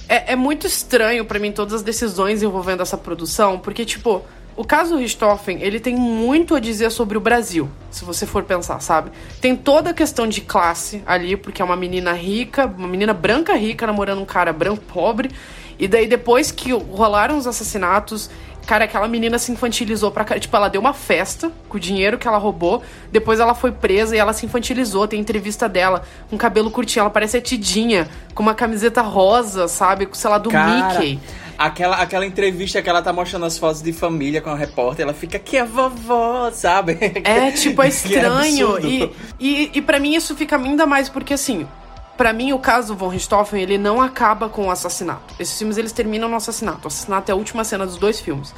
é, 0.08 0.34
é 0.34 0.36
muito 0.36 0.68
estranho 0.68 1.26
para 1.26 1.40
mim 1.40 1.52
todas 1.52 1.74
as 1.74 1.82
decisões 1.82 2.44
envolvendo 2.44 2.82
essa 2.82 2.98
produção, 2.98 3.60
porque, 3.60 3.86
tipo, 3.86 4.22
o 4.56 4.64
caso 4.64 4.98
Richthofen, 4.98 5.62
ele 5.62 5.80
tem 5.80 5.96
muito 5.96 6.56
a 6.56 6.60
dizer 6.60 6.92
sobre 6.92 7.18
o 7.18 7.22
Brasil, 7.22 7.68
se 7.90 8.06
você 8.06 8.26
for 8.26 8.44
pensar, 8.44 8.80
sabe? 8.80 9.12
Tem 9.42 9.56
toda 9.56 9.90
a 9.90 9.94
questão 9.94 10.28
de 10.28 10.42
classe 10.42 11.02
ali, 11.06 11.36
porque 11.36 11.62
é 11.62 11.66
uma 11.66 11.76
menina 11.76 12.14
rica, 12.14 12.68
uma 12.68 12.88
menina 12.88 13.14
branca 13.14 13.56
rica 13.56 13.88
namorando 13.88 14.22
um 14.22 14.26
cara 14.26 14.54
branco 14.54 14.84
pobre, 14.84 15.32
e 15.80 15.88
daí 15.88 16.06
depois 16.06 16.52
que 16.52 16.72
rolaram 16.72 17.38
os 17.38 17.48
assassinatos, 17.48 18.30
Cara, 18.66 18.86
aquela 18.86 19.08
menina 19.08 19.38
se 19.38 19.52
infantilizou 19.52 20.10
pra 20.12 20.24
cara. 20.24 20.40
Tipo, 20.40 20.56
ela 20.56 20.70
deu 20.70 20.80
uma 20.80 20.94
festa 20.94 21.52
com 21.68 21.78
o 21.78 21.80
dinheiro 21.80 22.18
que 22.18 22.28
ela 22.28 22.38
roubou. 22.38 22.82
Depois 23.12 23.40
ela 23.40 23.54
foi 23.54 23.72
presa 23.72 24.16
e 24.16 24.20
ela 24.20 24.32
se 24.34 24.46
infantilizou. 24.46 25.08
Tem 25.08 25.20
entrevista 25.20 25.68
dela 25.68 26.04
com 26.30 26.38
cabelo 26.38 26.72
curtinho. 26.72 27.02
Ela 27.02 27.10
parece 27.10 27.38
a 27.38 27.42
Tidinha, 27.42 28.08
com 28.34 28.42
uma 28.42 28.56
camiseta 28.56 29.02
rosa, 29.02 29.68
sabe? 29.68 30.06
Com, 30.06 30.16
sei 30.16 30.30
lá, 30.30 30.38
do 30.38 30.50
Cara, 30.50 31.00
Mickey. 31.00 31.20
Aquela, 31.58 31.98
aquela 31.98 32.26
entrevista 32.26 32.82
que 32.82 32.90
ela 32.90 33.02
tá 33.02 33.14
mostrando 33.14 33.46
as 33.46 33.58
fotos 33.58 33.82
de 33.82 33.94
família 33.94 34.42
com 34.42 34.50
a 34.50 34.56
repórter, 34.56 35.04
ela 35.04 35.14
fica 35.14 35.38
aqui 35.38 35.58
a 35.58 35.66
vovó, 35.66 36.50
sabe? 36.52 36.98
É, 37.24 37.52
tipo, 37.56 37.82
é 37.82 37.90
estranho. 37.90 38.80
e, 38.80 39.12
e, 39.40 39.72
e 39.76 39.82
para 39.82 40.00
mim 40.00 40.16
isso 40.16 40.36
fica 40.36 40.58
ainda 40.58 40.86
mais 40.86 41.10
porque, 41.10 41.34
assim, 41.34 41.68
Pra 42.18 42.32
mim, 42.32 42.54
o 42.54 42.60
caso 42.60 42.96
Von 42.96 43.08
Richthofen, 43.08 43.62
ele 43.62 43.78
não 43.78 44.00
acaba 44.00 44.48
com 44.48 44.68
o 44.68 44.72
assassinato. 44.72 45.34
Esses 45.40 45.58
filmes, 45.58 45.78
eles 45.78 45.92
terminam 45.92 46.30
no 46.30 46.36
assassinato. 46.36 46.82
O 46.84 46.88
assassinato 46.88 47.32
é 47.32 47.34
a 47.34 47.36
última 47.36 47.64
cena 47.64 47.86
dos 47.86 47.98
dois 47.98 48.20
filmes. 48.20 48.54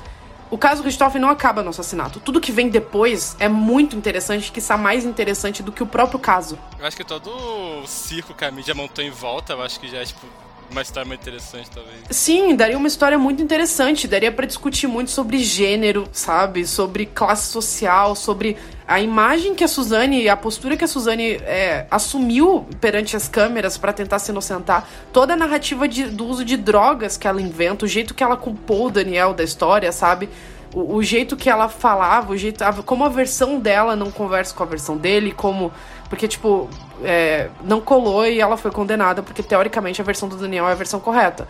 O 0.52 0.58
caso 0.58 0.84
Richthofen 0.84 1.20
não 1.20 1.30
acaba 1.30 1.64
no 1.64 1.70
assassinato. 1.70 2.20
Tudo 2.20 2.40
que 2.40 2.52
vem 2.52 2.70
depois 2.70 3.36
é 3.40 3.48
muito 3.48 3.96
interessante, 3.96 4.52
que 4.52 4.60
está 4.60 4.78
mais 4.78 5.06
interessante 5.06 5.64
do 5.64 5.72
que 5.72 5.82
o 5.82 5.88
próprio 5.88 6.20
caso. 6.20 6.60
Eu 6.78 6.86
acho 6.86 6.96
que 6.96 7.04
todo 7.04 7.30
o 7.30 7.88
circo 7.88 8.34
que 8.34 8.46
a 8.46 8.52
mídia 8.52 8.76
montou 8.76 9.04
em 9.04 9.10
volta, 9.10 9.54
eu 9.54 9.62
acho 9.62 9.80
que 9.80 9.88
já 9.88 10.06
tipo, 10.06 10.28
uma 10.72 10.82
história 10.82 11.08
muito 11.08 11.22
interessante, 11.22 11.70
talvez. 11.72 11.96
Sim, 12.10 12.56
daria 12.56 12.78
uma 12.78 12.88
história 12.88 13.18
muito 13.18 13.42
interessante. 13.42 14.08
Daria 14.08 14.32
pra 14.32 14.46
discutir 14.46 14.88
muito 14.88 15.12
sobre 15.12 15.38
gênero, 15.40 16.08
sabe? 16.12 16.66
Sobre 16.66 17.06
classe 17.06 17.48
social, 17.52 18.16
sobre 18.16 18.58
a 18.88 19.00
imagem 19.00 19.56
que 19.56 19.64
a 19.64 19.68
Suzane, 19.68 20.28
a 20.30 20.36
postura 20.38 20.76
que 20.78 20.84
a 20.84 20.88
Suzane 20.88 21.34
é, 21.44 21.86
assumiu 21.90 22.66
perante 22.82 23.16
as 23.16 23.28
câmeras 23.28 23.78
pra 23.78 23.92
tentar 23.94 24.20
se 24.20 24.32
inocentar. 24.32 24.88
Toda 25.14 25.34
a 25.34 25.38
narrativa 25.38 25.88
de- 25.88 26.06
do 26.10 26.26
uso 26.26 26.44
de 26.46 26.56
drogas 26.58 27.18
que 27.18 27.28
ela 27.28 27.42
inventa, 27.42 27.86
o 27.86 27.88
jeito 27.88 28.14
que 28.14 28.24
ela 28.24 28.38
culpou 28.38 28.88
o 28.88 28.92
Daniel 28.92 29.34
da 29.34 29.44
história, 29.44 29.92
sabe? 29.92 30.30
O, 30.74 30.96
o 30.96 31.04
jeito 31.04 31.38
que 31.38 31.50
ela 31.50 31.70
falava, 31.70 32.34
o 32.34 32.38
jeito. 32.38 32.64
como 32.86 33.06
a 33.06 33.10
versão 33.10 33.60
dela 33.60 33.96
não 33.96 34.12
conversa 34.12 34.54
com 34.54 34.62
a 34.64 34.66
versão 34.66 34.98
dele, 34.98 35.32
como. 35.32 35.72
Porque, 36.10 36.28
tipo, 36.28 36.70
é, 37.04 37.50
não 37.64 37.82
colou 37.82 38.26
e 38.26 38.40
ela 38.40 38.58
foi 38.58 38.72
condenada, 38.72 39.22
porque 39.22 39.44
teoricamente 39.44 40.02
a 40.02 40.04
versão 40.04 40.30
do 40.30 40.36
Daniel 40.36 40.68
é 40.68 40.72
a 40.72 40.76
versão 40.76 41.00
correta. 41.00 41.48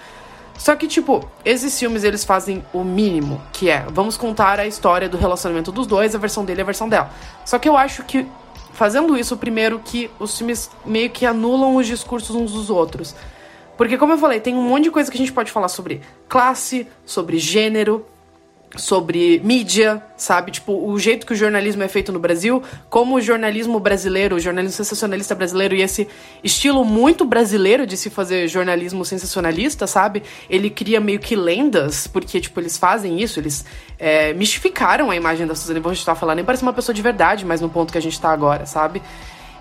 Só 0.57 0.75
que, 0.75 0.87
tipo, 0.87 1.27
esses 1.43 1.77
filmes 1.77 2.03
eles 2.03 2.23
fazem 2.23 2.63
o 2.73 2.83
mínimo, 2.83 3.41
que 3.51 3.69
é, 3.69 3.85
vamos 3.89 4.15
contar 4.15 4.59
a 4.59 4.65
história 4.65 5.09
do 5.09 5.17
relacionamento 5.17 5.71
dos 5.71 5.85
dois, 5.85 6.15
a 6.15 6.17
versão 6.17 6.45
dele 6.45 6.61
e 6.61 6.63
a 6.63 6.65
versão 6.65 6.87
dela. 6.87 7.09
Só 7.43 7.59
que 7.59 7.67
eu 7.67 7.75
acho 7.75 8.03
que, 8.03 8.25
fazendo 8.71 9.17
isso, 9.17 9.35
primeiro 9.35 9.79
que 9.79 10.09
os 10.17 10.37
filmes 10.37 10.69
meio 10.85 11.09
que 11.09 11.25
anulam 11.25 11.75
os 11.75 11.85
discursos 11.85 12.35
uns 12.35 12.53
dos 12.53 12.69
outros. 12.69 13.13
Porque, 13.77 13.97
como 13.97 14.13
eu 14.13 14.17
falei, 14.17 14.39
tem 14.39 14.55
um 14.55 14.61
monte 14.61 14.85
de 14.85 14.91
coisa 14.91 15.11
que 15.11 15.17
a 15.17 15.19
gente 15.19 15.33
pode 15.33 15.51
falar 15.51 15.67
sobre 15.67 16.01
classe, 16.29 16.87
sobre 17.05 17.37
gênero, 17.37 18.05
sobre 18.77 19.39
mídia, 19.43 20.01
sabe? 20.17 20.51
Tipo, 20.51 20.89
o 20.89 20.97
jeito 20.99 21.25
que 21.25 21.33
o 21.33 21.35
jornalismo 21.35 21.83
é 21.83 21.87
feito 21.87 22.11
no 22.11 22.19
Brasil, 22.19 22.61
como 22.89 23.15
o 23.15 23.21
jornalismo 23.21 23.79
brasileiro, 23.79 24.35
o 24.35 24.39
jornalismo 24.39 24.75
sensacionalista 24.75 25.35
brasileiro 25.35 25.75
e 25.75 25.81
esse 25.81 26.07
estilo 26.43 26.83
muito 26.83 27.25
brasileiro 27.25 27.85
de 27.85 27.97
se 27.97 28.09
fazer 28.09 28.47
jornalismo 28.47 29.03
sensacionalista, 29.05 29.87
sabe? 29.87 30.23
Ele 30.49 30.69
cria 30.69 30.99
meio 30.99 31.19
que 31.19 31.35
lendas, 31.35 32.07
porque, 32.07 32.39
tipo, 32.39 32.59
eles 32.59 32.77
fazem 32.77 33.21
isso, 33.21 33.39
eles 33.39 33.65
é, 33.97 34.33
mistificaram 34.33 35.11
a 35.11 35.15
imagem 35.15 35.47
da 35.47 35.55
Suzane 35.55 35.79
von 35.79 35.89
Richthofen. 35.89 36.23
Ela 36.23 36.35
nem 36.35 36.45
parece 36.45 36.63
uma 36.63 36.73
pessoa 36.73 36.93
de 36.93 37.01
verdade, 37.01 37.45
mas 37.45 37.61
no 37.61 37.69
ponto 37.69 37.91
que 37.91 37.97
a 37.97 38.01
gente 38.01 38.19
tá 38.19 38.31
agora, 38.31 38.65
sabe? 38.65 39.01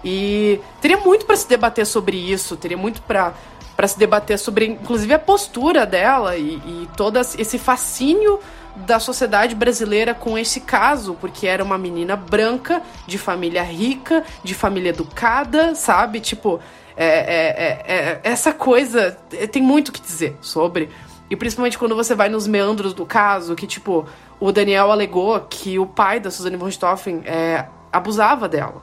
E 0.05 0.61
teria 0.81 0.99
muito 0.99 1.25
pra 1.25 1.35
se 1.35 1.49
debater 1.49 1.87
sobre 1.87 2.17
isso, 2.17 2.57
teria 2.57 2.77
muito 2.77 3.01
pra 3.03 3.33
para 3.77 3.89
se 3.89 3.99
debater 3.99 4.39
sobre, 4.39 4.67
inclusive, 4.67 5.13
a 5.13 5.19
postura 5.19 5.85
dela 5.85 6.37
e, 6.37 6.55
e 6.55 6.89
todo 6.97 7.19
esse 7.19 7.59
fascínio 7.59 8.39
da 8.77 8.99
sociedade 8.99 9.55
brasileira 9.55 10.15
com 10.15 10.37
esse 10.37 10.61
caso, 10.61 11.17
porque 11.21 11.47
era 11.47 11.63
uma 11.63 11.79
menina 11.79 12.17
branca, 12.17 12.83
de 13.07 13.19
família 13.19 13.63
rica, 13.63 14.25
de 14.43 14.55
família 14.55 14.91
educada, 14.91 15.75
sabe? 15.75 16.21
Tipo, 16.21 16.61
é, 16.97 17.07
é- 17.07 17.85
é- 17.87 17.95
é- 17.95 18.21
essa 18.25 18.53
coisa 18.53 19.17
é, 19.33 19.47
tem 19.47 19.63
muito 19.63 19.93
que 19.93 20.01
dizer 20.01 20.37
sobre. 20.41 20.89
E 21.31 21.37
principalmente 21.37 21.79
quando 21.79 21.95
você 21.95 22.15
vai 22.15 22.29
nos 22.29 22.47
meandros 22.47 22.93
do 22.93 23.07
caso, 23.07 23.55
que, 23.55 23.67
tipo, 23.67 24.07
o 24.39 24.53
Daniel 24.53 24.91
alegou 24.91 25.41
que 25.49 25.79
o 25.79 25.87
pai 25.87 26.21
da 26.21 26.31
Suzane 26.31 26.57
von 26.57 26.67
Richthofen 26.67 27.23
é, 27.25 27.67
abusava 27.93 28.49
dela. 28.49 28.83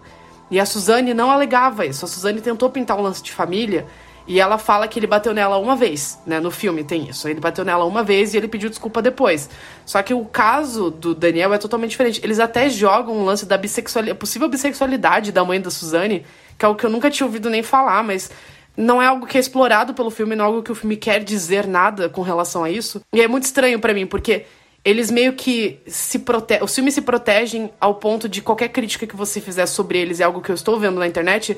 E 0.49 0.59
a 0.59 0.65
Suzane 0.65 1.13
não 1.13 1.31
alegava 1.31 1.85
isso. 1.85 2.03
A 2.03 2.07
Suzane 2.07 2.41
tentou 2.41 2.69
pintar 2.69 2.97
um 2.97 3.01
lance 3.01 3.23
de 3.23 3.31
família 3.31 3.87
e 4.31 4.39
ela 4.39 4.57
fala 4.57 4.87
que 4.87 4.97
ele 4.97 5.07
bateu 5.07 5.33
nela 5.33 5.57
uma 5.57 5.75
vez, 5.75 6.17
né? 6.25 6.39
No 6.39 6.49
filme 6.49 6.85
tem 6.85 7.09
isso. 7.09 7.27
Ele 7.27 7.41
bateu 7.41 7.65
nela 7.65 7.83
uma 7.83 8.01
vez 8.01 8.33
e 8.33 8.37
ele 8.37 8.47
pediu 8.47 8.69
desculpa 8.69 9.01
depois. 9.01 9.49
Só 9.85 10.01
que 10.01 10.13
o 10.13 10.23
caso 10.23 10.89
do 10.89 11.13
Daniel 11.13 11.53
é 11.53 11.57
totalmente 11.57 11.91
diferente. 11.91 12.21
Eles 12.23 12.39
até 12.39 12.69
jogam 12.69 13.13
um 13.13 13.25
lance 13.25 13.45
da 13.45 13.57
bissexualidade, 13.57 14.17
possível 14.17 14.47
bissexualidade 14.47 15.33
da 15.33 15.43
mãe 15.43 15.59
da 15.59 15.69
Suzane, 15.69 16.25
que 16.57 16.63
é 16.63 16.65
algo 16.65 16.79
que 16.79 16.85
eu 16.85 16.89
nunca 16.89 17.11
tinha 17.11 17.27
ouvido 17.27 17.49
nem 17.49 17.61
falar, 17.61 18.05
mas 18.05 18.31
não 18.77 19.01
é 19.01 19.05
algo 19.05 19.27
que 19.27 19.35
é 19.35 19.41
explorado 19.41 19.93
pelo 19.93 20.09
filme, 20.09 20.33
não 20.33 20.45
é 20.45 20.47
algo 20.47 20.63
que 20.63 20.71
o 20.71 20.75
filme 20.75 20.95
quer 20.95 21.21
dizer 21.21 21.67
nada 21.67 22.07
com 22.07 22.21
relação 22.21 22.63
a 22.63 22.69
isso. 22.69 23.01
E 23.13 23.19
é 23.19 23.27
muito 23.27 23.43
estranho 23.43 23.81
pra 23.81 23.93
mim, 23.93 24.05
porque 24.07 24.45
eles 24.85 25.11
meio 25.11 25.33
que 25.33 25.79
se 25.85 26.19
protegem. 26.19 26.63
Os 26.63 26.73
filmes 26.73 26.93
se 26.93 27.01
protegem 27.01 27.69
ao 27.81 27.95
ponto 27.95 28.29
de 28.29 28.41
qualquer 28.41 28.69
crítica 28.69 29.05
que 29.05 29.15
você 29.15 29.41
fizer 29.41 29.65
sobre 29.65 29.99
eles 29.99 30.21
é 30.21 30.23
algo 30.23 30.41
que 30.41 30.49
eu 30.49 30.55
estou 30.55 30.79
vendo 30.79 30.99
na 30.99 31.05
internet. 31.05 31.57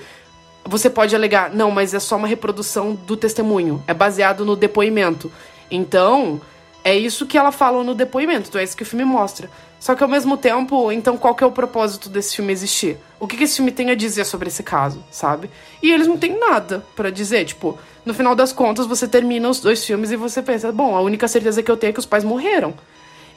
Você 0.65 0.89
pode 0.89 1.15
alegar, 1.15 1.53
não, 1.53 1.71
mas 1.71 1.93
é 1.93 1.99
só 1.99 2.15
uma 2.15 2.27
reprodução 2.27 2.95
do 2.95 3.17
testemunho. 3.17 3.83
É 3.85 3.93
baseado 3.93 4.45
no 4.45 4.55
depoimento. 4.55 5.31
Então, 5.69 6.39
é 6.83 6.95
isso 6.95 7.25
que 7.25 7.37
ela 7.37 7.51
fala 7.51 7.83
no 7.83 7.95
depoimento. 7.95 8.49
Então 8.49 8.59
é 8.59 8.63
isso 8.63 8.75
que 8.75 8.83
o 8.83 8.85
filme 8.85 9.05
mostra. 9.05 9.49
Só 9.79 9.95
que 9.95 10.03
ao 10.03 10.09
mesmo 10.09 10.37
tempo, 10.37 10.91
então 10.91 11.17
qual 11.17 11.35
que 11.35 11.43
é 11.43 11.47
o 11.47 11.51
propósito 11.51 12.09
desse 12.09 12.35
filme 12.35 12.53
existir? 12.53 12.97
O 13.19 13.27
que, 13.27 13.35
que 13.35 13.43
esse 13.43 13.57
filme 13.57 13.71
tem 13.71 13.89
a 13.91 13.95
dizer 13.95 14.23
sobre 14.25 14.47
esse 14.47 14.63
caso, 14.63 15.03
sabe? 15.11 15.49
E 15.81 15.91
eles 15.91 16.07
não 16.07 16.17
têm 16.17 16.39
nada 16.39 16.85
pra 16.95 17.09
dizer. 17.09 17.43
Tipo, 17.43 17.77
no 18.05 18.13
final 18.13 18.33
das 18.33 18.53
contas, 18.53 18.85
você 18.85 19.07
termina 19.07 19.49
os 19.49 19.59
dois 19.59 19.83
filmes 19.83 20.11
e 20.11 20.15
você 20.15 20.41
pensa, 20.41 20.71
bom, 20.71 20.95
a 20.95 21.01
única 21.01 21.27
certeza 21.27 21.61
que 21.61 21.69
eu 21.69 21.75
tenho 21.75 21.91
é 21.91 21.93
que 21.93 21.99
os 21.99 22.05
pais 22.05 22.23
morreram. 22.23 22.73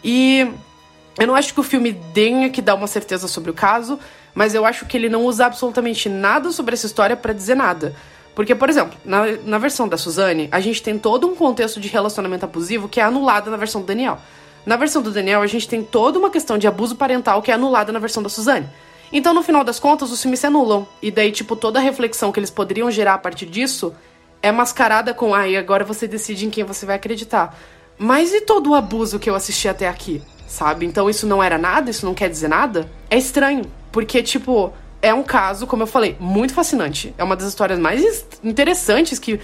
E 0.04 0.48
eu 1.18 1.26
não 1.26 1.34
acho 1.34 1.54
que 1.54 1.60
o 1.60 1.62
filme 1.62 1.94
tenha 2.12 2.50
que 2.50 2.60
dar 2.60 2.74
uma 2.74 2.86
certeza 2.86 3.26
sobre 3.26 3.50
o 3.50 3.54
caso, 3.54 3.98
mas 4.34 4.54
eu 4.54 4.66
acho 4.66 4.84
que 4.84 4.96
ele 4.96 5.08
não 5.08 5.24
usa 5.24 5.46
absolutamente 5.46 6.08
nada 6.08 6.52
sobre 6.52 6.74
essa 6.74 6.86
história 6.86 7.16
pra 7.16 7.32
dizer 7.32 7.54
nada. 7.54 7.94
Porque, 8.34 8.54
por 8.54 8.68
exemplo, 8.68 8.98
na, 9.02 9.24
na 9.44 9.56
versão 9.56 9.88
da 9.88 9.96
Suzane, 9.96 10.46
a 10.52 10.60
gente 10.60 10.82
tem 10.82 10.98
todo 10.98 11.26
um 11.26 11.34
contexto 11.34 11.80
de 11.80 11.88
relacionamento 11.88 12.44
abusivo 12.44 12.86
que 12.86 13.00
é 13.00 13.02
anulado 13.02 13.50
na 13.50 13.56
versão 13.56 13.80
do 13.80 13.86
Daniel. 13.86 14.18
Na 14.66 14.76
versão 14.76 15.00
do 15.00 15.10
Daniel, 15.10 15.40
a 15.40 15.46
gente 15.46 15.66
tem 15.66 15.82
toda 15.82 16.18
uma 16.18 16.28
questão 16.28 16.58
de 16.58 16.66
abuso 16.66 16.96
parental 16.96 17.40
que 17.40 17.50
é 17.50 17.54
anulada 17.54 17.92
na 17.92 17.98
versão 17.98 18.22
da 18.22 18.28
Suzane. 18.28 18.68
Então, 19.10 19.32
no 19.32 19.42
final 19.42 19.64
das 19.64 19.80
contas, 19.80 20.10
os 20.10 20.20
filmes 20.20 20.40
se 20.40 20.46
anulam. 20.46 20.86
E 21.00 21.10
daí, 21.10 21.32
tipo, 21.32 21.56
toda 21.56 21.78
a 21.78 21.82
reflexão 21.82 22.30
que 22.30 22.38
eles 22.38 22.50
poderiam 22.50 22.90
gerar 22.90 23.14
a 23.14 23.18
partir 23.18 23.46
disso 23.46 23.94
é 24.42 24.52
mascarada 24.52 25.14
com, 25.14 25.34
ah, 25.34 25.48
e 25.48 25.56
agora 25.56 25.82
você 25.82 26.06
decide 26.06 26.44
em 26.44 26.50
quem 26.50 26.62
você 26.62 26.84
vai 26.84 26.96
acreditar. 26.96 27.56
Mas 27.96 28.34
e 28.34 28.42
todo 28.42 28.70
o 28.70 28.74
abuso 28.74 29.18
que 29.18 29.30
eu 29.30 29.34
assisti 29.34 29.66
até 29.66 29.88
aqui? 29.88 30.20
Sabe? 30.46 30.86
Então 30.86 31.10
isso 31.10 31.26
não 31.26 31.42
era 31.42 31.58
nada? 31.58 31.90
Isso 31.90 32.06
não 32.06 32.14
quer 32.14 32.28
dizer 32.30 32.48
nada? 32.48 32.88
É 33.10 33.16
estranho. 33.18 33.64
Porque, 33.90 34.22
tipo, 34.22 34.72
é 35.02 35.12
um 35.12 35.22
caso, 35.22 35.66
como 35.66 35.82
eu 35.82 35.86
falei, 35.86 36.16
muito 36.20 36.54
fascinante. 36.54 37.14
É 37.18 37.24
uma 37.24 37.34
das 37.36 37.48
histórias 37.48 37.78
mais 37.78 38.02
is- 38.02 38.26
interessantes 38.44 39.18
que. 39.18 39.40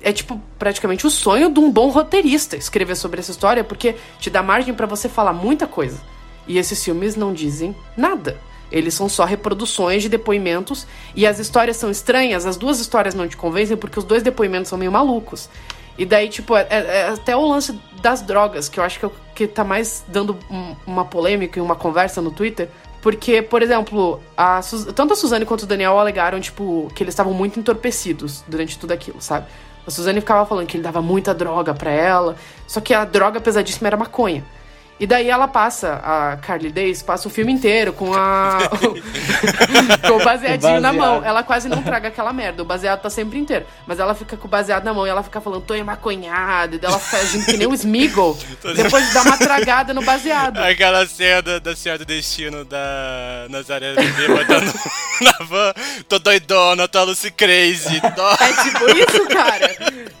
É, 0.00 0.12
tipo, 0.12 0.40
praticamente 0.58 1.04
o 1.06 1.10
sonho 1.10 1.50
de 1.50 1.58
um 1.58 1.70
bom 1.72 1.88
roteirista 1.90 2.56
escrever 2.56 2.94
sobre 2.94 3.18
essa 3.18 3.32
história, 3.32 3.64
porque 3.64 3.96
te 4.20 4.30
dá 4.30 4.42
margem 4.42 4.72
pra 4.72 4.86
você 4.86 5.08
falar 5.08 5.32
muita 5.32 5.66
coisa. 5.66 5.98
E 6.46 6.56
esses 6.56 6.82
filmes 6.84 7.16
não 7.16 7.32
dizem 7.34 7.74
nada. 7.96 8.38
Eles 8.70 8.94
são 8.94 9.08
só 9.08 9.24
reproduções 9.24 10.02
de 10.02 10.08
depoimentos 10.08 10.86
e 11.16 11.26
as 11.26 11.38
histórias 11.38 11.76
são 11.78 11.90
estranhas, 11.90 12.46
as 12.46 12.56
duas 12.56 12.78
histórias 12.80 13.14
não 13.14 13.26
te 13.26 13.36
convencem 13.36 13.76
porque 13.76 13.98
os 13.98 14.04
dois 14.04 14.22
depoimentos 14.22 14.68
são 14.68 14.78
meio 14.78 14.92
malucos. 14.92 15.48
E 15.98 16.06
daí, 16.06 16.28
tipo, 16.28 16.56
é, 16.56 16.66
é- 16.70 16.86
é 16.86 17.08
até 17.08 17.36
o 17.36 17.44
lance 17.46 17.78
das 18.00 18.22
drogas, 18.22 18.68
que 18.68 18.78
eu 18.78 18.84
acho 18.84 18.98
que, 19.00 19.04
é 19.04 19.08
o 19.08 19.12
que 19.34 19.46
tá 19.48 19.64
mais 19.64 20.04
dando 20.06 20.38
um- 20.48 20.76
uma 20.86 21.04
polêmica 21.04 21.58
e 21.58 21.62
uma 21.62 21.74
conversa 21.74 22.22
no 22.22 22.30
Twitter. 22.30 22.68
Porque, 23.02 23.42
por 23.42 23.62
exemplo, 23.62 24.20
a 24.36 24.60
tanto 24.94 25.12
a 25.12 25.16
Suzane 25.16 25.44
quanto 25.44 25.62
o 25.62 25.66
Daniel 25.66 25.98
alegaram, 25.98 26.40
tipo, 26.40 26.90
que 26.94 27.02
eles 27.02 27.12
estavam 27.12 27.32
muito 27.32 27.58
entorpecidos 27.58 28.44
durante 28.46 28.78
tudo 28.78 28.92
aquilo, 28.92 29.20
sabe? 29.20 29.46
A 29.86 29.90
Suzane 29.90 30.20
ficava 30.20 30.44
falando 30.46 30.66
que 30.66 30.76
ele 30.76 30.84
dava 30.84 31.00
muita 31.00 31.32
droga 31.34 31.72
pra 31.74 31.90
ela, 31.90 32.36
só 32.66 32.80
que 32.80 32.92
a 32.94 33.04
droga 33.04 33.40
pesadíssima 33.40 33.88
era 33.88 33.96
maconha. 33.96 34.44
E 35.00 35.06
daí 35.06 35.28
ela 35.28 35.46
passa, 35.46 36.00
a 36.02 36.36
Carly 36.38 36.72
Days 36.72 37.02
passa 37.02 37.28
o 37.28 37.30
filme 37.30 37.52
inteiro 37.52 37.92
com 37.92 38.12
a. 38.14 38.58
com 40.06 40.16
o 40.16 40.24
baseadinho 40.24 40.80
na 40.80 40.92
mão. 40.92 41.24
Ela 41.24 41.44
quase 41.44 41.68
não 41.68 41.82
traga 41.82 42.08
aquela 42.08 42.32
merda. 42.32 42.62
O 42.62 42.66
baseado 42.66 43.00
tá 43.00 43.10
sempre 43.10 43.38
inteiro. 43.38 43.64
Mas 43.86 44.00
ela 44.00 44.14
fica 44.14 44.36
com 44.36 44.48
o 44.48 44.50
baseado 44.50 44.84
na 44.84 44.92
mão 44.92 45.06
e 45.06 45.10
ela 45.10 45.22
fica 45.22 45.40
falando, 45.40 45.62
tô 45.62 45.74
emaconhada. 45.74 46.76
E 46.76 46.80
ela 46.84 46.98
faz 46.98 47.44
que 47.44 47.56
nem 47.56 47.68
o 47.68 47.74
Smiggle. 47.74 48.36
depois 48.74 49.06
de 49.06 49.14
dar 49.14 49.22
uma 49.22 49.36
tragada 49.38 49.94
no 49.94 50.02
baseado. 50.02 50.58
Aquela 50.58 51.06
cena 51.06 51.60
da 51.60 51.76
Senhora 51.76 51.98
do 51.98 52.04
Destino 52.04 52.64
da 52.64 53.46
Nazaré 53.48 53.94
botando 53.94 54.74
na 55.22 55.44
van. 55.44 55.74
Tô 56.08 56.18
doidona, 56.18 56.88
tô 56.88 57.04
Lucy 57.04 57.30
Crazy. 57.30 57.96
É 57.96 58.62
tipo 58.62 58.90
isso, 58.90 59.28
cara. 59.28 59.76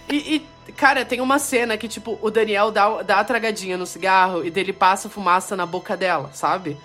e, 0.08 0.36
e 0.36 0.47
Cara, 0.78 1.04
tem 1.04 1.20
uma 1.20 1.40
cena 1.40 1.76
que, 1.76 1.88
tipo, 1.88 2.16
o 2.22 2.30
Daniel 2.30 2.70
dá, 2.70 3.02
dá 3.02 3.18
a 3.18 3.24
tragadinha 3.24 3.76
no 3.76 3.84
cigarro 3.84 4.44
e 4.44 4.50
dele 4.50 4.72
passa 4.72 5.08
fumaça 5.08 5.56
na 5.56 5.66
boca 5.66 5.96
dela, 5.96 6.30
sabe? 6.32 6.76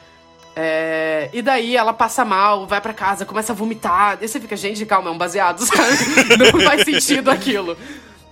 É... 0.56 1.30
E 1.32 1.44
daí 1.44 1.78
ela 1.78 1.94
passa 1.94 2.26
mal, 2.26 2.66
vai 2.66 2.82
para 2.82 2.92
casa, 2.92 3.24
começa 3.24 3.54
a 3.54 3.56
vomitar. 3.56 4.18
E 4.20 4.28
você 4.28 4.40
fica, 4.40 4.58
gente, 4.58 4.84
calma, 4.88 5.12
é 5.12 5.14
um 5.14 5.18
baseado, 5.18 5.60
sabe? 5.64 5.96
Não 6.40 6.60
faz 6.62 6.86
sentido 6.86 7.30
aquilo. 7.30 7.78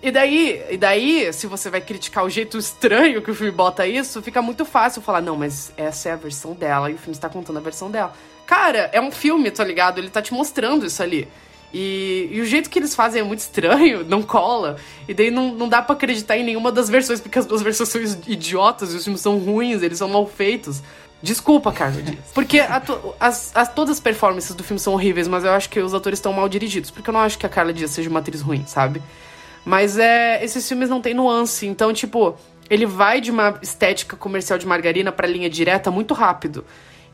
E 0.02 0.10
daí, 0.10 0.66
e 0.68 0.78
daí, 0.78 1.32
se 1.32 1.46
você 1.46 1.70
vai 1.70 1.80
criticar 1.80 2.26
o 2.26 2.30
jeito 2.30 2.58
estranho 2.58 3.22
que 3.22 3.30
o 3.30 3.36
filme 3.36 3.52
bota 3.52 3.86
isso, 3.86 4.20
fica 4.20 4.42
muito 4.42 4.66
fácil 4.66 5.00
falar, 5.00 5.22
não, 5.22 5.38
mas 5.38 5.72
essa 5.78 6.10
é 6.10 6.14
a 6.14 6.16
versão 6.16 6.56
dela 6.56 6.90
e 6.90 6.96
o 6.96 6.98
filme 6.98 7.14
está 7.14 7.30
contando 7.30 7.58
a 7.58 7.62
versão 7.62 7.92
dela. 7.92 8.14
Cara, 8.48 8.90
é 8.92 9.00
um 9.00 9.12
filme, 9.12 9.52
tá 9.52 9.64
ligado? 9.64 10.00
Ele 10.00 10.10
tá 10.10 10.24
te 10.24 10.34
mostrando 10.34 10.88
isso 10.88 11.04
ali. 11.04 11.28
E, 11.74 12.28
e, 12.32 12.42
o 12.42 12.46
jeito 12.46 12.70
que 12.70 12.80
eles 12.80 12.94
fazem 12.94 13.22
é 13.22 13.24
muito 13.24 13.40
estranho, 13.40 14.04
não 14.08 14.22
cola. 14.22 14.78
E 15.08 15.14
daí 15.14 15.32
não, 15.32 15.54
não 15.54 15.70
dá 15.70 15.82
para 15.82 15.96
acreditar 15.96 16.38
em 16.38 16.44
nenhuma 16.44 16.72
das 16.72 16.90
versões, 16.90 17.22
porque 17.22 17.40
as 17.40 17.46
duas 17.46 17.62
versões 17.62 17.90
são 17.90 18.02
idiotas, 18.28 18.94
e 18.94 18.98
os 18.98 19.04
filmes 19.04 19.22
são 19.22 19.38
ruins, 19.38 19.82
eles 19.82 19.98
são 19.98 20.10
mal 20.10 20.28
feitos. 20.28 20.82
Desculpa, 21.24 21.72
Carlos 21.72 22.04
Porque 22.34 22.60
a, 22.60 22.82
as, 23.20 23.56
as, 23.56 23.74
todas 23.74 23.98
as 23.98 24.00
performances 24.00 24.56
do 24.56 24.64
filme 24.64 24.80
são 24.80 24.94
horríveis, 24.94 25.28
mas 25.28 25.44
eu 25.44 25.52
acho 25.52 25.70
que 25.70 25.80
os 25.80 25.94
atores 25.94 26.20
estão 26.20 26.34
mal 26.34 26.50
dirigidos. 26.50 26.90
Porque 26.90 27.10
eu 27.10 27.14
não 27.14 27.22
acho 27.22 27.38
que 27.38 27.46
a 27.46 27.50
Carla 27.50 27.72
Dias 27.72 27.92
seja 27.92 28.10
uma 28.10 28.20
atriz 28.20 28.42
ruim, 28.42 28.64
sabe? 28.66 29.02
Mas 29.64 29.98
é, 29.98 30.44
esses 30.44 30.68
filmes 30.68 30.90
não 30.90 31.00
têm 31.00 31.14
nuance. 31.14 31.68
Então, 31.68 31.94
tipo, 31.94 32.36
ele 32.70 32.86
vai 32.86 33.22
de 33.22 33.30
uma 33.30 33.60
estética 33.62 34.18
comercial 34.18 34.58
de 34.58 34.66
margarina 34.66 35.12
pra 35.12 35.28
linha 35.28 35.50
direta 35.50 35.92
muito 35.92 36.14
rápido. 36.14 36.66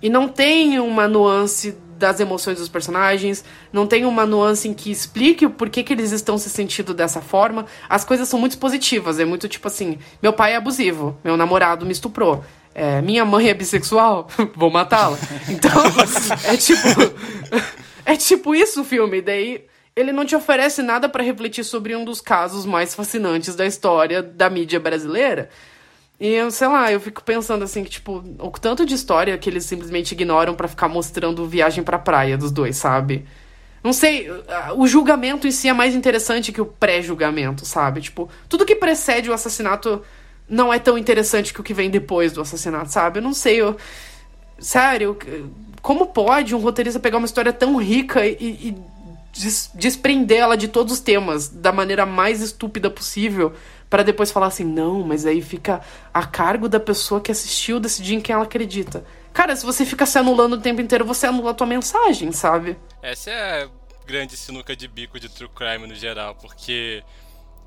E 0.02 0.10
não 0.10 0.30
tem 0.30 0.80
uma 0.80 1.08
nuance 1.08 1.76
das 1.98 2.20
emoções 2.20 2.58
dos 2.58 2.70
personagens, 2.70 3.44
não 3.74 3.88
tem 3.88 4.06
uma 4.06 4.26
nuance 4.26 4.68
em 4.68 4.74
que 4.74 4.92
explique 4.92 5.46
o 5.46 5.50
porquê 5.50 5.84
que 5.84 5.94
eles 5.94 6.12
estão 6.12 6.38
se 6.38 6.50
sentindo 6.50 6.94
dessa 6.94 7.22
forma. 7.22 7.66
As 7.90 8.06
coisas 8.06 8.28
são 8.30 8.40
muito 8.40 8.58
positivas, 8.58 9.20
é 9.20 9.26
muito 9.26 9.48
tipo 9.48 9.68
assim: 9.68 9.98
meu 10.22 10.34
pai 10.34 10.54
é 10.54 10.56
abusivo, 10.56 11.18
meu 11.24 11.36
namorado 11.36 11.86
me 11.86 11.92
estuprou. 11.92 12.44
É, 12.74 13.02
minha 13.02 13.26
mãe 13.26 13.50
é 13.50 13.54
bissexual, 13.56 14.28
vou 14.56 14.70
matá-la. 14.70 15.18
Então, 15.50 15.72
é 16.46 16.56
tipo. 16.56 16.78
É 18.08 18.16
tipo 18.16 18.56
isso 18.56 18.80
o 18.80 18.86
filme. 18.86 19.22
Daí 19.22 19.66
ele 19.94 20.14
não 20.14 20.24
te 20.24 20.34
oferece 20.34 20.82
nada 20.82 21.10
para 21.10 21.22
refletir 21.22 21.66
sobre 21.66 21.94
um 21.94 22.06
dos 22.06 22.22
casos 22.22 22.66
mais 22.66 22.96
fascinantes 22.96 23.54
da 23.54 23.66
história 23.66 24.24
da 24.24 24.50
mídia 24.50 24.80
brasileira. 24.80 25.50
E 26.20 26.28
eu, 26.30 26.50
sei 26.50 26.68
lá, 26.68 26.92
eu 26.92 27.00
fico 27.00 27.24
pensando 27.24 27.64
assim 27.64 27.84
que, 27.84 27.92
tipo, 27.92 28.24
o 28.40 28.50
tanto 28.52 28.86
de 28.86 28.96
história 28.96 29.38
que 29.38 29.50
eles 29.50 29.66
simplesmente 29.66 30.14
ignoram 30.14 30.56
para 30.56 30.68
ficar 30.68 30.88
mostrando 30.88 31.48
viagem 31.48 31.84
pra 31.84 32.00
praia 32.00 32.38
dos 32.38 32.52
dois, 32.52 32.76
sabe? 32.78 33.26
Não 33.84 33.94
sei, 33.94 34.28
o 34.76 34.88
julgamento 34.88 35.48
em 35.48 35.52
si 35.52 35.70
é 35.70 35.74
mais 35.74 35.94
interessante 35.96 36.52
que 36.52 36.60
o 36.60 36.66
pré-julgamento, 36.66 37.66
sabe? 37.66 38.02
Tipo, 38.02 38.30
tudo 38.50 38.66
que 38.66 38.76
precede 38.76 39.30
o 39.30 39.34
assassinato 39.34 40.02
não 40.50 40.74
é 40.74 40.80
tão 40.80 40.98
interessante 40.98 41.54
que 41.54 41.62
o 41.62 41.64
que 41.64 41.74
vem 41.74 41.90
depois 41.90 42.34
do 42.34 42.42
assassinato, 42.42 42.92
sabe? 42.92 43.20
Eu 43.20 43.24
não 43.24 43.34
sei, 43.34 43.62
eu. 43.62 43.78
Sério, 44.60 45.16
como 45.84 46.08
pode 46.08 46.56
um 46.56 46.60
roteirista 46.60 47.00
pegar 47.00 47.20
uma 47.20 47.28
história 47.28 47.54
tão 47.54 47.78
rica 47.78 48.26
e, 48.26 48.36
e 48.40 48.78
des 49.38 49.72
desprendê-la 49.74 50.56
de 50.56 50.68
todos 50.68 50.94
os 50.94 51.00
temas 51.00 51.48
da 51.48 51.72
maneira 51.72 52.06
mais 52.06 52.42
estúpida 52.42 52.90
possível? 52.90 53.54
para 53.90 54.04
depois 54.04 54.32
falar 54.32 54.48
assim, 54.48 54.64
não, 54.64 55.02
mas 55.02 55.26
aí 55.26 55.42
fica 55.42 55.82
a 56.14 56.26
cargo 56.26 56.68
da 56.68 56.80
pessoa 56.80 57.22
que 57.22 57.32
assistiu 57.32 57.80
decidir 57.80 58.16
em 58.16 58.22
quem 58.22 58.34
ela 58.34 58.44
acredita. 58.44 59.06
Cara, 59.34 59.56
se 59.56 59.66
você 59.66 59.86
fica 59.86 60.06
se 60.06 60.18
anulando 60.18 60.54
o 60.54 60.62
tempo 60.62 60.82
inteiro, 60.82 61.06
você 61.06 61.28
anula 61.28 61.52
a 61.52 61.54
tua 61.54 61.68
mensagem, 61.68 62.32
sabe? 62.32 62.78
Essa 63.02 63.32
é 63.32 63.64
a 63.64 63.70
grande 64.06 64.36
sinuca 64.36 64.76
de 64.76 64.88
bico 64.88 65.20
de 65.20 65.30
true 65.30 65.50
crime 65.50 65.88
no 65.88 65.96
geral, 65.96 66.36
porque 66.36 67.04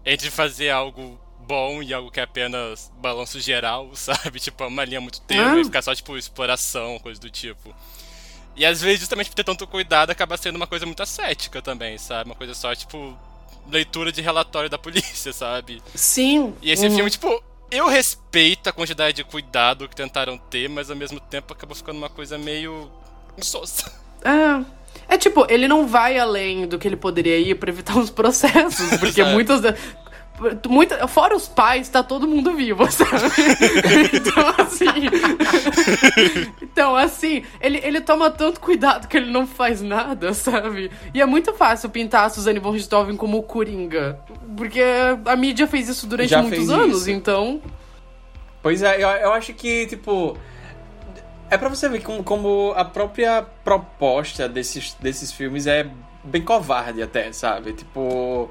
entre 0.04 0.30
fazer 0.30 0.70
algo 0.70 1.18
bom 1.38 1.82
e 1.82 1.94
algo 1.94 2.10
que 2.10 2.20
é 2.20 2.22
apenas 2.22 2.92
balanço 2.98 3.40
geral, 3.40 3.90
sabe? 3.96 4.40
Tipo, 4.40 4.64
é 4.64 4.66
uma 4.66 4.84
linha 4.84 5.00
muito 5.00 5.20
tênue 5.22 5.58
ah. 5.58 5.60
e 5.60 5.64
ficar 5.64 5.82
só, 5.82 5.94
tipo, 5.94 6.16
exploração, 6.16 6.98
coisa 6.98 7.20
do 7.20 7.30
tipo. 7.30 7.74
E 8.56 8.66
às 8.66 8.80
vezes, 8.80 9.00
justamente 9.00 9.30
por 9.30 9.36
ter 9.36 9.44
tanto 9.44 9.66
cuidado, 9.66 10.10
acaba 10.10 10.36
sendo 10.36 10.56
uma 10.56 10.66
coisa 10.66 10.84
muito 10.84 11.02
ascética 11.02 11.62
também, 11.62 11.96
sabe? 11.98 12.30
Uma 12.30 12.36
coisa 12.36 12.54
só, 12.54 12.74
tipo, 12.74 13.16
leitura 13.70 14.12
de 14.12 14.20
relatório 14.20 14.68
da 14.68 14.78
polícia, 14.78 15.32
sabe? 15.34 15.82
Sim. 15.94 16.54
E 16.60 16.70
esse 16.70 16.86
uhum. 16.86 16.94
filme, 16.94 17.10
tipo, 17.10 17.42
eu 17.70 17.88
respeito 17.88 18.68
a 18.68 18.72
quantidade 18.72 19.16
de 19.16 19.24
cuidado 19.24 19.88
que 19.88 19.94
tentaram 19.94 20.36
ter, 20.36 20.68
mas 20.68 20.90
ao 20.90 20.96
mesmo 20.96 21.20
tempo 21.20 21.52
acabou 21.52 21.74
ficando 21.74 21.98
uma 21.98 22.10
coisa 22.10 22.36
meio 22.36 22.90
insossa. 23.38 23.92
É. 24.24 24.80
É 25.08 25.18
tipo, 25.18 25.44
ele 25.48 25.66
não 25.66 25.86
vai 25.86 26.18
além 26.18 26.66
do 26.66 26.78
que 26.78 26.86
ele 26.86 26.96
poderia 26.96 27.36
ir 27.38 27.56
para 27.56 27.70
evitar 27.70 27.98
os 27.98 28.10
processos, 28.10 28.90
porque 28.98 29.22
muitas 29.24 29.60
muita, 30.68 31.06
fora 31.06 31.36
os 31.36 31.46
pais, 31.46 31.88
tá 31.88 32.02
todo 32.02 32.26
mundo 32.26 32.54
vivo, 32.54 32.88
sabe? 32.90 33.10
então, 34.12 34.54
assim. 34.58 34.84
então, 36.62 36.96
assim, 36.96 37.42
ele, 37.60 37.80
ele 37.82 38.00
toma 38.00 38.30
tanto 38.30 38.60
cuidado 38.60 39.06
que 39.06 39.16
ele 39.16 39.30
não 39.30 39.46
faz 39.46 39.82
nada, 39.82 40.32
sabe? 40.34 40.90
E 41.12 41.20
é 41.20 41.26
muito 41.26 41.52
fácil 41.52 41.90
pintar 41.90 42.24
a 42.24 42.28
Suzane 42.30 42.58
von 42.58 42.70
Richthofen 42.70 43.16
como 43.16 43.42
Coringa. 43.42 44.18
Porque 44.56 44.82
a 45.26 45.36
mídia 45.36 45.66
fez 45.66 45.88
isso 45.88 46.06
durante 46.06 46.30
Já 46.30 46.42
muitos 46.42 46.70
anos, 46.70 47.02
isso. 47.02 47.10
então. 47.10 47.60
Pois 48.62 48.82
é, 48.82 48.96
eu, 48.96 49.08
eu 49.08 49.32
acho 49.32 49.52
que, 49.54 49.86
tipo. 49.86 50.36
É 51.50 51.58
pra 51.58 51.68
você 51.68 51.88
ver 51.88 52.00
como, 52.02 52.22
como 52.22 52.72
a 52.76 52.84
própria 52.84 53.42
proposta 53.64 54.48
desses, 54.48 54.94
desses 55.00 55.32
filmes 55.32 55.66
é 55.66 55.90
bem 56.22 56.42
covarde 56.42 57.02
até, 57.02 57.32
sabe? 57.32 57.72
Tipo. 57.72 58.50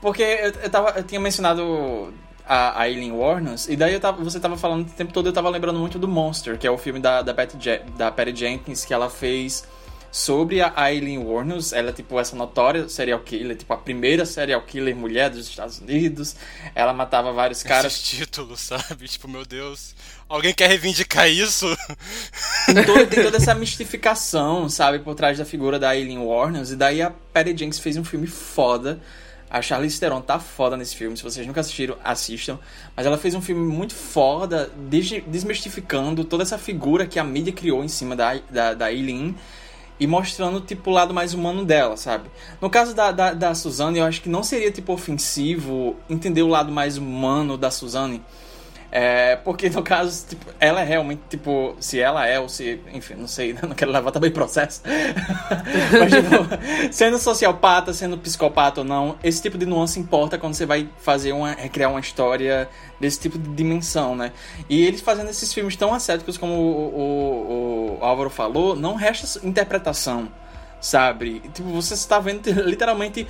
Porque 0.00 0.22
eu, 0.22 0.50
eu, 0.62 0.70
tava, 0.70 0.90
eu 0.98 1.02
tinha 1.02 1.20
mencionado 1.20 2.12
a 2.46 2.80
Aileen 2.80 3.12
Warners, 3.12 3.68
e 3.68 3.76
daí 3.76 3.92
eu 3.92 4.00
tava, 4.00 4.22
você 4.22 4.38
tava 4.38 4.56
falando 4.56 4.86
o 4.86 4.90
tempo 4.90 5.12
todo, 5.12 5.28
eu 5.28 5.32
tava 5.32 5.50
lembrando 5.50 5.80
muito 5.80 5.98
do 5.98 6.06
Monster, 6.06 6.56
que 6.56 6.66
é 6.66 6.70
o 6.70 6.78
filme 6.78 7.00
da, 7.00 7.20
da, 7.22 7.34
Patty, 7.34 7.56
da 7.96 8.10
Patty 8.12 8.36
Jenkins, 8.36 8.84
que 8.84 8.94
ela 8.94 9.10
fez 9.10 9.64
sobre 10.16 10.62
a 10.62 10.72
Aileen 10.74 11.18
Warners. 11.18 11.72
Ela 11.72 11.90
é, 11.90 11.92
tipo, 11.92 12.18
essa 12.18 12.34
notória 12.34 12.88
serial 12.88 13.20
killer, 13.20 13.56
tipo, 13.56 13.72
a 13.72 13.76
primeira 13.76 14.24
serial 14.24 14.62
killer 14.62 14.96
mulher 14.96 15.28
dos 15.28 15.46
Estados 15.46 15.78
Unidos. 15.78 16.36
Ela 16.74 16.92
matava 16.92 17.32
vários 17.32 17.62
caras. 17.62 17.92
Esses 17.92 18.08
títulos, 18.08 18.60
sabe? 18.60 19.08
Tipo, 19.08 19.28
meu 19.28 19.44
Deus. 19.44 19.94
Alguém 20.28 20.54
quer 20.54 20.68
reivindicar 20.68 21.28
isso? 21.28 21.66
Tem, 22.66 22.84
todo, 22.84 23.06
tem 23.06 23.22
toda 23.22 23.36
essa 23.36 23.54
mistificação, 23.54 24.68
sabe, 24.68 25.00
por 25.00 25.14
trás 25.14 25.38
da 25.38 25.44
figura 25.44 25.78
da 25.78 25.90
Aileen 25.90 26.18
Warners. 26.18 26.70
E 26.70 26.76
daí 26.76 27.02
a 27.02 27.10
Patty 27.10 27.50
Jenkins 27.50 27.78
fez 27.78 27.96
um 27.96 28.04
filme 28.04 28.26
foda 28.26 29.00
a 29.50 29.62
Charlize 29.62 29.98
Theron 29.98 30.20
tá 30.20 30.38
foda 30.38 30.76
nesse 30.76 30.96
filme. 30.96 31.16
Se 31.16 31.22
vocês 31.22 31.46
nunca 31.46 31.60
assistiram, 31.60 31.96
assistam. 32.02 32.58
Mas 32.96 33.06
ela 33.06 33.16
fez 33.16 33.34
um 33.34 33.40
filme 33.40 33.64
muito 33.64 33.94
foda, 33.94 34.70
desmistificando 35.26 36.24
toda 36.24 36.42
essa 36.42 36.58
figura 36.58 37.06
que 37.06 37.18
a 37.18 37.24
mídia 37.24 37.52
criou 37.52 37.84
em 37.84 37.88
cima 37.88 38.16
da, 38.16 38.38
da, 38.50 38.74
da 38.74 38.92
Eileen 38.92 39.34
e 39.98 40.06
mostrando, 40.06 40.60
tipo, 40.60 40.90
o 40.90 40.92
lado 40.92 41.14
mais 41.14 41.32
humano 41.32 41.64
dela, 41.64 41.96
sabe? 41.96 42.28
No 42.60 42.68
caso 42.68 42.94
da, 42.94 43.10
da, 43.10 43.32
da 43.32 43.54
Suzanne, 43.54 43.98
eu 43.98 44.04
acho 44.04 44.20
que 44.20 44.28
não 44.28 44.42
seria, 44.42 44.70
tipo, 44.70 44.92
ofensivo 44.92 45.96
entender 46.08 46.42
o 46.42 46.48
lado 46.48 46.70
mais 46.70 46.98
humano 46.98 47.56
da 47.56 47.70
Suzanne 47.70 48.22
é, 48.98 49.36
porque 49.36 49.68
no 49.68 49.82
caso, 49.82 50.26
tipo, 50.26 50.46
ela 50.58 50.80
é 50.80 50.84
realmente, 50.84 51.20
tipo, 51.28 51.76
se 51.78 52.00
ela 52.00 52.26
é 52.26 52.40
ou 52.40 52.48
se. 52.48 52.80
Enfim, 52.94 53.12
não 53.12 53.28
sei, 53.28 53.52
não 53.62 53.74
quero 53.74 53.92
levar 53.92 54.10
também 54.10 54.30
processo. 54.30 54.80
Mas, 55.92 56.10
tipo, 56.10 56.90
sendo 56.90 57.18
sociopata, 57.18 57.92
sendo 57.92 58.16
psicopata 58.16 58.80
ou 58.80 58.86
não, 58.86 59.18
esse 59.22 59.42
tipo 59.42 59.58
de 59.58 59.66
nuance 59.66 60.00
importa 60.00 60.38
quando 60.38 60.54
você 60.54 60.64
vai 60.64 60.88
fazer 60.96 61.32
uma. 61.32 61.52
recriar 61.52 61.90
uma 61.90 62.00
história 62.00 62.70
desse 62.98 63.20
tipo 63.20 63.38
de 63.38 63.50
dimensão, 63.50 64.16
né? 64.16 64.32
E 64.66 64.86
eles 64.86 65.02
fazendo 65.02 65.28
esses 65.28 65.52
filmes 65.52 65.76
tão 65.76 65.92
ascéticos 65.92 66.38
como 66.38 66.54
o, 66.54 67.98
o, 67.98 67.98
o 68.00 68.02
Álvaro 68.02 68.30
falou, 68.30 68.74
não 68.74 68.94
resta 68.94 69.46
interpretação, 69.46 70.26
sabe? 70.80 71.40
Tipo, 71.52 71.68
você 71.68 71.92
está 71.92 72.18
vendo 72.18 72.48
literalmente 72.64 73.26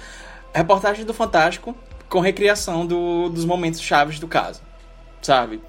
reportagem 0.55 1.05
do 1.05 1.13
Fantástico 1.13 1.77
com 2.09 2.21
recriação 2.21 2.87
do, 2.87 3.29
dos 3.31 3.45
momentos 3.45 3.81
chaves 3.81 4.21
do 4.21 4.29
caso 4.29 4.66
sabe? 5.27 5.61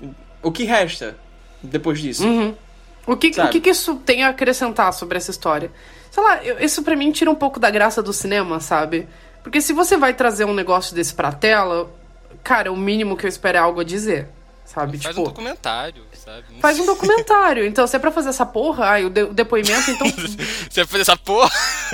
O 0.43 0.51
que 0.51 0.63
resta 0.63 1.17
depois 1.63 1.99
disso? 1.99 2.23
Uhum. 2.25 2.53
O, 3.07 3.15
que, 3.17 3.29
o 3.41 3.49
que, 3.49 3.59
que 3.61 3.69
isso 3.71 3.95
tem 3.95 4.23
a 4.23 4.29
acrescentar 4.29 4.93
sobre 4.93 5.17
essa 5.17 5.31
história? 5.31 5.71
Sei 6.11 6.21
lá, 6.23 6.43
eu, 6.43 6.59
isso 6.59 6.83
para 6.83 6.95
mim 6.95 7.11
tira 7.11 7.31
um 7.31 7.35
pouco 7.35 7.59
da 7.59 7.69
graça 7.71 8.03
do 8.03 8.13
cinema, 8.13 8.59
sabe? 8.59 9.07
Porque 9.41 9.59
se 9.61 9.73
você 9.73 9.97
vai 9.97 10.13
trazer 10.13 10.45
um 10.45 10.53
negócio 10.53 10.93
desse 10.95 11.13
pra 11.13 11.31
tela, 11.31 11.89
cara, 12.43 12.71
o 12.71 12.77
mínimo 12.77 13.17
que 13.17 13.25
eu 13.25 13.29
espero 13.29 13.57
é 13.57 13.61
algo 13.61 13.79
a 13.79 13.83
dizer, 13.83 14.27
sabe? 14.65 14.97
Faz 14.99 15.15
tipo, 15.15 15.21
um 15.27 15.31
documentário, 15.31 16.03
sabe? 16.13 16.43
Não 16.51 16.59
faz 16.59 16.79
um 16.79 16.85
documentário. 16.85 17.65
Então, 17.65 17.87
se 17.87 17.95
é 17.95 17.99
pra 17.99 18.11
fazer 18.11 18.29
essa 18.29 18.45
porra, 18.45 18.85
ai, 18.85 19.05
o, 19.05 19.09
de- 19.09 19.23
o 19.23 19.33
depoimento, 19.33 19.89
então 19.89 20.07
Você 20.69 20.81
vai 20.83 20.85
fazer 20.85 21.01
essa 21.01 21.17
porra? 21.17 21.49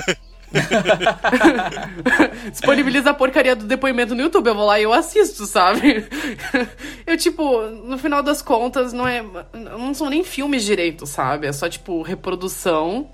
disponibiliza 2.50 3.10
a 3.10 3.14
porcaria 3.14 3.56
do 3.56 3.64
depoimento 3.64 4.14
no 4.14 4.22
YouTube. 4.22 4.48
Eu 4.48 4.54
vou 4.54 4.66
lá 4.66 4.78
e 4.78 4.84
eu 4.84 4.92
assisto, 4.92 5.46
sabe? 5.46 6.06
Eu, 7.06 7.16
tipo, 7.16 7.62
no 7.62 7.98
final 7.98 8.22
das 8.22 8.42
contas, 8.42 8.92
não 8.92 9.06
é. 9.06 9.24
Não 9.52 9.92
são 9.94 10.08
nem 10.08 10.24
filmes 10.24 10.64
direito, 10.64 11.06
sabe? 11.06 11.46
É 11.46 11.52
só, 11.52 11.68
tipo, 11.68 12.02
reprodução 12.02 13.10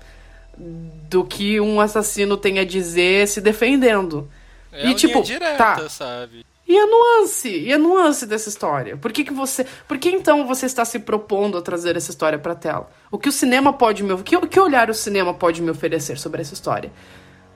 do 0.57 1.23
que 1.25 1.59
um 1.59 1.81
assassino 1.81 2.37
tem 2.37 2.59
a 2.59 2.65
dizer 2.65 3.27
se 3.27 3.41
defendendo. 3.41 4.29
É 4.71 4.87
e, 4.87 4.95
tipo, 4.95 5.21
direta, 5.21 5.57
tá. 5.57 5.89
sabe? 5.89 6.45
E 6.71 6.77
a 6.77 6.87
nuance? 6.87 7.49
E 7.49 7.73
a 7.73 7.77
nuance 7.77 8.25
dessa 8.25 8.47
história? 8.47 8.95
Por 8.95 9.11
que, 9.11 9.25
que 9.25 9.33
você. 9.33 9.65
Por 9.85 9.97
que 9.97 10.09
então 10.09 10.47
você 10.47 10.65
está 10.65 10.85
se 10.85 10.99
propondo 10.99 11.57
a 11.57 11.61
trazer 11.61 11.97
essa 11.97 12.11
história 12.11 12.39
pra 12.39 12.55
tela? 12.55 12.89
O 13.11 13.17
que 13.17 13.27
o 13.27 13.31
cinema 13.31 13.73
pode 13.73 14.01
me. 14.03 14.15
Que, 14.23 14.39
que 14.47 14.57
olhar 14.57 14.89
o 14.89 14.93
cinema 14.93 15.33
pode 15.33 15.61
me 15.61 15.69
oferecer 15.69 16.17
sobre 16.17 16.41
essa 16.41 16.53
história? 16.53 16.89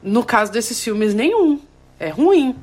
No 0.01 0.23
caso 0.23 0.51
desses 0.51 0.81
filmes, 0.81 1.13
nenhum. 1.13 1.59
É 1.99 2.09
ruim. 2.09 2.55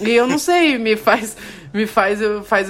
E 0.00 0.10
eu 0.10 0.26
não 0.26 0.38
sei, 0.38 0.78
me 0.78 0.96
faz. 0.96 1.36
Me 1.72 1.86
faz. 1.86 2.20
faz 2.44 2.68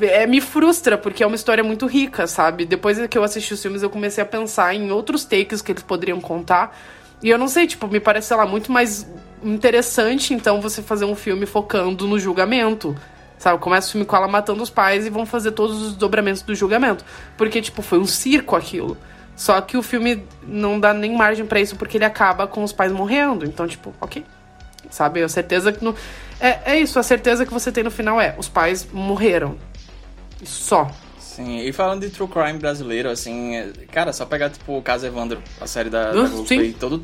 é, 0.00 0.26
me 0.26 0.40
frustra, 0.40 0.96
porque 0.96 1.22
é 1.22 1.26
uma 1.26 1.36
história 1.36 1.64
muito 1.64 1.86
rica, 1.86 2.26
sabe? 2.26 2.64
Depois 2.64 3.04
que 3.06 3.18
eu 3.18 3.24
assisti 3.24 3.54
os 3.54 3.62
filmes, 3.62 3.82
eu 3.82 3.90
comecei 3.90 4.22
a 4.22 4.26
pensar 4.26 4.74
em 4.74 4.92
outros 4.92 5.24
takes 5.24 5.60
que 5.60 5.72
eles 5.72 5.82
poderiam 5.82 6.20
contar. 6.20 6.76
E 7.22 7.28
eu 7.28 7.38
não 7.38 7.48
sei, 7.48 7.66
tipo, 7.66 7.88
me 7.88 7.98
parece, 7.98 8.28
sei 8.28 8.36
lá, 8.36 8.46
muito 8.46 8.70
mais 8.70 9.06
interessante, 9.42 10.34
então, 10.34 10.60
você 10.60 10.82
fazer 10.82 11.04
um 11.04 11.16
filme 11.16 11.46
focando 11.46 12.06
no 12.06 12.18
julgamento. 12.18 12.96
Sabe? 13.38 13.58
Começa 13.58 13.88
o 13.88 13.92
filme 13.92 14.06
com 14.06 14.16
ela 14.16 14.26
matando 14.26 14.62
os 14.62 14.70
pais 14.70 15.06
e 15.06 15.10
vão 15.10 15.24
fazer 15.24 15.52
todos 15.52 15.80
os 15.80 15.96
dobramentos 15.96 16.42
do 16.42 16.54
julgamento. 16.54 17.04
Porque, 17.36 17.60
tipo, 17.60 17.82
foi 17.82 17.98
um 17.98 18.06
circo 18.06 18.56
aquilo. 18.56 18.96
Só 19.38 19.60
que 19.60 19.76
o 19.76 19.82
filme 19.84 20.24
não 20.42 20.80
dá 20.80 20.92
nem 20.92 21.16
margem 21.16 21.46
pra 21.46 21.60
isso 21.60 21.76
porque 21.76 21.96
ele 21.96 22.04
acaba 22.04 22.48
com 22.48 22.64
os 22.64 22.72
pais 22.72 22.90
morrendo. 22.90 23.44
Então, 23.44 23.68
tipo, 23.68 23.94
ok. 24.00 24.24
Sabe? 24.90 25.22
A 25.22 25.28
certeza 25.28 25.72
que 25.72 25.82
no. 25.84 25.94
É, 26.40 26.72
é 26.72 26.80
isso, 26.80 26.98
a 26.98 27.04
certeza 27.04 27.46
que 27.46 27.52
você 27.52 27.70
tem 27.70 27.84
no 27.84 27.90
final 27.90 28.20
é: 28.20 28.34
os 28.36 28.48
pais 28.48 28.88
morreram. 28.92 29.56
Só. 30.42 30.90
Sim, 31.20 31.60
e 31.60 31.72
falando 31.72 32.00
de 32.00 32.10
true 32.10 32.26
crime 32.26 32.58
brasileiro, 32.58 33.08
assim, 33.08 33.54
é- 33.54 33.70
cara, 33.92 34.12
só 34.12 34.26
pegar, 34.26 34.50
tipo, 34.50 34.76
o 34.76 34.82
caso 34.82 35.06
Evandro, 35.06 35.40
a 35.60 35.68
série 35.68 35.88
da, 35.88 36.10
da 36.10 36.22
Uh, 36.22 36.28
Globoplay, 36.28 36.72
todo, 36.72 37.00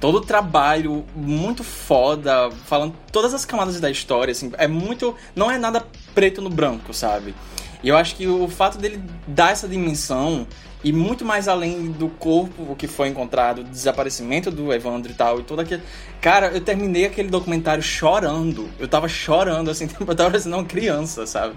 todo 0.00 0.18
o 0.18 0.20
trabalho 0.20 1.04
muito 1.14 1.62
foda, 1.62 2.50
falando 2.64 2.96
todas 3.12 3.32
as 3.32 3.44
camadas 3.44 3.78
da 3.78 3.88
história, 3.88 4.32
assim, 4.32 4.50
é 4.58 4.66
muito, 4.66 5.14
não 5.36 5.48
é 5.48 5.56
nada 5.56 5.84
preto 6.16 6.42
no 6.42 6.50
branco, 6.50 6.92
sabe? 6.92 7.32
E 7.80 7.88
eu 7.88 7.96
acho 7.96 8.16
que 8.16 8.26
o 8.26 8.48
fato 8.48 8.76
dele 8.76 9.00
dar 9.28 9.52
essa 9.52 9.68
dimensão, 9.68 10.48
e 10.86 10.92
muito 10.92 11.24
mais 11.24 11.48
além 11.48 11.90
do 11.90 12.08
corpo 12.08 12.76
que 12.76 12.86
foi 12.86 13.08
encontrado, 13.08 13.64
do 13.64 13.70
desaparecimento 13.70 14.52
do 14.52 14.72
Evandro 14.72 15.10
e 15.10 15.14
tal, 15.16 15.40
e 15.40 15.42
todo 15.42 15.58
aquele... 15.58 15.82
Cara, 16.20 16.52
eu 16.52 16.60
terminei 16.60 17.06
aquele 17.06 17.28
documentário 17.28 17.82
chorando, 17.82 18.70
eu 18.78 18.86
tava 18.86 19.08
chorando, 19.08 19.68
assim, 19.68 19.88
eu 19.98 20.14
tava 20.14 20.30
parecendo 20.30 20.54
uma 20.54 20.64
criança, 20.64 21.26
sabe? 21.26 21.56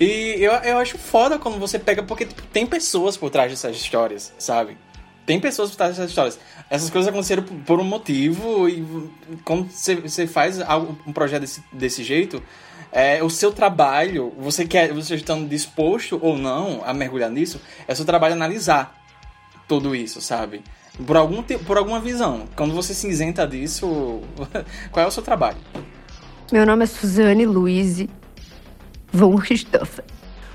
E 0.00 0.36
eu, 0.38 0.52
eu 0.52 0.78
acho 0.78 0.96
foda 0.96 1.38
quando 1.38 1.58
você 1.58 1.78
pega, 1.78 2.02
porque 2.02 2.24
tipo, 2.24 2.40
tem 2.46 2.66
pessoas 2.66 3.14
por 3.14 3.28
trás 3.28 3.50
dessas 3.50 3.76
histórias, 3.76 4.32
sabe? 4.38 4.78
Tem 5.26 5.38
pessoas 5.38 5.68
por 5.68 5.76
trás 5.76 5.94
dessas 5.94 6.08
histórias. 6.08 6.38
Essas 6.70 6.88
coisas 6.88 7.10
aconteceram 7.10 7.42
por, 7.42 7.54
por 7.56 7.78
um 7.78 7.84
motivo 7.84 8.70
e 8.70 8.82
quando 9.44 9.68
você, 9.68 9.96
você 9.96 10.26
faz 10.26 10.62
algo, 10.62 10.98
um 11.06 11.12
projeto 11.12 11.42
desse, 11.42 11.62
desse 11.70 12.02
jeito, 12.02 12.42
é, 12.92 13.22
o 13.22 13.30
seu 13.30 13.50
trabalho, 13.52 14.32
você 14.38 14.66
quer, 14.66 14.92
você 14.92 15.14
estando 15.14 15.48
disposto 15.48 16.18
ou 16.22 16.36
não 16.36 16.82
a 16.84 16.92
mergulhar 16.92 17.30
nisso, 17.30 17.60
é 17.88 17.94
seu 17.94 18.04
trabalho 18.04 18.34
analisar 18.34 19.02
tudo 19.66 19.96
isso, 19.96 20.20
sabe? 20.20 20.62
Por, 21.06 21.16
algum, 21.16 21.42
te- 21.42 21.56
por 21.58 21.78
alguma 21.78 21.98
visão. 21.98 22.46
Quando 22.54 22.74
você 22.74 22.92
se 22.92 23.08
isenta 23.08 23.46
disso, 23.46 24.20
qual 24.92 25.04
é 25.04 25.08
o 25.08 25.10
seu 25.10 25.22
trabalho? 25.22 25.56
Meu 26.52 26.66
nome 26.66 26.84
é 26.84 26.86
Suzane 26.86 27.46
Luiz 27.46 28.04
von 29.10 29.34
Richthofen. 29.36 30.04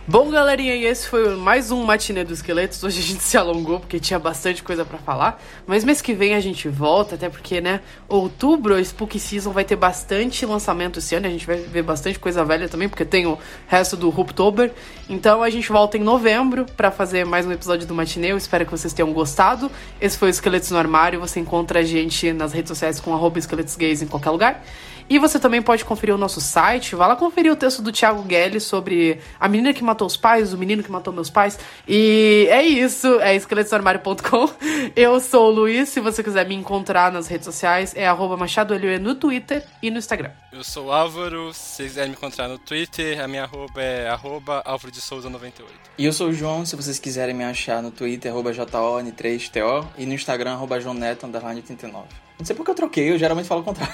Bom, 0.09 0.29
galerinha, 0.29 0.73
e 0.73 0.85
esse 0.85 1.05
foi 1.05 1.35
mais 1.35 1.69
um 1.69 1.83
Matinê 1.83 2.23
dos 2.23 2.37
Esqueletos. 2.37 2.81
Hoje 2.81 2.97
a 2.97 3.03
gente 3.03 3.21
se 3.21 3.35
alongou 3.35 3.81
porque 3.81 3.99
tinha 3.99 4.17
bastante 4.17 4.63
coisa 4.63 4.85
pra 4.85 4.97
falar. 4.97 5.43
Mas 5.65 5.83
mês 5.83 6.01
que 6.01 6.13
vem 6.13 6.33
a 6.33 6.39
gente 6.39 6.69
volta, 6.69 7.15
até 7.15 7.27
porque, 7.27 7.59
né, 7.59 7.81
outubro, 8.07 8.75
a 8.75 8.81
Spooky 8.81 9.19
Season 9.19 9.51
vai 9.51 9.65
ter 9.65 9.75
bastante 9.75 10.45
lançamento 10.45 10.99
esse 10.99 11.13
ano. 11.13 11.27
A 11.27 11.29
gente 11.29 11.45
vai 11.45 11.57
ver 11.57 11.83
bastante 11.83 12.17
coisa 12.19 12.45
velha 12.45 12.69
também, 12.69 12.87
porque 12.87 13.03
tem 13.03 13.25
o 13.25 13.37
resto 13.67 13.97
do 13.97 14.07
Hooptober. 14.07 14.71
Então 15.09 15.43
a 15.43 15.49
gente 15.49 15.67
volta 15.67 15.97
em 15.97 16.01
novembro 16.01 16.65
pra 16.77 16.89
fazer 16.89 17.25
mais 17.25 17.45
um 17.45 17.51
episódio 17.51 17.85
do 17.85 17.93
Matinê. 17.93 18.31
Eu 18.31 18.37
espero 18.37 18.63
que 18.63 18.71
vocês 18.71 18.93
tenham 18.93 19.11
gostado. 19.11 19.69
Esse 19.99 20.17
foi 20.17 20.29
o 20.29 20.31
Esqueletos 20.31 20.71
no 20.71 20.77
Armário. 20.77 21.19
Você 21.19 21.41
encontra 21.41 21.79
a 21.79 21.83
gente 21.83 22.31
nas 22.31 22.53
redes 22.53 22.69
sociais 22.69 23.01
com 23.01 23.13
arroba 23.13 23.39
esqueletos 23.39 23.75
gays 23.75 24.01
em 24.01 24.07
qualquer 24.07 24.29
lugar. 24.29 24.63
E 25.09 25.17
você 25.19 25.39
também 25.39 25.61
pode 25.61 25.85
conferir 25.85 26.13
o 26.13 26.17
nosso 26.17 26.41
site. 26.41 26.95
Vai 26.95 27.07
lá 27.07 27.15
conferir 27.15 27.51
o 27.51 27.55
texto 27.55 27.81
do 27.81 27.91
Thiago 27.91 28.21
Guelli 28.23 28.59
sobre 28.59 29.19
a 29.39 29.47
menina 29.47 29.73
que 29.73 29.83
matou 29.83 30.05
os 30.05 30.17
pais, 30.17 30.53
o 30.53 30.57
menino 30.57 30.83
que 30.83 30.91
matou 30.91 31.13
meus 31.13 31.29
pais. 31.29 31.57
E 31.87 32.47
é 32.49 32.61
isso, 32.61 33.19
é 33.21 33.35
esqueletosarmário.com. 33.35 34.49
Eu 34.95 35.19
sou 35.19 35.47
o 35.47 35.51
Luiz. 35.51 35.89
Se 35.89 35.99
você 35.99 36.21
quiser 36.21 36.45
me 36.47 36.55
encontrar 36.55 37.11
nas 37.11 37.27
redes 37.27 37.45
sociais, 37.45 37.93
é 37.95 38.07
arroba 38.07 38.35
Machado 38.35 38.73
Elue 38.73 38.99
no 38.99 39.15
Twitter 39.15 39.63
e 39.81 39.89
no 39.89 39.97
Instagram. 39.97 40.31
Eu 40.51 40.63
sou 40.63 40.87
o 40.87 40.91
Álvaro, 40.91 41.53
se 41.53 41.75
vocês 41.75 41.89
quiserem 41.89 42.09
me 42.09 42.15
encontrar 42.17 42.47
no 42.47 42.57
Twitter, 42.57 43.21
a 43.23 43.27
minha 43.27 43.43
arroba 43.43 43.81
é 43.81 44.09
arroba 44.09 44.61
Álvaro 44.65 44.91
de 44.91 44.99
Souza 44.99 45.29
98. 45.29 45.71
E 45.97 46.05
eu 46.05 46.11
sou 46.11 46.29
o 46.29 46.33
João, 46.33 46.65
se 46.65 46.75
vocês 46.75 46.99
quiserem 46.99 47.35
me 47.35 47.43
achar 47.43 47.81
no 47.81 47.91
Twitter, 47.91 48.31
arroba 48.31 48.51
JON3TO 48.51 49.87
e 49.97 50.05
no 50.05 50.13
Instagram, 50.13 50.53
arroba 50.53 50.75
89. 50.75 52.26
Não 52.39 52.45
sei 52.45 52.55
porque 52.55 52.69
eu 52.69 52.75
troquei, 52.75 53.09
eu 53.11 53.17
geralmente 53.17 53.47
falo 53.47 53.61
o 53.61 53.63
contrário. 53.63 53.93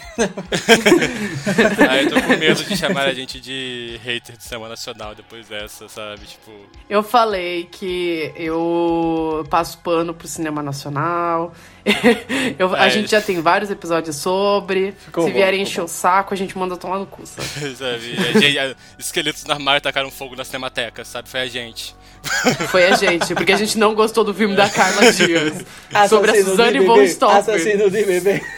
Aí 1.90 2.03
eu 2.06 2.10
tô 2.10 2.22
com 2.22 2.38
medo 2.38 2.64
de 2.64 2.76
chamar 2.76 3.06
a 3.07 3.14
gente 3.14 3.40
de 3.40 3.98
hater 4.03 4.36
do 4.36 4.44
Cinema 4.44 4.68
Nacional 4.68 5.15
depois 5.15 5.48
dessa, 5.48 5.88
sabe? 5.88 6.26
Tipo, 6.26 6.52
Eu 6.90 7.02
falei 7.03 7.65
que 7.72 8.34
eu 8.36 9.45
passo 9.49 9.78
pano 9.78 10.14
pro 10.14 10.28
cinema 10.28 10.61
nacional. 10.61 11.53
Eu- 12.60 12.76
a 12.76 12.88
É. 12.88 12.90
gente 12.90 13.10
já 13.11 13.22
tem 13.22 13.41
vários 13.41 13.72
episódios 13.72 14.15
sobre. 14.18 14.91
Ficou 14.91 15.24
Se 15.24 15.30
bom, 15.30 15.36
vierem 15.36 15.65
ficou 15.65 15.72
encher 15.72 15.82
o 15.82 15.88
saco, 15.88 16.34
a 16.34 16.38
gente 16.38 16.57
manda 16.57 16.76
tomar 16.76 16.99
no 16.99 17.06
cu, 17.06 17.26
sabe? 17.26 17.48
sabe? 17.76 18.15
A 18.36 18.40
gente- 18.40 18.60
a- 18.60 18.76
esqueletos 18.99 19.45
no 19.45 19.53
armário 19.53 19.82
tacaram 19.82 20.11
fogo 20.11 20.36
na 20.36 20.44
Cinemateca, 20.44 21.06
sabe? 21.06 21.30
Foi 21.30 21.40
a 21.41 21.48
gente. 21.48 21.95
Foi 22.70 22.86
a 22.86 22.95
gente, 22.95 23.34
porque 23.36 23.52
a 23.52 23.58
gente 23.58 23.78
não 23.78 23.94
gostou 23.94 24.24
do 24.24 24.34
filme 24.34 24.56
da 24.56 24.70
Carla 24.70 25.12
Dias. 25.12 25.54
sobre 26.10 26.32
a 26.32 26.44
Suzane 26.44 26.80
von 26.80 27.06
Stoffer. 27.08 27.56
Assassino 27.56 27.90
de 27.90 28.04
bebê. 28.04 28.41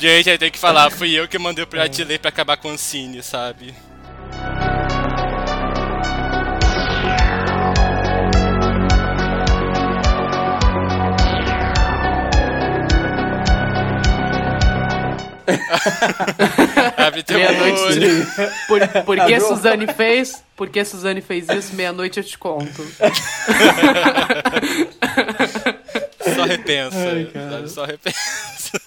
Gente, 0.00 0.30
aí 0.30 0.38
tem 0.38 0.50
que 0.50 0.58
falar, 0.58 0.90
fui 0.90 1.12
eu 1.12 1.28
que 1.28 1.38
mandei 1.38 1.62
o 1.62 1.66
Pirate 1.66 2.02
Lei 2.02 2.18
pra 2.18 2.30
acabar 2.30 2.56
com 2.56 2.68
o 2.68 2.72
Ancine, 2.72 3.22
sabe? 3.22 3.72
Meia-noite. 17.28 18.26
Por, 18.66 18.88
por 19.04 19.26
que. 19.26 19.40
Suzane 19.40 19.86
fez? 19.92 20.42
Por 20.56 20.68
que 20.68 20.84
Suzane 20.84 21.20
fez 21.20 21.48
isso? 21.48 21.74
Meia-noite 21.74 22.18
eu 22.20 22.24
te 22.24 22.36
conto. 22.38 22.82
Só 26.34 26.44
repensa, 26.44 26.96
sabe? 26.96 27.68
Só 27.68 27.84
repensa. 27.84 28.82